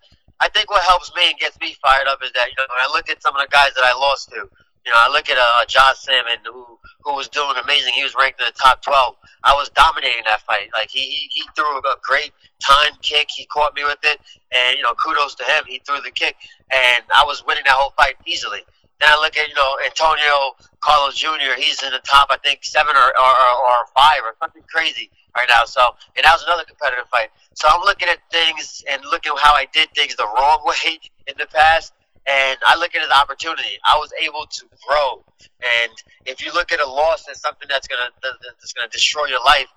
I 0.40 0.48
think 0.48 0.68
what 0.68 0.82
helps 0.82 1.14
me 1.14 1.30
and 1.30 1.38
gets 1.38 1.61
me 1.61 1.76
fired 1.80 2.09
up 2.09 2.18
is 2.24 2.32
that 2.32 2.48
you 2.48 2.55
know 2.59 2.66
when 2.66 2.90
I 2.90 2.92
look 2.92 3.09
at 3.09 3.22
some 3.22 3.36
of 3.36 3.40
the 3.40 3.48
guys 3.48 3.70
that 3.76 3.84
I 3.84 3.92
lost 3.94 4.30
to, 4.30 4.51
you 4.85 4.93
know, 4.93 4.99
I 4.99 5.12
look 5.12 5.28
at 5.28 5.39
uh, 5.39 5.66
Josh 5.66 6.07
Samman 6.07 6.45
who 6.45 6.78
who 7.03 7.14
was 7.14 7.28
doing 7.28 7.55
amazing. 7.62 7.93
He 7.95 8.05
was 8.05 8.14
ranked 8.18 8.41
in 8.41 8.47
the 8.47 8.59
top 8.61 8.83
twelve. 8.83 9.16
I 9.45 9.55
was 9.55 9.68
dominating 9.70 10.22
that 10.26 10.41
fight. 10.43 10.70
Like 10.76 10.91
he 10.91 11.01
he, 11.01 11.28
he 11.33 11.43
threw 11.55 11.78
a 11.78 11.97
great 12.03 12.33
time 12.64 12.93
kick. 13.03 13.28
He 13.31 13.47
caught 13.47 13.74
me 13.74 13.85
with 13.85 13.99
it, 14.03 14.20
and 14.53 14.76
you 14.76 14.83
know, 14.83 14.95
kudos 14.95 15.35
to 15.37 15.45
him. 15.45 15.64
He 15.66 15.81
threw 15.87 16.01
the 16.01 16.11
kick, 16.11 16.37
and 16.70 17.05
I 17.16 17.24
was 17.24 17.45
winning 17.47 17.64
that 17.66 17.74
whole 17.74 17.93
fight 17.97 18.16
easily. 18.26 18.61
Then 19.01 19.09
I 19.09 19.20
look 19.20 19.37
at 19.37 19.49
you 19.49 19.55
know 19.55 19.76
Antonio 19.85 20.57
Carlos 20.81 21.16
Jr. 21.16 21.57
He's 21.57 21.83
in 21.83 21.93
the 21.93 22.01
top, 22.01 22.28
I 22.31 22.39
think 22.39 22.64
seven 22.64 22.97
or, 22.97 23.09
or, 23.09 23.33
or 23.37 23.87
five 23.95 24.20
or 24.24 24.35
something 24.41 24.62
crazy 24.72 25.11
right 25.37 25.49
now. 25.49 25.64
So, 25.64 25.81
and 26.16 26.24
that 26.24 26.33
was 26.33 26.43
another 26.45 26.64
competitive 26.64 27.07
fight. 27.09 27.28
So 27.55 27.68
I'm 27.70 27.83
looking 27.83 28.09
at 28.09 28.18
things 28.31 28.83
and 28.91 29.03
looking 29.11 29.33
how 29.37 29.53
I 29.55 29.66
did 29.72 29.89
things 29.95 30.16
the 30.16 30.24
wrong 30.24 30.62
way 30.66 31.01
in 31.26 31.35
the 31.39 31.47
past, 31.47 31.93
and 32.27 32.59
I 32.66 32.77
look 32.77 32.95
at 32.95 33.03
it 33.03 33.05
as 33.05 33.07
an 33.07 33.21
opportunity. 33.21 33.79
I 33.85 33.97
was 33.97 34.11
able 34.23 34.47
to 34.47 34.66
grow, 34.87 35.25
and 35.62 35.93
if 36.27 36.45
you 36.45 36.53
look 36.53 36.73
at 36.73 36.81
a 36.81 36.87
loss 36.87 37.29
as 37.29 37.41
something 37.41 37.68
that's 37.68 37.89
gonna 37.89 38.11
that's 38.23 38.73
gonna 38.73 38.89
destroy 38.89 39.27
your 39.27 39.43
life, 39.45 39.68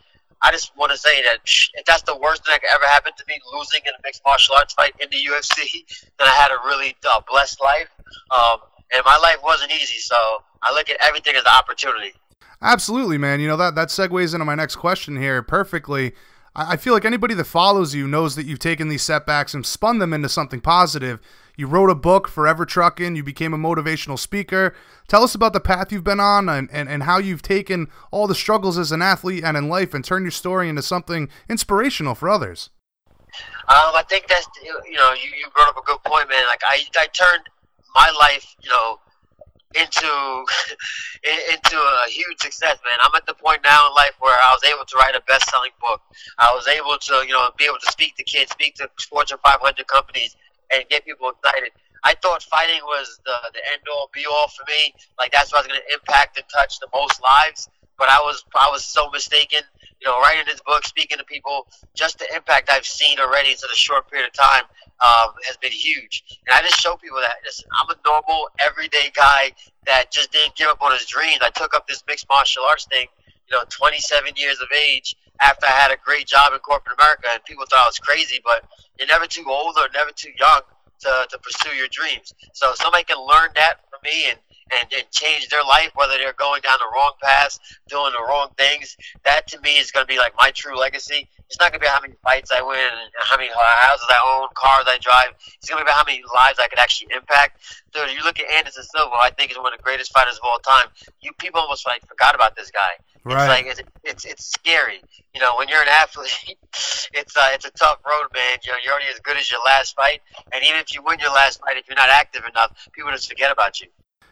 I 0.42 0.52
just 0.52 0.76
want 0.76 0.92
to 0.92 0.98
say 0.98 1.24
that 1.24 1.40
if 1.44 1.86
that's 1.86 2.04
the 2.04 2.18
worst 2.18 2.46
thing 2.46 2.54
that 2.54 2.62
could 2.62 2.70
ever 2.74 2.86
happen 2.86 3.14
to 3.18 3.24
me, 3.28 3.36
losing 3.54 3.80
in 3.86 3.94
a 3.94 4.02
mixed 4.04 4.22
martial 4.26 4.56
arts 4.56 4.74
fight 4.74 4.94
in 5.00 5.08
the 5.10 5.18
UFC, 5.18 5.86
then 6.20 6.28
I 6.28 6.36
had 6.36 6.52
a 6.52 6.58
really 6.66 6.96
uh, 7.08 7.22
blessed 7.30 7.62
life. 7.62 7.90
Um, 8.30 8.60
and 8.94 9.02
my 9.06 9.18
life 9.18 9.38
wasn't 9.44 9.72
easy, 9.72 10.00
so 10.00 10.16
I 10.62 10.74
look 10.74 10.90
at 10.90 10.98
everything 11.02 11.36
as 11.36 11.42
an 11.42 11.48
opportunity. 11.58 12.14
Absolutely, 12.62 13.18
man. 13.18 13.40
You 13.40 13.48
know 13.48 13.58
that 13.58 13.76
that 13.76 13.88
segues 13.90 14.34
into 14.34 14.46
my 14.46 14.56
next 14.56 14.76
question 14.76 15.18
here 15.18 15.42
perfectly. 15.42 16.14
I, 16.56 16.74
I 16.74 16.78
feel 16.78 16.94
like 16.94 17.06
anybody 17.06 17.34
that 17.36 17.46
follows 17.46 17.96
you 17.96 18.08
knows 18.08 18.36
that 18.36 18.46
you've 18.46 18.60
taken 18.60 18.90
these 18.90 19.02
setbacks 19.02 19.54
and 19.54 19.66
spun 19.66 20.00
them 20.00 20.14
into 20.14 20.30
something 20.30 20.62
positive. 20.62 21.20
You 21.56 21.68
wrote 21.68 21.92
a 21.92 21.96
book, 21.96 22.28
Forever 22.28 22.66
Trucking. 22.66 23.16
You 23.16 23.24
became 23.24 23.54
a 23.54 23.58
motivational 23.58 24.18
speaker. 24.18 24.74
Tell 25.08 25.24
us 25.24 25.36
about 25.36 25.54
the 25.54 25.60
path 25.60 25.92
you've 25.92 26.04
been 26.04 26.20
on 26.20 26.50
and, 26.50 26.68
and, 26.72 26.90
and 26.90 27.04
how 27.04 27.20
you've 27.20 27.44
taken 27.44 27.90
all 28.10 28.26
the 28.26 28.34
struggles 28.34 28.78
as 28.78 28.92
an 28.92 29.04
athlete 29.04 29.44
and 29.44 29.56
in 29.56 29.70
life 29.70 29.94
and 29.94 30.04
turned 30.04 30.26
your 30.26 30.32
story 30.32 30.68
into 30.68 30.82
something 30.82 31.30
inspirational 31.48 32.16
for 32.16 32.28
others. 32.30 32.72
Um, 33.68 33.96
I 33.96 34.04
think 34.10 34.28
that's 34.28 34.48
you 34.62 34.98
know 34.98 35.14
you, 35.14 35.30
you 35.40 35.48
brought 35.56 35.70
up 35.70 35.78
a 35.78 35.86
good 35.86 36.04
point, 36.04 36.30
man. 36.30 36.44
Like 36.48 36.62
I 36.66 36.84
I 36.98 37.08
turned 37.08 37.44
my 37.96 38.12
life, 38.20 38.56
you 38.62 38.70
know, 38.70 39.00
into 39.76 40.06
into 41.52 41.78
a 41.78 42.10
huge 42.10 42.40
success, 42.42 42.78
man. 42.84 42.98
I'm 43.02 43.16
at 43.16 43.26
the 43.26 43.34
point 43.34 43.62
now 43.64 43.88
in 43.88 43.96
life 43.96 44.14
where 44.20 44.36
I 44.36 44.52
was 44.54 44.64
able 44.70 44.86
to 44.86 44.98
write 44.98 45.16
a 45.16 45.22
best-selling 45.28 45.72
book. 45.82 46.02
I 46.38 46.52
was 46.54 46.68
able 46.68 46.98
to, 46.98 47.26
you 47.26 47.34
know, 47.34 47.50
be 47.58 47.66
able 47.66 47.80
to 47.80 47.92
speak 47.92 48.16
to 48.18 48.24
kids, 48.24 48.52
speak 48.52 48.76
to 48.76 48.90
Fortune 49.10 49.38
500 49.44 49.88
companies, 49.88 50.36
and 50.74 50.90
get 50.90 51.06
people 51.06 51.30
excited. 51.30 51.72
I 52.04 52.16
thought 52.22 52.44
fighting 52.44 52.82
was 52.84 53.20
the 53.26 53.36
the 53.54 53.60
end 53.72 53.82
all, 53.92 54.10
be 54.14 54.26
all 54.30 54.48
for 54.50 54.64
me. 54.68 54.94
Like 55.18 55.32
that's 55.32 55.52
what 55.52 55.60
I 55.60 55.62
was 55.62 55.68
going 55.68 55.82
to 55.88 55.94
impact 55.94 56.38
and 56.38 56.46
touch 56.54 56.80
the 56.80 56.88
most 56.94 57.22
lives. 57.22 57.70
But 57.98 58.10
I 58.10 58.20
was 58.20 58.44
I 58.56 58.70
was 58.72 58.84
so 58.86 59.10
mistaken. 59.12 59.60
You 60.02 60.10
know, 60.12 60.20
writing 60.20 60.44
this 60.46 60.60
book, 60.66 60.86
speaking 60.86 61.18
to 61.18 61.24
people, 61.24 61.68
just 61.96 62.20
the 62.20 62.28
impact 62.36 62.70
I've 62.70 62.86
seen 62.86 63.20
already 63.20 63.52
in 63.52 63.58
such 63.58 63.72
a 63.72 63.78
short 63.78 64.12
period 64.12 64.28
of 64.28 64.34
time 64.34 64.64
um, 65.00 65.32
has 65.48 65.56
been 65.56 65.72
huge. 65.72 66.24
And 66.46 66.54
I 66.54 66.62
just 66.62 66.82
show 66.82 66.98
people 66.98 67.20
that 67.22 67.36
listen, 67.46 67.70
I'm 67.80 67.90
a 67.90 67.96
normal, 68.06 68.50
everyday 68.60 69.12
guy 69.16 69.54
that 69.86 70.12
just 70.12 70.34
didn't 70.34 70.56
give 70.56 70.68
up 70.68 70.82
on 70.82 70.92
his 70.92 71.06
dreams. 71.06 71.40
I 71.42 71.52
took 71.52 71.74
up 71.74 71.88
this 71.88 72.04
mixed 72.06 72.28
martial 72.28 72.64
arts 72.70 72.86
thing, 72.86 73.08
you 73.48 73.56
know, 73.56 73.64
27 73.70 74.34
years 74.36 74.60
of 74.60 74.68
age 74.76 75.16
after 75.42 75.66
I 75.66 75.72
had 75.72 75.92
a 75.92 75.98
great 76.04 76.28
job 76.28 76.54
in 76.54 76.60
corporate 76.60 76.98
America, 77.00 77.28
and 77.32 77.44
people 77.46 77.66
thought 77.70 77.84
I 77.84 77.88
was 77.88 78.00
crazy. 78.00 78.40
But 78.44 78.66
you're 78.98 79.08
never 79.08 79.26
too 79.26 79.46
old 79.48 79.78
or 79.78 79.88
never 79.94 80.12
too 80.12 80.32
young 80.40 80.62
to, 81.02 81.28
to 81.30 81.38
pursue 81.40 81.76
your 81.76 81.88
dreams. 81.92 82.34
So 82.54 82.74
somebody 82.76 83.04
can 83.04 83.18
learn 83.18 83.50
that 83.56 83.82
from 83.90 84.00
me 84.04 84.30
and 84.30 84.40
and, 84.72 84.88
and 84.94 85.06
change 85.12 85.50
their 85.50 85.64
life, 85.64 85.92
whether 85.96 86.18
they're 86.18 86.34
going 86.34 86.62
down 86.62 86.78
the 86.80 86.90
wrong 86.94 87.14
path, 87.22 87.60
doing 87.88 88.12
the 88.14 88.24
wrong 88.24 88.50
things. 88.58 88.98
That 89.24 89.48
to 89.48 89.60
me 89.62 89.78
is 89.78 89.92
going 89.92 90.06
to 90.06 90.12
be 90.12 90.18
like 90.18 90.34
my 90.40 90.52
true 90.52 90.78
legacy. 90.78 91.30
It's 91.48 91.60
not 91.60 91.72
going 91.72 91.82
to 91.82 91.86
be 91.86 91.88
how 91.88 92.02
many 92.02 92.16
fights 92.24 92.52
I 92.52 92.62
win 92.62 92.78
and 92.78 93.12
how 93.20 93.38
many 93.38 93.50
houses 93.54 94.08
I 94.10 94.18
own, 94.26 94.50
cars 94.56 94.86
I 94.88 94.98
drive. 94.98 95.36
It's 95.58 95.70
going 95.70 95.80
to 95.80 95.86
be 95.86 95.90
about 95.90 95.98
how 95.98 96.06
many 96.08 96.24
lives 96.36 96.60
I 96.60 96.68
could 96.68 96.80
actually 96.80 97.14
impact. 97.16 97.62
Dude, 97.94 98.10
you 98.10 98.24
look 98.24 98.40
at 98.40 98.50
Anderson 98.50 98.84
Silva, 98.84 99.16
I 99.22 99.30
think 99.30 99.52
he's 99.52 99.58
one 99.58 99.74
of 99.74 99.78
the 99.78 99.84
greatest 99.84 100.12
fighters 100.14 100.36
of 100.36 100.44
all 100.44 100.60
time. 100.60 100.88
You 101.22 101.32
people 101.38 101.62
almost 101.62 101.86
like 101.86 102.06
forgot 102.08 102.34
about 102.34 102.56
this 102.56 102.72
guy. 102.72 102.98
Right. 103.26 103.44
It's 103.44 103.48
like 103.48 103.66
it's, 103.66 103.92
it's 104.04 104.26
it's 104.26 104.46
scary. 104.46 105.02
You 105.34 105.40
know, 105.40 105.56
when 105.58 105.70
you're 105.70 105.82
an 105.82 105.88
athlete, 105.88 106.58
it's 107.14 107.38
uh, 107.38 107.50
it's 107.54 107.66
a 107.66 107.72
tough 107.72 108.00
road, 108.06 108.28
man. 108.34 108.58
You 108.64 108.72
know, 108.72 108.78
you're 108.84 108.94
only 108.94 109.08
as 109.08 109.20
good 109.20 109.38
as 109.38 109.50
your 109.50 109.62
last 109.66 109.96
fight, 109.96 110.22
and 110.52 110.64
even 110.64 110.78
if 110.78 110.94
you 110.94 111.02
win 111.02 111.20
your 111.20 111.32
last 111.32 111.62
fight, 111.62 111.78
if 111.78 111.88
you're 111.88 111.96
not 111.96 112.10
active 112.10 112.44
enough, 112.50 112.90
people 112.92 113.12
just 113.12 113.30
forget 113.30 113.52
about 113.52 113.80
you. 113.80 113.88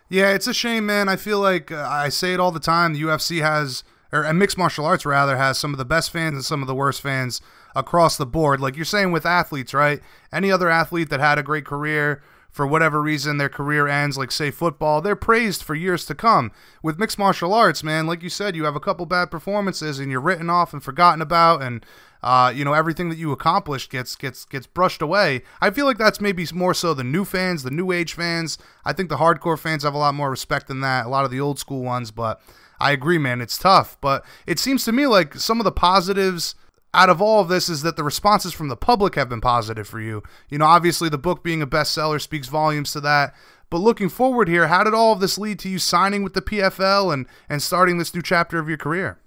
Yeah, 0.09 0.33
it's 0.33 0.47
a 0.47 0.53
shame, 0.53 0.85
man. 0.85 1.07
I 1.07 1.15
feel 1.15 1.39
like 1.39 1.71
uh, 1.71 1.87
I 1.89 2.09
say 2.09 2.33
it 2.33 2.39
all 2.41 2.51
the 2.51 2.59
time. 2.59 2.91
The 2.91 3.01
UFC 3.01 3.41
has, 3.41 3.85
or 4.11 4.23
and 4.23 4.37
mixed 4.37 4.57
martial 4.57 4.85
arts 4.85 5.05
rather, 5.05 5.37
has 5.37 5.57
some 5.57 5.73
of 5.73 5.77
the 5.77 5.85
best 5.85 6.11
fans 6.11 6.33
and 6.33 6.43
some 6.43 6.61
of 6.61 6.67
the 6.67 6.75
worst 6.75 6.99
fans 6.99 7.39
across 7.73 8.17
the 8.17 8.25
board. 8.25 8.59
Like 8.59 8.75
you're 8.75 8.83
saying 8.83 9.13
with 9.13 9.25
athletes, 9.25 9.73
right? 9.73 10.01
Any 10.33 10.51
other 10.51 10.69
athlete 10.69 11.09
that 11.11 11.21
had 11.21 11.39
a 11.39 11.43
great 11.43 11.65
career, 11.65 12.21
for 12.51 12.67
whatever 12.67 13.01
reason 13.01 13.37
their 13.37 13.49
career 13.49 13.87
ends, 13.87 14.17
like 14.17 14.31
say 14.31 14.51
football, 14.51 15.01
they're 15.01 15.15
praised 15.15 15.63
for 15.63 15.73
years 15.73 16.05
to 16.05 16.13
come. 16.13 16.51
With 16.83 16.99
mixed 16.99 17.17
martial 17.17 17.53
arts, 17.53 17.81
man, 17.83 18.05
like 18.05 18.21
you 18.21 18.29
said, 18.29 18.55
you 18.55 18.65
have 18.65 18.75
a 18.75 18.81
couple 18.81 19.05
bad 19.05 19.31
performances 19.31 19.99
and 19.99 20.11
you're 20.11 20.19
written 20.19 20.49
off 20.49 20.73
and 20.73 20.83
forgotten 20.83 21.21
about, 21.21 21.61
and 21.61 21.85
uh, 22.21 22.51
you 22.53 22.65
know 22.65 22.73
everything 22.73 23.09
that 23.09 23.17
you 23.17 23.31
accomplished 23.31 23.89
gets 23.89 24.15
gets 24.15 24.43
gets 24.45 24.67
brushed 24.67 25.01
away. 25.01 25.43
I 25.61 25.71
feel 25.71 25.85
like 25.85 25.97
that's 25.97 26.21
maybe 26.21 26.45
more 26.53 26.73
so 26.73 26.93
the 26.93 27.03
new 27.03 27.23
fans, 27.23 27.63
the 27.63 27.71
new 27.71 27.91
age 27.91 28.13
fans. 28.13 28.57
I 28.83 28.93
think 28.93 29.09
the 29.09 29.17
hardcore 29.17 29.57
fans 29.57 29.83
have 29.83 29.93
a 29.93 29.97
lot 29.97 30.13
more 30.13 30.29
respect 30.29 30.67
than 30.67 30.81
that. 30.81 31.05
A 31.05 31.09
lot 31.09 31.25
of 31.25 31.31
the 31.31 31.39
old 31.39 31.57
school 31.57 31.81
ones, 31.81 32.11
but 32.11 32.41
I 32.79 32.91
agree, 32.91 33.17
man. 33.17 33.41
It's 33.41 33.57
tough, 33.57 33.97
but 34.01 34.25
it 34.45 34.59
seems 34.59 34.83
to 34.85 34.91
me 34.91 35.07
like 35.07 35.35
some 35.35 35.59
of 35.59 35.63
the 35.63 35.71
positives 35.71 36.55
out 36.93 37.09
of 37.09 37.21
all 37.21 37.39
of 37.41 37.47
this 37.47 37.69
is 37.69 37.83
that 37.83 37.95
the 37.95 38.03
responses 38.03 38.53
from 38.53 38.67
the 38.67 38.75
public 38.75 39.15
have 39.15 39.29
been 39.29 39.41
positive 39.41 39.87
for 39.87 39.99
you. 39.99 40.23
You 40.49 40.57
know, 40.57 40.65
obviously 40.65 41.09
the 41.09 41.17
book 41.17 41.43
being 41.43 41.61
a 41.61 41.67
bestseller 41.67 42.19
speaks 42.19 42.47
volumes 42.47 42.91
to 42.93 43.01
that. 43.01 43.33
But 43.69 43.77
looking 43.77 44.09
forward 44.09 44.49
here, 44.49 44.67
how 44.67 44.83
did 44.83 44.93
all 44.93 45.13
of 45.13 45.21
this 45.21 45.37
lead 45.37 45.57
to 45.59 45.69
you 45.69 45.79
signing 45.79 46.23
with 46.23 46.33
the 46.33 46.41
PFL 46.41 47.13
and 47.13 47.25
and 47.47 47.61
starting 47.61 47.97
this 47.97 48.13
new 48.13 48.21
chapter 48.21 48.59
of 48.59 48.67
your 48.67 48.77
career? 48.77 49.17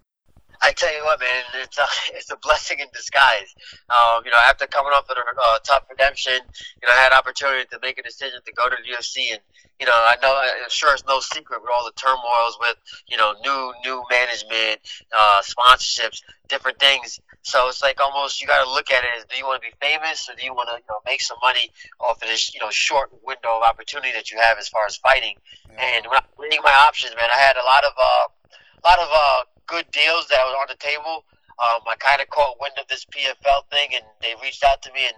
I 0.62 0.72
tell 0.72 0.92
you 0.94 1.02
what, 1.04 1.20
man, 1.20 1.44
it's 1.62 1.78
a 1.78 1.86
it's 2.14 2.30
a 2.30 2.36
blessing 2.36 2.80
in 2.80 2.86
disguise. 2.92 3.54
Um, 3.88 4.22
you 4.24 4.30
know, 4.30 4.40
after 4.46 4.66
coming 4.66 4.92
off 4.92 5.08
of 5.08 5.16
a 5.16 5.20
uh, 5.20 5.58
tough 5.64 5.84
redemption, 5.90 6.34
you 6.34 6.88
know, 6.88 6.92
I 6.92 7.00
had 7.00 7.12
opportunity 7.12 7.64
to 7.70 7.78
make 7.80 7.98
a 7.98 8.02
decision 8.02 8.40
to 8.44 8.52
go 8.52 8.68
to 8.68 8.76
the 8.76 8.94
UFC, 8.94 9.32
and 9.32 9.40
you 9.80 9.86
know, 9.86 9.92
I 9.92 10.14
know, 10.22 10.34
I'm 10.34 10.70
sure 10.70 10.94
it's 10.94 11.04
no 11.06 11.20
secret 11.20 11.60
with 11.60 11.70
all 11.72 11.84
the 11.84 11.92
turmoils 11.92 12.58
with 12.60 12.76
you 13.08 13.16
know 13.16 13.34
new 13.42 13.72
new 13.84 14.04
management, 14.10 14.80
uh, 15.14 15.42
sponsorships, 15.42 16.22
different 16.48 16.78
things. 16.78 17.20
So 17.42 17.68
it's 17.68 17.82
like 17.82 18.00
almost 18.00 18.40
you 18.40 18.46
got 18.46 18.64
to 18.64 18.70
look 18.70 18.90
at 18.90 19.02
it 19.02 19.10
as: 19.18 19.24
do 19.24 19.36
you 19.36 19.44
want 19.44 19.62
to 19.62 19.68
be 19.68 19.74
famous, 19.80 20.28
or 20.28 20.36
do 20.36 20.44
you 20.44 20.54
want 20.54 20.68
to 20.70 20.76
you 20.76 20.88
know 20.88 21.00
make 21.04 21.22
some 21.22 21.38
money 21.42 21.70
off 22.00 22.22
of 22.22 22.28
this 22.28 22.54
you 22.54 22.60
know 22.60 22.70
short 22.70 23.10
window 23.24 23.58
of 23.58 23.62
opportunity 23.62 24.12
that 24.12 24.30
you 24.30 24.38
have 24.38 24.58
as 24.58 24.68
far 24.68 24.86
as 24.86 24.96
fighting? 24.96 25.34
Yeah. 25.70 25.98
And 25.98 26.06
when 26.06 26.18
I'm 26.18 26.28
weighing 26.38 26.62
my 26.62 26.74
options, 26.86 27.14
man, 27.16 27.28
I 27.32 27.38
had 27.38 27.56
a 27.56 27.64
lot 27.64 27.84
of 27.84 27.92
uh, 27.98 28.26
a 28.54 28.82
lot 28.86 28.98
of 28.98 29.08
uh 29.10 29.44
good 29.66 29.90
deals 29.90 30.28
that 30.28 30.38
was 30.44 30.56
on 30.60 30.66
the 30.68 30.78
table. 30.78 31.24
Um, 31.54 31.82
I 31.86 31.94
kind 31.98 32.20
of 32.20 32.28
caught 32.30 32.60
wind 32.60 32.74
of 32.80 32.86
this 32.88 33.04
PFL 33.06 33.70
thing, 33.70 33.90
and 33.94 34.04
they 34.22 34.34
reached 34.42 34.64
out 34.64 34.82
to 34.82 34.92
me, 34.92 35.00
and 35.06 35.16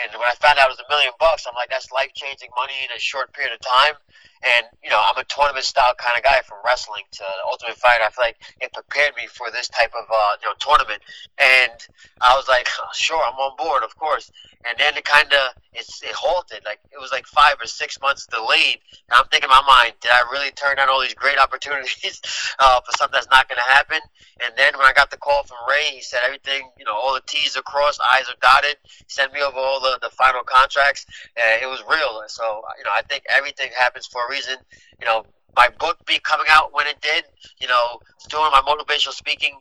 and 0.00 0.08
when 0.16 0.24
I 0.24 0.34
found 0.40 0.58
out 0.58 0.72
it 0.72 0.76
was 0.76 0.80
a 0.80 0.88
million 0.88 1.12
bucks, 1.20 1.44
I'm 1.46 1.54
like, 1.54 1.68
that's 1.68 1.92
life 1.92 2.12
changing 2.14 2.48
money 2.56 2.72
in 2.84 2.96
a 2.96 3.00
short 3.00 3.32
period 3.34 3.52
of 3.52 3.60
time. 3.60 3.94
And 4.42 4.66
you 4.82 4.90
know, 4.90 4.98
I'm 4.98 5.16
a 5.18 5.24
tournament 5.24 5.64
style 5.64 5.94
kind 5.94 6.18
of 6.18 6.24
guy 6.24 6.40
from 6.42 6.58
wrestling 6.64 7.04
to 7.12 7.24
Ultimate 7.50 7.76
Fighter. 7.76 8.02
I 8.02 8.10
feel 8.10 8.24
like 8.24 8.42
it 8.60 8.72
prepared 8.72 9.14
me 9.14 9.28
for 9.28 9.52
this 9.52 9.68
type 9.68 9.92
of 9.94 10.04
uh, 10.10 10.34
you 10.42 10.48
know 10.48 10.54
tournament. 10.58 11.02
And 11.38 11.78
I 12.20 12.34
was 12.34 12.48
like, 12.48 12.66
sure, 12.92 13.22
I'm 13.22 13.38
on 13.38 13.56
board, 13.56 13.84
of 13.84 13.94
course. 13.96 14.32
And 14.66 14.78
then 14.78 14.96
it 14.96 15.04
kind 15.04 15.30
of 15.30 15.54
it, 15.72 15.86
it 16.02 16.14
halted. 16.14 16.62
Like 16.64 16.80
it 16.90 16.98
was 17.00 17.12
like 17.12 17.26
five 17.26 17.54
or 17.60 17.66
six 17.66 18.00
months 18.00 18.26
delayed. 18.26 18.82
And 19.10 19.14
I'm 19.14 19.30
thinking 19.30 19.46
in 19.46 19.54
my 19.54 19.62
mind, 19.62 19.94
did 20.00 20.10
I 20.10 20.26
really 20.32 20.50
turn 20.52 20.76
down 20.76 20.88
all 20.88 21.00
these 21.00 21.14
great 21.14 21.38
opportunities 21.44 22.20
uh, 22.58 22.80
for 22.80 22.90
something 22.98 23.14
that's 23.14 23.30
not 23.30 23.48
going 23.48 23.62
to 23.62 23.70
happen? 23.70 24.00
And 24.42 24.54
then 24.56 24.74
when 24.76 24.86
I 24.86 24.92
got 24.92 25.10
the 25.10 25.18
call 25.18 25.44
from 25.44 25.58
Ray, 25.68 25.94
he 25.94 26.00
said 26.00 26.20
everything, 26.24 26.70
you 26.78 26.84
know, 26.84 26.94
all 26.94 27.14
the 27.14 27.22
T's 27.26 27.56
are 27.56 27.62
crossed, 27.62 28.00
I's 28.12 28.28
are 28.28 28.40
dotted. 28.42 28.76
Send 29.06 29.32
me 29.32 29.42
over 29.42 29.58
all 29.58 29.80
the, 29.82 29.98
the 30.02 30.10
final 30.10 30.42
contracts. 30.42 31.06
Uh, 31.36 31.58
it 31.62 31.66
was 31.66 31.82
real. 31.88 32.20
And 32.20 32.30
so, 32.30 32.62
you 32.78 32.84
know, 32.84 32.90
I 32.96 33.02
think 33.02 33.24
everything 33.28 33.70
happens 33.76 34.06
for 34.06 34.26
a 34.26 34.30
reason. 34.30 34.56
You 35.00 35.06
know, 35.06 35.24
my 35.56 35.68
book 35.78 35.98
be 36.06 36.18
coming 36.20 36.46
out 36.48 36.72
when 36.72 36.86
it 36.86 37.00
did, 37.00 37.24
you 37.60 37.68
know, 37.68 38.00
doing 38.28 38.50
my 38.52 38.62
motivational 38.62 39.12
speaking 39.12 39.58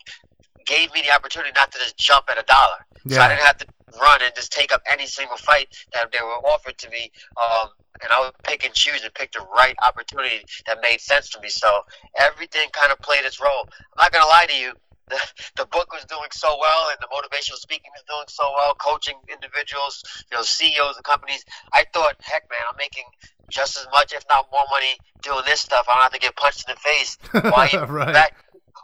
gave 0.65 0.93
me 0.93 1.01
the 1.01 1.11
opportunity 1.11 1.51
not 1.55 1.71
to 1.71 1.79
just 1.79 1.97
jump 1.97 2.25
at 2.29 2.37
a 2.37 2.43
dollar. 2.43 2.85
Yeah. 3.05 3.17
So 3.17 3.21
I 3.23 3.27
didn't 3.29 3.45
have 3.45 3.57
to 3.57 3.65
run 3.99 4.21
and 4.21 4.33
just 4.35 4.51
take 4.51 4.71
up 4.71 4.81
any 4.89 5.05
single 5.05 5.37
fight 5.37 5.67
that 5.93 6.11
they 6.11 6.19
were 6.23 6.39
offered 6.47 6.77
to 6.77 6.89
me. 6.89 7.11
Um, 7.41 7.69
and 8.03 8.11
I 8.11 8.21
would 8.21 8.33
pick 8.43 8.65
and 8.65 8.73
choose 8.73 9.03
and 9.03 9.13
pick 9.13 9.31
the 9.31 9.45
right 9.55 9.75
opportunity 9.85 10.43
that 10.67 10.79
made 10.81 11.01
sense 11.01 11.29
to 11.29 11.39
me. 11.39 11.49
So 11.49 11.81
everything 12.17 12.67
kind 12.71 12.91
of 12.91 12.99
played 12.99 13.25
its 13.25 13.39
role. 13.39 13.67
I'm 13.97 14.05
not 14.05 14.11
gonna 14.11 14.27
lie 14.27 14.45
to 14.47 14.55
you. 14.55 14.73
The, 15.09 15.19
the 15.57 15.65
book 15.65 15.91
was 15.91 16.05
doing 16.05 16.29
so 16.31 16.57
well, 16.59 16.89
and 16.89 16.97
the 17.01 17.07
motivational 17.07 17.57
speaking 17.57 17.91
was 17.95 18.03
doing 18.07 18.27
so 18.27 18.51
well. 18.55 18.73
Coaching 18.75 19.15
individuals, 19.31 20.03
you 20.31 20.37
know, 20.37 20.43
CEOs 20.43 20.97
of 20.97 21.03
companies. 21.03 21.45
I 21.73 21.85
thought, 21.93 22.15
heck, 22.21 22.49
man, 22.49 22.61
I'm 22.69 22.77
making 22.77 23.05
just 23.49 23.77
as 23.77 23.85
much, 23.91 24.13
if 24.13 24.23
not 24.29 24.47
more, 24.51 24.65
money 24.71 24.97
doing 25.21 25.43
this 25.45 25.61
stuff. 25.61 25.85
I 25.89 25.93
don't 25.95 26.03
have 26.03 26.13
to 26.13 26.19
get 26.19 26.35
punched 26.35 26.65
in 26.67 26.75
the 26.75 26.79
face. 26.79 27.17
Why 27.31 27.69
right. 27.87 28.13
back, 28.13 28.35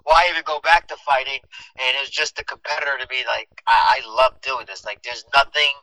why 0.04 0.28
even 0.30 0.44
go 0.46 0.60
back 0.62 0.88
to 0.88 0.96
fighting? 1.06 1.40
And 1.80 1.98
it 1.98 2.00
was 2.00 2.10
just 2.10 2.40
a 2.40 2.44
competitor 2.44 2.98
to 3.00 3.08
me. 3.10 3.24
Like 3.28 3.50
I, 3.68 4.00
I 4.00 4.08
love 4.08 4.40
doing 4.42 4.66
this. 4.66 4.86
Like 4.86 5.04
there's 5.04 5.26
nothing. 5.34 5.74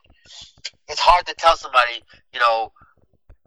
It's 0.87 0.99
hard 0.99 1.27
to 1.27 1.35
tell 1.35 1.57
somebody, 1.57 2.01
you 2.33 2.39
know, 2.39 2.71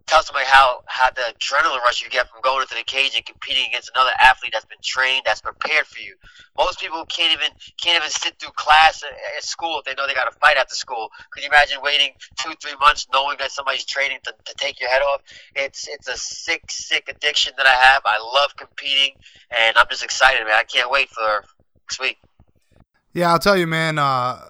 tell 0.09 0.23
somebody 0.23 0.45
how 0.47 0.81
how 0.87 1.11
the 1.11 1.21
adrenaline 1.21 1.79
rush 1.85 2.01
you 2.01 2.09
get 2.09 2.27
from 2.29 2.41
going 2.41 2.61
into 2.61 2.73
the 2.73 2.83
cage 2.83 3.13
and 3.15 3.23
competing 3.25 3.65
against 3.69 3.91
another 3.93 4.11
athlete 4.19 4.51
that's 4.51 4.65
been 4.65 4.81
trained, 4.81 5.21
that's 5.25 5.41
prepared 5.41 5.85
for 5.85 5.99
you. 5.99 6.15
Most 6.57 6.79
people 6.79 7.05
can't 7.05 7.31
even 7.31 7.51
can't 7.79 7.97
even 7.97 8.09
sit 8.09 8.39
through 8.39 8.51
class 8.55 9.03
at, 9.03 9.43
school 9.43 9.79
if 9.79 9.85
they 9.85 9.93
know 9.93 10.07
they 10.07 10.13
got 10.13 10.25
to 10.25 10.37
fight 10.39 10.57
after 10.57 10.73
school. 10.73 11.09
Could 11.31 11.43
you 11.43 11.49
imagine 11.49 11.77
waiting 11.83 12.11
two 12.39 12.53
three 12.59 12.75
months 12.79 13.07
knowing 13.13 13.37
that 13.39 13.51
somebody's 13.51 13.85
training 13.85 14.17
to, 14.23 14.33
to 14.45 14.53
take 14.57 14.79
your 14.81 14.89
head 14.89 15.01
off? 15.01 15.21
It's 15.55 15.87
it's 15.87 16.07
a 16.07 16.17
sick 16.17 16.63
sick 16.69 17.07
addiction 17.07 17.53
that 17.57 17.67
I 17.67 17.73
have. 17.73 18.01
I 18.05 18.17
love 18.17 18.55
competing, 18.57 19.13
and 19.57 19.77
I'm 19.77 19.85
just 19.89 20.03
excited, 20.03 20.43
man. 20.45 20.55
I 20.55 20.63
can't 20.63 20.89
wait 20.89 21.09
for 21.09 21.45
next 21.83 21.99
week. 21.99 22.17
Yeah, 23.13 23.31
I'll 23.31 23.39
tell 23.39 23.57
you, 23.57 23.67
man. 23.67 23.99
Uh, 23.99 24.41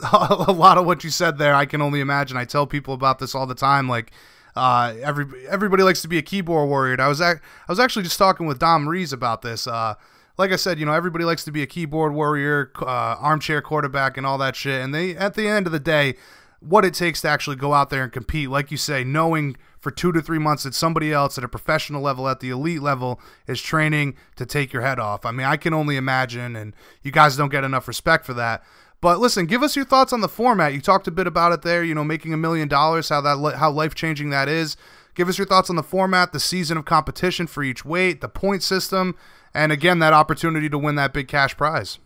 a 0.12 0.52
lot 0.52 0.78
of 0.78 0.86
what 0.86 1.04
you 1.04 1.10
said 1.10 1.36
there, 1.36 1.54
I 1.54 1.66
can 1.66 1.82
only 1.82 2.00
imagine. 2.00 2.38
I 2.38 2.46
tell 2.46 2.66
people 2.66 2.94
about 2.94 3.18
this 3.18 3.34
all 3.34 3.46
the 3.46 3.54
time, 3.54 3.86
like 3.86 4.12
uh, 4.56 4.94
every 5.02 5.46
everybody 5.48 5.82
likes 5.82 6.02
to 6.02 6.08
be 6.08 6.18
a 6.18 6.22
keyboard 6.22 6.68
warrior. 6.68 6.92
And 6.92 7.02
I 7.02 7.08
was 7.08 7.20
I 7.20 7.36
was 7.68 7.80
actually 7.80 8.02
just 8.02 8.18
talking 8.18 8.46
with 8.46 8.58
Dom 8.58 8.88
Reyes 8.88 9.12
about 9.12 9.42
this. 9.42 9.66
Uh, 9.66 9.94
like 10.38 10.52
I 10.52 10.56
said, 10.56 10.78
you 10.78 10.86
know, 10.86 10.92
everybody 10.92 11.24
likes 11.24 11.44
to 11.44 11.52
be 11.52 11.62
a 11.62 11.66
keyboard 11.66 12.14
warrior, 12.14 12.72
uh, 12.80 12.84
armchair 12.86 13.60
quarterback, 13.60 14.16
and 14.16 14.26
all 14.26 14.38
that 14.38 14.56
shit. 14.56 14.82
And 14.82 14.94
they, 14.94 15.14
at 15.14 15.34
the 15.34 15.46
end 15.46 15.66
of 15.66 15.72
the 15.72 15.80
day, 15.80 16.14
what 16.60 16.84
it 16.84 16.94
takes 16.94 17.20
to 17.22 17.28
actually 17.28 17.56
go 17.56 17.74
out 17.74 17.90
there 17.90 18.04
and 18.04 18.12
compete, 18.12 18.48
like 18.48 18.70
you 18.70 18.76
say, 18.76 19.04
knowing 19.04 19.56
for 19.78 19.90
two 19.90 20.12
to 20.12 20.20
three 20.20 20.38
months 20.38 20.64
that 20.64 20.74
somebody 20.74 21.12
else 21.12 21.38
at 21.38 21.44
a 21.44 21.48
professional 21.48 22.02
level, 22.02 22.28
at 22.28 22.40
the 22.40 22.50
elite 22.50 22.82
level, 22.82 23.18
is 23.46 23.60
training 23.60 24.14
to 24.36 24.44
take 24.44 24.72
your 24.72 24.82
head 24.82 24.98
off. 24.98 25.24
I 25.24 25.30
mean, 25.30 25.46
I 25.46 25.56
can 25.56 25.72
only 25.72 25.96
imagine, 25.96 26.54
and 26.54 26.74
you 27.02 27.10
guys 27.10 27.36
don't 27.36 27.48
get 27.48 27.64
enough 27.64 27.88
respect 27.88 28.26
for 28.26 28.34
that. 28.34 28.62
But 29.00 29.18
listen, 29.18 29.46
give 29.46 29.62
us 29.62 29.76
your 29.76 29.84
thoughts 29.84 30.12
on 30.12 30.20
the 30.20 30.28
format. 30.28 30.74
You 30.74 30.80
talked 30.80 31.08
a 31.08 31.10
bit 31.10 31.26
about 31.26 31.52
it 31.52 31.62
there. 31.62 31.82
You 31.82 31.94
know, 31.94 32.04
making 32.04 32.34
a 32.34 32.36
million 32.36 32.68
dollars, 32.68 33.08
how 33.08 33.20
that 33.22 33.56
how 33.56 33.70
life 33.70 33.94
changing 33.94 34.30
that 34.30 34.48
is. 34.48 34.76
Give 35.14 35.28
us 35.28 35.38
your 35.38 35.46
thoughts 35.46 35.70
on 35.70 35.76
the 35.76 35.82
format, 35.82 36.32
the 36.32 36.40
season 36.40 36.76
of 36.76 36.84
competition 36.84 37.46
for 37.46 37.62
each 37.62 37.84
weight, 37.84 38.20
the 38.20 38.28
point 38.28 38.62
system, 38.62 39.16
and 39.54 39.72
again 39.72 39.98
that 40.00 40.12
opportunity 40.12 40.68
to 40.68 40.78
win 40.78 40.94
that 40.96 41.12
big 41.12 41.28
cash 41.28 41.56
prize. 41.56 41.98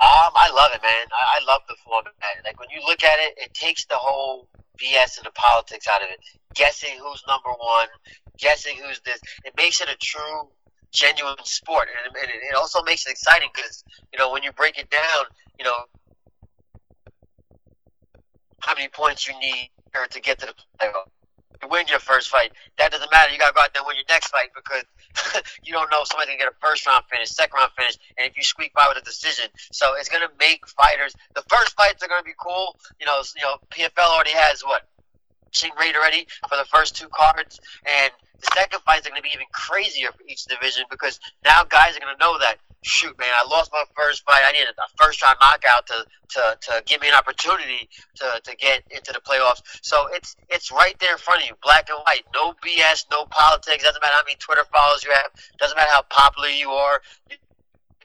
Um, 0.00 0.32
I 0.34 0.50
love 0.52 0.70
it, 0.74 0.82
man. 0.82 1.06
I, 1.12 1.40
I 1.40 1.44
love 1.46 1.62
the 1.68 1.76
format. 1.84 2.12
Like 2.44 2.58
when 2.58 2.68
you 2.70 2.80
look 2.86 3.02
at 3.04 3.18
it, 3.20 3.34
it 3.38 3.54
takes 3.54 3.84
the 3.84 3.96
whole 3.96 4.48
BS 4.78 5.18
and 5.18 5.26
the 5.26 5.32
politics 5.34 5.86
out 5.88 6.02
of 6.02 6.08
it. 6.10 6.20
Guessing 6.54 6.98
who's 7.00 7.22
number 7.28 7.50
one, 7.50 7.88
guessing 8.38 8.76
who's 8.76 9.00
this. 9.00 9.20
It 9.44 9.54
makes 9.56 9.80
it 9.80 9.88
a 9.88 9.96
true 9.96 10.48
genuine 10.90 11.36
sport, 11.44 11.88
and, 12.06 12.14
and 12.16 12.30
it 12.30 12.54
also 12.56 12.82
makes 12.82 13.06
it 13.06 13.10
exciting 13.10 13.48
because 13.54 13.84
you 14.12 14.18
know 14.18 14.32
when 14.32 14.42
you 14.42 14.52
break 14.52 14.78
it 14.78 14.90
down, 14.90 15.24
you 15.58 15.64
know 15.64 15.74
how 18.64 18.74
many 18.74 18.88
points 18.88 19.28
you 19.28 19.38
need 19.38 19.70
to 20.10 20.20
get 20.20 20.38
to 20.40 20.46
the 20.46 20.54
playoff. 20.80 21.06
You 21.62 21.68
win 21.68 21.86
your 21.86 22.00
first 22.00 22.28
fight. 22.28 22.52
That 22.78 22.90
doesn't 22.90 23.10
matter. 23.12 23.32
You 23.32 23.38
got 23.38 23.48
to 23.48 23.54
go 23.54 23.60
out 23.60 23.72
there 23.72 23.82
and 23.82 23.86
win 23.86 23.96
your 23.96 24.04
next 24.08 24.28
fight 24.28 24.50
because 24.54 24.84
you 25.64 25.72
don't 25.72 25.90
know 25.90 26.02
if 26.02 26.08
somebody's 26.08 26.34
going 26.34 26.38
to 26.38 26.44
get 26.44 26.52
a 26.52 26.56
first 26.60 26.86
round 26.86 27.04
finish, 27.10 27.30
second 27.30 27.56
round 27.56 27.70
finish, 27.76 27.96
and 28.18 28.26
if 28.28 28.36
you 28.36 28.42
squeak 28.42 28.74
by 28.74 28.86
with 28.88 28.98
a 28.98 29.04
decision. 29.04 29.46
So 29.70 29.94
it's 29.94 30.08
going 30.08 30.22
to 30.22 30.32
make 30.38 30.66
fighters. 30.66 31.14
The 31.34 31.42
first 31.48 31.76
fights 31.76 32.02
are 32.02 32.08
going 32.08 32.20
to 32.20 32.26
be 32.26 32.36
cool. 32.38 32.76
You 32.98 33.06
know, 33.06 33.22
you 33.36 33.42
know, 33.42 33.56
PFL 33.70 34.10
already 34.10 34.34
has 34.34 34.62
what 34.62 34.82
Rate 35.78 35.96
already 35.96 36.26
for 36.48 36.56
the 36.56 36.64
first 36.64 36.96
two 36.96 37.08
cards, 37.08 37.60
and 37.86 38.12
the 38.40 38.48
second 38.54 38.80
fights 38.80 39.06
are 39.06 39.10
going 39.10 39.22
to 39.22 39.26
be 39.26 39.34
even 39.34 39.46
crazier 39.52 40.10
for 40.12 40.22
each 40.28 40.44
division 40.44 40.84
because 40.90 41.20
now 41.44 41.64
guys 41.64 41.96
are 41.96 42.00
going 42.00 42.14
to 42.14 42.20
know 42.20 42.38
that 42.38 42.58
shoot, 42.84 43.18
man, 43.18 43.28
I 43.32 43.48
lost 43.48 43.70
my 43.72 43.82
first 43.96 44.24
fight. 44.24 44.42
I 44.44 44.52
needed 44.52 44.68
a 44.68 45.02
first 45.02 45.22
round 45.22 45.38
knockout 45.40 45.86
to, 45.88 46.04
to, 46.30 46.58
to 46.60 46.82
give 46.86 47.00
me 47.00 47.08
an 47.08 47.14
opportunity 47.14 47.88
to, 48.16 48.40
to 48.44 48.56
get 48.56 48.82
into 48.90 49.12
the 49.12 49.20
playoffs. 49.20 49.62
So 49.82 50.06
it's 50.12 50.36
it's 50.50 50.70
right 50.70 50.96
there 51.00 51.12
in 51.12 51.18
front 51.18 51.42
of 51.42 51.48
you, 51.48 51.54
black 51.62 51.88
and 51.88 51.98
white. 52.06 52.24
No 52.34 52.52
BS, 52.64 53.06
no 53.10 53.24
politics. 53.26 53.82
Doesn't 53.82 54.00
matter 54.00 54.14
how 54.14 54.24
many 54.24 54.36
Twitter 54.36 54.64
followers 54.72 55.02
you 55.04 55.12
have. 55.12 55.32
Doesn't 55.58 55.76
matter 55.76 55.90
how 55.90 56.02
popular 56.02 56.48
you 56.48 56.70
are. 56.70 57.00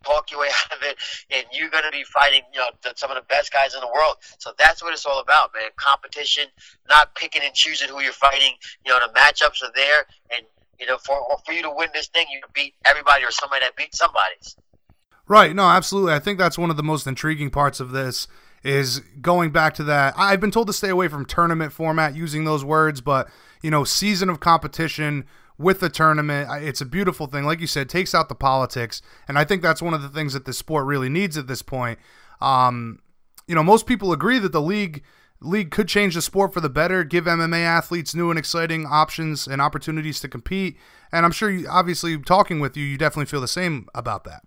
Talk 0.03 0.31
your 0.31 0.41
way 0.41 0.47
out 0.65 0.77
of 0.77 0.83
it, 0.83 0.97
and 1.31 1.45
you're 1.51 1.69
going 1.69 1.83
to 1.83 1.91
be 1.91 2.03
fighting, 2.03 2.41
you 2.53 2.59
know, 2.59 2.67
some 2.95 3.11
of 3.11 3.15
the 3.15 3.23
best 3.27 3.51
guys 3.51 3.73
in 3.73 3.81
the 3.81 3.87
world. 3.87 4.15
So 4.39 4.51
that's 4.57 4.83
what 4.83 4.93
it's 4.93 5.05
all 5.05 5.19
about, 5.19 5.51
man. 5.53 5.69
Competition, 5.75 6.45
not 6.87 7.15
picking 7.15 7.41
and 7.43 7.53
choosing 7.53 7.89
who 7.89 8.01
you're 8.01 8.13
fighting. 8.13 8.53
You 8.85 8.91
know, 8.91 8.99
the 9.05 9.13
matchups 9.13 9.63
are 9.63 9.71
there, 9.75 10.05
and 10.35 10.45
You 10.79 10.85
know, 10.87 10.97
for 10.97 11.19
for 11.45 11.51
you 11.51 11.61
to 11.63 11.71
win 11.71 11.89
this 11.93 12.07
thing, 12.07 12.27
you 12.31 12.39
beat 12.53 12.73
everybody 12.85 13.23
or 13.23 13.31
somebody 13.31 13.65
that 13.65 13.75
beat 13.75 13.93
somebody's. 13.93 14.55
Right. 15.27 15.55
No, 15.55 15.63
absolutely. 15.63 16.13
I 16.13 16.19
think 16.19 16.39
that's 16.39 16.57
one 16.57 16.71
of 16.71 16.77
the 16.77 16.83
most 16.83 17.05
intriguing 17.05 17.51
parts 17.51 17.79
of 17.79 17.91
this 17.91 18.27
is 18.63 18.99
going 19.21 19.51
back 19.51 19.73
to 19.75 19.83
that. 19.83 20.13
I've 20.17 20.41
been 20.41 20.51
told 20.51 20.67
to 20.67 20.73
stay 20.73 20.89
away 20.89 21.07
from 21.07 21.25
tournament 21.25 21.71
format 21.71 22.15
using 22.15 22.45
those 22.45 22.65
words, 22.65 22.99
but 22.99 23.29
you 23.61 23.69
know, 23.69 23.83
season 23.83 24.29
of 24.29 24.39
competition 24.39 25.25
with 25.59 25.81
the 25.81 25.89
tournament, 25.89 26.49
it's 26.63 26.81
a 26.81 26.85
beautiful 26.85 27.27
thing. 27.27 27.43
Like 27.43 27.59
you 27.59 27.67
said, 27.67 27.89
takes 27.89 28.15
out 28.15 28.29
the 28.29 28.35
politics, 28.35 29.01
and 29.27 29.37
I 29.37 29.43
think 29.43 29.61
that's 29.61 29.81
one 29.81 29.93
of 29.93 30.01
the 30.01 30.09
things 30.09 30.33
that 30.33 30.45
the 30.45 30.53
sport 30.53 30.85
really 30.85 31.09
needs 31.09 31.37
at 31.37 31.47
this 31.47 31.61
point. 31.61 31.99
Um, 32.41 32.99
you 33.45 33.53
know, 33.53 33.63
most 33.63 33.85
people 33.85 34.13
agree 34.13 34.39
that 34.39 34.53
the 34.53 34.61
league 34.61 35.03
league 35.41 35.71
could 35.71 35.87
change 35.87 36.15
the 36.15 36.21
sport 36.21 36.53
for 36.53 36.61
the 36.61 36.69
better, 36.69 37.03
give 37.03 37.25
MMA 37.25 37.61
athletes 37.61 38.15
new 38.15 38.29
and 38.29 38.39
exciting 38.39 38.85
options 38.85 39.47
and 39.47 39.61
opportunities 39.61 40.19
to 40.21 40.27
compete. 40.27 40.77
And 41.11 41.25
I'm 41.25 41.31
sure, 41.31 41.49
you, 41.49 41.67
obviously, 41.69 42.17
talking 42.17 42.59
with 42.59 42.75
you, 42.77 42.85
you 42.85 42.97
definitely 42.97 43.25
feel 43.25 43.41
the 43.41 43.47
same 43.47 43.87
about 43.93 44.23
that. 44.25 44.43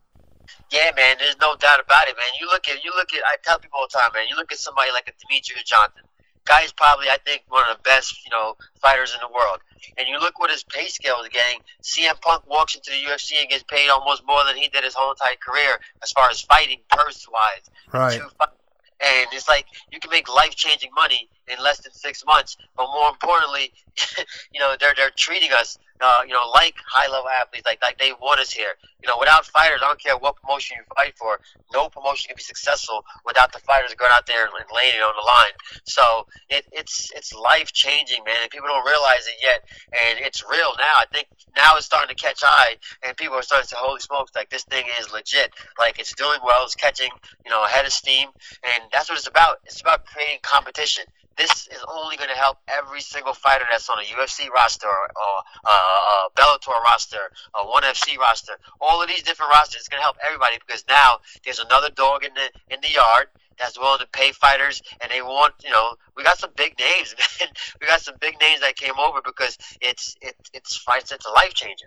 Yeah, 0.71 0.91
man. 0.97 1.17
There's 1.19 1.37
no 1.41 1.57
doubt 1.57 1.81
about 1.85 2.09
it, 2.09 2.17
man. 2.17 2.33
You 2.41 2.47
look 2.47 2.69
at 2.69 2.83
you 2.83 2.91
look 2.97 3.13
at. 3.13 3.21
I 3.27 3.37
tell 3.45 3.59
people 3.59 3.81
all 3.81 3.87
the 3.91 3.99
time, 3.99 4.11
man. 4.15 4.29
You 4.29 4.37
look 4.37 4.51
at 4.51 4.59
somebody 4.59 4.91
like 4.93 5.09
a 5.09 5.13
Demetrious 5.13 5.65
Johnson. 5.65 6.05
Guy's 6.45 6.73
probably, 6.73 7.07
I 7.09 7.19
think, 7.25 7.45
one 7.49 7.65
of 7.71 7.77
the 7.77 7.83
best, 7.83 8.25
you 8.25 8.31
know, 8.31 8.57
fighters 8.81 9.15
in 9.15 9.21
the 9.21 9.33
world. 9.33 9.61
And 9.99 10.09
you 10.09 10.19
look 10.19 10.39
what 10.39 10.51
his 10.51 10.65
pay 10.65 10.89
scale 10.89 11.21
is 11.23 11.29
getting. 11.29 11.61
CM 11.83 12.21
Punk 12.21 12.47
walks 12.49 12.75
into 12.75 12.91
the 12.91 13.11
UFC 13.11 13.41
and 13.41 13.49
gets 13.49 13.65
paid 13.65 13.89
almost 13.89 14.23
more 14.27 14.45
than 14.47 14.57
he 14.57 14.69
did 14.69 14.85
his 14.85 14.95
whole 14.95 15.11
entire 15.11 15.37
career 15.37 15.79
as 16.03 16.13
far 16.13 16.31
as 16.31 16.41
fighting 16.41 16.81
purse 16.91 17.27
wise. 17.31 17.71
Right. 17.93 18.21
And 18.21 19.27
it's 19.33 19.49
like 19.49 19.67
you 19.91 19.99
can 19.99 20.11
make 20.11 20.33
life 20.33 20.55
changing 20.55 20.91
money 20.95 21.29
in 21.49 21.63
less 21.63 21.81
than 21.81 21.93
six 21.93 22.25
months, 22.25 22.57
but 22.77 22.87
more 22.87 23.09
importantly, 23.09 23.73
you 24.53 24.61
know, 24.61 24.77
they're 24.79 24.95
they're 24.97 25.11
treating 25.17 25.51
us 25.53 25.77
uh, 26.03 26.23
you 26.27 26.35
know, 26.35 26.49
like 26.53 26.75
high 26.87 27.11
level 27.11 27.29
athletes, 27.29 27.67
like 27.67 27.81
like 27.83 27.99
they 27.99 28.13
want 28.21 28.41
us 28.41 28.51
here. 28.53 28.75
You 29.03 29.09
know, 29.09 29.17
without 29.19 29.45
fighters, 29.47 29.81
I 29.83 29.89
don't 29.89 30.01
care 30.01 30.17
what 30.17 30.37
promotion 30.37 30.77
you 30.79 30.85
fight 30.95 31.19
for, 31.19 31.41
no 31.73 31.89
promotion 31.89 32.29
can 32.29 32.37
be 32.37 32.43
successful 32.43 33.05
without 33.27 33.53
the 33.53 33.59
fighters 33.61 33.95
going 33.95 34.13
out 34.15 34.27
there 34.27 34.45
and 34.45 34.53
laying 34.75 34.95
it 34.95 35.03
on 35.03 35.15
the 35.17 35.27
line. 35.27 35.83
So 35.85 36.27
it, 36.49 36.65
it's 36.73 37.11
it's 37.15 37.33
life 37.33 37.73
changing, 37.73 38.23
man, 38.25 38.37
and 38.43 38.51
people 38.51 38.69
don't 38.69 38.87
realize 38.87 39.27
it 39.27 39.37
yet, 39.43 39.65
and 39.93 40.19
it's 40.21 40.45
real 40.49 40.73
now. 40.79 40.97
I 40.99 41.07
think 41.13 41.29
now 41.57 41.77
it's 41.77 41.87
starting 41.87 42.15
to 42.15 42.23
catch 42.23 42.41
eye, 42.45 42.77
and 43.03 43.17
people 43.17 43.37
are 43.37 43.43
starting 43.43 43.65
to 43.65 43.69
say, 43.69 43.77
"Holy 43.79 44.01
smokes! 44.01 44.33
Like 44.35 44.51
this 44.51 44.65
thing 44.65 44.85
is 45.01 45.13
legit. 45.13 45.53
Like 45.79 45.99
it's 45.99 46.15
doing 46.15 46.39
well. 46.45 46.65
It's 46.65 46.75
catching, 46.75 47.11
you 47.45 47.51
know, 47.51 47.65
ahead 47.65 47.87
of 47.87 47.93
steam, 47.93 48.29
and 48.63 48.85
that's 48.93 49.09
what 49.09 49.19
it's 49.19 49.29
about. 49.29 49.59
It's 49.65 49.81
about 49.81 50.07
creating 50.07 50.39
competition." 50.43 51.05
This 51.37 51.69
is 51.69 51.85
only 51.89 52.17
going 52.17 52.31
to 52.31 52.37
help 52.37 52.59
every 52.69 53.01
single 53.01 53.35
fighter 53.35 53.65
that's 53.71 53.89
on 53.89 53.99
a 53.99 54.03
UFC 54.03 54.49
roster 54.51 54.87
or, 54.87 55.05
or 55.05 55.35
uh, 55.67 55.71
a 55.71 56.29
Bellator 56.37 56.81
roster, 56.83 57.31
a 57.55 57.65
ONE 57.65 57.83
FC 57.83 58.19
roster. 58.19 58.55
All 58.81 59.03
of 59.03 59.09
these 59.09 59.23
different 59.23 59.51
rosters, 59.53 59.81
it's 59.81 59.89
going 59.89 60.01
to 60.01 60.05
help 60.05 60.17
everybody 60.25 60.57
because 60.67 60.85
now 60.89 61.19
there's 61.45 61.59
another 61.59 61.91
dog 61.91 62.25
in 62.25 62.33
the 62.35 62.75
in 62.75 62.81
the 62.81 62.91
yard 62.91 63.27
that's 63.59 63.79
willing 63.79 64.01
to 64.01 64.07
pay 64.13 64.33
fighters, 64.33 64.83
and 65.01 65.11
they 65.11 65.23
want 65.23 65.55
you 65.63 65.71
know 65.71 65.95
we 66.17 66.23
got 66.23 66.39
some 66.39 66.51
big 66.57 66.79
names, 66.79 67.15
man. 67.41 67.49
we 67.81 67.87
got 67.87 68.01
some 68.01 68.15
big 68.21 68.41
names 68.41 68.61
that 68.61 68.77
came 68.77 68.99
over 68.99 69.21
because 69.25 69.57
it's 69.81 70.17
it, 70.21 70.35
it's 70.53 70.77
fights. 70.77 71.13
It's 71.13 71.27
a 71.27 71.31
life 71.31 71.55
changer. 71.55 71.87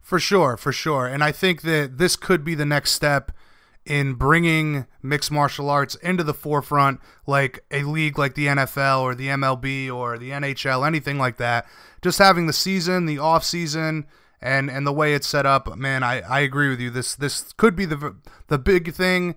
For 0.00 0.20
sure, 0.20 0.56
for 0.56 0.72
sure, 0.72 1.06
and 1.06 1.24
I 1.24 1.32
think 1.32 1.62
that 1.62 1.98
this 1.98 2.14
could 2.14 2.44
be 2.44 2.54
the 2.54 2.66
next 2.66 2.92
step 2.92 3.32
in 3.86 4.14
bringing 4.14 4.84
mixed 5.00 5.30
martial 5.30 5.70
arts 5.70 5.94
into 5.96 6.24
the 6.24 6.34
forefront, 6.34 7.00
like 7.26 7.64
a 7.70 7.84
league 7.84 8.18
like 8.18 8.34
the 8.34 8.46
NFL 8.46 9.00
or 9.02 9.14
the 9.14 9.28
MLB 9.28 9.92
or 9.92 10.18
the 10.18 10.30
NHL, 10.30 10.86
anything 10.86 11.18
like 11.18 11.36
that. 11.36 11.66
Just 12.02 12.18
having 12.18 12.46
the 12.46 12.52
season, 12.52 13.06
the 13.06 13.18
off 13.18 13.44
season, 13.44 14.06
and 14.42 14.68
and 14.68 14.86
the 14.86 14.92
way 14.92 15.14
it's 15.14 15.26
set 15.26 15.46
up, 15.46 15.76
man, 15.76 16.02
I, 16.02 16.20
I 16.20 16.40
agree 16.40 16.68
with 16.68 16.80
you. 16.80 16.90
This 16.90 17.14
this 17.14 17.52
could 17.56 17.76
be 17.76 17.84
the 17.84 18.16
the 18.48 18.58
big 18.58 18.92
thing 18.92 19.36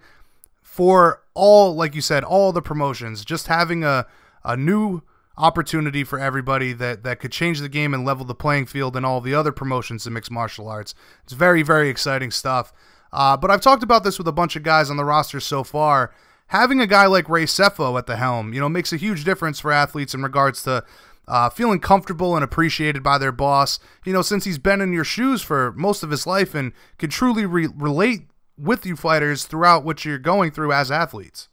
for 0.61 1.21
all, 1.33 1.75
like 1.75 1.95
you 1.95 2.01
said, 2.01 2.23
all 2.23 2.51
the 2.51 2.61
promotions. 2.61 3.23
Just 3.23 3.47
having 3.47 3.83
a 3.83 4.07
a 4.43 4.57
new 4.57 5.01
opportunity 5.37 6.03
for 6.03 6.19
everybody 6.19 6.73
that 6.73 7.03
that 7.03 7.19
could 7.19 7.31
change 7.31 7.61
the 7.61 7.69
game 7.69 7.93
and 7.93 8.03
level 8.03 8.25
the 8.25 8.35
playing 8.35 8.65
field 8.65 8.95
and 8.95 9.05
all 9.05 9.21
the 9.21 9.33
other 9.33 9.51
promotions 9.51 10.05
in 10.05 10.13
mixed 10.13 10.31
martial 10.31 10.67
arts. 10.67 10.95
It's 11.23 11.33
very 11.33 11.61
very 11.61 11.89
exciting 11.89 12.31
stuff. 12.31 12.73
Uh, 13.11 13.37
but 13.37 13.51
I've 13.51 13.61
talked 13.61 13.83
about 13.83 14.03
this 14.03 14.17
with 14.17 14.27
a 14.27 14.31
bunch 14.31 14.55
of 14.55 14.63
guys 14.63 14.89
on 14.89 14.97
the 14.97 15.05
roster 15.05 15.39
so 15.39 15.63
far. 15.63 16.13
Having 16.47 16.81
a 16.81 16.87
guy 16.87 17.05
like 17.05 17.29
Ray 17.29 17.45
Sefo 17.45 17.97
at 17.97 18.07
the 18.07 18.17
helm, 18.17 18.53
you 18.53 18.59
know, 18.59 18.69
makes 18.69 18.91
a 18.91 18.97
huge 18.97 19.23
difference 19.23 19.59
for 19.59 19.71
athletes 19.71 20.13
in 20.13 20.23
regards 20.23 20.63
to 20.63 20.83
uh, 21.27 21.49
feeling 21.49 21.79
comfortable 21.79 22.35
and 22.35 22.43
appreciated 22.43 23.03
by 23.03 23.17
their 23.17 23.31
boss. 23.31 23.79
You 24.03 24.13
know, 24.13 24.23
since 24.23 24.45
he's 24.45 24.57
been 24.57 24.81
in 24.81 24.91
your 24.91 25.03
shoes 25.03 25.41
for 25.41 25.71
most 25.73 26.01
of 26.01 26.09
his 26.09 26.25
life 26.25 26.55
and 26.55 26.73
can 26.97 27.09
truly 27.09 27.45
re- 27.45 27.69
relate 27.75 28.21
with 28.57 28.85
you 28.85 28.95
fighters 28.95 29.45
throughout 29.45 29.85
what 29.85 30.03
you're 30.03 30.17
going 30.17 30.51
through 30.51 30.73
as 30.73 30.91
athletes. 30.91 31.47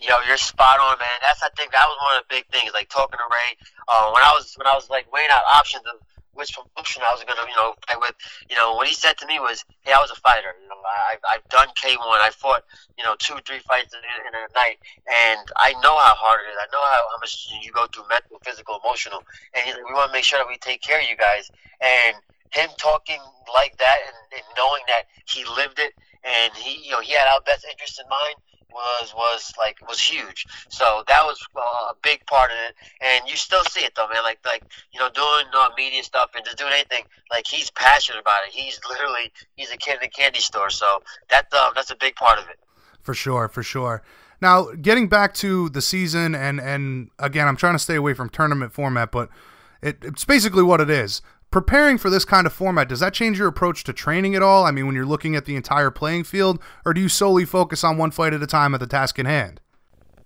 Yo, 0.00 0.14
you're 0.28 0.36
spot 0.36 0.78
on, 0.78 0.98
man. 0.98 1.08
That's 1.22 1.42
I 1.42 1.48
think 1.56 1.72
that 1.72 1.86
was 1.86 1.96
one 2.02 2.20
of 2.20 2.28
the 2.28 2.34
big 2.34 2.46
things. 2.52 2.74
Like 2.74 2.90
talking 2.90 3.16
to 3.16 3.24
Ray, 3.30 3.56
uh, 3.88 4.10
when 4.10 4.22
I 4.22 4.32
was 4.36 4.52
when 4.56 4.66
I 4.66 4.74
was 4.74 4.90
like 4.90 5.10
weighing 5.10 5.30
out 5.30 5.42
options 5.54 5.84
of 5.86 6.00
which 6.36 6.52
promotion 6.52 7.02
I 7.02 7.12
was 7.12 7.24
gonna, 7.24 7.48
you 7.48 7.56
know, 7.56 7.74
fight 7.88 8.00
with. 8.00 8.14
You 8.48 8.56
know, 8.56 8.74
what 8.74 8.86
he 8.86 8.94
said 8.94 9.18
to 9.18 9.26
me 9.26 9.40
was, 9.40 9.64
"Hey, 9.82 9.92
I 9.92 10.00
was 10.00 10.10
a 10.10 10.20
fighter. 10.20 10.54
You 10.60 10.68
know, 10.68 10.76
I, 10.84 11.16
I've 11.28 11.46
done 11.48 11.68
K1. 11.74 11.98
I 12.00 12.30
fought, 12.30 12.62
you 12.96 13.04
know, 13.04 13.16
two, 13.18 13.36
three 13.46 13.60
fights 13.60 13.94
in, 13.94 14.00
in 14.00 14.32
a 14.34 14.46
night, 14.54 14.78
and 15.08 15.44
I 15.56 15.72
know 15.82 15.96
how 15.96 16.14
hard 16.14 16.40
it 16.44 16.52
is. 16.52 16.58
I 16.60 16.68
know 16.72 16.84
how, 16.84 17.02
how 17.10 17.18
much 17.20 17.48
you 17.62 17.72
go 17.72 17.86
through 17.88 18.08
mental, 18.08 18.38
physical, 18.44 18.80
emotional. 18.84 19.24
And 19.54 19.66
like, 19.66 19.84
we 19.88 19.94
want 19.94 20.10
to 20.10 20.16
make 20.16 20.24
sure 20.24 20.38
that 20.38 20.48
we 20.48 20.58
take 20.58 20.82
care 20.82 21.00
of 21.00 21.08
you 21.08 21.16
guys. 21.16 21.50
And 21.80 22.16
him 22.50 22.70
talking 22.78 23.20
like 23.52 23.76
that 23.78 23.98
and, 24.06 24.40
and 24.40 24.46
knowing 24.56 24.82
that 24.88 25.04
he 25.26 25.44
lived 25.44 25.78
it 25.78 25.92
and 26.24 26.54
he, 26.54 26.84
you 26.84 26.90
know, 26.92 27.00
he 27.00 27.12
had 27.12 27.26
our 27.28 27.40
best 27.42 27.66
interest 27.68 28.00
in 28.00 28.08
mind 28.08 28.36
was 28.70 29.14
was 29.14 29.52
like 29.58 29.78
was 29.88 30.00
huge. 30.00 30.46
So 30.68 31.02
that 31.08 31.22
was 31.24 31.38
uh, 31.56 31.90
a 31.90 31.94
big 32.02 32.24
part 32.26 32.50
of 32.50 32.56
it, 32.68 32.74
and 33.00 33.28
you 33.28 33.36
still 33.36 33.64
see 33.64 33.80
it 33.80 33.92
though, 33.96 34.08
man. 34.08 34.22
Like 34.22 34.38
like 34.44 34.64
you 34.92 35.00
know 35.00 35.08
doing 35.10 35.46
uh, 35.54 35.70
media 35.76 36.02
stuff 36.02 36.30
and 36.34 36.44
just 36.44 36.58
doing 36.58 36.72
anything. 36.72 37.04
Like 37.30 37.46
he's 37.46 37.70
passionate 37.70 38.20
about 38.20 38.38
it. 38.46 38.52
He's 38.52 38.80
literally 38.88 39.32
he's 39.56 39.70
a 39.72 39.76
kid 39.76 39.98
in 39.98 40.04
a 40.04 40.08
candy 40.10 40.40
store. 40.40 40.70
So 40.70 41.02
that's 41.28 41.52
uh, 41.54 41.70
that's 41.74 41.90
a 41.90 41.96
big 41.96 42.14
part 42.16 42.38
of 42.38 42.48
it. 42.48 42.58
For 43.02 43.14
sure, 43.14 43.48
for 43.48 43.62
sure. 43.62 44.02
Now 44.40 44.68
getting 44.80 45.08
back 45.08 45.34
to 45.34 45.68
the 45.70 45.80
season, 45.80 46.34
and 46.34 46.60
and 46.60 47.10
again, 47.18 47.48
I'm 47.48 47.56
trying 47.56 47.74
to 47.74 47.78
stay 47.78 47.94
away 47.94 48.14
from 48.14 48.28
tournament 48.28 48.72
format, 48.72 49.10
but 49.10 49.30
it, 49.82 49.98
it's 50.02 50.24
basically 50.24 50.62
what 50.62 50.80
it 50.80 50.90
is 50.90 51.22
preparing 51.56 51.96
for 51.96 52.10
this 52.10 52.26
kind 52.26 52.46
of 52.46 52.52
format, 52.52 52.86
does 52.86 53.00
that 53.00 53.14
change 53.14 53.38
your 53.38 53.48
approach 53.48 53.82
to 53.82 53.90
training 53.90 54.34
at 54.34 54.42
all? 54.42 54.66
I 54.66 54.70
mean, 54.70 54.84
when 54.84 54.94
you're 54.94 55.06
looking 55.06 55.36
at 55.36 55.46
the 55.46 55.56
entire 55.56 55.90
playing 55.90 56.24
field, 56.24 56.60
or 56.84 56.92
do 56.92 57.00
you 57.00 57.08
solely 57.08 57.46
focus 57.46 57.82
on 57.82 57.96
one 57.96 58.10
fight 58.10 58.34
at 58.34 58.42
a 58.42 58.46
time 58.46 58.74
at 58.74 58.80
the 58.80 58.86
task 58.86 59.18
in 59.18 59.24
hand? 59.24 59.62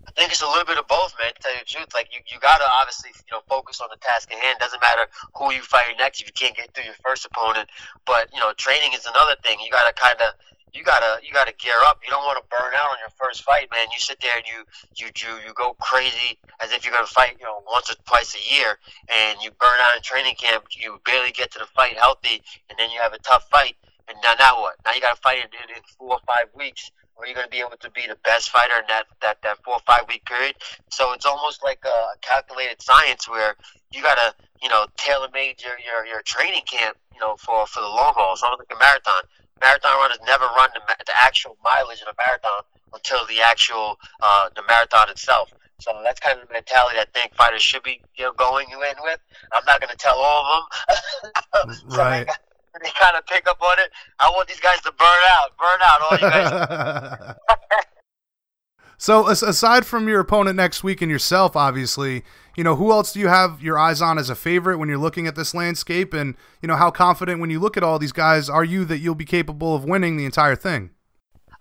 I 0.09 0.11
think 0.19 0.33
it's 0.33 0.43
a 0.43 0.47
little 0.49 0.65
bit 0.65 0.77
of 0.77 0.89
both, 0.89 1.15
man. 1.23 1.31
To 1.33 1.39
tell 1.39 1.53
you 1.53 1.61
the 1.61 1.71
truth, 1.71 1.95
like 1.95 2.09
you, 2.11 2.19
you 2.27 2.41
gotta 2.41 2.65
obviously, 2.83 3.11
you 3.15 3.31
know, 3.31 3.43
focus 3.49 3.81
on 3.81 3.87
the 3.95 3.97
task 4.03 4.33
in 4.33 4.39
hand. 4.39 4.59
Doesn't 4.59 4.83
matter 4.83 5.07
who 5.39 5.53
you 5.53 5.63
fight 5.63 5.95
next 5.99 6.21
if 6.21 6.27
you 6.27 6.33
can't 6.35 6.57
get 6.57 6.75
through 6.75 6.91
your 6.91 6.99
first 6.99 7.25
opponent. 7.25 7.69
But 8.07 8.27
you 8.35 8.41
know, 8.41 8.53
training 8.55 8.91
is 8.93 9.07
another 9.07 9.37
thing. 9.45 9.61
You 9.63 9.71
gotta 9.71 9.95
kind 9.95 10.19
of 10.19 10.35
you 10.73 10.85
gotta 10.85 11.21
you 11.25 11.33
gotta 11.33 11.53
gear 11.59 11.75
up. 11.87 12.01
You 12.05 12.11
don't 12.11 12.25
want 12.25 12.39
to 12.39 12.47
burn 12.49 12.73
out 12.75 12.91
on 12.91 12.99
your 13.01 13.11
first 13.19 13.43
fight, 13.43 13.69
man. 13.73 13.89
You 13.93 13.99
sit 13.99 14.21
there 14.21 14.37
and 14.37 14.47
you 14.47 14.65
you 14.97 15.11
you 15.17 15.49
you 15.49 15.53
go 15.55 15.75
crazy 15.81 16.39
as 16.61 16.73
if 16.73 16.85
you're 16.85 16.95
gonna 16.95 17.07
fight, 17.07 17.37
you 17.39 17.45
know, 17.45 17.63
once 17.67 17.91
or 17.91 17.97
twice 18.07 18.35
a 18.35 18.55
year, 18.55 18.79
and 19.09 19.39
you 19.43 19.51
burn 19.59 19.79
out 19.81 19.97
in 19.97 20.03
training 20.03 20.35
camp. 20.35 20.65
You 20.71 21.01
barely 21.05 21.33
get 21.33 21.51
to 21.53 21.59
the 21.59 21.67
fight 21.67 21.97
healthy, 21.97 22.43
and 22.69 22.79
then 22.79 22.91
you 22.91 23.01
have 23.01 23.13
a 23.13 23.19
tough 23.19 23.49
fight. 23.51 23.77
And 24.09 24.17
now 24.23 24.35
now 24.39 24.61
what? 24.61 24.77
Now 24.85 24.93
you 24.93 25.01
gotta 25.01 25.21
fight 25.21 25.39
in, 25.39 25.51
in 25.75 25.83
four 25.99 26.15
or 26.15 26.25
five 26.27 26.47
weeks, 26.55 26.91
where 27.15 27.29
you're 27.29 27.37
gonna 27.37 27.49
be 27.49 27.61
able 27.61 27.77
to 27.81 27.91
be 27.91 28.07
the 28.09 28.17
best 28.25 28.51
fighter 28.51 28.79
in 28.79 28.87
that 28.89 29.07
that 29.21 29.43
that 29.43 29.63
four 29.65 29.75
or 29.75 29.85
five 29.87 30.05
week 30.09 30.25
period. 30.25 30.55
So 30.91 31.13
it's 31.13 31.27
almost 31.27 31.63
like 31.63 31.83
a 31.85 32.19
calculated 32.23 32.81
science 32.81 33.29
where 33.29 33.57
you 33.93 34.03
gotta 34.03 34.35
you 34.63 34.69
know 34.69 34.87
tailor 34.97 35.29
made 35.33 35.63
your, 35.63 35.79
your 35.79 36.07
your 36.07 36.23
training 36.23 36.63
camp 36.67 36.97
you 37.13 37.21
know 37.21 37.37
for 37.37 37.67
for 37.67 37.81
the 37.81 37.89
long 37.89 38.15
haul. 38.15 38.37
So 38.37 38.47
almost 38.47 38.71
like 38.71 38.77
a 38.77 38.81
marathon 38.81 39.23
marathon 39.61 39.97
runners 39.99 40.19
never 40.27 40.45
run 40.57 40.71
the, 40.75 40.81
the 41.05 41.13
actual 41.17 41.57
mileage 41.63 42.03
in 42.03 42.09
a 42.09 42.17
marathon 42.27 42.63
until 42.93 43.27
the 43.27 43.41
actual 43.41 43.99
uh, 44.23 44.49
the 44.55 44.63
marathon 44.69 45.09
itself. 45.11 45.53
So 45.81 45.99
that's 46.05 46.21
kind 46.21 46.39
of 46.39 46.47
the 46.47 46.53
mentality 46.53 46.99
I 46.99 47.07
think 47.15 47.35
fighters 47.35 47.63
should 47.63 47.83
be 47.83 48.03
you 48.17 48.25
know, 48.25 48.33
going 48.33 48.67
in 48.71 48.79
with. 49.03 49.21
I'm 49.53 49.65
not 49.67 49.81
going 49.81 49.91
to 49.91 49.97
tell 49.97 50.17
all 50.17 50.45
of 50.45 51.65
them. 51.65 51.75
so 51.91 51.97
right. 51.97 52.27
They, 52.27 52.85
they 52.85 52.91
kind 53.01 53.17
of 53.17 53.27
pick 53.27 53.49
up 53.49 53.61
on 53.61 53.79
it. 53.79 53.91
I 54.19 54.29
want 54.31 54.49
these 54.49 54.61
guys 54.61 54.81
to 54.83 54.93
burn 54.93 55.09
out, 55.33 55.57
burn 55.59 55.81
out 55.83 56.01
all 56.03 56.13
you 56.13 56.19
guys. 56.21 57.35
so 58.99 59.29
aside 59.29 59.87
from 59.87 60.07
your 60.09 60.21
opponent 60.21 60.57
next 60.57 60.85
week 60.85 61.01
and 61.01 61.11
yourself, 61.11 61.57
obviously, 61.57 62.25
you 62.61 62.65
know, 62.65 62.77
who 62.77 62.93
else 62.93 63.15
do 63.15 63.21
you 63.21 63.29
have 63.29 63.63
your 63.63 63.79
eyes 63.79 64.03
on 64.03 64.19
as 64.19 64.29
a 64.29 64.35
favorite 64.35 64.77
when 64.77 64.87
you're 64.87 64.99
looking 64.99 65.27
at 65.27 65.35
this 65.35 65.55
landscape? 65.55 66.13
And, 66.13 66.37
you 66.61 66.67
know, 66.67 66.77
how 66.77 66.91
confident 66.91 67.41
when 67.41 67.49
you 67.49 67.59
look 67.59 67.79
at 67.79 67.83
all 67.83 67.99
these 67.99 68.13
guys 68.13 68.51
are 68.51 68.65
you 68.65 68.85
that 68.85 68.99
you'll 68.99 69.15
be 69.15 69.25
capable 69.25 69.75
of 69.75 69.87
winning 69.87 70.19
the 70.19 70.27
entire 70.27 70.57
thing? 70.57 70.91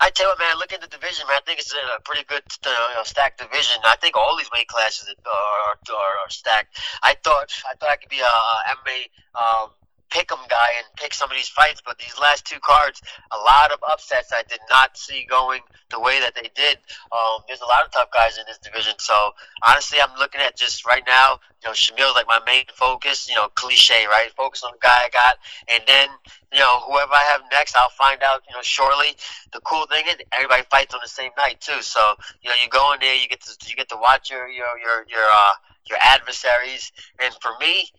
I 0.02 0.10
tell 0.10 0.28
you 0.28 0.36
man, 0.38 0.58
look 0.58 0.74
at 0.74 0.82
the 0.82 0.88
division, 0.88 1.26
man. 1.28 1.38
I 1.38 1.46
think 1.46 1.60
it's 1.60 1.72
a 1.72 2.02
pretty 2.04 2.26
good 2.28 2.44
uh, 2.66 3.04
stacked 3.06 3.40
division. 3.40 3.78
I 3.86 3.96
think 3.96 4.18
all 4.18 4.36
these 4.38 4.52
weight 4.52 4.68
classes 4.68 5.08
are, 5.08 5.32
are, 5.32 5.96
are, 5.96 6.30
stacked. 6.30 6.78
I 7.02 7.16
thought 7.24 7.48
I 7.72 7.76
thought 7.76 7.90
I 7.92 7.96
could 7.96 8.10
be 8.10 8.20
a, 8.20 8.34
MMA 8.76 9.00
um, 9.40 9.70
pick 10.10 10.32
'em 10.32 10.40
guy 10.50 10.68
and 10.78 10.86
pick 10.96 11.14
some 11.14 11.30
of 11.30 11.38
these 11.38 11.50
fights, 11.50 11.82
but 11.86 11.98
these 11.98 12.18
last 12.18 12.46
two 12.46 12.60
cards, 12.60 13.02
a 13.32 13.38
lot 13.38 13.72
of 13.72 13.80
upsets 13.88 14.32
I 14.34 14.44
did 14.44 14.60
not 14.70 14.98
see 14.98 15.26
going 15.26 15.62
the 15.90 16.00
way 16.00 16.20
that 16.20 16.36
they 16.36 16.50
did. 16.56 16.78
Um, 17.12 17.44
there's 17.48 17.62
a 17.62 17.66
lot 17.66 17.86
of 17.86 17.92
tough 17.92 18.12
guys 18.12 18.38
in 18.38 18.44
this 18.48 18.58
division, 18.60 18.94
so 19.00 19.34
honestly, 19.64 20.00
I'm 20.02 20.16
looking 20.18 20.42
at 20.42 20.56
just 20.58 20.86
right 20.86 21.04
now. 21.08 21.40
You 21.62 21.70
know, 21.70 21.74
Shamil's 21.74 22.16
like 22.16 22.28
my 22.28 22.40
main 22.46 22.66
focus. 22.74 23.28
You 23.30 23.36
know, 23.36 23.50
cliche, 23.50 24.06
right? 24.08 24.32
Focus 24.36 24.64
on 24.64 24.72
the 24.72 24.80
guy 24.80 25.06
I 25.06 25.10
got, 25.10 25.38
and 25.68 25.84
then 25.88 26.10
you 26.54 26.60
know 26.60 26.80
whoever 26.88 27.14
I 27.14 27.24
have 27.32 27.42
next, 27.52 27.76
I'll 27.76 27.90
find 27.90 28.22
out. 28.24 28.44
You 28.50 28.56
know, 28.56 28.62
shortly. 28.62 29.16
The 29.52 29.60
cool 29.62 29.86
thing 29.88 30.06
is 30.08 30.16
everybody 30.34 30.64
fights 30.70 30.94
on 30.94 31.02
the 31.04 31.10
same 31.10 31.32
night 31.38 31.60
too, 31.62 31.82
so 31.82 32.16
you 32.42 32.50
know 32.50 32.56
you 32.62 32.70
go 32.70 32.94
in 32.94 33.00
there, 33.00 33.16
you 33.16 33.28
get 33.28 33.42
to 33.42 33.70
you 33.70 33.76
get 33.76 33.90
to 33.90 33.98
watch 33.98 34.30
your 34.32 34.48
your 34.48 34.78
your 34.82 35.06
your 35.10 35.26
uh 35.26 35.54
your 35.88 35.98
adversaries. 36.02 36.92
And 37.22 37.34
for 37.42 37.52
me, 37.60 37.90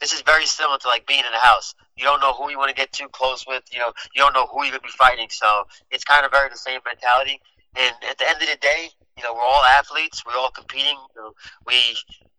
this 0.00 0.12
is 0.12 0.22
very 0.22 0.46
similar 0.46 0.78
to 0.78 0.88
like 0.88 1.06
being 1.06 1.20
in 1.20 1.32
a 1.32 1.38
house. 1.38 1.74
You 1.96 2.04
don't 2.04 2.20
know 2.20 2.32
who 2.32 2.50
you 2.50 2.58
want 2.58 2.70
to 2.70 2.76
get 2.76 2.92
too 2.92 3.08
close 3.08 3.46
with. 3.46 3.64
You 3.72 3.78
know, 3.80 3.92
you 4.14 4.22
don't 4.22 4.34
know 4.34 4.46
who 4.46 4.62
you're 4.62 4.72
gonna 4.72 4.82
be 4.82 4.88
fighting. 4.98 5.28
So 5.30 5.64
it's 5.90 6.04
kind 6.04 6.24
of 6.24 6.32
very 6.32 6.48
the 6.48 6.56
same 6.56 6.80
mentality. 6.84 7.40
And 7.76 7.94
at 8.08 8.16
the 8.18 8.28
end 8.28 8.40
of 8.40 8.48
the 8.48 8.56
day, 8.56 8.88
you 9.16 9.22
know, 9.22 9.34
we're 9.34 9.40
all 9.40 9.64
athletes. 9.64 10.24
We're 10.26 10.36
all 10.36 10.50
competing. 10.50 10.96
We 11.66 11.76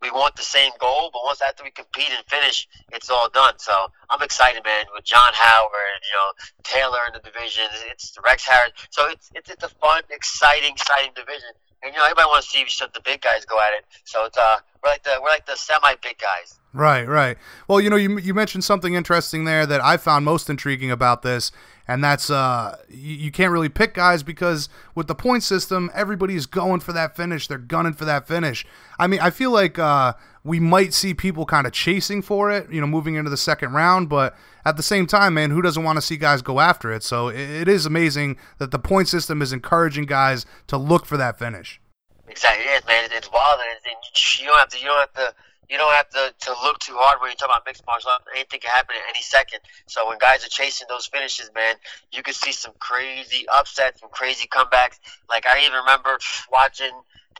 we 0.00 0.10
want 0.10 0.36
the 0.36 0.42
same 0.42 0.70
goal, 0.78 1.10
but 1.12 1.22
once 1.24 1.42
after 1.42 1.64
we 1.64 1.70
compete 1.70 2.10
and 2.16 2.24
finish, 2.26 2.68
it's 2.92 3.10
all 3.10 3.28
done. 3.30 3.54
So 3.58 3.72
I'm 4.10 4.22
excited, 4.22 4.62
man. 4.64 4.86
With 4.94 5.04
John 5.04 5.30
Howard, 5.32 6.00
you 6.02 6.14
know, 6.14 6.28
Taylor 6.62 7.00
in 7.08 7.14
the 7.14 7.30
division, 7.30 7.64
it's 7.90 8.16
Rex 8.24 8.46
Harris. 8.46 8.72
So 8.90 9.08
it's 9.08 9.30
it's, 9.34 9.50
it's 9.50 9.64
a 9.64 9.68
fun, 9.68 10.02
exciting, 10.10 10.72
exciting 10.72 11.12
division. 11.14 11.50
And 11.82 11.92
you 11.92 11.98
know, 11.98 12.04
everybody 12.04 12.26
wants 12.26 12.50
to 12.52 12.58
see 12.68 12.84
the 12.92 13.00
big 13.00 13.20
guys 13.20 13.44
go 13.44 13.60
at 13.60 13.72
it. 13.72 13.84
So 14.04 14.24
it's 14.24 14.36
uh, 14.36 14.56
we're 14.82 14.90
like 14.90 15.02
the 15.04 15.18
we're 15.22 15.28
like 15.28 15.46
the 15.46 15.56
semi 15.56 15.94
big 16.02 16.18
guys. 16.18 16.58
Right, 16.72 17.08
right. 17.08 17.38
Well, 17.66 17.80
you 17.80 17.88
know, 17.88 17.96
you 17.96 18.18
you 18.18 18.34
mentioned 18.34 18.64
something 18.64 18.94
interesting 18.94 19.44
there 19.44 19.64
that 19.66 19.82
I 19.82 19.96
found 19.96 20.24
most 20.24 20.50
intriguing 20.50 20.90
about 20.90 21.22
this, 21.22 21.50
and 21.86 22.04
that's 22.04 22.30
uh, 22.30 22.76
you, 22.88 23.14
you 23.14 23.30
can't 23.30 23.52
really 23.52 23.68
pick 23.68 23.94
guys 23.94 24.22
because 24.22 24.68
with 24.94 25.06
the 25.06 25.14
point 25.14 25.42
system, 25.42 25.90
everybody's 25.94 26.46
going 26.46 26.80
for 26.80 26.92
that 26.92 27.16
finish. 27.16 27.48
They're 27.48 27.58
gunning 27.58 27.94
for 27.94 28.04
that 28.04 28.28
finish. 28.28 28.66
I 28.98 29.06
mean, 29.06 29.20
I 29.20 29.30
feel 29.30 29.50
like 29.50 29.78
uh, 29.78 30.12
we 30.44 30.60
might 30.60 30.92
see 30.92 31.14
people 31.14 31.46
kind 31.46 31.66
of 31.66 31.72
chasing 31.72 32.22
for 32.22 32.50
it, 32.50 32.70
you 32.70 32.80
know, 32.80 32.86
moving 32.86 33.14
into 33.14 33.30
the 33.30 33.36
second 33.36 33.72
round, 33.72 34.08
but 34.08 34.36
at 34.64 34.76
the 34.76 34.82
same 34.82 35.06
time, 35.06 35.34
man, 35.34 35.50
who 35.50 35.62
doesn't 35.62 35.82
want 35.82 35.96
to 35.96 36.02
see 36.02 36.16
guys 36.16 36.42
go 36.42 36.60
after 36.60 36.92
it? 36.92 37.02
So 37.02 37.28
it, 37.28 37.68
is 37.68 37.86
amazing 37.86 38.38
that 38.58 38.70
the 38.70 38.78
point 38.78 39.08
system 39.08 39.42
is 39.42 39.52
encouraging 39.52 40.06
guys 40.06 40.46
to 40.68 40.76
look 40.76 41.06
for 41.06 41.16
that 41.16 41.38
finish. 41.38 41.80
Exactly, 42.28 42.64
it 42.64 42.82
is, 42.82 42.86
man. 42.86 43.08
It's 43.12 43.30
wild, 43.32 43.60
and 43.60 43.96
you 44.38 44.46
don't 44.46 44.58
have 44.58 44.68
to. 44.68 44.78
You 44.78 44.86
don't 44.86 45.00
have 45.00 45.12
to. 45.14 45.34
You 45.70 45.76
don't 45.76 45.92
have 45.92 46.08
to, 46.10 46.34
to 46.46 46.50
look 46.62 46.78
too 46.78 46.94
hard 46.96 47.20
when 47.20 47.30
you 47.30 47.36
talk 47.36 47.50
about 47.50 47.62
mixed 47.66 47.84
martial 47.86 48.08
arts. 48.08 48.24
Anything 48.34 48.60
can 48.60 48.70
happen 48.70 48.96
at 48.96 49.14
any 49.14 49.20
second. 49.20 49.60
So 49.86 50.08
when 50.08 50.16
guys 50.16 50.42
are 50.42 50.48
chasing 50.48 50.86
those 50.88 51.06
finishes, 51.06 51.50
man, 51.54 51.74
you 52.10 52.22
can 52.22 52.32
see 52.32 52.52
some 52.52 52.72
crazy 52.78 53.44
upsets, 53.52 54.00
some 54.00 54.08
crazy 54.08 54.48
comebacks. 54.48 54.98
Like 55.28 55.46
I 55.46 55.60
even 55.60 55.74
remember 55.74 56.16
watching 56.50 56.92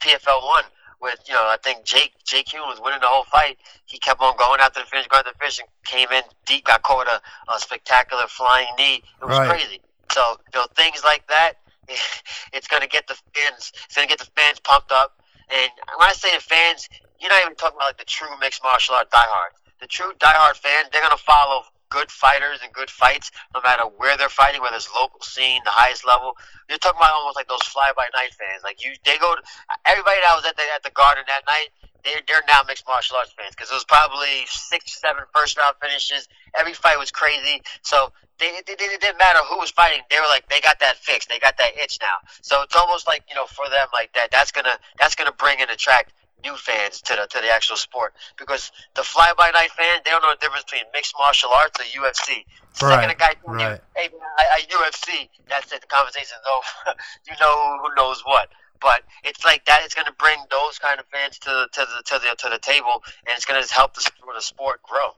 PFL 0.03 0.45
one 0.45 0.65
with 1.01 1.19
you 1.27 1.35
know 1.35 1.43
I 1.43 1.57
think 1.63 1.85
Jake 1.85 2.13
Jake 2.25 2.49
Heun 2.53 2.69
was 2.69 2.81
winning 2.81 3.01
the 3.01 3.07
whole 3.07 3.25
fight. 3.25 3.59
He 3.87 3.99
kept 3.99 4.21
on 4.21 4.37
going 4.37 4.61
after 4.61 4.81
the 4.81 4.87
finish, 4.87 5.07
going 5.09 5.21
after 5.21 5.33
the 5.33 5.39
finish, 5.39 5.59
and 5.61 5.69
came 5.85 6.09
in 6.13 6.23
deep, 6.47 6.65
got 6.65 6.83
caught 6.83 7.07
a, 7.07 7.21
a 7.53 7.59
spectacular 7.59 8.25
flying 8.29 8.69
knee. 8.77 9.03
It 9.21 9.25
was 9.25 9.39
Right. 9.39 9.49
crazy. 9.49 9.81
So 10.13 10.37
you 10.53 10.61
know 10.61 10.67
things 10.77 11.03
like 11.05 11.27
that, 11.29 11.55
it's 12.53 12.69
gonna 12.69 12.87
get 12.89 13.07
the 13.07 13.17
fans, 13.35 13.73
it's 13.85 13.95
gonna 13.95 14.09
get 14.09 14.19
the 14.19 14.31
fans 14.37 14.61
pumped 14.61 14.93
up. 14.93 15.21
And 15.51 15.71
when 15.97 16.09
I 16.09 16.13
say 16.13 16.35
the 16.35 16.43
fans, 16.43 16.89
you're 17.21 17.31
not 17.31 17.41
even 17.43 17.55
talking 17.57 17.77
about 17.77 17.89
like 17.97 17.99
the 17.99 18.05
true 18.05 18.29
mixed 18.41 18.63
martial 18.63 18.95
art 18.95 19.11
diehards. 19.11 19.57
The 19.81 19.87
true 19.87 20.13
diehard 20.19 20.57
fans, 20.57 20.89
they're 20.93 21.03
gonna 21.03 21.17
follow 21.17 21.63
good 21.91 22.11
fighters 22.11 22.61
and 22.63 22.73
good 22.73 22.91
fights, 22.91 23.31
no 23.55 23.61
matter 23.63 23.85
where 23.97 24.17
they're 24.17 24.29
fighting, 24.29 24.61
whether 24.61 24.77
it's 24.77 24.89
local 24.95 25.21
scene, 25.21 25.61
the 25.65 25.71
highest 25.71 26.07
level. 26.07 26.37
You're 26.69 26.79
talking 26.79 26.99
about 26.99 27.13
almost 27.13 27.37
like 27.37 27.49
those 27.49 27.63
fly 27.65 27.93
by 27.97 28.09
night 28.15 28.35
fans. 28.35 28.63
Like 28.63 28.85
you, 28.85 28.93
they 29.05 29.19
go. 29.19 29.35
To, 29.35 29.43
everybody 29.87 30.21
that 30.23 30.35
was 30.37 30.45
at 30.45 30.57
the 30.57 30.65
at 30.75 30.83
the 30.83 30.91
Garden 30.91 31.25
that 31.27 31.45
night, 31.49 31.69
they're 32.05 32.23
they're 32.27 32.47
now 32.49 32.63
mixed 32.67 32.87
martial 32.87 33.17
arts 33.17 33.33
fans 33.33 33.55
because 33.55 33.71
it 33.71 33.75
was 33.75 33.85
probably 33.85 34.47
six, 34.47 35.01
seven 35.01 35.25
first 35.35 35.57
round 35.59 35.77
finishes. 35.81 36.29
Every 36.57 36.75
fight 36.75 36.99
was 36.99 37.11
crazy. 37.11 37.63
So 37.83 38.13
they, 38.39 38.63
they, 38.67 38.75
they, 38.75 38.85
it 38.85 39.01
didn't 39.01 39.19
matter 39.19 39.41
who 39.49 39.59
was 39.59 39.71
fighting. 39.71 40.03
They 40.11 40.17
were 40.21 40.31
like, 40.31 40.49
they 40.49 40.61
got 40.61 40.81
that 40.81 40.97
fixed. 40.97 41.29
They 41.29 41.39
got 41.39 41.59
that 41.59 41.77
itch 41.77 41.99
now. 42.01 42.23
So 42.43 42.63
it's 42.63 42.77
almost 42.77 43.07
like 43.07 43.25
you 43.29 43.35
know, 43.35 43.47
for 43.47 43.69
them, 43.69 43.89
like 43.93 44.13
that. 44.15 44.31
That's 44.31 44.53
gonna 44.53 44.79
that's 44.99 45.15
gonna 45.15 45.33
bring 45.33 45.61
and 45.61 45.71
attract 45.71 46.13
new 46.45 46.57
fans 46.57 47.01
to 47.03 47.15
the 47.15 47.27
to 47.27 47.41
the 47.41 47.51
actual 47.51 47.77
sport 47.77 48.15
because 48.37 48.71
the 48.95 49.03
fly 49.03 49.33
by 49.37 49.51
night 49.51 49.71
fan 49.71 50.01
they 50.05 50.11
don't 50.11 50.23
know 50.23 50.33
the 50.33 50.41
difference 50.41 50.65
between 50.65 50.85
mixed 50.93 51.15
martial 51.19 51.51
arts 51.51 51.79
or 51.81 51.85
UFC. 51.85 52.45
Second 52.73 53.09
Right, 53.09 53.11
a 53.11 53.19
guy 53.19 53.35
right. 53.47 53.73
you, 53.73 54.01
hey 54.01 54.09
man, 54.13 54.31
I, 54.39 54.45
I 54.55 54.61
UFC, 54.71 55.29
that's 55.49 55.73
it. 55.73 55.81
The 55.81 55.87
conversation's 55.87 56.43
over. 56.47 56.99
you 57.27 57.35
know 57.41 57.79
who 57.83 57.95
knows 57.97 58.23
what. 58.25 58.49
But 58.81 59.03
it's 59.25 59.45
like 59.45 59.65
that. 59.65 59.81
It's 59.85 59.95
going 59.95 60.07
to 60.07 60.13
bring 60.13 60.39
those 60.51 60.79
kind 60.79 61.01
of 61.01 61.07
fans 61.07 61.39
to 61.41 61.67
to 61.73 61.81
the 61.81 62.03
to 62.05 62.19
the 62.19 62.37
to 62.39 62.49
the 62.49 62.59
table, 62.61 63.03
and 63.27 63.35
it's 63.35 63.45
going 63.45 63.61
to 63.61 63.75
help 63.75 63.95
the, 63.95 64.01
sport- 64.03 64.37
the 64.37 64.43
sport 64.43 64.83
grow. 64.83 65.17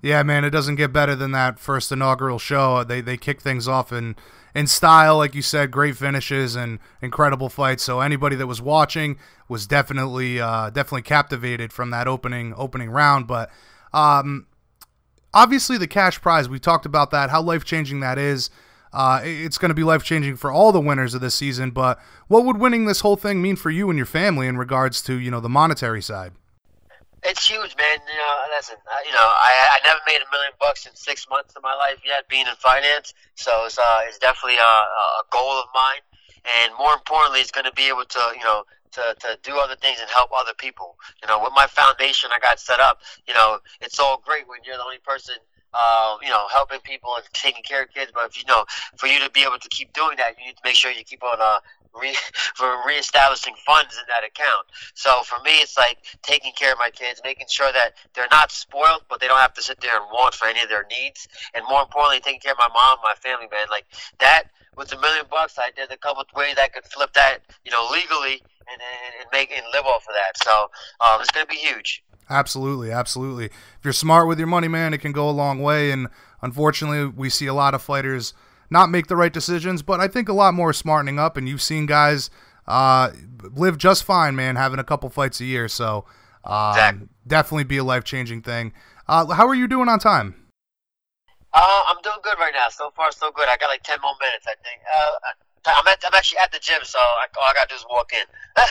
Yeah, 0.00 0.22
man, 0.24 0.44
it 0.44 0.50
doesn't 0.50 0.76
get 0.76 0.92
better 0.92 1.14
than 1.14 1.30
that 1.32 1.58
first 1.58 1.92
inaugural 1.92 2.38
show. 2.38 2.82
They 2.84 3.00
they 3.02 3.16
kick 3.16 3.42
things 3.42 3.68
off 3.68 3.92
in 3.92 4.16
in 4.54 4.66
style, 4.66 5.16
like 5.16 5.34
you 5.34 5.42
said, 5.42 5.70
great 5.70 5.96
finishes 5.96 6.56
and 6.56 6.78
incredible 7.00 7.48
fights. 7.48 7.82
So 7.82 8.00
anybody 8.00 8.36
that 8.36 8.46
was 8.46 8.60
watching 8.60 9.18
was 9.52 9.66
definitely 9.66 10.40
uh, 10.40 10.70
definitely 10.70 11.02
captivated 11.02 11.72
from 11.72 11.90
that 11.90 12.08
opening 12.08 12.54
opening 12.56 12.90
round. 12.90 13.28
But 13.28 13.50
um, 13.92 14.46
obviously, 15.32 15.78
the 15.78 15.86
cash 15.86 16.20
prize 16.20 16.48
we 16.48 16.58
talked 16.58 16.86
about 16.86 17.12
that, 17.12 17.30
how 17.30 17.42
life 17.42 17.64
changing 17.64 18.00
that 18.00 18.18
is. 18.18 18.50
Uh, 18.94 19.22
it's 19.24 19.56
going 19.56 19.70
to 19.70 19.74
be 19.74 19.82
life 19.82 20.04
changing 20.04 20.36
for 20.36 20.52
all 20.52 20.70
the 20.70 20.80
winners 20.80 21.14
of 21.14 21.22
this 21.22 21.34
season. 21.34 21.70
But 21.70 21.98
what 22.28 22.44
would 22.44 22.58
winning 22.58 22.84
this 22.84 23.00
whole 23.00 23.16
thing 23.16 23.40
mean 23.40 23.56
for 23.56 23.70
you 23.70 23.88
and 23.88 23.96
your 23.96 24.04
family 24.04 24.46
in 24.46 24.58
regards 24.58 25.00
to 25.04 25.18
you 25.18 25.30
know 25.30 25.40
the 25.40 25.48
monetary 25.48 26.02
side? 26.02 26.32
It's 27.22 27.46
huge, 27.46 27.76
man. 27.78 27.98
You 28.04 28.18
know, 28.18 28.34
listen, 28.56 28.76
you 29.06 29.12
know, 29.12 29.28
I 29.48 29.52
I 29.76 29.86
never 29.86 30.00
made 30.06 30.20
a 30.20 30.28
million 30.30 30.52
bucks 30.60 30.86
in 30.86 30.94
six 30.94 31.28
months 31.30 31.54
of 31.56 31.62
my 31.62 31.74
life 31.74 32.00
yet, 32.04 32.28
being 32.28 32.46
in 32.46 32.56
finance. 32.56 33.14
So 33.36 33.64
it's 33.64 33.78
uh, 33.78 34.00
it's 34.08 34.18
definitely 34.18 34.58
a, 34.58 34.74
a 35.22 35.24
goal 35.30 35.56
of 35.60 35.66
mine, 35.72 36.02
and 36.60 36.72
more 36.76 36.92
importantly, 36.92 37.40
it's 37.40 37.50
going 37.50 37.64
to 37.64 37.72
be 37.72 37.88
able 37.88 38.04
to, 38.04 38.22
you 38.36 38.44
know, 38.44 38.64
to 38.92 39.14
to 39.20 39.38
do 39.42 39.58
other 39.58 39.76
things 39.76 39.98
and 40.00 40.08
help 40.10 40.30
other 40.36 40.54
people. 40.56 40.96
You 41.22 41.28
know, 41.28 41.42
with 41.42 41.52
my 41.54 41.66
foundation 41.66 42.30
I 42.34 42.38
got 42.40 42.60
set 42.60 42.80
up, 42.80 43.00
you 43.26 43.34
know, 43.34 43.58
it's 43.80 43.98
all 43.98 44.22
great 44.24 44.48
when 44.48 44.60
you're 44.64 44.76
the 44.76 44.84
only 44.84 44.98
person. 44.98 45.34
Uh, 45.74 46.18
you 46.20 46.28
know, 46.28 46.46
helping 46.52 46.78
people 46.80 47.08
and 47.16 47.24
taking 47.32 47.62
care 47.62 47.80
of 47.80 47.88
kids, 47.94 48.12
but 48.14 48.26
if 48.26 48.36
you 48.36 48.44
know, 48.46 48.62
for 48.98 49.06
you 49.06 49.18
to 49.18 49.30
be 49.30 49.40
able 49.40 49.58
to 49.58 49.70
keep 49.70 49.90
doing 49.94 50.18
that, 50.18 50.38
you 50.38 50.44
need 50.44 50.54
to 50.54 50.60
make 50.62 50.74
sure 50.74 50.90
you 50.90 51.02
keep 51.02 51.22
on 51.22 51.38
uh, 51.40 51.60
re- 51.98 52.16
for 52.54 52.68
reestablishing 52.86 53.54
funds 53.66 53.94
in 53.94 54.04
that 54.08 54.26
account. 54.26 54.66
So 54.94 55.22
for 55.24 55.42
me, 55.42 55.52
it's 55.60 55.76
like 55.76 55.98
taking 56.22 56.52
care 56.52 56.72
of 56.72 56.78
my 56.78 56.90
kids, 56.90 57.20
making 57.24 57.46
sure 57.48 57.72
that 57.72 57.94
they're 58.14 58.28
not 58.30 58.52
spoiled, 58.52 59.04
but 59.08 59.20
they 59.20 59.28
don't 59.28 59.40
have 59.40 59.54
to 59.54 59.62
sit 59.62 59.80
there 59.80 59.96
and 59.96 60.04
want 60.12 60.34
for 60.34 60.46
any 60.46 60.60
of 60.60 60.68
their 60.68 60.86
needs. 60.90 61.28
And 61.54 61.64
more 61.68 61.82
importantly, 61.82 62.20
taking 62.20 62.40
care 62.40 62.52
of 62.52 62.58
my 62.58 62.68
mom, 62.72 62.98
my 63.02 63.14
family, 63.20 63.46
man. 63.50 63.66
Like 63.70 63.86
that 64.18 64.44
with 64.76 64.92
a 64.92 65.00
million 65.00 65.26
bucks, 65.30 65.58
I 65.58 65.70
did 65.74 65.90
a 65.90 65.96
couple 65.96 66.24
ways 66.34 66.56
I 66.58 66.68
could 66.68 66.84
flip 66.84 67.12
that, 67.14 67.40
you 67.64 67.70
know, 67.70 67.88
legally 67.92 68.42
and, 68.70 68.80
and, 69.20 69.26
make 69.32 69.50
and 69.50 69.64
live 69.72 69.84
off 69.84 70.06
of 70.08 70.14
that. 70.14 70.42
So 70.44 70.70
um, 71.00 71.20
it's 71.20 71.30
going 71.30 71.46
to 71.46 71.50
be 71.50 71.56
huge. 71.56 72.04
Absolutely, 72.30 72.90
absolutely. 72.90 73.46
If 73.46 73.80
you're 73.84 73.92
smart 73.92 74.28
with 74.28 74.38
your 74.38 74.46
money, 74.48 74.68
man, 74.68 74.94
it 74.94 74.98
can 74.98 75.12
go 75.12 75.28
a 75.28 75.32
long 75.32 75.60
way. 75.60 75.90
And 75.90 76.08
unfortunately, 76.40 77.06
we 77.06 77.28
see 77.28 77.46
a 77.46 77.54
lot 77.54 77.74
of 77.74 77.82
fighters 77.82 78.34
not 78.70 78.90
make 78.90 79.08
the 79.08 79.16
right 79.16 79.32
decisions, 79.32 79.82
but 79.82 80.00
I 80.00 80.08
think 80.08 80.28
a 80.28 80.32
lot 80.32 80.54
more 80.54 80.72
smartening 80.72 81.18
up. 81.18 81.36
And 81.36 81.48
you've 81.48 81.62
seen 81.62 81.86
guys 81.86 82.30
uh, 82.66 83.10
live 83.54 83.76
just 83.76 84.04
fine, 84.04 84.36
man, 84.36 84.56
having 84.56 84.78
a 84.78 84.84
couple 84.84 85.10
fights 85.10 85.40
a 85.40 85.44
year. 85.44 85.68
So 85.68 86.06
um, 86.44 86.70
Exactly. 86.70 87.08
definitely 87.26 87.64
be 87.64 87.78
a 87.78 87.84
life 87.84 88.04
changing 88.04 88.42
thing. 88.42 88.72
Uh, 89.08 89.26
how 89.26 89.46
are 89.46 89.54
you 89.54 89.68
doing 89.68 89.88
on 89.88 89.98
time? 89.98 90.34
Uh, 91.52 91.82
I'm 91.88 92.00
doing 92.02 92.16
good 92.22 92.38
right 92.38 92.52
now. 92.54 92.68
So 92.70 92.90
far, 92.96 93.12
so 93.12 93.30
good. 93.30 93.46
I 93.48 93.56
got 93.58 93.66
like 93.66 93.82
ten 93.82 93.98
more 94.02 94.14
minutes, 94.20 94.46
I 94.46 94.54
think. 94.62 94.80
Uh, 94.88 95.28
I'm 95.66 95.86
at, 95.86 96.02
I'm 96.04 96.14
actually 96.14 96.38
at 96.38 96.52
the 96.52 96.58
gym, 96.58 96.80
so 96.82 96.98
I, 96.98 97.26
all 97.40 97.48
I 97.48 97.54
got 97.54 97.68
to 97.68 97.74
do 97.74 97.76
is 97.76 97.86
walk 97.88 98.12
in. 98.12 98.62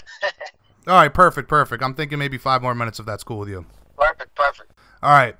All 0.87 0.95
right, 0.95 1.13
perfect, 1.13 1.47
perfect. 1.47 1.83
I'm 1.83 1.93
thinking 1.93 2.19
maybe 2.19 2.37
five 2.37 2.61
more 2.61 2.73
minutes 2.73 2.99
if 2.99 3.05
that's 3.05 3.23
cool 3.23 3.39
with 3.39 3.49
you. 3.49 3.65
perfect, 3.97 4.33
perfect. 4.35 4.73
All 5.03 5.11
right. 5.11 5.35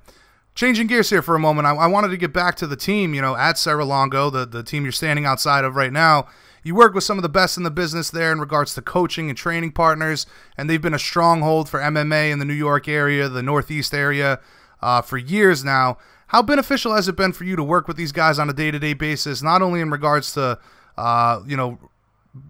Changing 0.54 0.86
gears 0.86 1.08
here 1.10 1.22
for 1.22 1.34
a 1.34 1.38
moment, 1.38 1.66
I, 1.66 1.74
I 1.74 1.86
wanted 1.86 2.08
to 2.08 2.16
get 2.16 2.32
back 2.32 2.56
to 2.56 2.66
the 2.66 2.76
team, 2.76 3.14
you 3.14 3.22
know, 3.22 3.34
at 3.34 3.56
Serra-Longo, 3.56 4.28
the, 4.30 4.44
the 4.44 4.62
team 4.62 4.82
you're 4.82 4.92
standing 4.92 5.24
outside 5.24 5.64
of 5.64 5.76
right 5.76 5.92
now. 5.92 6.26
You 6.62 6.74
work 6.74 6.94
with 6.94 7.04
some 7.04 7.18
of 7.18 7.22
the 7.22 7.28
best 7.28 7.56
in 7.56 7.64
the 7.64 7.70
business 7.70 8.10
there 8.10 8.30
in 8.30 8.38
regards 8.38 8.74
to 8.74 8.82
coaching 8.82 9.28
and 9.28 9.36
training 9.36 9.72
partners, 9.72 10.26
and 10.56 10.68
they've 10.68 10.80
been 10.80 10.94
a 10.94 10.98
stronghold 10.98 11.68
for 11.68 11.80
MMA 11.80 12.30
in 12.30 12.38
the 12.38 12.44
New 12.44 12.52
York 12.52 12.86
area, 12.86 13.28
the 13.28 13.42
Northeast 13.42 13.94
area, 13.94 14.40
uh, 14.80 15.00
for 15.00 15.16
years 15.16 15.64
now. 15.64 15.98
How 16.28 16.42
beneficial 16.42 16.94
has 16.94 17.08
it 17.08 17.16
been 17.16 17.32
for 17.32 17.44
you 17.44 17.56
to 17.56 17.64
work 17.64 17.88
with 17.88 17.96
these 17.96 18.12
guys 18.12 18.38
on 18.38 18.48
a 18.48 18.52
day 18.52 18.70
to 18.70 18.78
day 18.78 18.92
basis, 18.92 19.42
not 19.42 19.60
only 19.60 19.80
in 19.80 19.90
regards 19.90 20.34
to, 20.34 20.58
uh, 20.96 21.40
you 21.46 21.56
know, 21.56 21.78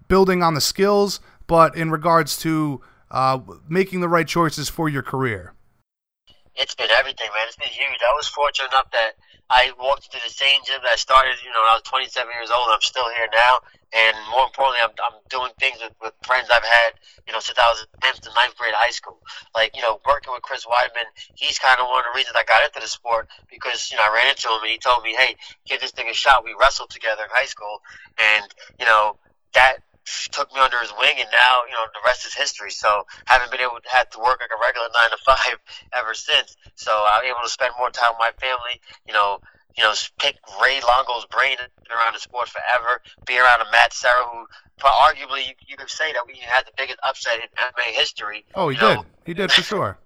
building 0.07 0.43
on 0.43 0.53
the 0.53 0.61
skills, 0.61 1.19
but 1.47 1.75
in 1.75 1.91
regards 1.91 2.37
to 2.39 2.81
uh, 3.11 3.39
making 3.69 4.01
the 4.01 4.09
right 4.09 4.27
choices 4.27 4.69
for 4.69 4.89
your 4.89 5.03
career? 5.03 5.53
It's 6.55 6.75
been 6.75 6.89
everything, 6.91 7.29
man. 7.35 7.47
It's 7.47 7.57
been 7.57 7.69
huge. 7.69 7.99
I 8.01 8.13
was 8.15 8.27
fortunate 8.27 8.69
enough 8.71 8.91
that 8.91 9.13
I 9.53 9.69
walked 9.77 10.09
into 10.09 10.17
the 10.17 10.33
same 10.33 10.65
gym 10.65 10.81
that 10.81 10.89
I 10.89 10.97
started, 10.97 11.37
you 11.45 11.53
know, 11.53 11.61
when 11.61 11.69
I 11.69 11.77
was 11.77 11.85
27 11.85 12.25
years 12.33 12.49
old. 12.49 12.73
I'm 12.73 12.81
still 12.81 13.05
here 13.13 13.29
now, 13.29 13.61
and 13.93 14.17
more 14.33 14.49
importantly, 14.49 14.81
I'm, 14.81 14.97
I'm 14.97 15.21
doing 15.29 15.53
things 15.61 15.77
with, 15.77 15.93
with 16.01 16.17
friends 16.25 16.49
I've 16.49 16.65
had, 16.65 16.97
you 17.29 17.33
know, 17.37 17.39
since 17.39 17.61
I 17.61 17.69
was 17.69 17.85
10th 18.01 18.25
to 18.25 18.33
9th 18.33 18.57
grade 18.57 18.73
high 18.73 18.89
school. 18.89 19.21
Like, 19.53 19.77
you 19.77 19.85
know, 19.85 20.01
working 20.09 20.33
with 20.33 20.41
Chris 20.41 20.65
Weidman, 20.65 21.05
he's 21.37 21.61
kind 21.61 21.77
of 21.77 21.85
one 21.85 22.01
of 22.01 22.09
the 22.09 22.17
reasons 22.17 22.33
I 22.33 22.49
got 22.49 22.65
into 22.65 22.81
the 22.81 22.89
sport 22.89 23.29
because, 23.45 23.93
you 23.93 23.97
know, 24.01 24.09
I 24.09 24.13
ran 24.17 24.33
into 24.33 24.49
him 24.49 24.65
and 24.65 24.73
he 24.73 24.81
told 24.81 25.05
me, 25.05 25.13
hey, 25.13 25.37
give 25.69 25.85
this 25.85 25.93
thing 25.93 26.09
a 26.09 26.17
shot. 26.17 26.41
We 26.41 26.57
wrestled 26.57 26.89
together 26.89 27.21
in 27.21 27.29
high 27.29 27.45
school, 27.45 27.85
and, 28.17 28.49
you 28.81 28.89
know, 28.89 29.21
that 29.53 29.85
took 30.31 30.53
me 30.53 30.59
under 30.59 30.79
his 30.79 30.91
wing, 30.99 31.15
and 31.19 31.29
now 31.31 31.63
you 31.67 31.73
know 31.73 31.85
the 31.93 32.03
rest 32.05 32.25
is 32.25 32.33
history. 32.33 32.71
So 32.71 33.05
haven't 33.25 33.51
been 33.51 33.61
able 33.61 33.79
to 33.81 33.89
have 33.89 34.09
to 34.11 34.19
work 34.19 34.39
like 34.41 34.51
a 34.51 34.59
regular 34.59 34.87
nine 34.93 35.11
to 35.11 35.19
five 35.23 35.57
ever 35.93 36.13
since. 36.13 36.57
So 36.75 36.91
I'm 36.91 37.25
able 37.25 37.43
to 37.43 37.49
spend 37.49 37.73
more 37.77 37.89
time 37.89 38.13
with 38.17 38.31
my 38.31 38.33
family. 38.39 38.81
You 39.07 39.13
know, 39.13 39.39
you 39.77 39.83
know, 39.83 39.93
pick 40.19 40.37
Ray 40.63 40.79
Longo's 40.81 41.25
brain, 41.25 41.57
been 41.57 41.97
around 41.97 42.13
the 42.13 42.19
sport 42.19 42.49
forever, 42.49 43.01
be 43.25 43.39
around 43.39 43.61
a 43.61 43.71
Matt 43.71 43.93
Serra 43.93 44.23
who, 44.31 44.45
arguably, 44.83 45.47
you, 45.47 45.53
you 45.67 45.77
could 45.77 45.89
say 45.89 46.13
that 46.13 46.23
we 46.27 46.37
had 46.37 46.65
the 46.65 46.71
biggest 46.77 46.99
upset 47.03 47.35
in 47.35 47.49
MMA 47.57 47.97
history. 47.97 48.45
Oh, 48.55 48.69
he 48.69 48.75
did. 48.75 48.81
know. 48.81 49.05
He 49.25 49.33
did 49.33 49.51
for 49.51 49.61
sure. 49.61 49.97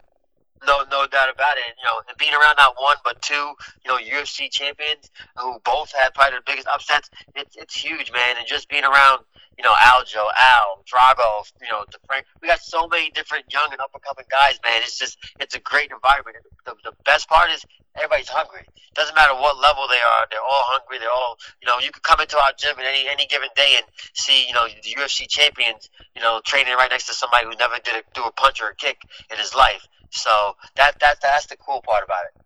No, 0.65 0.83
no 0.89 1.05
doubt 1.07 1.29
about 1.29 1.57
it. 1.57 1.75
You 1.77 1.85
know, 1.85 2.01
being 2.17 2.33
around 2.33 2.55
not 2.57 2.75
one 2.79 2.97
but 3.03 3.21
two, 3.21 3.53
you 3.83 3.87
know, 3.87 3.97
UFC 3.97 4.49
champions 4.49 5.11
who 5.37 5.59
both 5.63 5.91
had 5.91 6.13
probably 6.13 6.39
the 6.39 6.43
biggest 6.45 6.67
upsets. 6.67 7.09
It's 7.35 7.55
it's 7.55 7.75
huge, 7.75 8.11
man. 8.11 8.37
And 8.37 8.47
just 8.47 8.69
being 8.69 8.83
around, 8.83 9.23
you 9.57 9.63
know, 9.63 9.73
Aljo, 9.73 10.25
Al, 10.35 10.83
Drago, 10.85 11.51
you 11.61 11.69
know, 11.69 11.85
Frank. 12.05 12.25
We 12.41 12.47
got 12.47 12.61
so 12.61 12.87
many 12.87 13.11
different 13.11 13.45
young 13.51 13.69
and 13.71 13.81
up 13.81 13.91
and 13.93 14.01
coming 14.03 14.25
guys, 14.31 14.59
man. 14.63 14.81
It's 14.83 14.97
just 14.97 15.17
it's 15.39 15.55
a 15.55 15.59
great 15.59 15.91
environment. 15.91 16.37
The, 16.65 16.75
the 16.83 16.93
best 17.05 17.29
part 17.29 17.51
is 17.51 17.65
everybody's 17.95 18.29
hungry. 18.29 18.65
Doesn't 18.93 19.13
matter 19.15 19.33
what 19.33 19.59
level 19.59 19.85
they 19.87 20.01
are, 20.01 20.27
they're 20.31 20.41
all 20.41 20.65
hungry. 20.73 20.97
They're 20.97 21.13
all, 21.13 21.37
you 21.61 21.67
know, 21.67 21.77
you 21.79 21.91
could 21.91 22.03
come 22.03 22.19
into 22.19 22.37
our 22.37 22.51
gym 22.57 22.79
at 22.79 22.85
any 22.85 23.07
any 23.07 23.27
given 23.27 23.49
day 23.55 23.75
and 23.77 23.85
see, 24.13 24.47
you 24.47 24.53
know, 24.53 24.65
the 24.67 24.93
UFC 24.97 25.27
champions, 25.27 25.89
you 26.15 26.21
know, 26.21 26.41
training 26.45 26.73
right 26.73 26.89
next 26.89 27.05
to 27.07 27.13
somebody 27.13 27.45
who 27.45 27.53
never 27.57 27.75
did 27.83 27.95
a, 27.95 28.03
do 28.13 28.23
a 28.23 28.31
punch 28.31 28.61
or 28.61 28.69
a 28.69 28.75
kick 28.75 28.97
in 29.31 29.37
his 29.37 29.53
life. 29.53 29.87
So 30.09 30.55
that 30.75 30.99
that 30.99 31.21
that's 31.21 31.45
the 31.47 31.57
cool 31.57 31.81
part 31.87 32.03
about 32.03 32.25
it. 32.33 32.41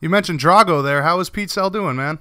You 0.00 0.08
mentioned 0.08 0.40
Drago 0.40 0.82
there. 0.82 1.02
How 1.02 1.18
is 1.20 1.30
Pete 1.30 1.50
Sell 1.50 1.70
doing, 1.70 1.96
man? 1.96 2.18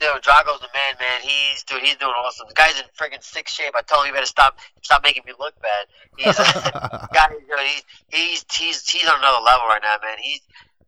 Dude, 0.00 0.08
Drago's 0.22 0.60
the 0.60 0.68
man, 0.72 0.96
man. 0.98 1.20
He's 1.20 1.62
dude, 1.64 1.82
he's 1.82 1.96
doing 1.96 2.12
awesome. 2.24 2.46
The 2.48 2.54
guy's 2.54 2.78
in 2.80 2.86
friggin' 2.98 3.22
sick 3.22 3.48
shape. 3.48 3.74
I 3.76 3.82
told 3.82 4.04
him 4.04 4.12
he 4.12 4.12
better 4.12 4.26
stop 4.26 4.58
stop 4.82 5.02
making 5.04 5.24
me 5.26 5.32
look 5.38 5.54
bad. 5.60 5.86
He's 6.16 6.36
guy, 7.12 7.28
dude, 7.28 7.42
he's 7.66 7.84
he's 8.08 8.44
he's 8.50 8.88
he's 8.88 9.08
on 9.08 9.18
another 9.18 9.44
level 9.44 9.68
right 9.68 9.82
now, 9.82 9.96
man. 10.02 10.16
He's 10.18 10.40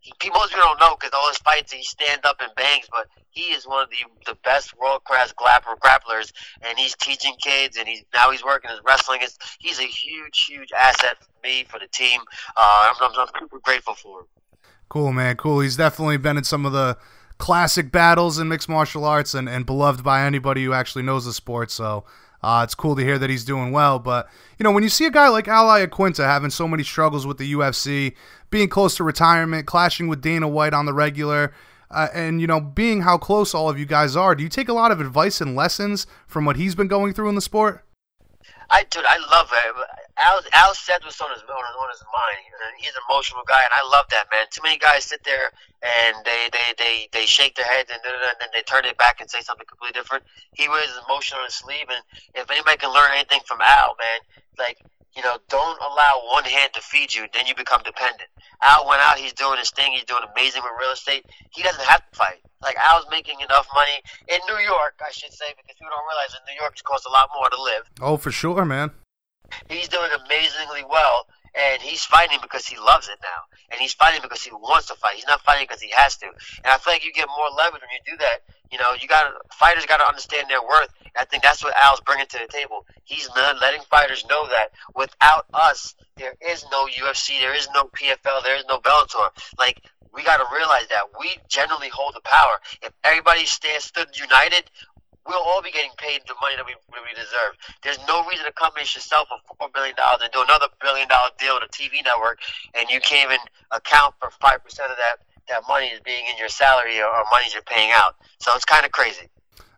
most 0.07 0.19
people 0.20 0.41
don't 0.53 0.81
know 0.81 0.97
because 0.99 1.11
all 1.15 1.29
his 1.29 1.39
fights 1.39 1.73
he 1.73 1.83
stands 1.83 2.24
up 2.24 2.41
and 2.41 2.55
bangs, 2.57 2.87
but 2.91 3.07
he 3.31 3.53
is 3.53 3.66
one 3.66 3.83
of 3.83 3.91
the 3.91 3.97
the 4.31 4.37
best 4.43 4.77
world 4.79 5.05
class 5.05 5.33
grappler 5.33 5.79
grapplers, 5.79 6.33
and 6.62 6.79
he's 6.79 6.95
teaching 6.97 7.35
kids, 7.41 7.77
and 7.77 7.87
he's 7.89 8.05
now 8.15 8.31
he's 8.31 8.45
working 8.45 8.70
his 8.70 8.81
wrestling. 8.85 9.20
It's, 9.23 9.39
he's 9.59 9.79
a 9.79 9.85
huge 9.85 10.47
huge 10.47 10.73
asset 10.73 11.16
for 11.20 11.47
me 11.47 11.65
for 11.65 11.79
the 11.79 11.89
team. 11.89 12.20
Uh, 12.57 12.93
I'm, 13.01 13.11
I'm, 13.11 13.20
I'm 13.20 13.29
super 13.39 13.59
grateful 13.61 13.95
for 13.95 14.20
him. 14.20 14.27
Cool, 14.89 15.12
man. 15.12 15.37
Cool. 15.37 15.61
He's 15.61 15.77
definitely 15.77 16.19
been 16.19 16.37
in 16.37 16.45
some 16.45 16.66
of 16.66 16.73
the 16.73 16.99
classic 17.39 17.91
battles 17.91 18.39
in 18.39 18.49
mixed 18.49 18.69
martial 18.69 19.05
arts 19.05 19.35
and, 19.35 19.49
and 19.49 19.65
beloved 19.65 20.05
by 20.05 20.23
anybody 20.23 20.65
who 20.65 20.73
actually 20.73 21.03
knows 21.03 21.24
the 21.24 21.33
sport. 21.33 21.70
So 21.70 22.05
uh, 22.43 22.61
it's 22.62 22.74
cool 22.74 22.95
to 22.97 23.03
hear 23.03 23.19
that 23.19 23.31
he's 23.31 23.45
doing 23.45 23.73
well. 23.73 23.99
But, 23.99 24.29
you 24.62 24.64
know, 24.64 24.70
when 24.70 24.84
you 24.84 24.89
see 24.89 25.06
a 25.06 25.10
guy 25.10 25.26
like 25.26 25.48
Al 25.48 25.66
Iaquinta 25.66 26.24
having 26.24 26.51
so 26.51 26.68
many 26.68 26.84
struggles 26.84 27.26
with 27.26 27.36
the 27.36 27.52
UFC, 27.52 28.14
being 28.48 28.68
close 28.68 28.94
to 28.94 29.02
retirement, 29.02 29.66
clashing 29.66 30.06
with 30.06 30.20
Dana 30.20 30.47
White 30.47 30.72
on 30.72 30.86
the 30.86 30.93
regular, 30.93 31.52
uh, 31.90 32.06
and, 32.14 32.40
you 32.40 32.47
know, 32.47 32.60
being 32.60 33.01
how 33.01 33.18
close 33.18 33.56
all 33.56 33.68
of 33.68 33.76
you 33.76 33.86
guys 33.86 34.14
are, 34.14 34.36
do 34.36 34.44
you 34.44 34.48
take 34.48 34.68
a 34.68 34.72
lot 34.72 34.93
of 34.93 35.01
advice 35.01 35.40
and 35.40 35.56
lessons 35.56 36.06
from 36.28 36.44
what 36.44 36.55
he's 36.55 36.76
been 36.76 36.86
going 36.86 37.12
through 37.12 37.28
in 37.28 37.34
the 37.34 37.40
sport? 37.40 37.84
I 38.70 38.84
dude, 38.84 39.05
I 39.05 39.18
love 39.32 39.51
it. 39.52 39.89
Al, 40.18 40.40
Al 40.52 40.74
said 40.74 41.01
what's 41.05 41.20
on 41.20 41.30
his 41.32 41.40
on, 41.40 41.89
his 41.90 42.05
mind. 42.05 42.39
He's 42.76 42.93
an 42.93 43.01
emotional 43.09 43.43
guy, 43.48 43.60
and 43.64 43.72
I 43.72 43.82
love 43.89 44.06
that 44.10 44.28
man. 44.30 44.44
Too 44.51 44.60
many 44.62 44.76
guys 44.76 45.05
sit 45.05 45.24
there 45.24 45.51
and 45.80 46.16
they 46.24 46.48
they 46.52 46.68
they, 46.76 46.94
they 47.12 47.26
shake 47.26 47.56
their 47.56 47.64
heads 47.64 47.90
and, 47.90 48.01
and 48.05 48.36
then 48.39 48.48
they 48.52 48.62
turn 48.62 48.84
it 48.84 48.98
back 48.98 49.20
and 49.20 49.30
say 49.30 49.40
something 49.40 49.66
completely 49.66 49.97
different. 49.97 50.24
He 50.52 50.68
wears 50.68 50.86
his 50.86 51.01
emotion 51.09 51.39
on 51.39 51.44
his 51.44 51.55
sleeve, 51.55 51.89
and 51.89 52.02
if 52.34 52.51
anybody 52.51 52.76
can 52.76 52.93
learn 52.93 53.10
anything 53.16 53.40
from 53.47 53.60
Al, 53.64 53.97
man, 53.97 54.20
like 54.59 54.78
you 55.16 55.22
know, 55.22 55.36
don't 55.48 55.78
allow 55.80 56.22
one 56.32 56.44
hand 56.44 56.72
to 56.74 56.80
feed 56.80 57.12
you, 57.12 57.26
then 57.34 57.47
you 57.47 57.55
become 57.55 57.82
dependent. 57.84 58.28
Al 58.62 58.89
went 58.89 59.02
out, 59.02 59.18
he's 59.18 59.32
doing 59.32 59.59
his 59.59 59.70
thing, 59.70 59.93
he's 59.93 60.05
doing 60.05 60.22
amazing 60.32 60.62
with 60.62 60.72
real 60.80 60.93
estate. 60.93 61.26
He 61.51 61.62
doesn't 61.62 61.84
have 61.84 62.01
to 62.10 62.16
fight. 62.16 62.40
Like 62.62 62.76
Al's 62.76 63.06
making 63.10 63.40
enough 63.40 63.66
money 63.74 64.01
in 64.28 64.39
New 64.48 64.62
York, 64.62 65.01
I 65.05 65.10
should 65.10 65.32
say, 65.32 65.47
because 65.56 65.76
people 65.76 65.90
don't 65.90 66.06
realize 66.06 66.32
in 66.32 66.44
New 66.47 66.59
York 66.60 66.76
costs 66.84 67.06
a 67.06 67.10
lot 67.10 67.28
more 67.34 67.51
to 67.51 67.60
live. 67.60 67.90
Oh, 68.01 68.16
for 68.16 68.30
sure, 68.30 68.64
man. 68.64 68.93
He's 69.69 69.89
doing 69.89 70.10
amazingly 70.24 70.85
well, 70.89 71.27
and 71.55 71.82
he's 71.82 72.05
fighting 72.05 72.39
because 72.40 72.66
he 72.66 72.77
loves 72.78 73.09
it 73.09 73.19
now, 73.23 73.40
and 73.70 73.81
he's 73.81 73.93
fighting 73.93 74.20
because 74.23 74.43
he 74.43 74.51
wants 74.52 74.89
to 74.89 74.94
fight. 74.94 75.16
He's 75.16 75.27
not 75.27 75.43
fighting 75.43 75.66
because 75.69 75.82
he 75.82 75.90
has 75.94 76.16
to. 76.19 76.27
And 76.27 76.66
I 76.66 76.78
feel 76.78 76.94
like 76.94 77.05
you 77.05 77.12
get 77.12 77.28
more 77.28 77.48
leverage 77.56 77.82
when 77.82 77.90
you 77.93 78.12
do 78.12 78.16
that. 78.19 78.43
You 78.70 78.78
know, 78.78 78.94
you 79.01 79.06
got 79.06 79.31
fighters 79.52 79.85
got 79.85 79.98
to 79.98 80.06
understand 80.09 80.48
their 80.48 80.62
worth. 80.62 80.89
I 81.16 81.27
think 81.27 81.43
that's 81.43 81.62
what 81.62 81.74
Al's 81.77 82.01
bringing 82.01 82.27
to 82.27 82.39
the 82.39 82.51
table. 82.51 82.86
He's 83.05 83.28
not 83.36 83.60
letting 83.60 83.82
fighters 83.90 84.24
know 84.28 84.47
that 84.48 84.69
without 84.97 85.44
us, 85.52 85.94
there 86.16 86.35
is 86.40 86.64
no 86.70 86.86
UFC, 86.86 87.40
there 87.40 87.55
is 87.55 87.69
no 87.74 87.85
PFL, 87.85 88.43
there 88.43 88.56
is 88.56 88.64
no 88.69 88.78
Bellator. 88.78 89.28
Like 89.59 89.82
we 90.12 90.23
got 90.23 90.39
to 90.39 90.55
realize 90.55 90.86
that 90.89 91.09
we 91.19 91.36
generally 91.48 91.89
hold 91.89 92.14
the 92.14 92.20
power. 92.20 92.60
If 92.82 92.93
everybody 93.05 93.47
stands 93.47 93.85
stood 93.85 94.09
united, 94.19 94.70
we'll 95.27 95.43
all 95.43 95.62
be 95.62 95.70
getting 95.70 95.94
paid 95.99 96.20
the 96.27 96.35
money 96.40 96.57
that 96.57 96.66
we, 96.66 96.74
we 96.90 97.15
deserve. 97.15 97.55
There's 97.82 97.99
no 98.09 98.24
reason 98.27 98.47
a 98.47 98.53
company 98.53 98.85
should 98.85 99.03
sell 99.03 99.27
for 99.27 99.39
four 99.57 99.69
billion 99.73 99.94
dollars 99.97 100.20
and 100.23 100.32
do 100.32 100.43
another 100.43 100.69
billion 100.81 101.09
dollar 101.09 101.31
deal 101.39 101.55
with 101.55 101.69
a 101.69 101.73
TV 101.73 102.05
network, 102.05 102.40
and 102.74 102.89
you 102.90 103.01
can't 103.01 103.31
even 103.31 103.43
account 103.70 104.15
for 104.19 104.31
five 104.40 104.62
percent 104.65 104.90
of 104.90 104.97
that 104.99 105.24
that 105.49 105.62
money 105.69 105.86
is 105.86 106.01
being 106.01 106.24
in 106.31 106.39
your 106.39 106.49
salary 106.49 107.01
or, 107.01 107.07
or 107.07 107.24
money 107.31 107.47
you're 107.53 107.62
paying 107.62 107.90
out. 107.93 108.16
So 108.39 108.53
it's 108.55 108.65
kind 108.65 108.86
of 108.86 108.93
crazy. 108.93 109.28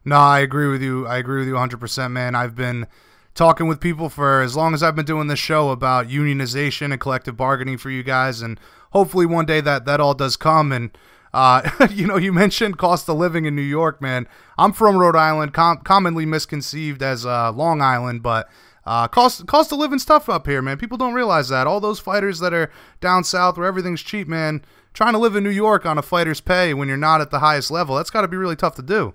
No, 0.05 0.17
I 0.17 0.41
agree 0.41 0.69
with 0.69 0.83
you. 0.83 1.07
I 1.07 1.17
agree 1.17 1.39
with 1.39 1.49
you 1.49 1.55
100%, 1.55 2.13
man. 2.13 2.35
I've 2.35 2.55
been 2.55 2.87
talking 3.35 3.67
with 3.67 3.81
people 3.81 4.09
for 4.09 4.43
as 4.43 4.55
long 4.55 4.75
as 4.75 4.83
I've 4.83 4.95
been 4.95 5.07
doing 5.07 5.29
this 5.29 5.39
show 5.39 5.71
about 5.71 6.09
unionization 6.09 6.93
and 6.93 7.01
collective 7.01 7.37
bargaining 7.37 7.79
for 7.79 7.91
you 7.91 8.03
guys, 8.03 8.43
and 8.43 8.61
hopefully 8.91 9.27
one 9.27 9.47
day 9.47 9.61
that 9.61 9.87
that 9.87 10.01
all 10.01 10.15
does 10.15 10.37
come. 10.37 10.73
And 10.73 10.97
uh, 11.35 11.69
you 11.91 12.07
know, 12.07 12.17
you 12.17 12.33
mentioned 12.33 12.79
cost 12.79 13.09
of 13.09 13.17
living 13.17 13.45
in 13.45 13.57
New 13.57 13.63
York, 13.63 14.01
man. 14.01 14.29
I'm 14.57 14.73
from 14.73 14.97
Rhode 14.97 15.17
Island, 15.17 15.53
com- 15.53 15.79
commonly 15.79 16.25
misconceived 16.25 17.03
as 17.03 17.27
uh, 17.27 17.53
Long 17.53 17.83
Island, 17.83 18.23
but 18.23 18.49
uh, 18.87 19.09
cost 19.09 19.47
cost 19.47 19.73
of 19.73 19.79
living 19.79 19.99
stuff 19.99 20.29
up 20.29 20.47
here, 20.47 20.63
man. 20.63 20.79
People 20.79 20.97
don't 20.97 21.13
realize 21.13 21.49
that. 21.49 21.67
All 21.67 21.81
those 21.81 21.99
fighters 21.99 22.39
that 22.39 22.55
are 22.55 22.71
down 23.01 23.25
south 23.25 23.59
where 23.59 23.67
everything's 23.67 24.03
cheap, 24.03 24.29
man. 24.29 24.65
Trying 24.93 25.15
to 25.15 25.19
live 25.19 25.35
in 25.35 25.43
New 25.43 25.51
York 25.51 25.85
on 25.85 25.99
a 25.99 26.03
fighter's 26.03 26.41
pay 26.41 26.73
when 26.73 26.87
you're 26.87 26.97
not 26.97 27.21
at 27.21 27.33
the 27.33 27.41
highest 27.41 27.69
level, 27.69 27.97
that's 27.97 28.11
got 28.11 28.21
to 28.21 28.29
be 28.29 28.37
really 28.37 28.55
tough 28.55 28.77
to 28.77 28.83
do. 28.83 29.15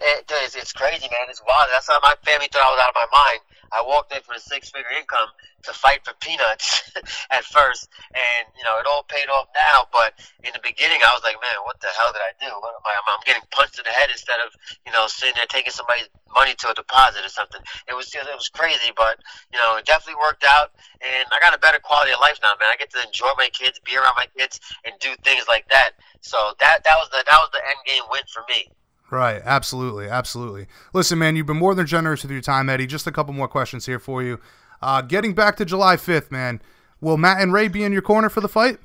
It, 0.00 0.28
it's, 0.28 0.56
it's 0.56 0.72
crazy, 0.72 1.02
man. 1.02 1.28
It's 1.28 1.40
wild. 1.46 1.68
That's 1.72 1.88
why 1.88 2.00
my 2.02 2.14
family 2.24 2.48
thought 2.50 2.62
I 2.62 2.70
was 2.70 2.80
out 2.82 2.88
of 2.88 2.96
my 2.96 3.06
mind. 3.12 3.40
I 3.74 3.82
walked 3.82 4.14
in 4.14 4.22
for 4.22 4.32
a 4.32 4.40
six-figure 4.40 4.94
income 4.94 5.28
to 5.66 5.72
fight 5.74 6.06
for 6.06 6.14
peanuts 6.22 6.94
at 7.34 7.44
first, 7.44 7.90
and 8.14 8.46
you 8.54 8.62
know 8.62 8.78
it 8.78 8.86
all 8.86 9.02
paid 9.10 9.26
off 9.26 9.50
now. 9.50 9.90
But 9.90 10.14
in 10.46 10.54
the 10.54 10.62
beginning, 10.62 11.02
I 11.02 11.10
was 11.10 11.26
like, 11.26 11.34
man, 11.42 11.58
what 11.66 11.80
the 11.82 11.90
hell 11.90 12.14
did 12.14 12.22
I 12.22 12.32
do? 12.38 12.52
What 12.60 12.78
am 12.78 12.84
I, 12.86 12.94
I'm 13.10 13.24
getting 13.26 13.42
punched 13.50 13.78
in 13.78 13.84
the 13.84 13.90
head 13.90 14.10
instead 14.14 14.38
of 14.44 14.54
you 14.86 14.92
know 14.92 15.10
sitting 15.10 15.34
there 15.34 15.50
taking 15.50 15.74
somebody's 15.74 16.06
money 16.30 16.54
to 16.58 16.70
a 16.70 16.74
deposit 16.74 17.26
or 17.26 17.32
something. 17.32 17.60
It 17.88 17.94
was 17.94 18.14
it 18.14 18.22
was 18.30 18.48
crazy, 18.48 18.94
but 18.94 19.18
you 19.50 19.58
know 19.58 19.76
it 19.76 19.86
definitely 19.86 20.22
worked 20.22 20.44
out, 20.46 20.70
and 21.02 21.26
I 21.34 21.40
got 21.40 21.54
a 21.54 21.58
better 21.58 21.82
quality 21.82 22.12
of 22.12 22.20
life 22.20 22.38
now, 22.42 22.54
man. 22.60 22.70
I 22.70 22.76
get 22.78 22.94
to 22.94 23.02
enjoy 23.02 23.34
my 23.38 23.50
kids, 23.50 23.80
be 23.82 23.96
around 23.96 24.14
my 24.14 24.30
kids, 24.38 24.60
and 24.84 24.94
do 25.00 25.14
things 25.26 25.50
like 25.50 25.66
that. 25.74 25.98
So 26.20 26.54
that 26.60 26.84
that 26.84 26.96
was 27.02 27.10
the 27.10 27.26
that 27.26 27.38
was 27.42 27.50
the 27.50 27.62
end 27.64 27.80
game 27.82 28.06
win 28.10 28.22
for 28.30 28.46
me. 28.46 28.70
Right, 29.10 29.42
absolutely, 29.44 30.08
absolutely. 30.08 30.66
Listen, 30.92 31.18
man, 31.18 31.36
you've 31.36 31.46
been 31.46 31.58
more 31.58 31.74
than 31.74 31.86
generous 31.86 32.22
with 32.22 32.32
your 32.32 32.40
time, 32.40 32.68
Eddie. 32.68 32.86
Just 32.86 33.06
a 33.06 33.12
couple 33.12 33.34
more 33.34 33.48
questions 33.48 33.86
here 33.86 33.98
for 33.98 34.22
you. 34.22 34.40
Uh, 34.82 35.02
getting 35.02 35.34
back 35.34 35.56
to 35.56 35.64
July 35.64 35.96
5th, 35.96 36.30
man, 36.30 36.60
will 37.00 37.16
Matt 37.16 37.40
and 37.40 37.52
Ray 37.52 37.68
be 37.68 37.84
in 37.84 37.92
your 37.92 38.02
corner 38.02 38.28
for 38.28 38.40
the 38.40 38.48
fight? 38.48 38.78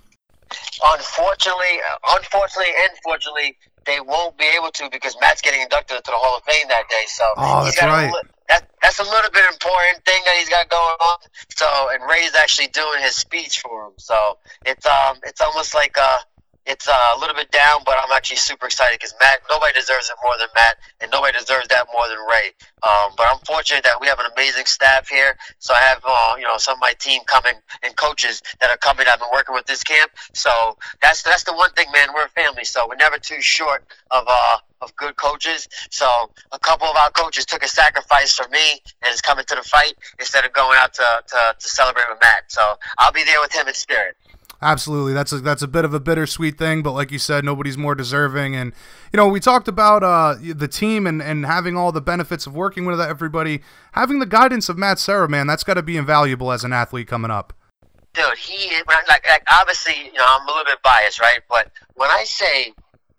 Unfortunately, 0.84 1.80
unfortunately, 2.08 2.74
and 2.84 2.98
fortunately, 3.04 3.58
they 3.86 4.00
won't 4.02 4.38
be 4.38 4.46
able 4.58 4.72
to 4.72 4.90
because 4.92 5.16
Matt's 5.22 5.42
getting 5.42 5.62
inducted 5.62 5.98
into 5.98 6.12
the 6.12 6.18
Hall 6.18 6.38
of 6.38 6.44
Fame 6.44 6.68
that 6.70 6.90
day. 6.90 7.04
So 7.08 7.24
oh, 7.38 7.64
that's 7.66 7.82
right. 7.82 8.10
A, 8.10 8.28
that, 8.50 8.70
that's 8.82 9.00
a 9.00 9.04
little 9.04 9.32
bit 9.32 9.44
important 9.52 10.04
thing 10.06 10.22
that 10.26 10.36
he's 10.38 10.50
got 10.50 10.70
going 10.70 10.82
on. 10.82 11.18
So, 11.56 11.68
and 11.94 12.04
Ray's 12.10 12.36
actually 12.36 12.68
doing 12.68 13.02
his 13.02 13.16
speech 13.16 13.60
for 13.60 13.88
him. 13.88 13.94
So 13.98 14.38
it's 14.66 14.86
um, 14.86 15.18
it's 15.24 15.42
almost 15.42 15.76
like 15.76 15.96
uh, 15.98 16.20
it's 16.70 16.88
uh, 16.88 16.94
a 17.16 17.20
little 17.20 17.36
bit 17.36 17.50
down, 17.50 17.82
but 17.84 17.98
I'm 17.98 18.12
actually 18.14 18.38
super 18.38 18.68
excited 18.68 19.00
because 19.00 19.16
Matt, 19.20 19.42
nobody 19.50 19.74
deserves 19.74 20.10
it 20.10 20.16
more 20.24 20.38
than 20.38 20.48
Matt, 20.54 20.78
and 21.02 21.10
nobody 21.10 21.36
deserves 21.38 21.68
that 21.70 21.88
more 21.92 22.08
than 22.08 22.20
Ray. 22.30 22.54
Um, 22.84 23.14
but 23.18 23.26
I'm 23.28 23.40
fortunate 23.40 23.84
that 23.84 24.00
we 24.00 24.06
have 24.06 24.20
an 24.20 24.28
amazing 24.38 24.66
staff 24.66 25.10
here. 25.10 25.36
So 25.58 25.74
I 25.74 25.80
have, 25.80 26.02
uh, 26.06 26.36
you 26.38 26.44
know, 26.44 26.58
some 26.58 26.76
of 26.76 26.80
my 26.80 26.94
team 27.00 27.22
coming 27.26 27.56
and 27.82 27.96
coaches 27.96 28.44
that 28.62 28.70
are 28.70 28.78
coming. 28.78 29.08
I've 29.10 29.20
been 29.20 29.34
working 29.34 29.56
with 29.56 29.66
this 29.66 29.84
camp. 29.84 30.12
So 30.34 30.78
that's 31.02 31.24
that's 31.24 31.44
the 31.44 31.54
one 31.54 31.72
thing, 31.72 31.88
man. 31.92 32.10
We're 32.14 32.26
a 32.26 32.30
family, 32.30 32.66
so 32.66 32.88
we're 32.88 32.96
never 32.96 33.18
too 33.18 33.42
short 33.42 33.84
of 34.12 34.26
uh, 34.28 34.58
of 34.82 34.96
good 34.96 35.16
coaches. 35.16 35.68
So 35.90 36.08
a 36.52 36.60
couple 36.60 36.88
of 36.88 36.96
our 36.96 37.12
coaches 37.12 37.46
took 37.46 37.64
a 37.64 37.68
sacrifice 37.68 38.34
for 38.34 38.48
me 38.50 38.82
and 39.02 39.14
is 39.14 39.22
coming 39.22 39.46
to 39.46 39.56
the 39.56 39.64
fight 39.64 39.94
instead 40.20 40.46
of 40.46 40.54
going 40.54 40.78
out 40.78 40.94
to, 40.94 41.24
to, 41.28 41.56
to 41.60 41.68
celebrate 41.68 42.06
with 42.10 42.20
Matt. 42.22 42.52
So 42.52 42.76
I'll 42.98 43.12
be 43.12 43.24
there 43.24 43.42
with 43.42 43.54
him 43.54 43.68
in 43.68 43.74
spirit. 43.74 44.16
Absolutely, 44.62 45.14
that's 45.14 45.32
a 45.32 45.40
that's 45.40 45.62
a 45.62 45.68
bit 45.70 45.86
of 45.86 45.94
a 45.94 46.02
bittersweet 46.02 46.58
thing, 46.58 46.84
but 46.84 46.92
like 46.92 47.12
you 47.12 47.20
said, 47.20 47.46
nobody's 47.46 47.78
more 47.78 47.96
deserving. 47.96 48.58
And 48.58 48.74
you 49.14 49.18
know, 49.18 49.28
we 49.30 49.40
talked 49.40 49.70
about 49.70 50.04
uh, 50.04 50.36
the 50.38 50.68
team 50.68 51.08
and, 51.08 51.22
and 51.22 51.46
having 51.46 51.78
all 51.78 51.94
the 51.94 52.02
benefits 52.02 52.46
of 52.46 52.54
working 52.54 52.86
with 52.86 53.00
everybody. 53.00 53.62
Having 53.94 54.20
the 54.20 54.26
guidance 54.26 54.68
of 54.68 54.78
Matt 54.78 55.00
Serra, 55.00 55.30
man, 55.30 55.48
that's 55.48 55.64
got 55.64 55.76
to 55.76 55.82
be 55.82 55.96
invaluable 55.96 56.52
as 56.52 56.66
an 56.66 56.74
athlete 56.74 57.08
coming 57.08 57.32
up. 57.32 57.54
Dude, 58.14 58.38
he 58.38 58.76
like, 58.86 59.08
like 59.08 59.44
obviously, 59.50 59.94
you 60.08 60.14
know, 60.14 60.26
I'm 60.28 60.46
a 60.46 60.52
little 60.52 60.66
bit 60.66 60.82
biased, 60.84 61.22
right? 61.22 61.40
But 61.48 61.72
when 61.96 62.10
I 62.10 62.26
say 62.26 62.74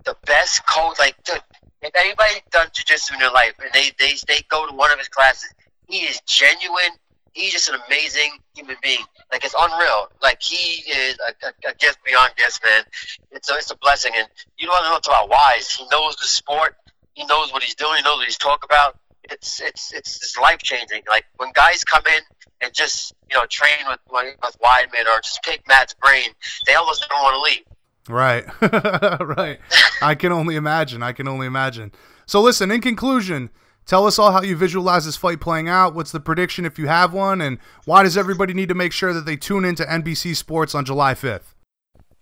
the 0.04 0.16
best 0.26 0.66
coach, 0.66 0.98
like, 0.98 1.22
dude, 1.24 1.40
if 1.80 1.94
anybody 1.96 2.42
done 2.50 2.66
jujitsu 2.66 3.14
in 3.14 3.20
their 3.20 3.30
life 3.30 3.54
and 3.62 3.70
they, 3.72 3.92
they 3.98 4.14
they 4.28 4.42
go 4.50 4.66
to 4.68 4.74
one 4.74 4.90
of 4.90 4.98
his 4.98 5.08
classes, 5.08 5.54
he 5.86 6.00
is 6.00 6.20
genuine 6.26 6.98
he's 7.32 7.52
just 7.52 7.68
an 7.68 7.76
amazing 7.86 8.38
human 8.54 8.76
being. 8.82 9.04
Like 9.32 9.44
it's 9.44 9.54
unreal. 9.58 10.10
Like 10.22 10.42
he 10.42 10.82
is 10.90 11.18
a, 11.18 11.46
a, 11.46 11.70
a 11.70 11.74
gift 11.74 11.98
beyond 12.04 12.32
gifts, 12.36 12.60
man. 12.64 12.84
It's 13.30 13.50
a, 13.50 13.54
it's 13.54 13.70
a 13.70 13.76
blessing, 13.76 14.12
and 14.16 14.26
you 14.58 14.66
don't 14.66 14.82
know 14.84 14.96
about 14.96 15.28
wise. 15.28 15.70
He 15.70 15.86
knows 15.90 16.16
the 16.16 16.26
sport. 16.26 16.76
He 17.14 17.24
knows 17.26 17.52
what 17.52 17.62
he's 17.62 17.74
doing. 17.74 17.96
He 17.98 18.02
knows 18.02 18.16
what 18.16 18.26
he's 18.26 18.38
talking 18.38 18.68
about. 18.68 18.98
It's 19.24 19.60
it's 19.60 19.92
it's, 19.92 20.16
it's 20.16 20.38
life 20.38 20.58
changing. 20.58 21.02
Like 21.08 21.24
when 21.36 21.50
guys 21.54 21.84
come 21.84 22.02
in 22.06 22.22
and 22.60 22.72
just 22.74 23.14
you 23.30 23.36
know 23.36 23.46
train 23.46 23.86
with 23.88 24.00
with 24.10 24.58
Weidman 24.62 25.06
or 25.06 25.20
just 25.20 25.42
pick 25.42 25.66
Matt's 25.68 25.94
brain, 25.94 26.30
they 26.66 26.74
almost 26.74 27.06
don't 27.08 27.22
want 27.22 27.34
to 27.34 27.50
leave. 27.52 27.64
Right, 28.08 28.44
right. 29.36 29.60
I 30.02 30.14
can 30.14 30.32
only 30.32 30.56
imagine. 30.56 31.02
I 31.02 31.12
can 31.12 31.28
only 31.28 31.46
imagine. 31.46 31.92
So 32.26 32.40
listen. 32.40 32.70
In 32.70 32.80
conclusion 32.80 33.50
Tell 33.86 34.06
us 34.06 34.18
all 34.18 34.32
how 34.32 34.42
you 34.42 34.56
visualize 34.56 35.04
this 35.04 35.16
fight 35.16 35.40
playing 35.40 35.68
out. 35.68 35.94
What's 35.94 36.12
the 36.12 36.20
prediction 36.20 36.64
if 36.64 36.78
you 36.78 36.86
have 36.86 37.12
one? 37.12 37.40
And 37.40 37.58
why 37.84 38.02
does 38.02 38.16
everybody 38.16 38.54
need 38.54 38.68
to 38.68 38.74
make 38.74 38.92
sure 38.92 39.12
that 39.12 39.26
they 39.26 39.36
tune 39.36 39.64
into 39.64 39.84
NBC 39.84 40.36
Sports 40.36 40.74
on 40.74 40.84
July 40.84 41.14
5th? 41.14 41.54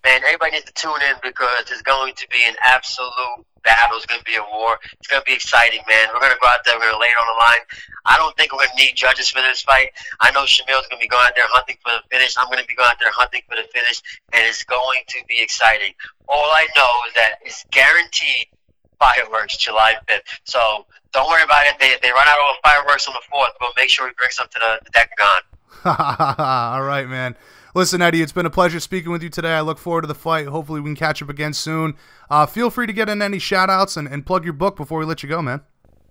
Man, 0.05 0.23
everybody 0.25 0.53
needs 0.53 0.65
to 0.65 0.73
tune 0.73 1.03
in 1.11 1.17
because 1.23 1.69
it's 1.69 1.83
going 1.83 2.15
to 2.15 2.27
be 2.31 2.39
an 2.49 2.55
absolute 2.65 3.45
battle. 3.65 3.99
It's 3.99 4.07
going 4.07 4.21
to 4.21 4.25
be 4.25 4.37
a 4.37 4.47
war. 4.55 4.79
It's 4.97 5.09
going 5.09 5.21
to 5.21 5.27
be 5.27 5.35
exciting, 5.35 5.81
man. 5.89 6.09
We're 6.15 6.21
going 6.21 6.33
to 6.33 6.39
go 6.41 6.49
out 6.49 6.65
there. 6.65 6.75
We're 6.79 6.89
going 6.89 6.97
to 6.97 7.03
lay 7.03 7.13
it 7.13 7.19
on 7.21 7.29
the 7.29 7.39
line. 7.45 7.65
I 8.07 8.17
don't 8.17 8.35
think 8.37 8.53
we're 8.53 8.65
going 8.65 8.79
to 8.79 8.81
need 8.81 8.97
judges 8.97 9.29
for 9.29 9.43
this 9.43 9.61
fight. 9.61 9.91
I 10.21 10.31
know 10.31 10.47
Shamil's 10.47 10.87
going 10.89 11.03
to 11.03 11.05
be 11.05 11.11
going 11.11 11.27
out 11.27 11.37
there 11.37 11.51
hunting 11.51 11.77
for 11.83 11.93
the 11.93 12.01
finish. 12.09 12.33
I'm 12.39 12.47
going 12.47 12.63
to 12.63 12.67
be 12.67 12.75
going 12.75 12.89
out 12.89 12.97
there 13.03 13.13
hunting 13.13 13.43
for 13.45 13.57
the 13.61 13.69
finish, 13.69 14.01
and 14.33 14.41
it's 14.47 14.65
going 14.65 15.05
to 15.09 15.19
be 15.29 15.43
exciting. 15.43 15.93
All 16.29 16.49
I 16.57 16.67
know 16.73 16.93
is 17.09 17.15
that 17.15 17.45
it's 17.45 17.67
guaranteed 17.71 18.49
fireworks 18.99 19.57
July 19.57 19.95
5th. 20.09 20.21
So 20.45 20.87
don't 21.13 21.29
worry 21.29 21.43
about 21.43 21.67
it. 21.67 21.75
They, 21.79 21.95
they 22.03 22.11
run 22.11 22.27
out 22.27 22.39
of 22.51 22.57
fireworks 22.63 23.07
on 23.09 23.15
the 23.15 23.37
4th. 23.37 23.51
We'll 23.61 23.71
make 23.77 23.89
sure 23.89 24.07
we 24.07 24.13
bring 24.17 24.31
some 24.31 24.49
to 24.49 24.59
the, 24.59 24.81
the 24.85 24.91
Decagon. 24.91 25.41
All 26.75 26.83
right, 26.83 27.09
man. 27.09 27.37
Listen, 27.75 28.03
Eddie, 28.03 28.23
it's 28.23 28.33
been 28.33 28.47
a 28.47 28.51
pleasure 28.51 28.81
speaking 28.81 29.13
with 29.13 29.23
you 29.23 29.29
today. 29.29 29.53
I 29.53 29.61
look 29.61 29.79
forward 29.79 30.01
to 30.03 30.07
the 30.07 30.15
fight. 30.15 30.47
Hopefully, 30.47 30.81
we 30.81 30.89
can 30.89 30.97
catch 30.97 31.23
up 31.23 31.29
again 31.29 31.53
soon. 31.53 31.97
Uh, 32.31 32.47
feel 32.47 32.71
free 32.71 32.87
to 32.87 32.93
get 32.93 33.09
in 33.09 33.23
any 33.23 33.39
shout 33.39 33.71
outs 33.71 33.97
and, 33.97 34.09
and 34.09 34.25
plug 34.27 34.45
your 34.45 34.55
book 34.55 34.77
before 34.77 34.99
we 34.99 35.05
let 35.05 35.23
you 35.23 35.29
go, 35.29 35.41
man. 35.43 35.61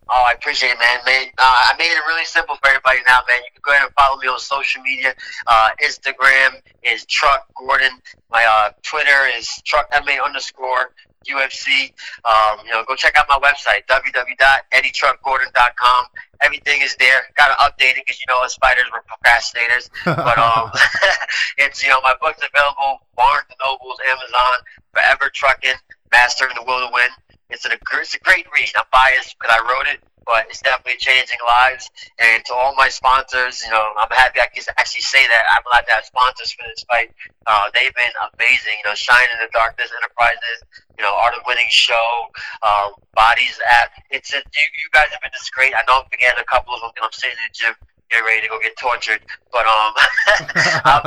Oh, 0.10 0.24
I 0.26 0.34
appreciate 0.34 0.70
it, 0.70 0.80
man. 0.80 1.00
man 1.06 1.28
uh, 1.38 1.44
I 1.44 1.76
made 1.78 1.92
it 1.92 2.02
really 2.08 2.24
simple 2.24 2.56
for 2.56 2.70
everybody 2.70 3.00
now, 3.08 3.20
man. 3.28 3.42
You 3.44 3.52
can 3.54 3.62
go 3.62 3.72
ahead 3.72 3.84
and 3.84 3.94
follow 3.94 4.18
me 4.18 4.28
on 4.28 4.40
social 4.40 4.82
media. 4.82 5.14
Uh, 5.46 5.70
Instagram 5.84 6.62
is 6.84 7.06
Truck 7.06 7.46
Gordon. 7.58 7.92
My 8.32 8.46
uh, 8.46 8.72
Twitter 8.84 9.28
is 9.36 9.50
Truck 9.66 9.90
MA 10.06 10.24
underscore 10.24 10.94
UFC. 11.28 11.92
Um, 12.26 12.66
you 12.66 12.72
know, 12.72 12.84
go 12.88 12.96
check 12.96 13.16
out 13.18 13.28
my 13.30 13.38
website, 13.40 13.86
www.eddietruckgordon.com. 13.88 16.06
Everything 16.42 16.82
is 16.82 16.96
there. 16.98 17.24
Got 17.36 17.50
to 17.50 17.56
update 17.64 17.98
it 17.98 18.06
because, 18.06 18.20
you 18.20 18.26
know, 18.30 18.44
as 18.44 18.54
fighters, 18.56 18.86
we're 18.94 19.02
procrastinators. 19.04 19.90
but 20.06 20.38
um, 20.38 20.72
it's, 21.58 21.84
you 21.84 21.90
know, 21.90 22.00
my 22.04 22.14
book's 22.22 22.42
available, 22.42 23.02
Barnes 23.16 23.48
& 23.56 23.60
Nobles, 23.66 23.98
Amazon, 24.08 24.60
Forever 24.94 25.32
Trucking, 25.34 25.74
Mastering 26.12 26.54
the 26.56 26.64
Will 26.64 26.88
to 26.88 26.94
Win. 26.94 27.10
It's 27.50 27.66
a, 27.66 27.72
it's 27.72 28.14
a 28.14 28.20
great 28.20 28.46
read. 28.54 28.70
I'm 28.78 28.84
biased 28.92 29.36
because 29.40 29.56
I 29.58 29.62
wrote 29.72 29.88
it 29.88 30.04
but 30.28 30.46
it's 30.52 30.62
definitely 30.62 31.00
changing 31.00 31.40
lives. 31.40 31.90
And 32.20 32.44
to 32.46 32.54
all 32.54 32.76
my 32.76 32.92
sponsors, 32.92 33.64
you 33.64 33.72
know, 33.72 33.96
I'm 33.96 34.12
happy 34.12 34.44
I 34.44 34.52
can 34.52 34.62
actually 34.76 35.08
say 35.08 35.24
that 35.24 35.44
I'm 35.56 35.64
allowed 35.64 35.88
to 35.88 35.94
have 35.96 36.06
sponsors 36.06 36.52
for 36.52 36.68
this 36.68 36.84
fight. 36.84 37.16
Uh, 37.48 37.72
they've 37.74 37.96
been 37.96 38.16
amazing. 38.36 38.76
You 38.84 38.92
know, 38.92 38.96
Shine 38.96 39.32
in 39.32 39.40
the 39.40 39.50
Darkness 39.56 39.88
Enterprises, 39.96 40.60
you 41.00 41.04
know, 41.08 41.16
Art 41.16 41.34
of 41.34 41.48
Winning 41.48 41.72
Show, 41.72 42.28
um, 42.62 43.00
Bodies 43.16 43.56
app. 43.80 43.96
It's 44.12 44.36
a, 44.36 44.44
you, 44.44 44.66
you 44.84 44.88
guys 44.92 45.08
have 45.16 45.24
been 45.24 45.32
just 45.32 45.56
great. 45.56 45.72
I 45.72 45.82
know 45.88 46.04
I'm 46.04 46.10
forgetting 46.12 46.44
a 46.44 46.46
couple 46.46 46.76
of 46.76 46.84
them, 46.84 46.92
and 47.00 47.08
I'm 47.08 47.16
sitting 47.16 47.40
in 47.40 47.48
the 47.48 47.56
gym 47.56 47.76
get 48.10 48.24
ready 48.24 48.42
to 48.42 48.48
go 48.48 48.60
get 48.60 48.76
tortured. 48.78 49.20
But 49.52 49.66
um, 49.66 49.94
I'll, 50.86 51.04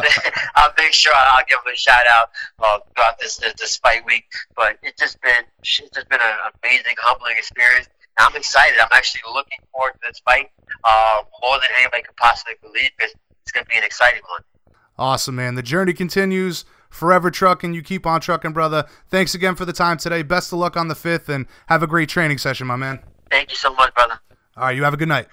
I'll 0.56 0.74
make 0.76 0.92
sure 0.92 1.12
I'll 1.14 1.44
give 1.48 1.58
them 1.64 1.72
a 1.72 1.76
shout 1.76 2.04
out 2.08 2.30
uh, 2.58 2.78
throughout 2.94 3.18
this, 3.20 3.36
this 3.36 3.54
this 3.60 3.76
fight 3.76 4.04
week. 4.04 4.24
But 4.56 4.76
it's 4.82 5.00
just 5.00 5.20
been 5.20 5.44
it's 5.60 5.80
just 5.92 6.08
been 6.08 6.20
an 6.20 6.52
amazing, 6.64 6.96
humbling 7.00 7.36
experience. 7.36 7.88
I'm 8.20 8.36
excited. 8.36 8.78
I'm 8.80 8.88
actually 8.92 9.22
looking 9.32 9.58
forward 9.72 9.92
to 9.94 9.98
this 10.08 10.20
fight 10.24 10.50
uh, 10.84 11.18
more 11.42 11.58
than 11.58 11.68
anybody 11.78 12.02
could 12.02 12.16
possibly 12.16 12.54
believe 12.62 12.90
because 12.96 13.14
it's 13.42 13.52
going 13.52 13.64
to 13.64 13.70
be 13.70 13.78
an 13.78 13.84
exciting 13.84 14.22
one. 14.28 14.74
Awesome, 14.98 15.36
man. 15.36 15.54
The 15.54 15.62
journey 15.62 15.92
continues. 15.92 16.64
Forever 16.90 17.30
trucking. 17.30 17.72
You 17.72 17.82
keep 17.82 18.04
on 18.04 18.20
trucking, 18.20 18.52
brother. 18.52 18.84
Thanks 19.08 19.34
again 19.34 19.54
for 19.54 19.64
the 19.64 19.72
time 19.72 19.96
today. 19.96 20.22
Best 20.22 20.52
of 20.52 20.58
luck 20.58 20.76
on 20.76 20.88
the 20.88 20.94
5th 20.94 21.28
and 21.28 21.46
have 21.68 21.82
a 21.82 21.86
great 21.86 22.08
training 22.08 22.38
session, 22.38 22.66
my 22.66 22.76
man. 22.76 23.00
Thank 23.30 23.50
you 23.50 23.56
so 23.56 23.72
much, 23.74 23.94
brother. 23.94 24.18
All 24.56 24.64
right, 24.64 24.76
you 24.76 24.82
have 24.82 24.92
a 24.92 24.96
good 24.96 25.08
night. 25.08 25.28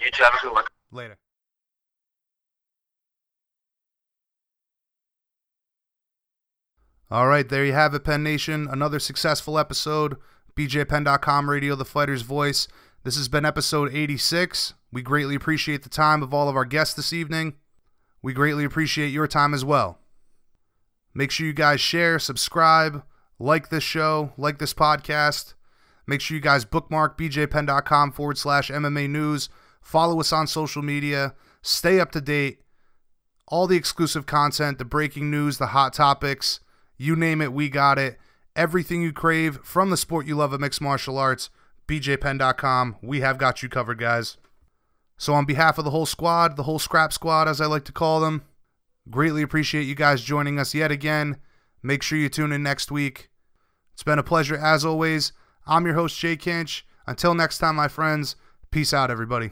You 0.00 0.10
too. 0.10 0.22
Have 0.22 0.34
a 0.34 0.42
good 0.42 0.52
one. 0.52 0.64
Later. 0.92 1.16
All 7.10 7.26
right, 7.26 7.48
there 7.48 7.64
you 7.64 7.72
have 7.72 7.94
it, 7.94 8.04
Penn 8.04 8.22
Nation. 8.22 8.68
Another 8.70 8.98
successful 8.98 9.58
episode 9.58 10.18
BJPenn.com 10.58 11.48
radio, 11.48 11.76
the 11.76 11.84
fighter's 11.84 12.22
voice. 12.22 12.66
This 13.04 13.16
has 13.16 13.28
been 13.28 13.44
episode 13.44 13.94
86. 13.94 14.74
We 14.90 15.02
greatly 15.02 15.36
appreciate 15.36 15.84
the 15.84 15.88
time 15.88 16.20
of 16.20 16.34
all 16.34 16.48
of 16.48 16.56
our 16.56 16.64
guests 16.64 16.94
this 16.94 17.12
evening. 17.12 17.54
We 18.22 18.32
greatly 18.32 18.64
appreciate 18.64 19.12
your 19.12 19.28
time 19.28 19.54
as 19.54 19.64
well. 19.64 20.00
Make 21.14 21.30
sure 21.30 21.46
you 21.46 21.52
guys 21.52 21.80
share, 21.80 22.18
subscribe, 22.18 23.04
like 23.38 23.68
this 23.68 23.84
show, 23.84 24.32
like 24.36 24.58
this 24.58 24.74
podcast. 24.74 25.54
Make 26.08 26.20
sure 26.20 26.34
you 26.34 26.40
guys 26.40 26.64
bookmark 26.64 27.16
bjpenn.com 27.16 28.10
forward 28.10 28.36
slash 28.36 28.68
MMA 28.68 29.08
news. 29.08 29.48
Follow 29.80 30.18
us 30.18 30.32
on 30.32 30.48
social 30.48 30.82
media. 30.82 31.36
Stay 31.62 32.00
up 32.00 32.10
to 32.10 32.20
date. 32.20 32.62
All 33.46 33.68
the 33.68 33.76
exclusive 33.76 34.26
content, 34.26 34.78
the 34.78 34.84
breaking 34.84 35.30
news, 35.30 35.58
the 35.58 35.68
hot 35.68 35.92
topics, 35.92 36.58
you 36.96 37.14
name 37.14 37.40
it, 37.40 37.52
we 37.52 37.68
got 37.68 37.96
it 37.96 38.18
everything 38.56 39.02
you 39.02 39.12
crave 39.12 39.58
from 39.62 39.90
the 39.90 39.96
sport 39.96 40.26
you 40.26 40.36
love 40.36 40.52
of 40.52 40.60
mixed 40.60 40.80
martial 40.80 41.18
arts, 41.18 41.50
bjpenn.com. 41.86 42.96
We 43.02 43.20
have 43.20 43.38
got 43.38 43.62
you 43.62 43.68
covered, 43.68 43.98
guys. 43.98 44.36
So, 45.16 45.34
on 45.34 45.44
behalf 45.44 45.78
of 45.78 45.84
the 45.84 45.90
whole 45.90 46.06
squad, 46.06 46.56
the 46.56 46.62
whole 46.62 46.78
scrap 46.78 47.12
squad, 47.12 47.48
as 47.48 47.60
I 47.60 47.66
like 47.66 47.84
to 47.84 47.92
call 47.92 48.20
them, 48.20 48.42
greatly 49.10 49.42
appreciate 49.42 49.82
you 49.82 49.94
guys 49.94 50.22
joining 50.22 50.58
us 50.58 50.74
yet 50.74 50.92
again. 50.92 51.38
Make 51.82 52.02
sure 52.02 52.18
you 52.18 52.28
tune 52.28 52.52
in 52.52 52.62
next 52.62 52.90
week. 52.90 53.30
It's 53.94 54.02
been 54.02 54.18
a 54.18 54.22
pleasure 54.22 54.56
as 54.56 54.84
always. 54.84 55.32
I'm 55.66 55.86
your 55.86 55.94
host, 55.94 56.18
Jay 56.18 56.36
Kinch. 56.36 56.82
Until 57.06 57.34
next 57.34 57.58
time, 57.58 57.76
my 57.76 57.88
friends, 57.88 58.36
peace 58.70 58.94
out, 58.94 59.10
everybody. 59.10 59.50